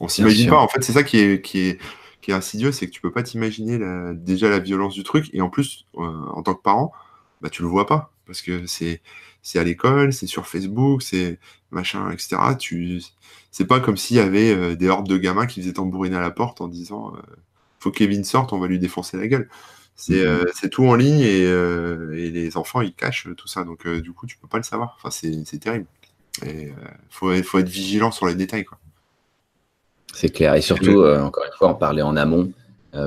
On 0.00 0.08
s'imagine 0.08 0.50
pas. 0.50 0.58
En 0.58 0.68
fait, 0.68 0.82
c'est 0.82 0.92
ça 0.92 1.04
qui 1.04 1.18
est, 1.18 1.44
qui 1.44 1.60
est, 1.60 1.80
qui 2.20 2.32
est 2.32 2.34
insidieux, 2.34 2.72
c'est 2.72 2.86
que 2.86 2.92
tu 2.92 3.00
peux 3.00 3.12
pas 3.12 3.22
t'imaginer 3.22 3.78
déjà 4.14 4.48
la 4.48 4.58
violence 4.58 4.94
du 4.94 5.04
truc, 5.04 5.30
et 5.32 5.40
en 5.40 5.48
plus, 5.48 5.86
euh, 5.96 6.00
en 6.00 6.42
tant 6.42 6.54
que 6.54 6.62
parent, 6.62 6.92
bah 7.40 7.50
tu 7.50 7.62
le 7.62 7.68
vois 7.68 7.86
pas, 7.86 8.12
parce 8.26 8.42
que 8.42 8.66
c'est 8.66 9.00
c'est 9.44 9.58
à 9.58 9.64
l'école, 9.64 10.12
c'est 10.12 10.28
sur 10.28 10.46
Facebook, 10.46 11.02
c'est 11.02 11.40
machin, 11.72 12.12
etc. 12.12 12.36
Tu, 12.56 13.02
c'est 13.50 13.64
pas 13.66 13.80
comme 13.80 13.96
s'il 13.96 14.16
y 14.16 14.20
avait 14.20 14.76
des 14.76 14.88
hordes 14.88 15.08
de 15.08 15.18
gamins 15.18 15.46
qui 15.46 15.60
faisaient 15.60 15.72
tambouriner 15.72 16.14
à 16.14 16.20
la 16.20 16.30
porte 16.30 16.60
en 16.60 16.68
disant 16.68 17.12
faut 17.80 17.90
que 17.90 17.98
Kevin 17.98 18.22
sorte, 18.22 18.52
on 18.52 18.60
va 18.60 18.68
lui 18.68 18.78
défoncer 18.78 19.16
la 19.16 19.26
gueule. 19.26 19.48
Euh, 20.10 20.44
c'est 20.54 20.68
tout 20.68 20.86
en 20.86 20.94
ligne 20.94 21.22
euh, 21.22 22.12
et, 22.16 22.30
les 22.30 22.56
enfants 22.56 22.80
ils 22.80 22.94
cachent 22.94 23.28
tout 23.36 23.46
ça. 23.46 23.64
Donc 23.64 23.86
euh, 23.86 24.00
du 24.00 24.12
coup 24.12 24.26
tu 24.26 24.36
peux 24.36 24.48
pas 24.48 24.56
le 24.56 24.62
savoir. 24.62 24.96
Enfin 24.98 25.10
c'est 25.10 25.58
terrible. 25.58 25.86
Il 26.44 26.72
faut, 27.10 27.32
faut, 27.42 27.58
être 27.58 27.68
vigilant 27.68 28.10
sur 28.10 28.26
les 28.26 28.34
détails. 28.34 28.64
C'est 30.14 30.30
clair. 30.30 30.54
Et 30.54 30.62
surtout, 30.62 31.04
encore 31.04 31.44
une 31.44 31.56
fois, 31.56 31.68
en 31.68 31.74
parler 31.74 32.00
en 32.00 32.16
amont 32.16 32.52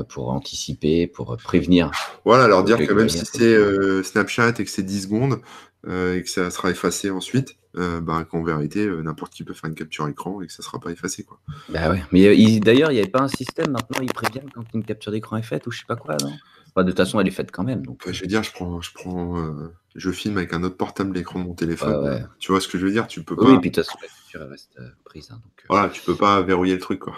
pour 0.08 0.30
anticiper, 0.30 1.08
pour 1.08 1.36
prévenir. 1.36 1.90
Voilà, 2.24 2.46
leur 2.46 2.62
dire 2.62 2.78
que 2.78 2.92
même 2.92 3.08
si 3.08 3.24
c'est 3.26 4.02
Snapchat 4.04 4.54
et 4.60 4.64
que 4.64 4.70
c'est 4.70 4.84
10 4.84 5.02
secondes 5.02 5.40
et 5.88 6.22
que 6.22 6.30
ça 6.30 6.52
sera 6.52 6.70
effacé 6.70 7.10
ensuite, 7.10 7.56
ben, 7.74 8.24
qu'en 8.30 8.44
vérité, 8.44 8.86
n'importe 8.86 9.32
qui 9.34 9.42
peut 9.42 9.54
faire 9.54 9.68
une 9.68 9.74
capture 9.76 10.06
écran 10.06 10.40
et 10.40 10.46
que 10.46 10.52
ça 10.52 10.62
sera 10.62 10.78
pas 10.78 10.90
effacé. 10.90 11.24
Quoi. 11.24 11.40
Bah 11.68 11.90
ouais. 11.90 12.04
Mais 12.12 12.60
d'ailleurs, 12.60 12.92
il 12.92 12.94
n'y 12.94 13.00
avait 13.00 13.10
pas 13.10 13.22
un 13.22 13.28
système 13.28 13.72
maintenant, 13.72 13.98
ils 14.02 14.12
préviennent 14.12 14.50
quand 14.54 14.64
une 14.72 14.84
capture 14.84 15.10
d'écran 15.10 15.36
est 15.36 15.42
faite 15.42 15.66
ou 15.66 15.72
je 15.72 15.80
sais 15.80 15.86
pas 15.86 15.96
quoi, 15.96 16.16
non? 16.22 16.32
Bah, 16.76 16.84
de 16.84 16.90
toute 16.90 16.98
façon, 16.98 17.18
elle 17.18 17.26
est 17.26 17.32
faite 17.32 17.50
quand 17.50 17.64
même. 17.64 17.84
Donc... 17.84 18.08
je 18.10 18.20
veux 18.20 18.26
dire, 18.26 18.42
je 18.42 18.52
prends, 18.52 18.82
je 18.82 18.92
prends, 18.92 19.70
je 19.94 20.10
filme 20.10 20.36
avec 20.36 20.52
un 20.52 20.62
autre 20.62 20.76
portable 20.76 21.14
l'écran 21.14 21.40
de 21.40 21.46
mon 21.46 21.54
téléphone. 21.54 22.28
Tu 22.38 22.52
vois 22.52 22.60
ce 22.60 22.68
que 22.68 22.78
je 22.78 22.84
veux 22.86 22.92
dire? 22.92 23.06
Tu 23.06 23.24
peux 23.24 23.34
pas. 23.34 23.46
Oui, 23.46 23.58
puis 23.58 23.70
de 23.70 23.76
toute 23.76 23.86
façon, 23.86 23.98
la 24.02 24.08
culture 24.08 24.48
reste 24.50 24.78
prise. 25.04 25.30
Hein, 25.30 25.40
donc, 25.42 25.64
voilà, 25.70 25.88
tu 25.88 26.02
peux 26.02 26.14
pas 26.14 26.42
verrouiller 26.42 26.74
le 26.74 26.80
truc, 26.80 27.00
quoi. 27.00 27.14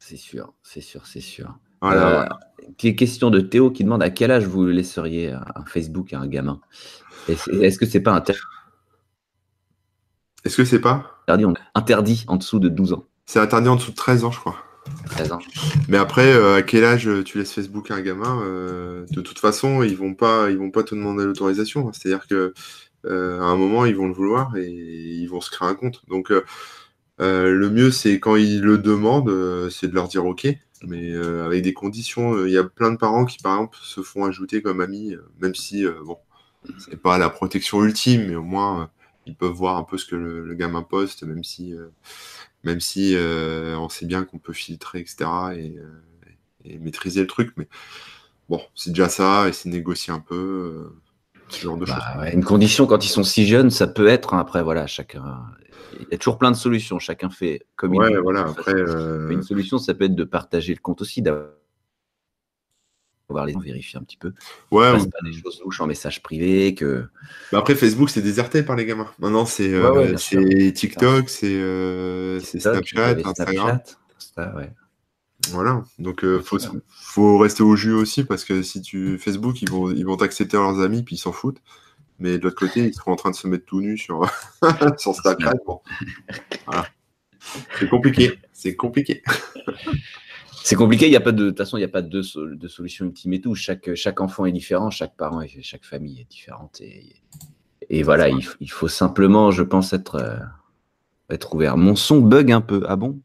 C'est 0.00 0.16
sûr, 0.16 0.54
c'est 0.62 0.80
sûr, 0.80 1.06
c'est 1.06 1.20
sûr. 1.20 1.56
Voilà, 1.80 2.28
Question 2.76 3.30
de 3.30 3.40
Théo 3.40 3.70
qui 3.70 3.84
demande 3.84 4.02
à 4.02 4.10
quel 4.10 4.30
âge 4.30 4.46
vous 4.46 4.66
laisseriez 4.66 5.30
un 5.32 5.64
Facebook 5.64 6.12
à 6.12 6.18
un 6.18 6.26
gamin? 6.26 6.60
Est-ce 7.28 7.78
que 7.78 7.86
c'est 7.86 8.00
pas 8.00 8.12
interdit 8.12 8.40
Est-ce 10.44 10.56
que 10.56 10.64
c'est 10.64 10.80
pas? 10.80 11.22
interdit, 11.28 11.60
interdit 11.74 12.24
en 12.26 12.36
dessous 12.36 12.58
de 12.58 12.68
12 12.68 12.94
ans? 12.94 13.04
C'est 13.26 13.38
interdit 13.38 13.68
en 13.68 13.76
dessous 13.76 13.92
de 13.92 13.96
13 13.96 14.24
ans, 14.24 14.30
je 14.32 14.40
crois. 14.40 14.56
13 15.06 15.32
ans. 15.32 15.38
Mais 15.88 15.96
après, 15.96 16.32
euh, 16.32 16.56
à 16.56 16.62
quel 16.62 16.84
âge 16.84 17.08
tu 17.24 17.38
laisses 17.38 17.52
Facebook 17.52 17.90
à 17.90 17.96
un 17.96 18.00
gamin 18.00 18.42
euh, 18.42 19.04
De 19.10 19.20
toute 19.20 19.38
façon, 19.38 19.82
ils 19.82 19.96
vont 19.96 20.14
pas, 20.14 20.50
vont 20.50 20.70
pas 20.70 20.82
te 20.82 20.94
demander 20.94 21.24
l'autorisation. 21.24 21.92
C'est-à-dire 21.92 22.26
que 22.26 22.54
euh, 23.06 23.40
à 23.40 23.44
un 23.44 23.56
moment, 23.56 23.84
ils 23.84 23.96
vont 23.96 24.08
le 24.08 24.14
vouloir 24.14 24.56
et 24.56 24.68
ils 24.68 25.26
vont 25.26 25.40
se 25.40 25.50
créer 25.50 25.68
un 25.68 25.74
compte. 25.74 26.02
Donc, 26.08 26.32
le 27.20 27.70
mieux, 27.70 27.90
c'est 27.90 28.20
quand 28.20 28.36
ils 28.36 28.60
le 28.60 28.78
demandent, 28.78 29.70
c'est 29.70 29.88
de 29.88 29.94
leur 29.94 30.08
dire 30.08 30.24
OK 30.26 30.46
mais 30.86 31.12
euh, 31.12 31.44
avec 31.44 31.62
des 31.62 31.72
conditions. 31.72 32.34
Euh, 32.34 32.48
il 32.48 32.52
y 32.52 32.58
a 32.58 32.64
plein 32.64 32.92
de 32.92 32.96
parents 32.96 33.24
qui, 33.24 33.38
par 33.38 33.54
exemple, 33.54 33.78
se 33.82 34.02
font 34.02 34.24
ajouter 34.24 34.62
comme 34.62 34.80
amis, 34.80 35.14
euh, 35.14 35.22
même 35.40 35.54
si, 35.54 35.84
bon, 36.04 36.18
c'est 36.78 37.00
pas 37.00 37.18
la 37.18 37.30
protection 37.30 37.84
ultime, 37.84 38.26
mais 38.28 38.36
au 38.36 38.42
moins, 38.42 38.90
ils 39.26 39.34
peuvent 39.34 39.52
voir 39.52 39.76
un 39.76 39.84
peu 39.84 39.98
ce 39.98 40.06
que 40.06 40.16
le, 40.16 40.54
gamin 40.54 40.82
poste, 40.82 41.22
même 41.22 41.44
si, 41.44 41.74
même 42.64 42.80
si 42.80 43.16
on 43.18 43.88
sait 43.88 44.06
bien 44.06 44.24
qu'on 44.24 44.38
peut 44.38 44.52
filtrer, 44.52 45.00
etc., 45.00 45.28
et, 46.64 46.78
maîtriser 46.78 47.22
le 47.22 47.26
truc. 47.26 47.52
Mais 47.56 47.66
bon, 48.48 48.60
c'est 48.74 48.90
déjà 48.90 49.08
ça, 49.08 49.48
et 49.48 49.52
c'est 49.52 49.68
négocier 49.68 50.12
un 50.12 50.20
peu. 50.20 50.92
ce 51.48 51.62
genre 51.62 51.78
de 51.78 51.86
bah 51.86 52.14
choses. 52.16 52.34
une 52.34 52.44
condition 52.44 52.86
quand 52.86 53.04
ils 53.04 53.08
sont 53.08 53.24
si 53.24 53.46
jeunes, 53.46 53.70
ça 53.70 53.86
peut 53.86 54.06
être. 54.08 54.34
Hein, 54.34 54.40
après, 54.40 54.62
voilà, 54.62 54.86
chacun 54.86 55.40
il 56.00 56.06
y 56.12 56.14
a 56.14 56.18
toujours 56.18 56.38
plein 56.38 56.50
de 56.50 56.56
solutions. 56.56 56.98
Chacun 56.98 57.30
fait 57.30 57.66
comme 57.76 57.94
il 57.94 58.00
veut. 58.00 58.20
voilà. 58.20 58.42
Après, 58.42 58.74
euh, 58.74 59.28
Une 59.30 59.42
solution, 59.42 59.78
ça 59.78 59.94
peut 59.94 60.04
être 60.04 60.14
de 60.14 60.24
partager 60.24 60.74
le 60.74 60.80
compte 60.80 61.00
aussi, 61.00 61.22
d'avoir 61.22 61.48
les 63.46 63.54
vérifier 63.54 63.98
un 63.98 64.02
petit 64.02 64.16
peu. 64.16 64.32
Ouais. 64.70 64.92
Pas 64.92 65.18
des 65.24 65.32
choses 65.32 65.60
louches 65.64 65.80
en 65.80 65.86
message 65.86 66.22
privé. 66.22 66.74
Que... 66.74 67.06
Mais 67.52 67.58
après, 67.58 67.74
Facebook, 67.74 68.10
c'est 68.10 68.22
déserté 68.22 68.62
par 68.62 68.76
les 68.76 68.86
gamins. 68.86 69.10
Maintenant, 69.18 69.46
c'est 69.46 69.72
euh, 69.72 70.14
TikTok, 70.70 71.28
c'est 71.28 71.46
euh, 71.54 72.40
Snapchat, 72.40 73.16
Instagram. 73.24 73.80
Voilà, 75.50 75.82
donc 75.98 76.26
faut, 76.40 76.58
faut, 76.90 77.38
rester 77.38 77.62
au 77.62 77.74
jus 77.74 77.92
aussi 77.92 78.24
parce 78.24 78.44
que 78.44 78.60
si 78.62 78.82
tu 78.82 79.18
Facebook, 79.18 79.62
ils 79.62 79.70
vont 79.70 79.90
ils 79.90 80.04
vont 80.04 80.16
t'accepter 80.16 80.56
leurs 80.56 80.80
amis 80.80 81.02
puis 81.04 81.14
ils 81.14 81.18
s'en 81.18 81.32
foutent. 81.32 81.62
Mais 82.18 82.38
de 82.38 82.44
l'autre 82.44 82.56
côté, 82.56 82.80
ils 82.80 82.94
seront 82.94 83.12
en 83.12 83.16
train 83.16 83.30
de 83.30 83.36
se 83.36 83.46
mettre 83.46 83.64
tout 83.64 83.80
nus 83.80 83.96
sur, 83.96 84.28
sur 84.98 85.14
Snapchat. 85.14 85.54
C'est 87.78 87.88
compliqué. 87.88 88.38
C'est 88.52 88.74
compliqué. 88.74 89.22
C'est 90.62 90.76
compliqué, 90.76 91.06
il 91.06 91.12
y 91.12 91.16
a 91.16 91.20
pas 91.20 91.32
de, 91.32 91.44
de 91.44 91.48
toute 91.48 91.58
façon, 91.58 91.76
il 91.76 91.80
n'y 91.80 91.84
a 91.84 91.88
pas 91.88 92.02
de, 92.02 92.54
de, 92.54 92.68
solution 92.68 93.06
ultime 93.06 93.32
et 93.32 93.40
tout. 93.40 93.54
Chaque, 93.54 93.94
chaque 93.94 94.20
enfant 94.20 94.46
est 94.46 94.52
différent, 94.52 94.90
chaque 94.90 95.16
parent 95.16 95.40
et 95.40 95.48
chaque 95.62 95.84
famille 95.84 96.20
est 96.20 96.30
différente. 96.30 96.80
Et, 96.80 97.16
et 97.88 98.02
voilà, 98.02 98.28
il, 98.28 98.46
il, 98.60 98.70
faut 98.70 98.88
simplement, 98.88 99.50
je 99.50 99.62
pense, 99.62 99.92
être, 99.92 100.16
euh, 100.16 100.38
être 101.30 101.54
ouvert. 101.54 101.76
Mon 101.76 101.96
son 101.96 102.20
bug 102.20 102.52
un 102.52 102.60
peu. 102.60 102.84
Ah 102.86 102.96
bon? 102.96 103.20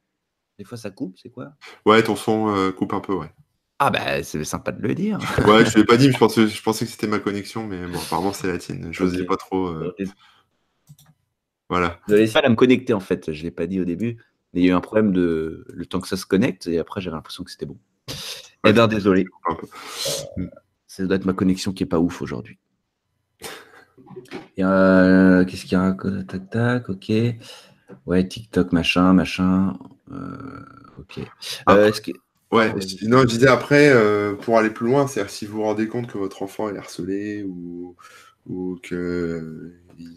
Des 0.57 0.63
fois, 0.63 0.77
ça 0.77 0.91
coupe, 0.91 1.17
c'est 1.21 1.29
quoi? 1.29 1.53
Ouais, 1.85 2.03
ton 2.03 2.15
son 2.15 2.55
euh, 2.55 2.71
coupe 2.71 2.93
un 2.93 2.99
peu, 2.99 3.13
ouais. 3.13 3.31
Ah 3.79 3.89
bah 3.89 4.23
c'est 4.23 4.43
sympa 4.45 4.71
de 4.71 4.81
le 4.81 4.95
dire. 4.95 5.17
Ouais, 5.47 5.65
je 5.65 5.77
l'ai 5.77 5.83
pas 5.83 5.97
dit, 5.97 6.07
mais 6.07 6.13
je 6.13 6.17
pensais, 6.17 6.47
je 6.47 6.63
pensais 6.63 6.85
que 6.85 6.91
c'était 6.91 7.07
ma 7.07 7.19
connexion, 7.19 7.67
mais 7.67 7.85
bon, 7.85 7.99
apparemment 7.99 8.31
c'est 8.31 8.47
la 8.47 8.57
tienne. 8.57 8.87
Je 8.91 9.03
n'osais 9.03 9.25
pas 9.25 9.35
trop. 9.35 9.67
Euh... 9.67 9.93
Voilà. 11.69 11.99
J'avais 12.07 12.27
pas 12.27 12.39
à 12.39 12.49
me 12.49 12.55
connecter 12.55 12.93
en 12.93 12.99
fait, 12.99 13.33
je 13.33 13.43
l'ai 13.43 13.51
pas 13.51 13.67
dit 13.67 13.81
au 13.81 13.85
début, 13.85 14.19
mais 14.53 14.61
il 14.61 14.65
y 14.65 14.69
a 14.69 14.71
eu 14.71 14.75
un 14.75 14.81
problème 14.81 15.11
de 15.11 15.65
le 15.67 15.85
temps 15.85 15.99
que 15.99 16.07
ça 16.07 16.17
se 16.17 16.25
connecte 16.25 16.67
et 16.67 16.79
après 16.79 17.01
j'avais 17.01 17.15
l'impression 17.15 17.43
que 17.43 17.51
c'était 17.51 17.65
bon. 17.65 17.77
eh 18.65 18.73
bien 18.73 18.87
désolé. 18.87 19.25
Euh, 20.37 20.47
ça 20.87 21.05
doit 21.05 21.15
être 21.15 21.25
ma 21.25 21.33
connexion 21.33 21.73
qui 21.73 21.83
est 21.83 21.87
pas 21.87 21.99
ouf 21.99 22.21
aujourd'hui. 22.21 22.59
Euh, 24.59 25.43
qu'est-ce 25.45 25.63
qu'il 25.65 25.73
y 25.73 25.81
a? 25.81 25.95
Tac 26.27 26.49
tac, 26.49 26.89
ok. 26.89 27.11
Ouais, 28.05 28.27
TikTok, 28.27 28.71
machin, 28.71 29.13
machin. 29.13 29.77
Euh, 30.11 30.59
ok. 30.99 31.19
Que... 31.65 32.11
Ouais, 32.51 32.71
non, 33.03 33.21
je 33.21 33.25
disais 33.25 33.47
après, 33.47 33.91
pour 34.41 34.59
aller 34.59 34.69
plus 34.69 34.85
loin, 34.85 35.07
c'est-à-dire 35.07 35.31
si 35.31 35.47
vous 35.47 35.57
vous 35.57 35.63
rendez 35.63 35.87
compte 35.87 36.11
que 36.11 36.19
votre 36.19 36.43
enfant 36.43 36.69
est 36.69 36.77
harcelé 36.77 37.43
ou, 37.43 37.95
ou 38.47 38.75
qu'il 38.83 39.73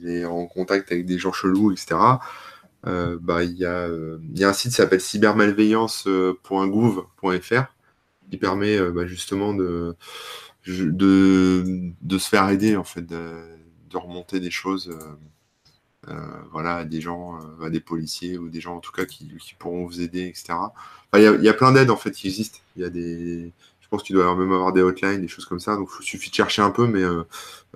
est 0.06 0.26
en 0.26 0.46
contact 0.46 0.92
avec 0.92 1.06
des 1.06 1.18
gens 1.18 1.32
chelous, 1.32 1.72
etc., 1.72 1.96
euh, 2.86 3.18
bah, 3.20 3.44
il 3.44 3.56
y, 3.56 3.64
a, 3.64 3.88
un 4.48 4.52
site 4.52 4.70
qui 4.70 4.76
s'appelle 4.76 5.00
cybermalveillance.gouv.fr 5.00 7.64
qui 8.30 8.36
permet 8.38 8.76
euh, 8.76 8.90
bah, 8.90 9.06
justement 9.06 9.54
de, 9.54 9.94
se 10.64 12.28
faire 12.28 12.48
aider, 12.48 12.76
en 12.76 12.84
fait, 12.84 13.06
de, 13.06 13.40
remonter 13.94 14.40
des 14.40 14.50
choses. 14.50 14.94
voilà, 16.52 16.76
à 16.76 16.84
des 16.84 17.00
gens, 17.00 17.38
à 17.62 17.70
des 17.70 17.80
policiers 17.80 18.38
ou 18.38 18.48
des 18.50 18.60
gens 18.60 18.76
en 18.76 18.80
tout 18.80 18.92
cas 18.92 19.06
qui, 19.06 19.32
qui 19.38 19.54
pourront 19.54 19.86
vous 19.86 20.02
aider, 20.02 20.26
etc 20.26 20.54
il 21.18 21.44
y, 21.44 21.48
a 21.48 21.54
plein 21.54 21.72
d'aides 21.72 21.90
en 21.90 21.96
fait 21.96 22.10
qui 22.10 22.28
existent. 22.28 22.58
Il 22.76 22.82
y 22.82 22.84
a 22.84 22.90
des, 22.90 23.52
je 23.86 23.90
pense 23.90 24.02
qu'il 24.02 24.16
doit 24.16 24.34
même 24.34 24.50
avoir 24.50 24.72
des 24.72 24.82
hotlines, 24.82 25.20
des 25.20 25.28
choses 25.28 25.44
comme 25.44 25.60
ça. 25.60 25.76
Donc 25.76 25.88
il 26.00 26.04
suffit 26.04 26.28
de 26.28 26.34
chercher 26.34 26.60
un 26.60 26.72
peu, 26.72 26.88
mais 26.88 27.02
euh, 27.02 27.22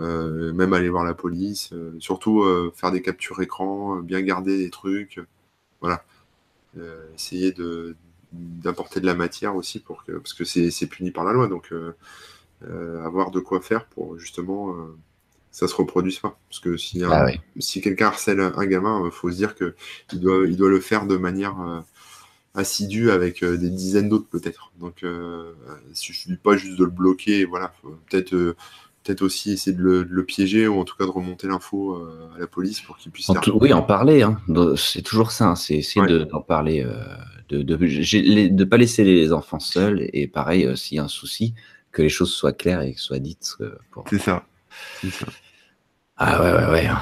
euh, 0.00 0.52
même 0.52 0.72
aller 0.72 0.88
voir 0.88 1.04
la 1.04 1.14
police, 1.14 1.70
euh, 1.72 1.94
surtout 2.00 2.44
faire 2.74 2.90
des 2.90 3.00
captures 3.00 3.40
écran, 3.40 3.96
bien 4.00 4.20
garder 4.20 4.58
des 4.58 4.70
trucs, 4.70 5.20
voilà. 5.80 6.04
essayer 7.14 7.52
de 7.52 7.94
d'apporter 8.32 9.00
de 9.00 9.06
la 9.06 9.14
matière 9.14 9.54
aussi 9.54 9.78
pour 9.78 10.04
que 10.04 10.12
parce 10.12 10.34
que 10.34 10.44
c'est 10.44 10.86
puni 10.88 11.12
par 11.12 11.24
la 11.24 11.32
loi, 11.32 11.46
donc 11.46 11.72
avoir 12.62 13.30
de 13.30 13.38
quoi 13.38 13.60
faire 13.60 13.86
pour 13.86 14.18
justement 14.18 14.74
ça 15.52 15.68
se 15.68 15.74
reproduise 15.76 16.18
pas. 16.18 16.36
Parce 16.48 16.60
que 16.60 16.76
si, 16.76 17.02
ah 17.04 17.26
si 17.58 17.80
quelqu'un 17.80 18.06
harcèle 18.06 18.40
un 18.40 18.66
gamin, 18.66 19.02
il 19.04 19.12
faut 19.12 19.30
se 19.30 19.36
dire 19.36 19.54
que 19.54 19.76
il 20.12 20.20
doit, 20.20 20.44
il 20.46 20.56
doit 20.56 20.70
le 20.70 20.80
faire 20.80 21.06
de 21.06 21.16
manière 21.16 21.84
assidu 22.54 23.10
avec 23.10 23.42
euh, 23.42 23.56
des 23.56 23.70
dizaines 23.70 24.08
d'autres 24.08 24.28
peut-être. 24.28 24.72
Donc 24.78 25.02
euh, 25.02 25.52
il 25.88 25.96
suffit 25.96 26.34
pas 26.36 26.56
juste 26.56 26.78
de 26.78 26.84
le 26.84 26.90
bloquer, 26.90 27.44
voilà, 27.44 27.72
peut-être 28.08 28.34
euh, 28.34 28.56
peut-être 29.02 29.22
aussi 29.22 29.52
essayer 29.52 29.74
de 29.74 30.06
le, 30.08 30.24
piéger 30.24 30.68
ou 30.68 30.78
en 30.78 30.84
tout 30.84 30.96
cas 30.96 31.04
de 31.04 31.10
remonter 31.10 31.46
l'info 31.46 32.06
à 32.36 32.38
la 32.38 32.46
police 32.46 32.80
pour 32.80 32.98
qu'il 32.98 33.10
puisse. 33.10 33.30
En 33.30 33.36
oui, 33.54 33.72
en 33.72 33.82
parler, 33.82 34.22
hein. 34.22 34.38
c'est 34.76 35.00
toujours 35.00 35.30
ça, 35.30 35.48
hein. 35.48 35.54
c'est 35.54 35.74
essayer 35.74 36.26
d'en 36.26 36.42
parler, 36.42 36.86
de 37.48 37.62
ne 37.62 38.64
pas 38.64 38.76
laisser 38.76 39.02
les 39.04 39.32
enfants 39.32 39.58
seuls 39.58 40.06
et 40.12 40.26
pareil, 40.26 40.76
s'il 40.76 40.98
y 40.98 41.00
a 41.00 41.04
un 41.04 41.08
souci, 41.08 41.54
que 41.92 42.02
les 42.02 42.10
choses 42.10 42.30
soient 42.30 42.52
claires 42.52 42.82
et 42.82 42.92
soient 42.94 43.20
dites. 43.20 43.56
C'est 44.10 44.18
ça. 44.18 44.44
Ah 46.18 46.42
ouais, 46.42 46.52
ouais, 46.52 46.70
ouais. 46.70 46.86
Hein. 46.86 47.00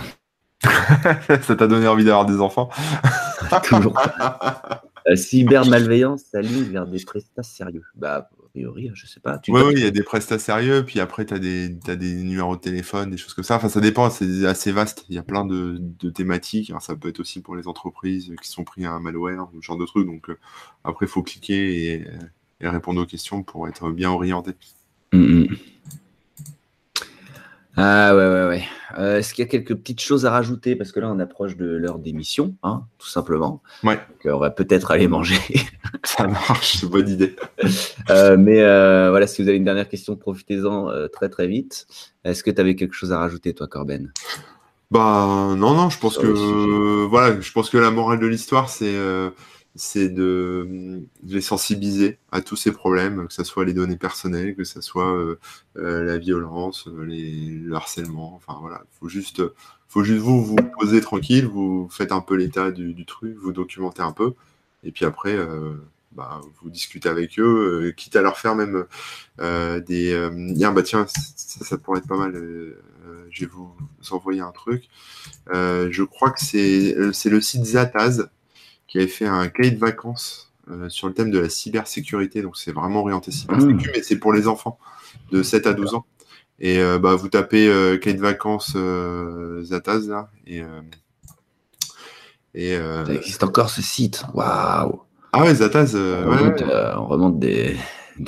ça 1.43 1.57
t'a 1.57 1.67
donné 1.67 1.87
envie 1.87 2.05
d'avoir 2.05 2.27
des 2.27 2.41
enfants? 2.41 2.71
Toujours. 3.65 3.99
Euh, 5.09 5.17
cybermalveillance, 5.17 6.23
ça 6.31 6.41
ligne 6.41 6.65
vers 6.65 6.87
des 6.87 7.03
prestats 7.05 7.43
sérieux. 7.43 7.85
Bah, 7.95 8.17
a 8.17 8.49
priori, 8.51 8.91
je 8.95 9.07
sais 9.07 9.21
pas. 9.21 9.41
Oui, 9.49 9.63
il 9.73 9.81
y 9.81 9.87
a 9.87 9.91
des 9.91 10.03
prestats 10.03 10.39
sérieux, 10.39 10.85
puis 10.85 11.01
après, 11.01 11.25
tu 11.25 11.35
as, 11.35 11.39
des 11.39 12.15
numéros 12.15 12.57
de 12.57 12.61
téléphone, 12.61 13.11
des 13.11 13.17
choses 13.17 13.33
comme 13.33 13.45
ça. 13.45 13.57
Enfin, 13.57 13.69
ça 13.69 13.81
dépend, 13.81 14.11
c'est 14.11 14.47
assez 14.47 14.73
vaste. 14.73 15.07
Il 15.09 15.15
y 15.15 15.19
a 15.19 15.23
plein 15.23 15.45
de, 15.45 15.81
thématiques. 16.11 16.73
ça 16.81 16.95
peut 16.97 17.09
être 17.09 17.21
aussi 17.21 17.41
pour 17.41 17.57
les 17.57 17.69
entreprises 17.69 18.35
qui 18.43 18.49
sont 18.49 18.65
pris 18.65 18.85
à 18.85 18.93
un 18.93 19.01
malware, 19.01 19.49
ce 19.55 19.65
genre 19.65 19.79
de 19.79 19.87
trucs. 19.87 20.07
Donc, 20.07 20.29
euh, 20.29 20.39
après, 20.85 21.07
il 21.07 21.11
faut 21.11 21.23
cliquer 21.23 22.05
et, 22.61 22.67
répondre 22.67 23.01
aux 23.01 23.07
questions 23.07 23.43
pour 23.43 23.69
être 23.69 23.91
bien 23.91 24.11
orienté. 24.11 24.51
Hum, 25.13 25.47
hum. 25.49 25.57
Ah 27.81 28.17
ouais, 28.17 28.27
ouais, 28.27 28.47
ouais. 28.49 28.65
Euh, 28.99 29.19
est-ce 29.19 29.33
qu'il 29.33 29.45
y 29.45 29.47
a 29.47 29.49
quelques 29.49 29.77
petites 29.77 30.01
choses 30.01 30.27
à 30.27 30.33
rajouter? 30.33 30.75
Parce 30.75 30.91
que 30.91 30.99
là, 30.99 31.09
on 31.09 31.21
approche 31.21 31.57
de 31.57 31.65
l'heure 31.65 32.01
d'émission, 32.01 32.57
hein, 32.65 32.83
tout 32.99 33.07
simplement. 33.07 33.63
Ouais. 33.85 34.01
Donc, 34.25 34.35
on 34.35 34.39
va 34.41 34.51
peut-être 34.51 34.91
aller 34.91 35.07
manger. 35.07 35.39
Ça 36.05 36.27
marche, 36.27 36.79
c'est 36.79 36.87
une 36.87 36.93
bonne 36.93 37.09
idée. 37.09 37.37
Euh, 38.11 38.39
mais 38.39 38.63
euh, 38.63 39.11
voilà, 39.11 39.27
si 39.27 39.43
vous 39.43 39.49
avez 39.49 39.59
une 39.59 39.65
dernière 39.65 39.87
question, 39.87 40.17
profitez-en 40.17 40.89
très 41.13 41.29
très 41.29 41.47
vite. 41.47 41.87
Est-ce 42.25 42.43
que 42.43 42.51
tu 42.51 42.59
avais 42.59 42.75
quelque 42.75 42.95
chose 42.95 43.13
à 43.13 43.19
rajouter, 43.19 43.53
toi, 43.53 43.67
Corben? 43.69 44.11
Bah 44.91 45.27
non, 45.55 45.75
non, 45.75 45.91
je 45.91 45.99
pense 45.99 46.17
que 46.17 47.05
voilà, 47.05 47.39
je 47.39 47.53
pense 47.53 47.69
que 47.69 47.77
la 47.77 47.91
morale 47.91 48.19
de 48.19 48.27
l'histoire, 48.27 48.71
c'est 48.71 48.95
c'est 49.75 50.09
de, 50.09 51.03
les 51.25 51.41
sensibiliser 51.41 52.19
à 52.33 52.41
tous 52.41 52.57
ces 52.57 52.73
problèmes, 52.73 53.29
que 53.29 53.33
ce 53.33 53.45
soit 53.45 53.65
les 53.65 53.75
données 53.75 53.97
personnelles, 53.97 54.57
que 54.57 54.65
ce 54.65 54.81
soit 54.81 55.15
euh, 55.15 55.39
euh, 55.77 56.03
la 56.03 56.19
violence, 56.19 56.89
euh, 56.89 57.05
le 57.05 57.75
harcèlement. 57.75 58.35
Enfin 58.35 58.59
voilà, 58.61 58.83
faut 58.99 59.09
juste, 59.09 59.43
faut 59.89 60.03
juste 60.03 60.21
vous 60.21 60.45
vous 60.45 60.57
poser 60.79 61.01
tranquille, 61.01 61.47
vous 61.47 61.89
faites 61.91 62.13
un 62.13 62.21
peu 62.21 62.35
l'état 62.35 62.71
du, 62.71 63.05
truc, 63.07 63.37
vous 63.39 63.53
documentez 63.53 64.03
un 64.03 64.13
peu, 64.13 64.35
et 64.85 64.93
puis 64.93 65.05
après, 65.05 65.37
bah, 66.13 66.41
vous 66.61 66.71
discutez 66.71 67.09
avec 67.09 67.39
eux, 67.39 67.93
quitte 67.97 68.17
à 68.17 68.23
leur 68.23 68.39
faire 68.39 68.55
même 68.55 68.85
des. 69.39 70.31
Bah 70.75 70.83
tiens, 70.83 71.07
ça, 71.07 71.65
ça, 71.65 71.79
pourrait 71.79 71.99
être 72.01 72.09
pas 72.09 72.19
mal. 72.19 72.35
je 73.31 73.41
vais 73.41 73.51
vous 73.51 73.73
envoyer 74.11 74.41
un 74.41 74.53
truc. 74.53 74.89
je 75.53 76.03
crois 76.03 76.31
que 76.31 76.41
c'est 76.41 76.95
le 76.95 77.41
site 77.41 77.65
Zataz 77.65 78.29
qui 78.89 78.99
avait 78.99 79.07
fait 79.07 79.27
un 79.27 79.49
cahier 79.49 79.71
de 79.71 79.79
vacances 79.79 80.53
sur 80.89 81.07
le 81.09 81.15
thème 81.15 81.31
de 81.31 81.39
la 81.39 81.49
cybersécurité. 81.49 82.43
Donc 82.43 82.57
c'est 82.57 82.73
vraiment 82.73 83.01
orienté 83.01 83.31
cybersécurité, 83.31 83.89
mmh. 83.89 83.93
mais 83.95 84.03
c'est 84.03 84.19
pour 84.19 84.33
les 84.33 84.49
enfants 84.49 84.79
de 85.31 85.43
7 85.43 85.67
à 85.67 85.73
12 85.73 85.95
ans. 85.95 86.05
Et 86.61 86.79
euh, 86.81 86.99
bah, 86.99 87.15
vous 87.15 87.29
tapez 87.29 87.69
euh, 87.69 87.99
de 87.99 88.21
vacances 88.21 88.73
euh, 88.77 89.63
Zataz 89.63 90.09
là. 90.09 90.29
Et, 90.47 90.63
euh, 90.63 90.81
et, 92.55 92.77
Ça 92.77 93.15
existe 93.15 93.45
encore 93.45 93.71
ce 93.71 93.83
site. 93.83 94.25
Waouh! 94.35 95.03
Ah 95.33 95.43
ouais, 95.43 95.55
Zataz. 95.55 95.95
On, 95.95 96.31
remonte, 96.31 96.63
on, 96.97 97.07
remonte, 97.07 97.39
des. 97.39 97.77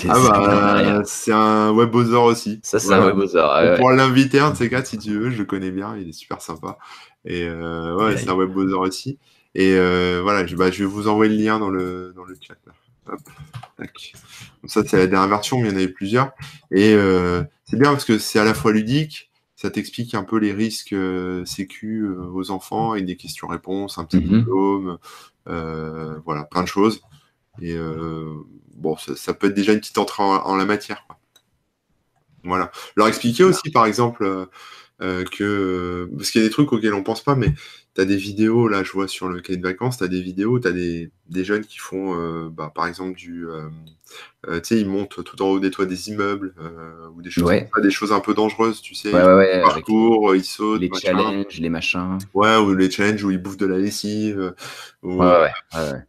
ah 0.08 0.18
bah, 0.28 1.02
c'est 1.04 1.32
un 1.32 1.72
webbrowser 1.72 2.16
aussi. 2.16 2.60
Ça, 2.62 2.78
c'est 2.78 2.92
un. 2.92 3.12
Ouais, 3.12 3.76
pour 3.78 3.90
l'inviter, 3.90 4.38
un 4.38 4.50
de 4.50 4.56
ces 4.56 4.68
quatre, 4.68 4.86
si 4.86 4.98
tu 4.98 5.18
veux, 5.18 5.30
je 5.30 5.38
le 5.38 5.44
connais 5.44 5.72
bien, 5.72 5.96
il 5.96 6.10
est 6.10 6.12
super 6.12 6.40
sympa. 6.40 6.78
Et 7.24 7.50
ouais, 7.50 8.16
c'est 8.16 8.28
un 8.28 8.34
webbrowser 8.34 8.74
aussi. 8.74 9.18
Et 9.54 9.74
voilà, 10.20 10.46
je, 10.46 10.56
bah, 10.56 10.70
je, 10.70 10.84
vais 10.84 10.90
vous 10.90 11.08
envoyer 11.08 11.34
le 11.34 11.42
lien 11.42 11.58
dans 11.58 11.70
le, 11.70 12.12
dans 12.14 12.24
le 12.24 12.36
chat. 12.40 12.56
Là. 12.66 12.72
Hop, 13.06 13.20
ça, 14.66 14.84
c'est 14.84 14.96
la 14.96 15.06
dernière 15.06 15.28
version, 15.28 15.58
mais 15.58 15.68
il 15.68 15.70
y 15.70 15.74
en 15.74 15.76
avait 15.76 15.88
plusieurs. 15.88 16.32
Et 16.70 16.92
euh, 16.94 17.42
c'est 17.64 17.78
bien 17.78 17.90
parce 17.90 18.04
que 18.04 18.18
c'est 18.18 18.38
à 18.38 18.44
la 18.44 18.54
fois 18.54 18.72
ludique, 18.72 19.30
ça 19.56 19.70
t'explique 19.70 20.14
un 20.14 20.22
peu 20.22 20.38
les 20.38 20.52
risques 20.52 20.92
euh, 20.92 21.44
sécu 21.44 22.02
euh, 22.02 22.26
aux 22.32 22.50
enfants 22.50 22.92
avec 22.92 23.06
des 23.06 23.16
questions-réponses, 23.16 23.98
un 23.98 24.04
petit 24.04 24.18
mm-hmm. 24.18 24.38
diplôme, 24.38 24.98
voilà, 25.46 26.44
plein 26.44 26.62
de 26.62 26.68
choses. 26.68 27.00
Et 27.60 27.76
bon, 28.76 28.96
ça, 28.96 29.34
peut 29.34 29.48
être 29.48 29.54
déjà 29.54 29.72
une 29.72 29.80
petite 29.80 29.98
entrée 29.98 30.22
en, 30.22 30.56
la 30.56 30.64
matière. 30.64 31.06
Voilà. 32.44 32.70
Leur 32.96 33.08
expliquer 33.08 33.44
aussi, 33.44 33.70
par 33.70 33.86
exemple, 33.86 34.48
que. 35.00 36.08
Parce 36.16 36.30
qu'il 36.30 36.40
y 36.40 36.44
a 36.44 36.46
des 36.46 36.52
trucs 36.52 36.72
auxquels 36.72 36.94
on 36.94 37.02
pense 37.02 37.22
pas, 37.22 37.34
mais 37.34 37.52
tu 37.94 38.00
as 38.00 38.04
des 38.04 38.16
vidéos, 38.16 38.68
là, 38.68 38.82
je 38.84 38.92
vois 38.92 39.08
sur 39.08 39.28
le 39.28 39.40
cahier 39.40 39.58
de 39.58 39.66
vacances, 39.66 39.98
tu 39.98 40.04
as 40.04 40.08
des 40.08 40.22
vidéos, 40.22 40.60
tu 40.60 40.68
as 40.68 40.72
des, 40.72 41.10
des, 41.28 41.44
jeunes 41.44 41.64
qui 41.64 41.78
font, 41.78 42.14
euh, 42.14 42.48
bah, 42.48 42.70
par 42.72 42.86
exemple, 42.86 43.16
du. 43.16 43.48
Euh, 43.48 43.68
euh, 44.48 44.60
tu 44.60 44.68
sais, 44.68 44.80
ils 44.80 44.88
montent 44.88 45.22
tout 45.24 45.42
en 45.42 45.46
haut 45.46 45.60
des 45.60 45.70
toits 45.70 45.86
des 45.86 46.08
immeubles, 46.08 46.54
ou 47.14 47.22
des 47.22 47.30
choses, 47.30 47.50
des 47.82 47.90
choses 47.90 48.12
un 48.12 48.20
peu 48.20 48.32
dangereuses, 48.32 48.80
tu 48.80 48.94
sais. 48.94 49.12
Ouais, 49.12 49.60
parcours, 49.62 50.34
ils 50.36 50.44
sautent. 50.44 50.80
Les 50.80 50.90
challenges, 51.00 51.58
les 51.58 51.68
machins. 51.68 52.18
Ouais, 52.32 52.56
ou 52.56 52.74
les 52.74 52.90
challenges 52.90 53.24
où 53.24 53.30
ils 53.30 53.38
bouffent 53.38 53.56
de 53.56 53.66
la 53.66 53.78
lessive. 53.78 54.54
Ou, 55.02 55.22
ouais, 55.22 55.50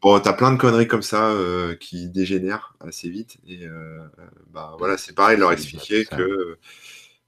Bon, 0.02 0.20
tu 0.20 0.30
as 0.30 0.34
plein 0.34 0.52
de 0.52 0.58
conneries 0.58 0.88
comme 0.88 1.02
ça 1.02 1.36
qui 1.80 2.10
dégénèrent 2.10 2.76
assez 2.80 3.10
vite. 3.10 3.38
Et 3.48 3.68
bah, 4.54 4.76
voilà, 4.78 4.98
c'est 4.98 5.16
pareil 5.16 5.38
leur 5.40 5.52
expliquer 5.52 6.06
que 6.06 6.58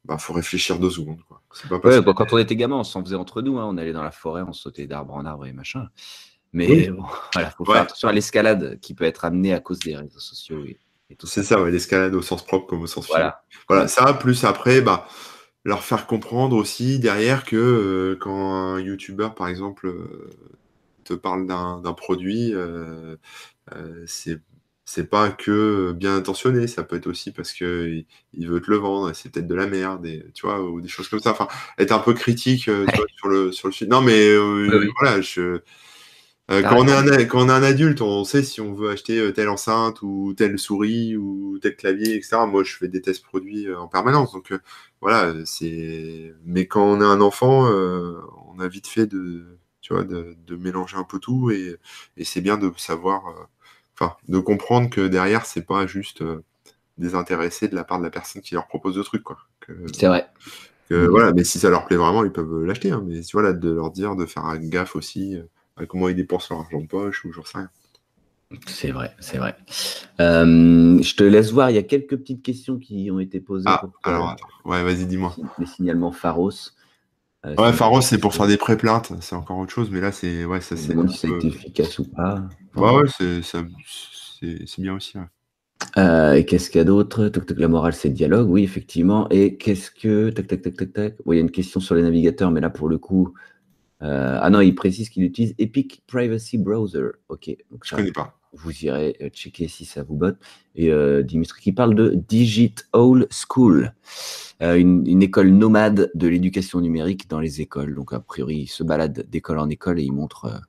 bah, 0.06 0.18
faut 0.18 0.34
réfléchir 0.34 0.80
deux 0.80 0.90
secondes. 0.90 1.22
Quoi. 1.28 1.42
Pas 1.80 2.14
quand 2.14 2.34
on 2.34 2.38
était 2.38 2.56
gamin, 2.56 2.78
on 2.78 2.84
s'en 2.84 3.04
faisait 3.04 3.16
entre 3.16 3.42
nous. 3.42 3.58
Hein. 3.60 3.66
On 3.68 3.78
allait 3.78 3.94
dans 3.94 4.04
la 4.04 4.12
forêt, 4.12 4.42
on 4.46 4.54
sautait 4.54 4.88
d'arbre 4.88 5.14
en 5.14 5.26
arbre 5.26 5.46
et 5.46 5.54
machin. 5.54 5.88
Mais 6.52 6.90
bon, 6.90 7.04
voilà, 7.34 7.52
faut 7.52 7.66
faire 7.66 7.82
attention 7.82 8.08
à 8.08 8.14
l'escalade 8.14 8.80
qui 8.82 8.94
peut 8.94 9.06
être 9.06 9.26
amenée 9.26 9.54
à 9.54 9.60
cause 9.60 9.80
des 9.80 9.96
réseaux 9.96 10.20
sociaux 10.20 10.64
et, 10.66 10.78
tout 11.18 11.28
C'est 11.28 11.44
ça, 11.44 11.64
l'escalade 11.70 12.16
au 12.16 12.24
sens 12.24 12.44
propre 12.44 12.66
comme 12.66 12.82
au 12.82 12.88
sens 12.88 13.08
voilà. 13.08 13.44
Voilà, 13.70 13.88
ça, 13.88 14.14
plus 14.16 14.46
après, 14.46 14.82
bah, 14.82 15.08
leur 15.64 15.84
faire 15.84 16.08
comprendre 16.08 16.56
aussi 16.56 16.98
derrière 16.98 17.46
que 17.46 17.56
euh, 17.56 18.18
quand 18.20 18.54
un 18.54 18.80
YouTuber, 18.80 19.30
par 19.36 19.48
exemple, 19.48 19.88
euh, 19.88 20.30
te 21.04 21.14
parle 21.14 21.46
d'un 21.46 21.94
produit, 21.94 22.52
euh, 22.54 23.16
c'est 24.08 24.42
c'est 24.86 25.10
pas 25.10 25.30
que 25.32 25.94
bien 25.94 26.16
intentionné, 26.18 26.68
ça 26.68 26.84
peut 26.84 26.98
être 26.98 27.08
aussi 27.08 27.32
parce 27.32 27.54
que 27.54 28.04
il 28.34 28.50
veut 28.50 28.62
te 28.62 28.70
le 28.70 28.78
vendre, 28.78 29.14
c'est 29.14 29.32
peut-être 29.32 29.48
de 29.48 29.56
la 29.56 29.68
merde, 29.68 30.08
tu 30.34 30.46
vois, 30.46 30.62
ou 30.62 30.82
des 30.82 30.90
choses 30.90 31.08
comme 31.08 31.20
ça. 31.20 31.32
Enfin, 31.32 31.48
être 31.78 31.92
un 31.94 32.00
peu 32.00 32.14
critique 32.14 32.68
euh, 32.68 32.86
sur 33.18 33.30
le 33.30 33.52
sur 33.52 33.70
le 33.70 33.88
Non, 33.88 34.02
mais 34.02 34.28
euh, 34.30 34.90
voilà, 35.00 35.22
je, 35.22 35.62
euh, 36.52 36.62
quand, 36.64 36.78
on 36.80 36.88
est 36.88 36.92
un, 36.94 37.26
quand 37.26 37.46
on 37.46 37.50
est 37.50 37.54
un 37.54 37.64
adulte, 37.64 38.02
on 38.02 38.26
sait 38.26 38.44
si 38.44 38.60
on 38.62 38.74
veut 38.74 38.90
acheter 38.90 39.32
telle 39.34 39.50
enceinte 39.50 40.02
ou 40.02 40.34
telle 40.36 40.60
souris 40.60 41.16
ou 41.16 41.58
tel 41.62 41.76
clavier, 41.78 42.16
etc. 42.16 42.40
Moi, 42.48 42.64
je 42.64 42.76
fais 42.76 42.90
des 42.90 43.02
tests 43.02 43.24
produits 43.24 43.74
en 43.74 43.88
permanence, 43.88 44.34
donc 44.34 44.54
voilà, 45.02 45.34
c'est. 45.46 46.34
Mais 46.46 46.68
quand 46.68 46.84
on 46.86 47.02
est 47.02 47.06
un 47.06 47.22
enfant, 47.22 47.68
on 47.70 48.60
a 48.60 48.68
vite 48.68 48.88
fait 48.88 49.08
de, 49.08 49.58
tu 49.82 49.94
vois, 49.94 50.04
de, 50.04 50.36
de 50.46 50.56
mélanger 50.58 50.98
un 50.98 51.06
peu 51.06 51.20
tout 51.20 51.52
et, 51.52 51.78
et 52.18 52.26
c'est 52.26 52.42
bien 52.42 52.58
de 52.58 52.72
savoir 52.78 53.50
enfin, 54.00 54.16
de 54.28 54.40
comprendre 54.40 54.90
que 54.90 55.08
derrière, 55.08 55.46
c'est 55.46 55.66
pas 55.66 55.88
juste 55.88 56.22
euh, 56.22 56.44
désintéressé 56.98 57.68
de 57.68 57.76
la 57.76 57.84
part 57.84 58.00
de 58.00 58.04
la 58.04 58.10
personne 58.10 58.42
qui 58.42 58.54
leur 58.54 58.68
propose 58.68 58.98
le 58.98 59.04
truc, 59.04 59.24
quoi. 59.24 59.38
C'est 59.94 60.08
vrai. 60.08 60.28
Que, 60.90 61.08
Voilà, 61.08 61.32
mais 61.34 61.44
si 61.44 61.60
ça 61.60 61.70
leur 61.70 61.86
plaît 61.86 61.98
vraiment, 61.98 62.24
ils 62.24 62.32
peuvent 62.32 62.64
l'acheter. 62.66 62.92
Hein. 62.92 63.04
mais 63.06 63.22
voilà, 63.34 63.54
de 63.54 63.72
leur 63.72 63.92
dire 63.92 64.16
de 64.16 64.26
faire 64.26 64.46
un 64.46 64.58
gaffe 64.58 64.96
aussi 64.96 65.38
euh, 65.38 65.44
à 65.78 65.86
comment 65.86 66.10
ils 66.10 66.16
dépensent 66.16 66.54
leur 66.54 66.66
argent 66.66 66.82
de 66.82 66.88
poche 66.88 67.26
ou 67.26 67.32
j'en 67.32 67.44
sais 67.44 67.58
rien. 67.58 67.70
C'est 68.68 68.92
vrai, 68.92 69.16
c'est 69.20 69.38
vrai. 69.38 69.56
Euh, 70.20 71.02
je 71.02 71.16
te 71.16 71.24
laisse 71.24 71.52
voir, 71.52 71.72
il 71.72 71.76
y 71.76 71.80
a 71.80 71.84
quelques 71.84 72.18
petites 72.18 72.44
questions 72.44 72.78
qui 72.78 73.10
ont 73.12 73.20
été 73.20 73.40
posées. 73.40 73.66
Ah, 73.68 73.82
alors 74.04 74.30
attends, 74.30 74.48
ouais, 74.66 74.84
vas-y, 74.84 75.08
dis-moi. 75.08 75.36
Les 75.58 75.66
signalements 75.66 76.12
Pharos. 76.12 76.52
ouais, 77.44 77.74
Pharos, 77.74 78.02
c'est 78.02 78.20
pour 78.20 78.36
faire 78.36 78.46
des 78.46 78.58
pré-plaintes, 78.58 79.14
c'est 79.22 79.36
encore 79.36 79.58
autre 79.58 79.72
chose, 79.72 79.90
mais 79.90 80.02
là, 80.02 80.12
c'est. 80.12 80.46
Ouais, 80.46 80.62
ça, 80.62 80.78
c'est. 80.78 80.94
Si 81.10 81.28
été 81.28 81.48
efficace 81.48 81.98
ou 81.98 82.04
pas. 82.04 82.48
Ouais, 82.76 82.96
ouais, 82.96 83.42
c'est 84.66 84.82
bien 84.82 84.96
aussi. 84.96 85.18
Euh, 85.98 86.34
et 86.34 86.46
qu'est-ce 86.46 86.70
qu'il 86.70 86.80
y 86.80 86.82
a 86.82 86.86
d'autre? 86.86 87.32
La 87.56 87.68
morale, 87.68 87.94
c'est 87.94 88.10
le 88.10 88.14
dialogue, 88.14 88.50
oui, 88.50 88.64
effectivement. 88.64 89.28
Et 89.30 89.58
qu'est-ce 89.58 89.92
que. 89.92 90.30
Tac, 90.30 90.48
tac, 90.48 90.62
tac, 90.62 90.76
tac, 90.76 90.94
tac? 90.94 91.16
il 91.26 91.34
y 91.36 91.38
a 91.38 91.42
une 91.42 91.52
question 91.52 91.80
sur 91.80 91.96
les 91.96 92.02
navigateurs, 92.02 92.52
mais 92.52 92.62
là, 92.62 92.70
pour 92.70 92.90
le 92.90 92.98
coup. 92.98 93.34
Euh, 94.02 94.38
ah 94.42 94.50
non, 94.50 94.60
il 94.60 94.76
précise 94.76 95.10
qu'il 95.10 95.24
utilise 95.24 95.56
Epic 95.60 96.04
Privacy 96.08 96.58
Browser. 96.58 97.12
Ok. 97.30 97.56
Donc 97.72 97.86
Je 97.86 97.96
connais 97.96 98.12
pas. 98.12 98.38
Vous 98.52 98.86
irez 98.86 99.16
euh, 99.22 99.30
checker 99.30 99.68
si 99.68 99.86
ça 99.86 100.04
vous 100.04 100.16
botte. 100.16 100.38
Et 100.76 100.92
Dimitri 101.24 101.62
qui 101.62 101.72
parle 101.72 101.96
de 101.96 102.10
Digital 102.28 103.28
School, 103.30 103.94
une, 104.60 105.08
une, 105.08 105.24
école 105.24 105.50
nomade 105.50 106.12
de 106.14 106.28
l'éducation 106.28 106.82
numérique 106.82 107.30
dans 107.30 107.40
les 107.40 107.62
écoles. 107.62 107.96
Donc, 107.96 108.14
a 108.14 108.20
priori, 108.20 108.58
il 108.58 108.68
se 108.68 108.84
balade 108.84 109.26
d'école 109.30 109.60
en 109.60 109.70
école 109.70 110.00
et 110.00 110.04
il 110.04 110.12
montre 110.12 110.62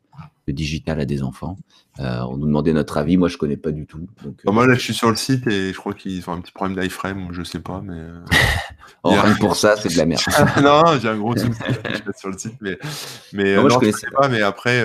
le 0.46 0.52
digital 0.52 1.00
à 1.00 1.04
des 1.04 1.22
enfants. 1.22 1.56
Euh, 2.00 2.20
on 2.28 2.36
nous 2.36 2.46
demandait 2.46 2.72
notre 2.72 2.96
avis. 2.96 3.16
Moi, 3.16 3.28
je 3.28 3.36
connais 3.36 3.56
pas 3.56 3.70
du 3.70 3.86
tout. 3.86 4.06
Donc, 4.22 4.40
euh, 4.46 4.52
moi, 4.52 4.66
là, 4.66 4.74
je 4.74 4.80
suis 4.80 4.94
sur 4.94 5.10
le 5.10 5.16
site 5.16 5.46
et 5.46 5.72
je 5.72 5.76
crois 5.76 5.94
qu'ils 5.94 6.28
ont 6.28 6.32
un 6.32 6.40
petit 6.40 6.52
problème 6.52 6.78
d'iFrame, 6.78 7.28
je 7.32 7.42
sais 7.42 7.60
pas, 7.60 7.80
mais. 7.82 8.00
Oh, 9.06 9.10
rien 9.10 9.34
pour 9.34 9.54
ça, 9.54 9.76
c'est 9.76 9.92
de 9.92 9.98
la 9.98 10.06
merde. 10.06 10.22
non, 10.62 10.98
j'ai 10.98 11.08
un 11.08 11.18
gros 11.18 11.36
souci 11.36 11.52
sur 12.16 12.30
le 12.30 12.38
site, 12.38 12.54
mais 12.62 12.78
mais 13.34 13.56
moi, 13.58 13.68
je, 13.68 13.76
connaissais 13.76 14.06
pas. 14.10 14.28
Mais 14.28 14.40
après, 14.40 14.82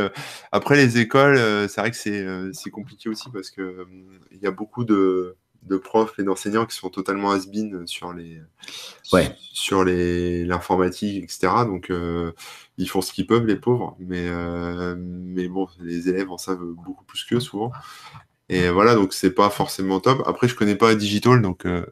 après 0.52 0.76
les 0.76 0.98
écoles, 1.00 1.38
c'est 1.70 1.80
vrai 1.80 1.92
que 1.92 2.52
c'est 2.54 2.70
compliqué 2.70 3.08
aussi 3.08 3.30
parce 3.32 3.50
que 3.50 3.88
il 4.32 4.40
y 4.42 4.46
a 4.46 4.52
beaucoup 4.52 4.84
de 4.84 5.38
de 5.64 5.78
profs 5.78 6.18
et 6.20 6.24
d'enseignants 6.24 6.66
qui 6.66 6.76
sont 6.76 6.90
totalement 6.90 7.32
has 7.32 7.46
sur 7.86 8.14
les 8.14 8.42
sur 9.54 9.84
les 9.84 10.46
l'informatique 10.46 11.24
etc 11.24 11.52
donc 11.66 11.92
ils 12.80 12.90
font 12.90 13.02
ce 13.02 13.12
qu'ils 13.12 13.28
peuvent, 13.28 13.46
les 13.46 13.58
pauvres, 13.58 13.98
mais, 14.00 14.26
euh, 14.30 14.96
mais 14.98 15.50
bon, 15.50 15.68
les 15.82 16.08
élèves 16.08 16.32
en 16.32 16.38
savent 16.38 16.64
beaucoup 16.64 17.04
plus 17.04 17.26
qu'eux 17.26 17.42
souvent. 17.42 17.74
Et 18.48 18.70
voilà, 18.70 18.96
donc 18.96 19.14
c'est 19.14 19.32
pas 19.32 19.50
forcément 19.50 20.00
top. 20.00 20.24
Après, 20.26 20.48
je 20.48 20.56
connais 20.56 20.76
pas 20.76 20.96
digital, 20.96 21.42
donc 21.42 21.66
euh, 21.66 21.86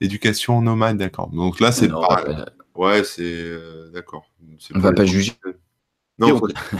éducation 0.00 0.60
nomade, 0.60 0.98
d'accord. 0.98 1.30
Donc 1.30 1.58
là, 1.58 1.72
c'est 1.72 1.88
pas. 1.88 2.44
Ouais, 2.74 3.02
c'est 3.02 3.22
euh, 3.24 3.90
d'accord. 3.92 4.30
On 4.74 4.78
va 4.78 4.92
pas 4.92 5.06
juger. 5.06 5.32
Non, 6.18 6.38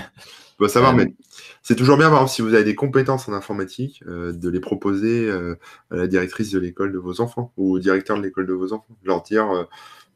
faut... 0.60 0.68
faut 0.68 0.72
savoir, 0.72 0.94
mais 0.94 1.14
c'est 1.62 1.76
toujours 1.76 1.96
bien, 1.96 2.08
par 2.08 2.18
exemple, 2.18 2.32
si 2.32 2.42
vous 2.42 2.54
avez 2.54 2.64
des 2.64 2.74
compétences 2.74 3.28
en 3.28 3.32
informatique, 3.32 4.02
de 4.06 4.48
les 4.48 4.60
proposer 4.60 5.30
à 5.30 5.96
la 5.96 6.06
directrice 6.06 6.50
de 6.50 6.58
l'école 6.58 6.92
de 6.92 6.98
vos 6.98 7.20
enfants 7.20 7.52
ou 7.56 7.74
au 7.74 7.78
directeur 7.78 8.16
de 8.16 8.22
l'école 8.22 8.46
de 8.46 8.52
vos 8.52 8.72
enfants. 8.72 8.96
Leur 9.04 9.22
dire 9.22 9.66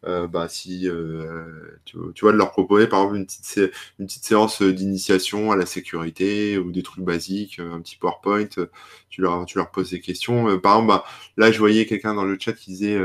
euh, 0.06 0.26
bah, 0.26 0.48
si 0.48 0.88
euh, 0.88 1.78
tu, 1.84 1.98
vois, 2.20 2.32
de 2.32 2.36
leur 2.36 2.50
proposer 2.50 2.86
par 2.86 3.00
exemple 3.02 3.16
une 3.16 3.26
petite, 3.26 3.72
une 3.98 4.06
petite 4.06 4.24
séance 4.24 4.60
d'initiation 4.62 5.50
à 5.50 5.56
la 5.56 5.66
sécurité 5.66 6.58
ou 6.58 6.72
des 6.72 6.82
trucs 6.82 7.04
basiques, 7.04 7.58
un 7.58 7.80
petit 7.80 7.96
PowerPoint, 7.96 8.48
tu 9.08 9.22
leur, 9.22 9.46
tu 9.46 9.58
leur 9.58 9.70
poses 9.70 9.90
des 9.90 10.00
questions. 10.00 10.48
Euh, 10.48 10.58
par 10.58 10.74
exemple, 10.74 10.88
bah, 10.88 11.04
là, 11.36 11.50
je 11.52 11.58
voyais 11.58 11.86
quelqu'un 11.86 12.14
dans 12.14 12.24
le 12.24 12.36
chat 12.38 12.52
qui 12.52 12.72
disait 12.72 12.98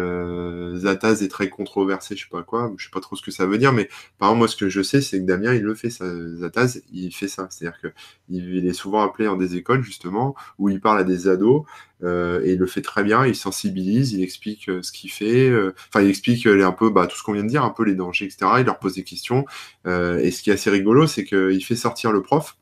Zataz 0.75 1.23
est 1.23 1.29
très 1.29 1.49
controversé, 1.49 2.15
je 2.15 2.23
sais 2.23 2.29
pas 2.29 2.43
quoi, 2.43 2.73
je 2.77 2.85
sais 2.85 2.91
pas 2.91 2.99
trop 2.99 3.15
ce 3.15 3.21
que 3.21 3.31
ça 3.31 3.45
veut 3.45 3.57
dire, 3.57 3.73
mais 3.73 3.89
par 4.17 4.29
exemple, 4.29 4.39
moi, 4.39 4.47
ce 4.47 4.55
que 4.55 4.69
je 4.69 4.81
sais, 4.81 5.01
c'est 5.01 5.19
que 5.19 5.25
Damien, 5.25 5.53
il 5.53 5.61
le 5.61 5.75
fait, 5.75 5.89
ça, 5.89 6.05
Zataz, 6.37 6.81
il 6.91 7.13
fait 7.13 7.27
ça. 7.27 7.47
C'est-à-dire 7.49 7.79
que 7.81 7.87
il 8.29 8.67
est 8.67 8.73
souvent 8.73 9.01
appelé 9.01 9.25
dans 9.25 9.37
des 9.37 9.55
écoles, 9.55 9.83
justement, 9.83 10.35
où 10.57 10.69
il 10.69 10.81
parle 10.81 10.99
à 10.99 11.03
des 11.03 11.27
ados, 11.27 11.63
euh, 12.03 12.41
et 12.43 12.53
il 12.53 12.59
le 12.59 12.65
fait 12.65 12.81
très 12.81 13.03
bien, 13.03 13.25
il 13.25 13.35
sensibilise, 13.35 14.13
il 14.13 14.23
explique 14.23 14.69
euh, 14.69 14.81
ce 14.81 14.91
qu'il 14.91 15.11
fait, 15.11 15.49
euh, 15.49 15.75
enfin 15.89 16.01
il 16.01 16.09
explique 16.09 16.45
un 16.45 16.71
peu 16.71 16.89
bah, 16.89 17.07
tout 17.07 17.17
ce 17.17 17.23
qu'on 17.23 17.33
vient 17.33 17.43
de 17.43 17.49
dire, 17.49 17.63
un 17.63 17.71
peu 17.71 17.83
les 17.83 17.95
dangers, 17.95 18.25
etc. 18.25 18.51
Il 18.59 18.65
leur 18.65 18.79
pose 18.79 18.95
des 18.95 19.03
questions. 19.03 19.45
et 19.85 20.31
ce 20.31 20.41
qui 20.41 20.49
est 20.49 20.53
assez 20.53 20.69
rigolo, 20.69 21.07
c'est 21.07 21.25
qu'il 21.25 21.63
fait 21.63 21.75
sortir 21.75 22.11
le 22.11 22.21
prof 22.21 22.57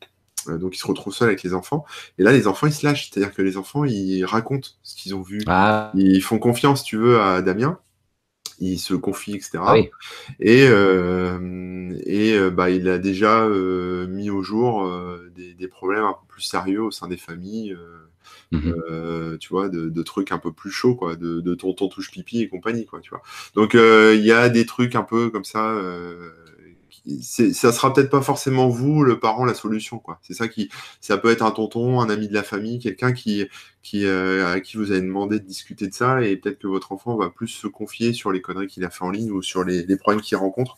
donc 0.48 0.78
ils 0.78 0.80
se 0.80 0.88
retrouvent 0.88 1.14
seuls 1.14 1.28
avec 1.28 1.44
les 1.44 1.54
enfants. 1.54 1.84
Et 2.18 2.24
là, 2.24 2.32
les 2.32 2.48
enfants, 2.48 2.68
ils 2.68 2.74
se 2.74 2.86
lâchent. 2.86 3.10
C'est-à-dire 3.10 3.34
que 3.34 3.42
les 3.42 3.58
enfants, 3.58 3.84
ils 3.84 4.24
racontent 4.24 4.70
ce 4.82 4.96
qu'ils 4.96 5.14
ont 5.14 5.22
vu. 5.22 5.42
Ah. 5.46 5.92
Ils 5.94 6.22
font 6.22 6.40
confiance, 6.40 6.86
tu 6.86 6.96
veux, 6.96 7.20
à 7.20 7.42
Damien. 7.42 7.78
Ils 8.60 8.80
se 8.80 8.94
confient, 8.96 9.36
etc. 9.36 9.64
Ah 9.70 9.74
oui. 9.74 9.90
Et, 10.40 10.68
euh, 10.70 11.96
et 12.06 12.34
euh, 12.38 12.50
bah, 12.50 12.70
il 12.72 12.90
a 12.90 12.98
déjà 12.98 13.44
euh, 13.46 14.08
mis 14.08 14.30
au 14.30 14.42
jour 14.42 14.86
euh, 14.86 15.32
des, 15.36 15.54
des 15.54 15.68
problèmes 15.68 16.04
un 16.06 16.14
peu 16.14 16.26
plus 16.28 16.42
sérieux 16.42 16.82
au 16.84 16.92
sein 16.92 17.08
des 17.08 17.18
familles. 17.18 17.74
euh, 17.74 18.04
Mhm. 18.52 18.76
euh, 18.90 19.38
tu 19.38 19.50
vois, 19.50 19.68
de, 19.70 19.90
de 19.90 20.04
trucs 20.04 20.32
un 20.32 20.38
peu 20.38 20.54
plus 20.54 20.72
chauds, 20.72 20.96
quoi, 20.96 21.16
de, 21.18 21.42
de 21.42 21.56
tonton 21.56 21.90
touche 21.90 22.12
pipi 22.12 22.42
et 22.42 22.48
compagnie, 22.50 22.86
quoi, 22.86 23.02
tu 23.02 23.10
vois. 23.10 23.22
Donc 23.56 23.76
euh, 23.76 24.16
il 24.18 24.26
y 24.26 24.32
a 24.32 24.48
des 24.50 24.66
trucs 24.66 24.96
un 24.96 25.04
peu 25.04 25.30
comme 25.30 25.44
ça. 25.44 25.72
Euh, 25.72 26.32
ça 27.22 27.72
sera 27.72 27.94
peut-être 27.94 28.10
pas 28.10 28.22
forcément 28.22 28.68
vous, 28.68 29.04
le 29.04 29.20
parent, 29.20 29.46
la 29.46 29.54
solution, 29.54 30.00
quoi. 30.00 30.20
C'est 30.22 30.34
ça 30.34 30.48
qui, 30.48 30.70
ça 31.02 31.18
peut 31.18 31.30
être 31.30 31.44
un 31.44 31.52
tonton, 31.52 32.02
un 32.02 32.10
ami 32.10 32.28
de 32.28 32.34
la 32.34 32.44
famille, 32.44 32.80
quelqu'un 32.80 33.14
qui, 33.14 33.48
qui, 33.82 34.06
euh, 34.06 34.52
à 34.52 34.60
qui 34.60 34.78
vous 34.78 34.92
avez 34.92 35.02
demandé 35.02 35.40
de 35.40 35.46
discuter 35.46 35.88
de 35.88 35.94
ça, 35.94 36.22
et 36.22 36.36
peut-être 36.36 36.60
que 36.60 36.68
votre 36.68 36.92
enfant 36.92 37.16
va 37.16 37.30
plus 37.30 37.48
se 37.48 37.68
confier 37.68 38.14
sur 38.14 38.32
les 38.32 38.42
conneries 38.42 38.68
qu'il 38.68 38.84
a 38.84 38.90
fait 38.90 39.04
en 39.04 39.10
ligne 39.10 39.32
ou 39.32 39.42
sur 39.42 39.64
les, 39.64 39.84
les 39.84 39.98
problèmes 39.98 40.22
qu'il 40.22 40.38
rencontre 40.38 40.78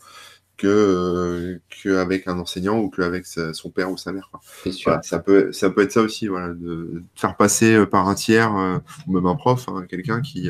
que 0.59 0.67
euh, 0.67 1.61
qu'avec 1.81 2.27
un 2.27 2.37
enseignant 2.37 2.77
ou 2.79 2.89
qu'avec 2.89 3.25
son 3.25 3.69
père 3.71 3.89
ou 3.89 3.97
sa 3.97 4.11
mère. 4.11 4.29
Quoi. 4.29 4.41
Sûr. 4.71 4.83
Voilà, 4.85 5.01
ça 5.01 5.19
peut 5.19 5.51
ça 5.51 5.69
peut 5.69 5.81
être 5.81 5.91
ça 5.91 6.01
aussi, 6.01 6.27
voilà, 6.27 6.49
de 6.49 7.01
faire 7.15 7.35
passer 7.35 7.73
euh, 7.73 7.85
par 7.85 8.07
un 8.07 8.15
tiers 8.15 8.55
euh, 8.55 8.77
ou 9.07 9.13
même 9.13 9.25
un 9.25 9.35
prof, 9.35 9.67
hein, 9.69 9.85
quelqu'un 9.89 10.21
qui 10.21 10.49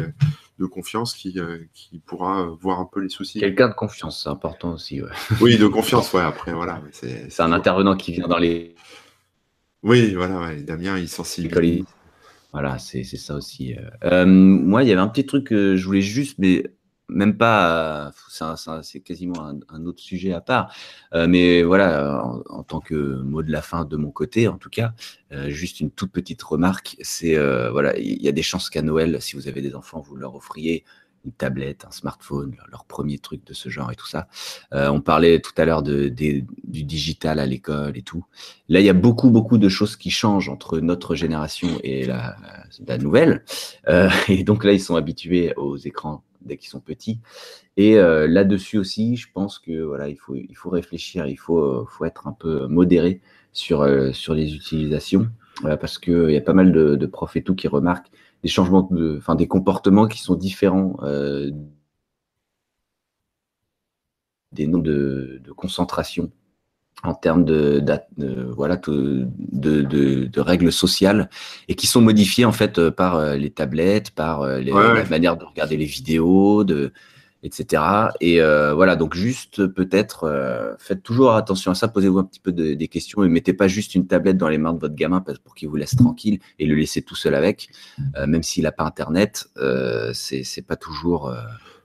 de 0.60 0.66
confiance 0.66 1.14
qui 1.14 1.39
euh, 1.39 1.60
qui 1.74 1.99
pourra 1.99 2.45
voir 2.60 2.80
un 2.80 2.86
peu 2.91 2.99
les 2.99 3.10
soucis. 3.10 3.39
Quelqu'un 3.39 3.70
de 3.70 3.74
confiance, 3.74 4.24
c'est 4.24 4.30
important 4.30 4.74
aussi. 4.74 5.01
ouais. 5.01 5.10
Oui, 5.41 5.57
de 5.57 5.68
confiance, 5.68 6.12
ouais. 6.14 6.22
Après, 6.22 6.53
voilà, 6.53 6.82
c'est 6.91 7.39
un 7.41 7.51
intervenant 7.51 7.95
qui 7.95 8.12
vient 8.12 8.28
dans 8.28 8.38
les 8.38 8.76
Oui, 9.84 10.14
voilà, 10.14 10.39
ouais. 10.41 10.62
Damien, 10.62 10.97
il 10.97 11.07
sensibilise. 11.07 11.86
Voilà, 12.51 12.80
c'est 12.80 13.03
c'est 13.03 13.18
ça 13.18 13.36
aussi. 13.36 13.76
euh. 13.76 13.89
Euh, 14.03 14.26
moi, 14.26 14.84
il 14.84 14.89
y 14.89 14.91
avait 14.91 15.01
un 15.01 15.07
petit 15.07 15.26
truc 15.26 15.45
que 15.47 15.76
je 15.76 15.86
voulais 15.86 16.01
juste, 16.01 16.38
mais 16.39 16.64
même 17.10 17.36
pas. 17.38 18.12
euh, 18.41 18.82
c'est 18.84 18.99
quasiment 19.01 19.51
un, 19.70 19.86
autre 19.86 20.01
sujet 20.01 20.34
à 20.34 20.41
part. 20.41 20.74
Euh, 21.14 21.28
mais 21.28 21.64
voilà, 21.64 22.24
en, 22.49 22.64
tant 22.64 22.80
que 22.80 23.22
mot 23.22 23.43
de 23.43 23.51
la 23.51 23.62
fin 23.62 23.86
de 23.86 23.97
mon 23.97 24.12
côté, 24.12 24.47
en 24.47 24.57
tout 24.57 24.70
cas, 24.70 24.93
euh, 25.32 25.49
juste 25.49 25.80
une 25.80 25.91
toute 25.91 26.12
petite 26.12 26.41
remarque. 26.43 26.95
C'est 27.01 27.38
voilà, 27.72 27.97
il 27.97 28.22
y 28.22 28.28
a 28.28 28.32
des 28.32 28.43
chances 28.43 28.70
qu'à 28.70 28.82
Noël, 28.82 29.22
si 29.22 29.36
vous 29.36 29.47
avez 29.47 29.62
des 29.62 29.76
enfants, 29.76 30.01
vous 30.01 30.16
leur 30.16 30.36
offriez 30.36 30.84
une 31.26 31.34
tablette, 31.34 31.84
un 31.86 31.91
smartphone, 31.91 32.55
leur, 32.72 32.86
premier 32.86 33.20
truc 33.20 33.45
de 33.45 33.53
ce 33.53 33.68
genre 33.68 33.91
et 33.91 33.95
tout 33.95 34.07
ça. 34.07 34.28
On 34.72 35.01
parlait 35.01 35.41
tout 35.41 35.51
à 35.57 35.66
l'heure 35.66 35.84
du 35.84 36.43
digital 36.64 37.39
à 37.39 37.45
l'école 37.45 37.97
et 37.97 38.03
tout. 38.03 38.26
Là, 38.70 38.80
il 38.80 38.86
y 38.86 38.89
a 38.89 38.93
beaucoup, 38.93 39.30
beaucoup 39.30 39.57
de 39.57 39.68
choses 39.68 39.97
qui 39.97 40.12
changent 40.12 40.49
entre 40.49 40.80
notre 40.80 41.16
génération 41.16 41.68
et 41.84 42.05
la, 42.05 42.38
nouvelle. 42.99 43.43
Et 44.30 44.43
donc 44.43 44.64
là, 44.64 44.72
ils 44.72 44.80
sont 44.80 44.95
habitués 44.95 45.53
aux 45.55 45.78
écrans 45.78 46.24
dès 46.42 46.58
qu'ils 46.58 46.70
sont 46.70 46.80
petits. 46.80 47.20
Et 47.78 47.98
euh, 47.98 48.28
là-dessus 48.28 48.78
aussi, 48.78 49.16
je 49.16 49.28
pense 49.34 49.60
que 49.60 49.82
voilà, 49.82 50.10
il 50.10 50.18
faut, 50.18 50.36
il 50.36 50.56
faut 50.56 50.70
réfléchir, 50.70 51.26
il 51.28 51.38
faut, 51.38 51.60
euh, 51.60 51.86
faut 51.90 52.06
être 52.06 52.28
un 52.28 52.34
peu 52.34 52.68
modéré 52.68 53.22
sur, 53.54 53.82
euh, 53.82 54.12
sur 54.12 54.34
les 54.34 54.56
utilisations, 54.56 55.30
parce 55.62 55.98
qu'il 55.98 56.32
y 56.32 56.38
a 56.38 56.42
pas 56.42 56.54
mal 56.54 56.72
de, 56.72 57.06
profs 57.06 57.36
et 57.36 57.44
tout 57.44 57.56
qui 57.56 57.68
remarquent 57.68 58.10
des 58.44 58.50
changements, 58.50 58.88
de, 58.92 59.20
des 59.36 59.48
comportements 59.48 60.08
qui 60.08 60.20
sont 60.20 60.36
différents 60.36 60.98
des 64.52 64.66
noms 64.68 64.80
de, 64.80 65.42
de 65.44 65.52
concentration 65.52 66.32
en 67.04 67.14
termes 67.14 67.45
de, 67.45 67.80
d'at- 67.80 68.08
de- 68.18 68.50
voilà 68.56 68.76
de, 68.76 69.26
de, 69.38 69.82
de- 69.82 70.26
de 70.26 70.39
règles 70.41 70.72
sociales 70.72 71.30
et 71.68 71.76
qui 71.76 71.88
sont 71.88 72.02
modifiées 72.02 72.45
en 72.45 72.52
fait 72.52 72.78
euh, 72.78 72.91
par 72.91 73.16
euh, 73.16 73.36
les 73.36 73.52
tablettes, 73.52 74.12
par 74.12 74.41
euh, 74.41 74.60
les- 74.60 74.72
Ouais, 74.74 74.84
la 75.04 75.10
manière 75.10 75.38
de 75.38 75.45
regarder 75.45 75.78
les 75.78 75.86
vidéos, 75.86 76.64
de 76.64 76.91
etc. 77.41 77.82
Et 78.20 78.41
euh, 78.41 78.74
voilà, 78.74 78.97
donc 78.97 79.16
juste 79.16 79.66
peut-être 79.68 80.26
euh, 80.26 80.74
faites 80.78 81.02
toujours 81.02 81.32
attention 81.36 81.72
à 81.72 81.74
ça, 81.76 81.88
posez-vous 81.88 82.20
un 82.20 82.26
petit 82.26 82.41
peu 82.41 82.52
de- 82.52 82.74
des 82.74 82.88
questions 82.89 83.24
et 83.24 83.30
mettez 83.30 83.54
pas 83.54 83.70
juste 83.70 83.95
une 83.95 84.06
tablette 84.08 84.36
dans 84.38 84.50
les 84.50 84.58
mains 84.58 84.74
de 84.74 84.80
votre 84.80 84.95
gamin 84.95 85.24
pour 85.45 85.56
qu'il 85.56 85.70
vous 85.70 85.78
laisse 85.78 85.95
tranquille 85.95 86.39
et 86.60 86.66
le 86.66 86.76
laisser 86.76 87.02
tout 87.02 87.16
seul 87.16 87.34
avec, 87.36 87.70
Euh, 88.18 88.28
même 88.28 88.43
s'il 88.43 88.64
n'a 88.64 88.74
pas 88.74 88.84
internet, 88.84 89.45
c'est 90.14 90.66
pas 90.68 90.76
toujours. 90.76 91.34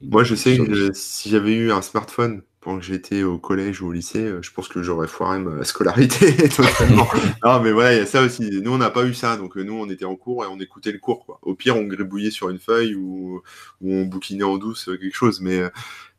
Moi, 0.02 0.24
je 0.24 0.34
sais 0.34 0.58
que 0.58 0.92
si 0.92 1.30
j'avais 1.30 1.54
eu 1.54 1.70
un 1.72 1.82
smartphone 1.82 2.42
pendant 2.64 2.78
que 2.78 2.84
j'étais 2.84 3.22
au 3.22 3.36
collège 3.38 3.82
ou 3.82 3.88
au 3.88 3.92
lycée, 3.92 4.24
euh, 4.24 4.42
je 4.42 4.50
pense 4.50 4.68
que 4.68 4.82
j'aurais 4.82 5.06
foiré 5.06 5.38
ma 5.38 5.62
scolarité 5.64 6.48
totalement. 6.48 7.06
non, 7.44 7.60
mais 7.60 7.72
voilà, 7.72 7.92
il 7.92 7.98
y 7.98 8.00
a 8.00 8.06
ça 8.06 8.22
aussi. 8.22 8.60
Nous, 8.62 8.72
on 8.72 8.78
n'a 8.78 8.90
pas 8.90 9.04
eu 9.04 9.12
ça, 9.12 9.36
donc 9.36 9.56
euh, 9.58 9.62
nous, 9.62 9.74
on 9.74 9.88
était 9.90 10.06
en 10.06 10.16
cours 10.16 10.44
et 10.44 10.48
on 10.48 10.58
écoutait 10.58 10.90
le 10.90 10.98
cours. 10.98 11.26
Quoi. 11.26 11.38
Au 11.42 11.54
pire, 11.54 11.76
on 11.76 11.84
gribouillait 11.84 12.30
sur 12.30 12.48
une 12.48 12.58
feuille 12.58 12.94
ou, 12.94 13.42
ou 13.82 13.92
on 13.92 14.06
bouquinait 14.06 14.44
en 14.44 14.56
douce 14.56 14.88
euh, 14.88 14.96
quelque 14.96 15.14
chose, 15.14 15.42
mais 15.42 15.62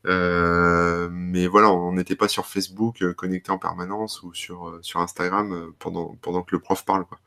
euh, 0.06 1.08
mais 1.10 1.46
voilà, 1.46 1.70
on 1.70 1.92
n'était 1.92 2.16
pas 2.16 2.28
sur 2.28 2.46
Facebook 2.46 3.02
euh, 3.02 3.12
connecté 3.12 3.50
en 3.50 3.58
permanence 3.58 4.22
ou 4.22 4.32
sur 4.34 4.68
euh, 4.68 4.78
sur 4.82 5.00
Instagram 5.00 5.72
pendant 5.78 6.16
pendant 6.22 6.42
que 6.42 6.54
le 6.54 6.60
prof 6.60 6.84
parle. 6.84 7.04
Quoi. 7.06 7.18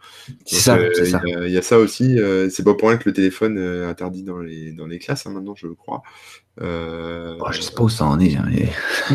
C'est 0.46 0.56
ça, 0.56 0.76
euh, 0.78 0.90
c'est 0.94 1.02
Il 1.04 1.12
ça. 1.12 1.22
y, 1.26 1.34
a- 1.36 1.48
il 1.48 1.52
y 1.54 1.58
a 1.58 1.62
ça 1.62 1.78
aussi. 1.78 2.20
euh, 2.20 2.50
c'est 2.50 2.64
pas 2.64 2.74
pour 2.74 2.90
rien 2.90 2.98
que 2.98 3.08
le 3.10 3.14
téléphone 3.14 3.58
est 3.58 3.86
interdit 3.86 4.24
dans 4.24 4.40
les 4.40 4.72
dans 4.72 4.86
les 4.88 5.00
classes 5.00 5.26
hein, 5.28 5.32
maintenant, 5.32 5.56
je 5.56 5.68
crois. 5.68 6.02
Euh, 6.62 7.38
Bon, 7.38 7.52
je 7.52 7.62
sais 7.62 7.74
pas 7.74 7.84
où 7.84 7.90
ça 7.90 8.06
en 8.06 8.20
est. 8.20 8.36
hein, 8.36 8.46
mais- 8.50 8.70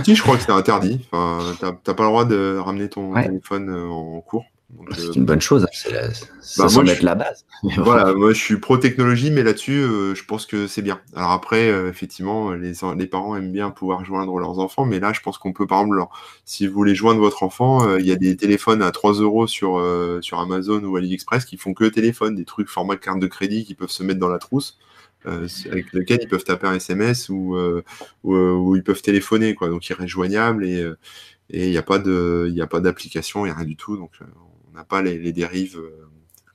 si, 0.05 0.15
je 0.15 0.23
crois 0.23 0.37
que 0.37 0.43
c'est 0.43 0.53
interdit. 0.53 1.07
Enfin, 1.13 1.41
t'as 1.61 1.73
t'as 1.73 1.95
pas 1.95 2.05
le 2.05 2.09
droit 2.09 2.25
de 2.25 2.57
ramener 2.59 2.89
ton 2.89 3.13
Ouais. 3.13 3.25
téléphone 3.27 3.71
en 3.71 4.21
cours. 4.21 4.45
Donc, 4.77 4.91
euh, 4.91 4.95
C'est 4.97 5.17
une 5.17 5.25
bonne 5.25 5.41
chose. 5.41 5.65
hein, 5.65 5.69
C'est 5.73 5.93
la, 5.93 6.13
ça 6.13 6.27
Bah, 6.27 6.63
moi, 6.65 6.69
semble 6.69 6.87
je 6.87 6.91
être 6.93 6.97
suis- 6.99 7.05
la 7.07 7.15
base. 7.15 7.45
Voilà, 7.79 8.13
moi 8.13 8.33
je 8.33 8.39
suis 8.39 8.59
pro 8.59 8.77
technologie, 8.77 9.31
mais 9.31 9.43
là-dessus, 9.43 9.73
euh, 9.81 10.15
je 10.15 10.25
pense 10.25 10.45
que 10.47 10.67
c'est 10.67 10.83
bien. 10.83 11.01
Alors 11.17 11.31
après, 11.31 11.69
euh, 11.71 11.89
effectivement, 11.89 12.51
les, 12.53 12.73
les 12.99 13.07
parents 13.07 13.35
aiment 13.37 13.53
bien 13.53 13.71
pouvoir 13.71 14.05
joindre 14.05 14.39
leurs 14.39 14.59
enfants, 14.59 14.85
mais 14.85 15.01
là, 15.01 15.13
je 15.15 15.21
pense 15.21 15.39
qu'on 15.39 15.53
peut, 15.53 15.67
par 15.67 15.79
exemple, 15.81 15.97
leur- 15.97 16.11
si 16.45 16.67
vous 16.67 16.75
voulez 16.75 16.95
joindre 16.95 17.21
votre 17.21 17.43
enfant, 17.43 17.97
il 17.97 18.05
y 18.07 18.13
a 18.13 18.17
des 18.17 18.37
téléphones 18.37 18.83
à 18.83 18.91
3 18.91 19.13
euros 19.15 19.47
sur, 19.47 19.83
sur 20.21 20.39
Amazon 20.41 20.83
ou 20.85 20.97
AliExpress 20.97 21.45
qui 21.47 21.57
font 21.57 21.73
que 21.73 21.85
téléphone, 21.85 22.35
des 22.35 22.45
trucs 22.45 22.69
format 22.69 22.97
carte 22.97 23.21
de 23.21 23.27
crédit 23.27 23.65
qui 23.65 23.75
peuvent 23.75 23.91
se 23.91 24.03
mettre 24.03 24.21
dans 24.21 24.29
la 24.29 24.39
trousse. 24.39 24.79
avec 25.25 25.93
lequel 25.95 26.19
ils 26.23 26.29
peuvent 26.29 26.45
taper 26.45 26.67
un 26.67 26.75
SMS 26.75 27.31
ou, 27.31 27.57
ou, 28.25 28.35
ou 28.37 28.77
ils 28.77 28.83
peuvent 28.85 29.01
téléphoner 29.01 29.55
quoi 29.55 29.69
donc 29.71 29.89
il 29.89 29.95
reste 29.95 30.09
joignable 30.11 30.67
et 30.67 30.85
il 31.49 31.71
n'y 31.71 31.79
a 31.79 31.83
pas 31.83 31.99
de 31.99 32.47
il 32.53 32.61
a 32.61 32.67
pas 32.67 32.81
d'application 32.81 33.47
il 33.47 33.49
n'y 33.49 33.53
a 33.53 33.57
rien 33.57 33.65
du 33.65 33.77
tout 33.77 33.97
donc 33.97 34.11
on 34.21 34.54
n'a 34.75 34.85
pas 34.85 35.03
les, 35.03 35.19
les 35.19 35.33
dérives 35.33 35.79
euh, 35.79 36.09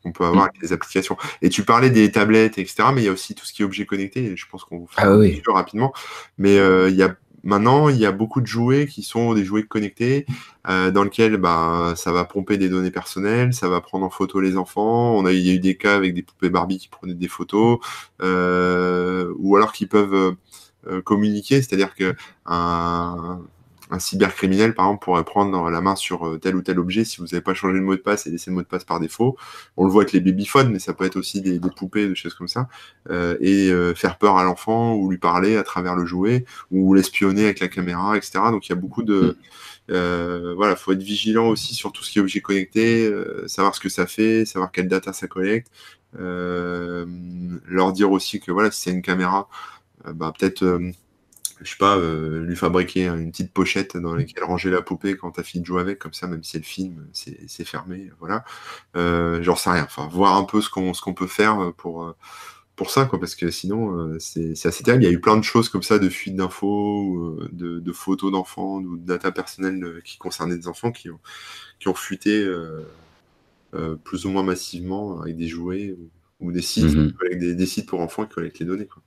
qu'on 0.03 0.11
peut 0.11 0.25
avoir 0.25 0.43
avec 0.43 0.61
les 0.61 0.71
applications 0.73 1.17
et 1.41 1.49
tu 1.49 1.63
parlais 1.63 1.89
des 1.89 2.11
tablettes 2.11 2.57
etc 2.57 2.89
mais 2.93 3.01
il 3.01 3.05
y 3.05 3.09
a 3.09 3.11
aussi 3.11 3.35
tout 3.35 3.45
ce 3.45 3.53
qui 3.53 3.63
est 3.63 3.65
objet 3.65 3.85
connecté 3.85 4.35
je 4.35 4.45
pense 4.49 4.63
qu'on 4.63 4.79
vous 4.79 4.87
fait 4.87 5.01
Ah 5.01 5.17
oui. 5.17 5.41
plus 5.41 5.51
rapidement 5.51 5.93
mais 6.37 6.57
euh, 6.57 6.89
il 6.89 6.95
y 6.95 7.03
a 7.03 7.15
Maintenant, 7.41 7.87
il 7.87 7.95
y 7.95 8.05
a 8.05 8.11
beaucoup 8.11 8.41
de 8.41 8.47
jouets 8.47 8.85
qui 8.85 9.01
sont 9.01 9.33
des 9.33 9.45
jouets 9.45 9.63
connectés, 9.63 10.25
euh, 10.67 10.91
dans 10.91 11.05
lesquels 11.05 11.37
bah, 11.37 11.93
ça 11.95 12.11
va 12.11 12.25
pomper 12.25 12.57
des 12.57 12.67
données 12.67 12.91
personnelles, 12.91 13.53
ça 13.53 13.69
va 13.69 13.79
prendre 13.79 14.05
en 14.05 14.09
photo 14.09 14.41
les 14.41 14.57
enfants. 14.57 15.15
On 15.15 15.25
a, 15.25 15.31
il 15.31 15.47
y 15.47 15.49
a 15.49 15.53
eu 15.53 15.59
des 15.59 15.77
cas 15.77 15.95
avec 15.95 16.13
des 16.13 16.21
poupées 16.21 16.49
Barbie 16.49 16.79
qui 16.79 16.89
prenaient 16.89 17.13
des 17.13 17.29
photos, 17.29 17.79
euh, 18.21 19.33
ou 19.37 19.55
alors 19.55 19.71
qui 19.71 19.85
peuvent 19.85 20.35
communiquer, 21.05 21.61
c'est-à-dire 21.61 21.95
que 21.95 22.13
un, 22.45 23.39
un 23.89 23.99
cybercriminel, 23.99 24.73
par 24.73 24.85
exemple, 24.85 25.03
pourrait 25.03 25.23
prendre 25.23 25.69
la 25.69 25.81
main 25.81 25.95
sur 25.95 26.27
euh, 26.27 26.37
tel 26.37 26.55
ou 26.55 26.61
tel 26.61 26.79
objet 26.79 27.03
si 27.03 27.17
vous 27.17 27.25
n'avez 27.25 27.41
pas 27.41 27.53
changé 27.53 27.75
le 27.75 27.83
mot 27.83 27.95
de 27.95 28.01
passe 28.01 28.27
et 28.27 28.29
laissé 28.29 28.51
le 28.51 28.55
mot 28.55 28.61
de 28.61 28.67
passe 28.67 28.83
par 28.83 28.99
défaut. 28.99 29.37
On 29.77 29.85
le 29.85 29.91
voit 29.91 30.03
avec 30.03 30.13
les 30.13 30.19
babyphones, 30.19 30.71
mais 30.71 30.79
ça 30.79 30.93
peut 30.93 31.05
être 31.05 31.15
aussi 31.15 31.41
des, 31.41 31.59
des 31.59 31.69
poupées, 31.69 32.07
des 32.07 32.15
choses 32.15 32.33
comme 32.33 32.47
ça, 32.47 32.67
euh, 33.09 33.37
et 33.41 33.69
euh, 33.69 33.95
faire 33.95 34.17
peur 34.17 34.37
à 34.37 34.43
l'enfant 34.43 34.95
ou 34.95 35.09
lui 35.09 35.17
parler 35.17 35.57
à 35.57 35.63
travers 35.63 35.95
le 35.95 36.05
jouet 36.05 36.45
ou 36.71 36.93
l'espionner 36.93 37.45
avec 37.45 37.59
la 37.59 37.67
caméra, 37.67 38.15
etc. 38.17 38.39
Donc 38.51 38.67
il 38.67 38.69
y 38.69 38.73
a 38.73 38.75
beaucoup 38.75 39.03
de 39.03 39.37
euh, 39.91 40.53
voilà, 40.55 40.75
faut 40.75 40.91
être 40.91 41.01
vigilant 41.01 41.47
aussi 41.47 41.73
sur 41.73 41.91
tout 41.91 42.03
ce 42.03 42.11
qui 42.11 42.19
est 42.19 42.21
objet 42.21 42.41
connecté, 42.41 43.07
euh, 43.07 43.47
savoir 43.47 43.73
ce 43.75 43.79
que 43.79 43.89
ça 43.89 44.05
fait, 44.05 44.45
savoir 44.45 44.71
quelle 44.71 44.87
data 44.87 45.13
ça 45.13 45.27
collecte, 45.27 45.71
euh, 46.19 47.05
leur 47.67 47.93
dire 47.93 48.11
aussi 48.11 48.39
que 48.39 48.51
voilà, 48.51 48.71
si 48.71 48.83
c'est 48.83 48.91
une 48.91 49.01
caméra, 49.01 49.49
euh, 50.07 50.13
bah 50.13 50.33
peut-être 50.37 50.63
euh, 50.63 50.91
je 51.61 51.69
sais 51.69 51.77
pas, 51.77 51.97
euh, 51.97 52.41
lui 52.43 52.55
fabriquer 52.55 53.07
une 53.07 53.31
petite 53.31 53.53
pochette 53.53 53.97
dans 53.97 54.15
laquelle 54.15 54.43
ranger 54.43 54.69
la 54.69 54.81
poupée 54.81 55.17
quand 55.17 55.31
ta 55.31 55.43
fille 55.43 55.63
joue 55.63 55.77
avec, 55.77 55.99
comme 55.99 56.13
ça, 56.13 56.27
même 56.27 56.43
si 56.43 56.57
elle 56.57 56.63
filme, 56.63 57.07
c'est 57.13 57.65
fermé, 57.65 58.11
voilà. 58.19 58.43
Euh, 58.95 59.41
J'en 59.43 59.55
sais 59.55 59.69
rien. 59.69 59.83
Enfin, 59.83 60.07
voir 60.11 60.35
un 60.37 60.43
peu 60.43 60.61
ce 60.61 60.69
qu'on 60.69 61.13
peut 61.13 61.27
faire 61.27 61.73
pour 61.77 62.03
euh, 62.03 62.15
pour 62.75 62.91
ça, 62.91 63.03
quoi, 63.05 63.19
parce 63.19 63.35
que 63.35 63.51
sinon, 63.51 63.93
euh, 63.97 64.19
c'est 64.19 64.53
assez 64.65 64.83
terrible. 64.83 65.03
Il 65.03 65.07
y 65.07 65.09
a 65.09 65.13
eu 65.13 65.19
plein 65.19 65.35
de 65.35 65.43
choses 65.43 65.67
comme 65.67 65.83
ça, 65.83 65.99
de 65.99 66.07
fuites 66.07 66.37
d'infos, 66.37 67.37
de, 67.51 67.79
de 67.79 67.91
photos 67.91 68.31
d'enfants, 68.31 68.77
ou 68.77 68.95
de 68.95 69.05
data 69.05 69.33
personnelle 69.33 70.01
qui 70.05 70.17
concernaient 70.17 70.55
des 70.57 70.69
enfants 70.69 70.93
qui 70.93 71.09
ont, 71.09 71.19
qui 71.79 71.89
ont 71.89 71.93
fuité 71.93 72.41
euh, 72.41 73.95
plus 74.03 74.25
ou 74.25 74.29
moins 74.29 74.43
massivement 74.43 75.21
avec 75.21 75.35
des 75.35 75.47
jouets 75.49 75.91
ou, 75.91 76.09
ou 76.47 76.51
des 76.53 76.61
sites, 76.61 76.85
Mhm. 76.95 77.07
qui 77.07 77.13
collectent 77.15 77.39
des, 77.41 77.53
des 77.53 77.65
sites 77.65 77.85
pour 77.89 77.99
enfants 77.99 78.25
qui 78.25 78.33
collectent 78.35 78.59
les 78.59 78.65
données. 78.65 78.87
Quoi. 78.87 79.03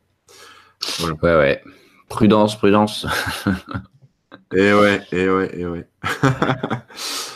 Voilà. 0.99 1.15
Ouais, 1.23 1.37
ouais. 1.37 1.65
Prudence, 2.13 2.57
prudence. 2.59 3.07
Et 4.55 4.75
ouais, 4.75 5.01
et 5.13 5.31
ouais, 5.31 5.51
et 5.59 5.65
ouais. 5.67 5.89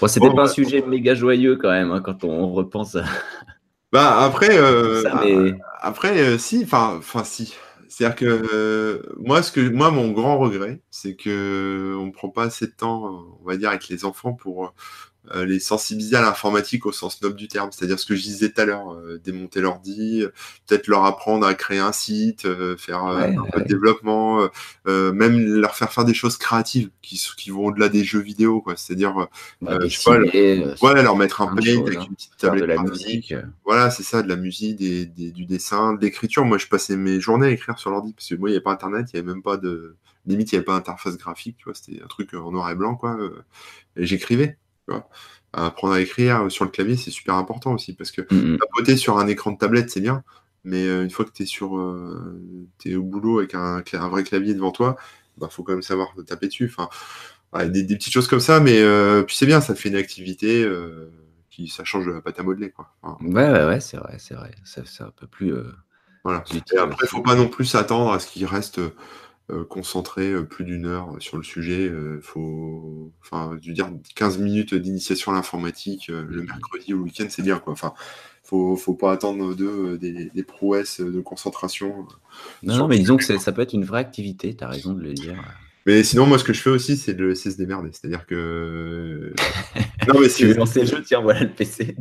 Bon, 0.02 0.06
C'était 0.06 0.28
pas 0.34 0.42
un 0.42 0.48
sujet 0.48 0.82
méga 0.82 1.14
joyeux 1.14 1.56
quand 1.56 1.70
même, 1.70 1.90
hein, 1.90 2.02
quand 2.04 2.24
on 2.24 2.52
repense 2.52 2.94
à. 2.96 3.04
Bah 3.92 4.18
après, 4.22 4.58
euh, 4.58 5.00
Ça, 5.02 5.22
mais- 5.24 5.54
après 5.80 6.20
euh, 6.20 6.36
si, 6.36 6.62
enfin, 6.64 6.96
enfin 6.98 7.24
si. 7.24 7.54
C'est-à-dire 7.88 8.16
que 8.16 8.46
euh, 8.52 9.00
moi, 9.18 9.42
ce 9.42 9.50
que 9.50 9.66
moi, 9.66 9.90
mon 9.90 10.10
grand 10.10 10.36
regret, 10.36 10.82
c'est 10.90 11.16
que 11.16 11.96
on 11.98 12.06
ne 12.06 12.10
prend 12.10 12.28
pas 12.28 12.44
assez 12.44 12.66
de 12.66 12.72
temps, 12.72 13.24
on 13.40 13.46
va 13.48 13.56
dire, 13.56 13.70
avec 13.70 13.88
les 13.88 14.04
enfants 14.04 14.34
pour 14.34 14.74
les 15.34 15.58
sensibiliser 15.60 16.16
à 16.16 16.20
l'informatique 16.22 16.86
au 16.86 16.92
sens 16.92 17.20
noble 17.22 17.36
du 17.36 17.48
terme. 17.48 17.70
C'est-à-dire 17.72 17.98
ce 17.98 18.06
que 18.06 18.14
je 18.14 18.22
disais 18.22 18.50
tout 18.50 18.60
à 18.60 18.64
l'heure, 18.64 18.92
euh, 18.92 19.20
démonter 19.24 19.60
l'ordi, 19.60 20.22
euh, 20.22 20.28
peut-être 20.66 20.86
leur 20.86 21.04
apprendre 21.04 21.46
à 21.46 21.54
créer 21.54 21.78
un 21.78 21.92
site, 21.92 22.44
euh, 22.44 22.76
faire 22.76 23.04
euh, 23.06 23.16
Ouais, 23.16 23.36
un 23.36 23.44
peu 23.52 23.60
de 23.62 23.66
développement, 23.66 24.42
euh, 24.42 24.48
euh, 24.86 25.12
même 25.12 25.38
leur 25.38 25.74
faire 25.74 25.92
faire 25.92 26.04
des 26.04 26.14
choses 26.14 26.36
créatives 26.36 26.90
qui, 27.02 27.50
vont 27.50 27.66
au-delà 27.66 27.88
des 27.88 28.04
jeux 28.04 28.20
vidéo, 28.20 28.60
quoi. 28.60 28.76
C'est-à-dire, 28.76 29.16
euh, 29.18 29.26
bah, 29.62 29.78
Euh, 29.80 29.88
je 29.88 29.96
sais 29.98 30.10
pas, 30.10 30.18
dessiner, 30.18 30.64
euh, 30.64 30.74
ouais, 30.82 31.02
leur 31.02 31.16
mettre 31.16 31.40
un 31.42 31.46
paint 31.46 31.56
avec 31.56 31.98
hein. 31.98 32.06
une 32.08 32.14
petite 32.14 32.32
faire 32.38 32.52
de 32.52 32.58
tablette 32.60 32.76
la 32.76 32.82
musique. 32.82 33.32
euh. 33.32 33.42
Voilà, 33.64 33.90
c'est 33.90 34.02
ça, 34.02 34.22
de 34.22 34.28
la 34.28 34.36
musique, 34.36 34.76
des, 34.76 35.06
des- 35.06 35.30
du 35.32 35.44
dessin, 35.46 35.94
de 35.94 36.00
l'écriture. 36.04 36.44
Moi, 36.44 36.58
je 36.58 36.66
passais 36.66 36.96
mes 36.96 37.20
journées 37.20 37.46
à 37.48 37.50
écrire 37.50 37.78
sur 37.78 37.90
l'ordi 37.90 38.12
parce 38.12 38.28
que 38.28 38.34
moi, 38.36 38.48
il 38.48 38.52
n'y 38.52 38.56
avait 38.56 38.62
pas 38.64 38.72
Internet, 38.72 39.06
il 39.12 39.16
n'y 39.16 39.20
avait 39.20 39.32
même 39.34 39.42
pas 39.42 39.56
de. 39.56 39.96
Limite, 40.26 40.50
il 40.50 40.56
n'y 40.56 40.58
avait 40.58 40.64
pas 40.64 40.74
d'interface 40.74 41.16
graphique, 41.16 41.56
tu 41.58 41.64
vois, 41.66 41.74
c'était 41.74 42.02
un 42.02 42.06
truc 42.08 42.34
en 42.34 42.50
noir 42.50 42.68
et 42.70 42.74
blanc, 42.74 42.96
quoi. 42.96 43.16
euh, 43.16 43.44
Et 43.96 44.06
j'écrivais, 44.06 44.58
tu 44.86 44.92
vois. 44.94 45.08
Apprendre 45.52 45.94
à 45.94 46.00
écrire 46.00 46.50
sur 46.50 46.64
le 46.64 46.70
clavier, 46.70 46.96
c'est 46.96 47.10
super 47.10 47.34
important 47.36 47.72
aussi 47.74 47.94
parce 47.94 48.10
que 48.10 48.22
Mm, 48.30 48.36
mm. 48.54 48.58
tapoter 48.60 48.96
sur 48.96 49.18
un 49.18 49.26
écran 49.28 49.52
de 49.52 49.58
tablette, 49.58 49.90
c'est 49.90 50.00
bien, 50.00 50.24
mais 50.64 50.84
euh, 50.86 51.04
une 51.04 51.10
fois 51.10 51.24
que 51.24 51.30
tu 51.32 51.44
es 51.44 51.46
sur. 51.46 51.78
euh, 51.78 52.40
t'es 52.78 52.94
au 52.96 53.02
boulot 53.04 53.38
avec 53.38 53.54
un, 53.54 53.82
un 53.92 54.08
vrai 54.08 54.24
clavier 54.24 54.54
devant 54.54 54.72
toi, 54.72 54.96
bah, 55.38 55.48
faut 55.50 55.62
quand 55.62 55.72
même 55.72 55.82
savoir 55.82 56.08
taper 56.26 56.48
dessus. 56.48 56.70
Enfin, 56.72 56.88
ouais, 57.54 57.68
des, 57.70 57.82
des 57.84 57.96
petites 57.96 58.12
choses 58.12 58.28
comme 58.28 58.40
ça, 58.40 58.60
mais 58.60 58.80
euh, 58.80 59.22
puis 59.22 59.36
c'est 59.36 59.46
bien, 59.46 59.60
ça 59.60 59.74
fait 59.74 59.88
une 59.90 59.96
activité. 59.96 60.62
euh, 60.64 61.10
qui, 61.50 61.68
ça 61.68 61.84
change 61.84 62.06
de 62.06 62.12
la 62.12 62.20
pâte 62.20 62.38
à 62.40 62.42
modeler, 62.42 62.70
quoi. 62.70 62.94
Enfin, 63.02 63.20
Ouais, 63.20 63.50
ouais, 63.50 63.66
ouais, 63.66 63.80
c'est 63.80 63.96
vrai, 63.98 64.18
c'est 64.18 64.34
vrai. 64.34 64.52
Ça, 64.64 64.82
c'est 64.86 65.02
un 65.02 65.10
peu 65.10 65.26
plus. 65.26 65.52
euh, 65.54 65.72
Voilà. 66.24 66.44
Et 66.50 66.78
après, 66.78 67.04
il 67.06 67.08
aussi. 67.08 67.08
faut 67.08 67.22
pas 67.22 67.34
non 67.36 67.48
plus 67.48 67.64
s'attendre 67.64 68.12
à 68.12 68.18
ce 68.20 68.26
qu'il 68.26 68.44
reste 68.46 68.80
euh, 69.50 69.64
concentré 69.64 70.32
euh, 70.32 70.42
plus 70.42 70.64
d'une 70.64 70.86
heure 70.86 71.16
sur 71.20 71.36
le 71.36 71.42
sujet. 71.44 71.88
Euh, 71.88 72.20
faut, 72.22 73.12
enfin, 73.22 73.56
je 73.62 73.68
veux 73.68 73.74
dire, 73.74 73.90
15 74.14 74.38
minutes 74.38 74.74
d'initiation 74.74 75.32
à 75.32 75.34
l'informatique 75.36 76.10
euh, 76.10 76.24
le 76.28 76.40
Mhm. 76.42 76.46
mercredi 76.46 76.94
ou 76.94 76.98
le 76.98 77.02
week-end, 77.04 77.26
c'est 77.30 77.42
bien, 77.42 77.58
quoi. 77.58 77.72
Enfin, 77.72 77.92
faut, 78.42 78.76
faut 78.76 78.94
pas 78.94 79.12
attendre 79.12 79.54
d'eux 79.54 79.92
euh, 79.94 79.98
des, 79.98 80.30
des 80.34 80.42
prouesses 80.42 81.00
de 81.00 81.20
concentration. 81.20 82.06
Non, 82.62 82.88
mais 82.88 82.98
disons 82.98 83.16
que 83.16 83.38
ça 83.38 83.52
peut 83.52 83.62
être 83.62 83.72
une 83.72 83.84
vraie 83.84 84.00
activité, 84.00 84.54
tu 84.56 84.64
as 84.64 84.68
raison 84.68 84.92
de 84.94 85.02
le 85.02 85.12
dire. 85.12 85.34
Mais 85.86 86.02
sinon, 86.02 86.26
moi, 86.26 86.36
ce 86.38 86.44
que 86.44 86.52
je 86.52 86.60
fais 86.60 86.70
aussi, 86.70 86.96
c'est 86.96 87.14
de 87.14 87.24
laisser 87.26 87.50
se 87.50 87.56
démerder. 87.56 87.90
C'est-à-dire 87.92 88.26
que. 88.26 89.32
non, 90.08 90.20
mais 90.20 90.28
Si 90.28 90.38
tu 90.38 90.46
veux 90.46 90.52
c'est 90.54 90.58
lancer 90.58 90.80
le 90.80 90.86
jeu, 90.86 91.02
tiens, 91.02 91.20
voilà 91.20 91.40
le 91.44 91.50
PC. 91.50 91.96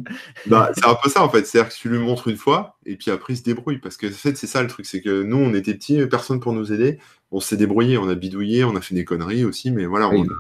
bah, 0.48 0.72
c'est 0.74 0.86
un 0.86 0.96
peu 0.96 1.10
ça, 1.10 1.22
en 1.24 1.30
fait. 1.30 1.46
C'est-à-dire 1.46 1.70
que 1.72 1.78
tu 1.80 1.90
lui 1.90 2.00
montres 2.00 2.28
une 2.28 2.36
fois, 2.38 2.78
et 2.86 2.96
puis 2.96 3.12
après, 3.12 3.34
il 3.34 3.38
se 3.38 3.44
débrouille. 3.44 3.78
Parce 3.78 3.96
que, 3.98 4.08
en 4.08 4.12
fait, 4.12 4.36
c'est 4.36 4.48
ça 4.48 4.62
le 4.64 4.68
truc. 4.68 4.86
C'est 4.88 5.02
que 5.02 5.22
nous, 5.22 5.38
on 5.38 5.54
était 5.54 5.76
petits, 5.76 6.04
personne 6.08 6.40
pour 6.40 6.54
nous 6.54 6.74
aider. 6.74 6.98
On 7.32 7.40
s'est 7.40 7.58
débrouillé, 7.58 7.98
on 7.98 8.10
a 8.10 8.16
bidouillé, 8.16 8.64
on 8.64 8.76
a 8.76 8.82
fait 8.82 8.96
des 8.96 9.06
conneries 9.06 9.46
aussi, 9.46 9.70
mais 9.72 9.86
voilà, 9.86 10.10
Oui, 10.10 10.20
on, 10.20 10.24
a- 10.24 10.38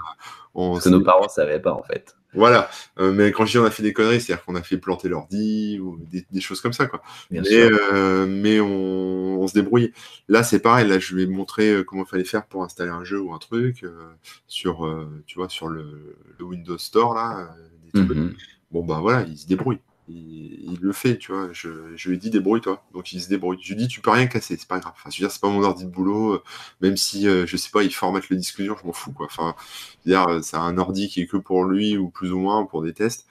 on 0.55 0.73
Parce 0.73 0.85
que 0.85 0.89
nos 0.89 1.01
parents 1.01 1.25
ne 1.25 1.29
savaient 1.29 1.59
pas, 1.61 1.73
en 1.73 1.83
fait. 1.83 2.15
Voilà. 2.35 2.69
Euh, 2.99 3.11
mais 3.11 3.31
quand 3.31 3.45
je 3.45 3.51
dis 3.51 3.57
on 3.57 3.65
a 3.65 3.71
fait 3.71 3.83
des 3.83 3.93
conneries, 3.93 4.21
c'est-à-dire 4.21 4.43
qu'on 4.45 4.55
a 4.55 4.61
fait 4.63 4.77
planter 4.77 5.09
l'ordi 5.09 5.79
ou 5.79 5.97
des, 6.11 6.25
des 6.31 6.41
choses 6.41 6.61
comme 6.61 6.73
ça, 6.73 6.85
quoi. 6.87 7.01
Bien 7.31 7.41
mais 7.41 7.49
sûr. 7.49 7.79
euh, 7.93 8.25
mais 8.27 8.59
on, 8.59 9.41
on 9.41 9.47
se 9.47 9.53
débrouille. 9.53 9.93
Là, 10.27 10.43
c'est 10.43 10.59
pareil. 10.59 10.87
Là, 10.87 10.99
je 10.99 11.15
lui 11.15 11.23
ai 11.23 11.27
montré 11.27 11.71
euh, 11.71 11.83
comment 11.83 12.03
il 12.03 12.09
fallait 12.09 12.23
faire 12.23 12.45
pour 12.45 12.63
installer 12.63 12.91
un 12.91 13.03
jeu 13.03 13.19
ou 13.19 13.33
un 13.33 13.39
truc 13.39 13.83
euh, 13.83 13.91
sur, 14.47 14.87
tu 15.25 15.37
vois, 15.39 15.49
sur 15.49 15.67
le, 15.67 16.17
le 16.37 16.45
Windows 16.45 16.77
Store 16.77 17.13
là. 17.15 17.55
des 17.83 17.91
trucs. 18.03 18.17
Mhm. 18.17 18.33
Bon 18.71 18.83
bah 18.83 18.99
voilà, 18.99 19.23
il 19.27 19.37
se 19.37 19.47
débrouille. 19.47 19.79
Il, 20.07 20.71
il 20.73 20.79
le 20.81 20.91
fait, 20.93 21.17
tu 21.17 21.31
vois. 21.31 21.49
Je, 21.51 21.69
je 21.95 22.09
lui 22.09 22.15
ai 22.17 22.19
dit 22.19 22.29
débrouille-toi. 22.29 22.83
Donc 22.93 23.11
il 23.11 23.21
se 23.21 23.27
débrouille. 23.29 23.57
Je 23.61 23.69
lui 23.73 23.75
dit 23.75 23.87
tu 23.87 24.01
peux 24.01 24.11
rien 24.11 24.27
casser, 24.27 24.55
c'est 24.57 24.67
pas 24.67 24.79
grave. 24.79 24.93
Enfin, 24.95 25.09
je 25.09 25.17
veux 25.17 25.27
dire, 25.27 25.31
c'est 25.31 25.41
pas 25.41 25.49
mon 25.49 25.63
ordi 25.63 25.85
de 25.85 25.89
boulot. 25.89 26.33
euh, 26.33 26.43
Même 26.81 26.95
si 26.97 27.27
euh, 27.27 27.45
je 27.47 27.57
sais 27.57 27.71
pas, 27.71 27.83
il 27.83 27.91
formate 27.93 28.29
le 28.29 28.35
disque 28.37 28.61
dur, 28.61 28.77
je 28.79 28.85
m'en 28.85 28.93
fous 28.93 29.11
quoi. 29.13 29.25
Enfin, 29.25 29.55
dire, 30.05 30.27
euh, 30.27 30.41
c'est 30.43 30.57
un 30.57 30.77
ordi 30.77 31.07
qui 31.09 31.21
est 31.21 31.27
que 31.27 31.37
pour 31.37 31.63
lui 31.65 31.97
ou 31.97 32.09
plus 32.09 32.31
ou 32.31 32.39
moins 32.39 32.65
pour 32.65 32.83
des 32.83 32.93
tests. 32.93 33.25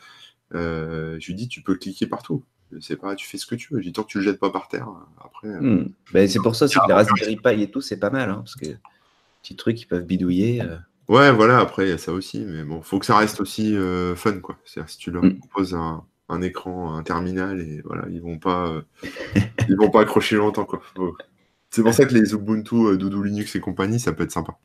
Euh, 0.54 1.16
je 1.20 1.26
lui 1.28 1.34
dis 1.34 1.48
tu 1.48 1.62
peux 1.62 1.76
cliquer 1.76 2.06
partout. 2.06 2.42
Je 2.72 2.80
sais 2.80 2.96
pas, 2.96 3.14
tu 3.14 3.26
fais 3.26 3.38
ce 3.38 3.46
que 3.46 3.54
tu 3.54 3.72
veux. 3.72 3.80
Je 3.80 3.86
dis 3.86 3.92
tant 3.92 4.02
que 4.02 4.08
tu 4.08 4.18
le 4.18 4.24
jettes 4.24 4.40
pas 4.40 4.50
par 4.50 4.68
terre. 4.68 4.88
Après. 5.24 5.48
euh, 5.48 5.60
Mhm. 5.60 5.92
Ben, 6.12 6.28
c'est 6.28 6.40
pour 6.40 6.56
ça 6.56 6.64
aussi 6.64 6.74
que 6.74 6.86
les 6.88 6.92
Ah, 6.92 6.96
Raspberry 6.96 7.36
Pi 7.36 7.62
et 7.62 7.70
tout, 7.70 7.80
c'est 7.80 7.98
pas 7.98 8.10
mal. 8.10 8.30
hein, 8.30 8.36
parce 8.44 8.56
que 8.56 8.66
petits 9.42 9.56
trucs 9.56 9.76
qui 9.76 9.86
peuvent 9.86 10.04
bidouiller. 10.04 10.62
Ouais, 11.08 11.30
voilà, 11.32 11.58
après, 11.60 11.86
il 11.86 11.90
y 11.90 11.92
a 11.92 11.98
ça 11.98 12.12
aussi, 12.12 12.40
mais 12.40 12.64
bon, 12.64 12.80
faut 12.82 12.98
que 12.98 13.06
ça 13.06 13.16
reste 13.16 13.40
aussi 13.40 13.76
fun, 14.16 14.40
quoi. 14.40 14.58
C'est-à-dire, 14.64 14.90
si 14.90 14.98
tu 14.98 15.10
leur 15.10 15.22
Mm. 15.22 15.38
proposes 15.38 15.74
un, 15.74 16.04
un 16.28 16.42
écran, 16.42 16.94
un 16.96 17.02
terminal, 17.02 17.60
et 17.60 17.82
voilà, 17.84 18.06
ils 18.10 18.20
vont 18.20 18.38
pas, 18.38 18.68
euh, 18.68 18.82
ils 19.68 19.76
vont 19.76 19.90
pas 19.90 20.02
accrocher 20.02 20.36
longtemps, 20.36 20.64
quoi. 20.64 20.80
C'est 21.70 21.82
pour 21.82 21.92
ça 21.92 22.06
que 22.06 22.14
les 22.14 22.32
Ubuntu, 22.32 22.76
euh, 22.76 22.96
Doudou 22.96 23.22
Linux 23.22 23.56
et 23.56 23.60
compagnie, 23.60 23.98
ça 24.00 24.12
peut 24.12 24.24
être 24.24 24.32
sympa. 24.32 24.56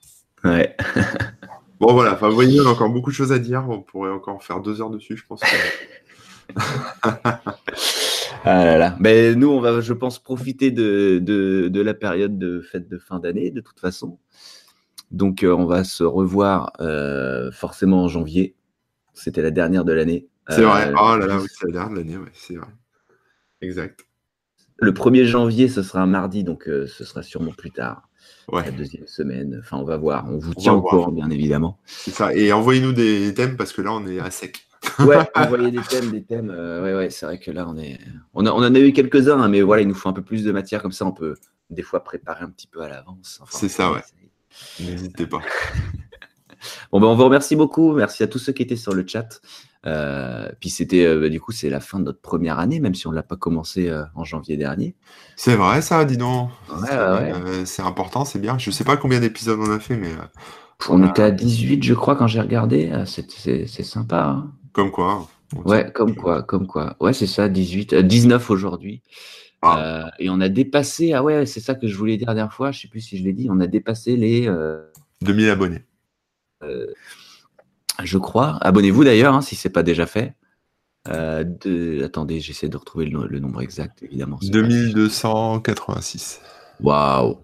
Ouais. 0.43 0.75
Bon, 1.79 1.93
voilà, 1.93 2.13
enfin, 2.13 2.27
vous 2.27 2.35
voyez, 2.35 2.59
on 2.59 2.67
a 2.67 2.71
encore 2.71 2.89
beaucoup 2.89 3.09
de 3.09 3.15
choses 3.15 3.31
à 3.31 3.39
dire, 3.39 3.65
on 3.69 3.81
pourrait 3.81 4.11
encore 4.11 4.43
faire 4.43 4.59
deux 4.59 4.81
heures 4.81 4.89
dessus, 4.89 5.15
je 5.15 5.25
pense. 5.25 5.41
Ah 8.45 8.63
là 8.63 8.77
là. 8.77 8.95
Ben, 8.99 9.37
nous, 9.37 9.49
on 9.49 9.59
va, 9.59 9.81
je 9.81 9.93
pense, 9.93 10.17
profiter 10.17 10.71
de, 10.71 11.19
de, 11.21 11.67
de 11.67 11.81
la 11.81 11.93
période 11.93 12.37
de 12.39 12.61
fête 12.61 12.87
de 12.87 12.97
fin 12.97 13.19
d'année, 13.19 13.51
de 13.51 13.59
toute 13.59 13.79
façon. 13.79 14.17
Donc, 15.11 15.43
euh, 15.43 15.53
on 15.53 15.65
va 15.65 15.83
se 15.83 16.03
revoir 16.03 16.71
euh, 16.79 17.51
forcément 17.51 18.03
en 18.03 18.07
janvier. 18.07 18.55
C'était 19.13 19.41
la 19.41 19.51
dernière 19.51 19.83
de 19.83 19.91
l'année. 19.91 20.27
C'est 20.49 20.61
vrai, 20.63 20.87
Euh, 20.89 20.95
oh 20.99 21.15
là 21.17 21.25
là, 21.27 21.37
oui, 21.39 21.47
c'est 21.51 21.67
la 21.67 21.71
dernière 21.73 21.91
de 21.91 21.97
l'année, 21.97 22.17
ouais, 22.17 22.31
c'est 22.33 22.55
vrai. 22.55 22.67
Exact. 23.61 24.05
Le 24.77 24.91
1er 24.93 25.25
janvier, 25.25 25.67
ce 25.67 25.83
sera 25.83 26.01
un 26.01 26.05
mardi, 26.07 26.43
donc 26.43 26.67
euh, 26.67 26.87
ce 26.87 27.03
sera 27.03 27.21
sûrement 27.21 27.51
plus 27.51 27.71
tard, 27.71 28.09
Ouais, 28.51 28.63
la 28.65 28.71
deuxième 28.71 29.05
semaine. 29.07 29.59
Enfin, 29.61 29.77
on 29.77 29.83
va 29.83 29.97
voir. 29.97 30.25
On 30.29 30.37
vous 30.37 30.51
On 30.51 30.53
tient 30.53 30.73
au 30.73 30.81
courant, 30.81 31.11
bien 31.11 31.29
évidemment. 31.29 31.77
c'est 31.85 32.11
ça. 32.11 32.33
Et 32.33 32.51
envoyez-nous 32.53 32.93
des 32.93 33.33
thèmes, 33.33 33.57
parce 33.57 33.73
que 33.73 33.81
là, 33.81 33.91
on 33.93 34.05
est 34.07 34.19
à 34.19 34.31
sec. 34.31 34.65
Ouais, 34.99 35.17
envoyer 35.35 35.71
des 35.71 35.81
thèmes, 35.81 36.09
des 36.11 36.23
thèmes. 36.23 36.49
euh, 36.49 36.81
ouais, 36.81 36.95
ouais, 36.95 37.09
c'est 37.09 37.25
vrai 37.25 37.37
que 37.39 37.51
là, 37.51 37.67
on 37.67 37.77
est. 37.77 37.99
On, 38.33 38.45
a- 38.45 38.51
on 38.51 38.57
en 38.63 38.73
a 38.73 38.79
eu 38.79 38.93
quelques-uns, 38.93 39.39
hein, 39.39 39.49
mais 39.49 39.61
voilà, 39.61 39.81
il 39.81 39.87
nous 39.89 39.93
faut 39.93 40.07
un 40.09 40.13
peu 40.13 40.21
plus 40.21 40.43
de 40.45 40.51
matière, 40.53 40.81
comme 40.81 40.93
ça, 40.93 41.05
on 41.05 41.11
peut 41.11 41.35
des 41.69 41.81
fois 41.83 42.03
préparer 42.03 42.43
un 42.45 42.49
petit 42.49 42.67
peu 42.67 42.81
à 42.81 42.87
l'avance. 42.89 43.39
Enfin, 43.41 43.57
C'est 43.59 43.69
ça, 43.69 43.91
ouais. 43.91 44.01
N'hésitez 44.79 45.27
pas. 45.27 45.41
Bon, 46.91 46.99
ben, 46.99 47.07
on 47.07 47.15
vous 47.15 47.23
remercie 47.23 47.55
beaucoup. 47.55 47.93
Merci 47.93 48.23
à 48.23 48.27
tous 48.27 48.39
ceux 48.39 48.51
qui 48.51 48.63
étaient 48.63 48.75
sur 48.75 48.93
le 48.93 49.05
chat. 49.07 49.41
Euh, 49.85 50.49
puis 50.59 50.69
c'était, 50.69 51.05
euh, 51.05 51.19
bah, 51.21 51.29
du 51.29 51.39
coup, 51.39 51.51
c'est 51.53 51.69
la 51.69 51.79
fin 51.79 51.99
de 51.99 52.03
notre 52.05 52.19
première 52.21 52.59
année, 52.59 52.79
même 52.81 52.93
si 52.95 53.07
on 53.07 53.11
ne 53.11 53.15
l'a 53.15 53.23
pas 53.23 53.37
commencé 53.37 53.87
euh, 53.89 54.03
en 54.15 54.23
janvier 54.25 54.57
dernier. 54.57 54.95
C'est 55.37 55.55
vrai, 55.55 55.81
ça, 55.81 56.03
dis 56.05 56.17
donc. 56.17 56.49
Ouais, 56.69 56.87
C'est- 56.89 56.97
ouais. 56.97 57.65
c'est 57.65 57.81
important, 57.81 58.25
c'est 58.25 58.39
bien. 58.39 58.57
Je 58.57 58.71
sais 58.71 58.83
pas 58.83 58.97
combien 58.97 59.19
d'épisodes 59.21 59.59
on 59.61 59.71
a 59.71 59.79
fait, 59.79 59.95
mais 59.95 60.09
On 60.89 61.05
était 61.07 61.21
à 61.23 61.31
18, 61.31 61.83
je 61.83 61.93
crois, 61.93 62.15
quand 62.15 62.27
j'ai 62.27 62.41
regardé. 62.41 62.91
C'est 63.05 63.83
sympa. 63.83 64.23
hein. 64.25 64.51
comme 64.73 64.91
quoi. 64.91 65.27
Ouais, 65.65 65.91
comme 65.91 66.13
quoi, 66.15 66.43
comme 66.43 66.67
quoi. 66.67 66.95
Ouais, 66.99 67.11
c'est 67.13 67.25
ça, 67.27 67.49
18, 67.49 67.93
euh, 67.93 68.01
19 68.03 68.49
aujourd'hui. 68.51 69.01
Ah. 69.61 70.11
Et 70.19 70.29
on 70.29 70.39
a 70.41 70.47
dépassé, 70.47 71.11
ah 71.13 71.23
ouais, 71.23 71.45
c'est 71.45 71.59
ça 71.59 71.73
que 71.75 71.87
je 71.87 71.95
voulais 71.97 72.15
dire 72.17 72.27
la 72.27 72.35
dernière 72.35 72.53
fois, 72.53 72.71
je 72.71 72.79
sais 72.81 72.87
plus 72.87 73.01
si 73.01 73.17
je 73.17 73.23
l'ai 73.23 73.33
dit, 73.33 73.47
on 73.51 73.59
a 73.59 73.67
dépassé 73.67 74.15
les, 74.15 74.47
euh, 74.47 74.81
2000 75.21 75.49
abonnés. 75.49 75.83
Je 78.03 78.17
crois, 78.17 78.57
abonnez-vous 78.61 79.03
d'ailleurs, 79.03 79.33
hein, 79.35 79.41
si 79.41 79.55
c'est 79.55 79.69
pas 79.69 79.83
déjà 79.83 80.05
fait. 80.05 80.35
Euh, 81.07 81.43
de... 81.43 82.03
Attendez, 82.03 82.39
j'essaie 82.39 82.67
de 82.67 82.77
retrouver 82.77 83.05
le, 83.05 83.11
no- 83.11 83.25
le 83.27 83.39
nombre 83.39 83.61
exact, 83.61 84.03
évidemment. 84.03 84.37
c'est 84.41 84.51
pas- 84.51 84.57
2286. 84.59 86.41
Waouh! 86.81 87.37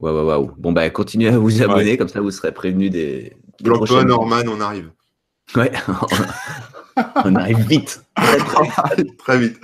Waouh, 0.00 0.14
waouh, 0.14 0.26
waouh. 0.26 0.52
Bon, 0.58 0.72
bah, 0.72 0.88
continuez 0.90 1.28
à 1.28 1.38
vous 1.38 1.62
abonner, 1.62 1.96
comme 1.96 2.08
ça 2.08 2.20
vous 2.20 2.30
serez 2.30 2.52
prévenus 2.52 2.90
des. 2.90 3.36
des 3.60 3.70
prochaines- 3.70 4.06
Norman, 4.06 4.42
on 4.46 4.60
arrive. 4.60 4.90
Ouais, 5.56 5.72
on 7.24 7.34
arrive 7.36 7.60
vite. 7.66 8.04
Très, 8.16 8.38
très 8.38 8.96
vite. 8.96 9.16
Très 9.18 9.38
vite. 9.38 9.60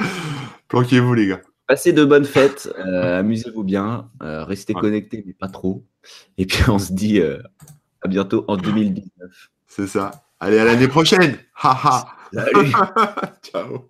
Planquez-vous, 0.69 1.15
les 1.15 1.27
gars. 1.29 1.41
Passez 1.67 1.93
de 1.93 2.05
bonnes 2.05 2.25
fêtes, 2.27 2.71
euh, 2.79 3.21
amusez-vous 3.21 3.65
bien, 3.65 4.11
euh, 4.23 4.45
restez 4.45 4.75
Ouais. 4.75 4.81
connectés, 4.83 5.23
mais 5.27 5.33
pas 5.33 5.49
trop. 5.49 5.85
Et 6.37 6.45
puis 6.47 6.69
on 6.69 6.79
se 6.79 6.93
dit 6.93 7.23
à 7.23 8.09
bientôt 8.09 8.45
en 8.49 8.57
2019. 8.59 9.51
C'est 9.75 9.89
ça. 9.89 10.13
Allez, 10.39 10.61
à 10.61 10.65
l'année 10.65 10.87
prochaine. 10.87 11.37
Ciao. 13.43 13.89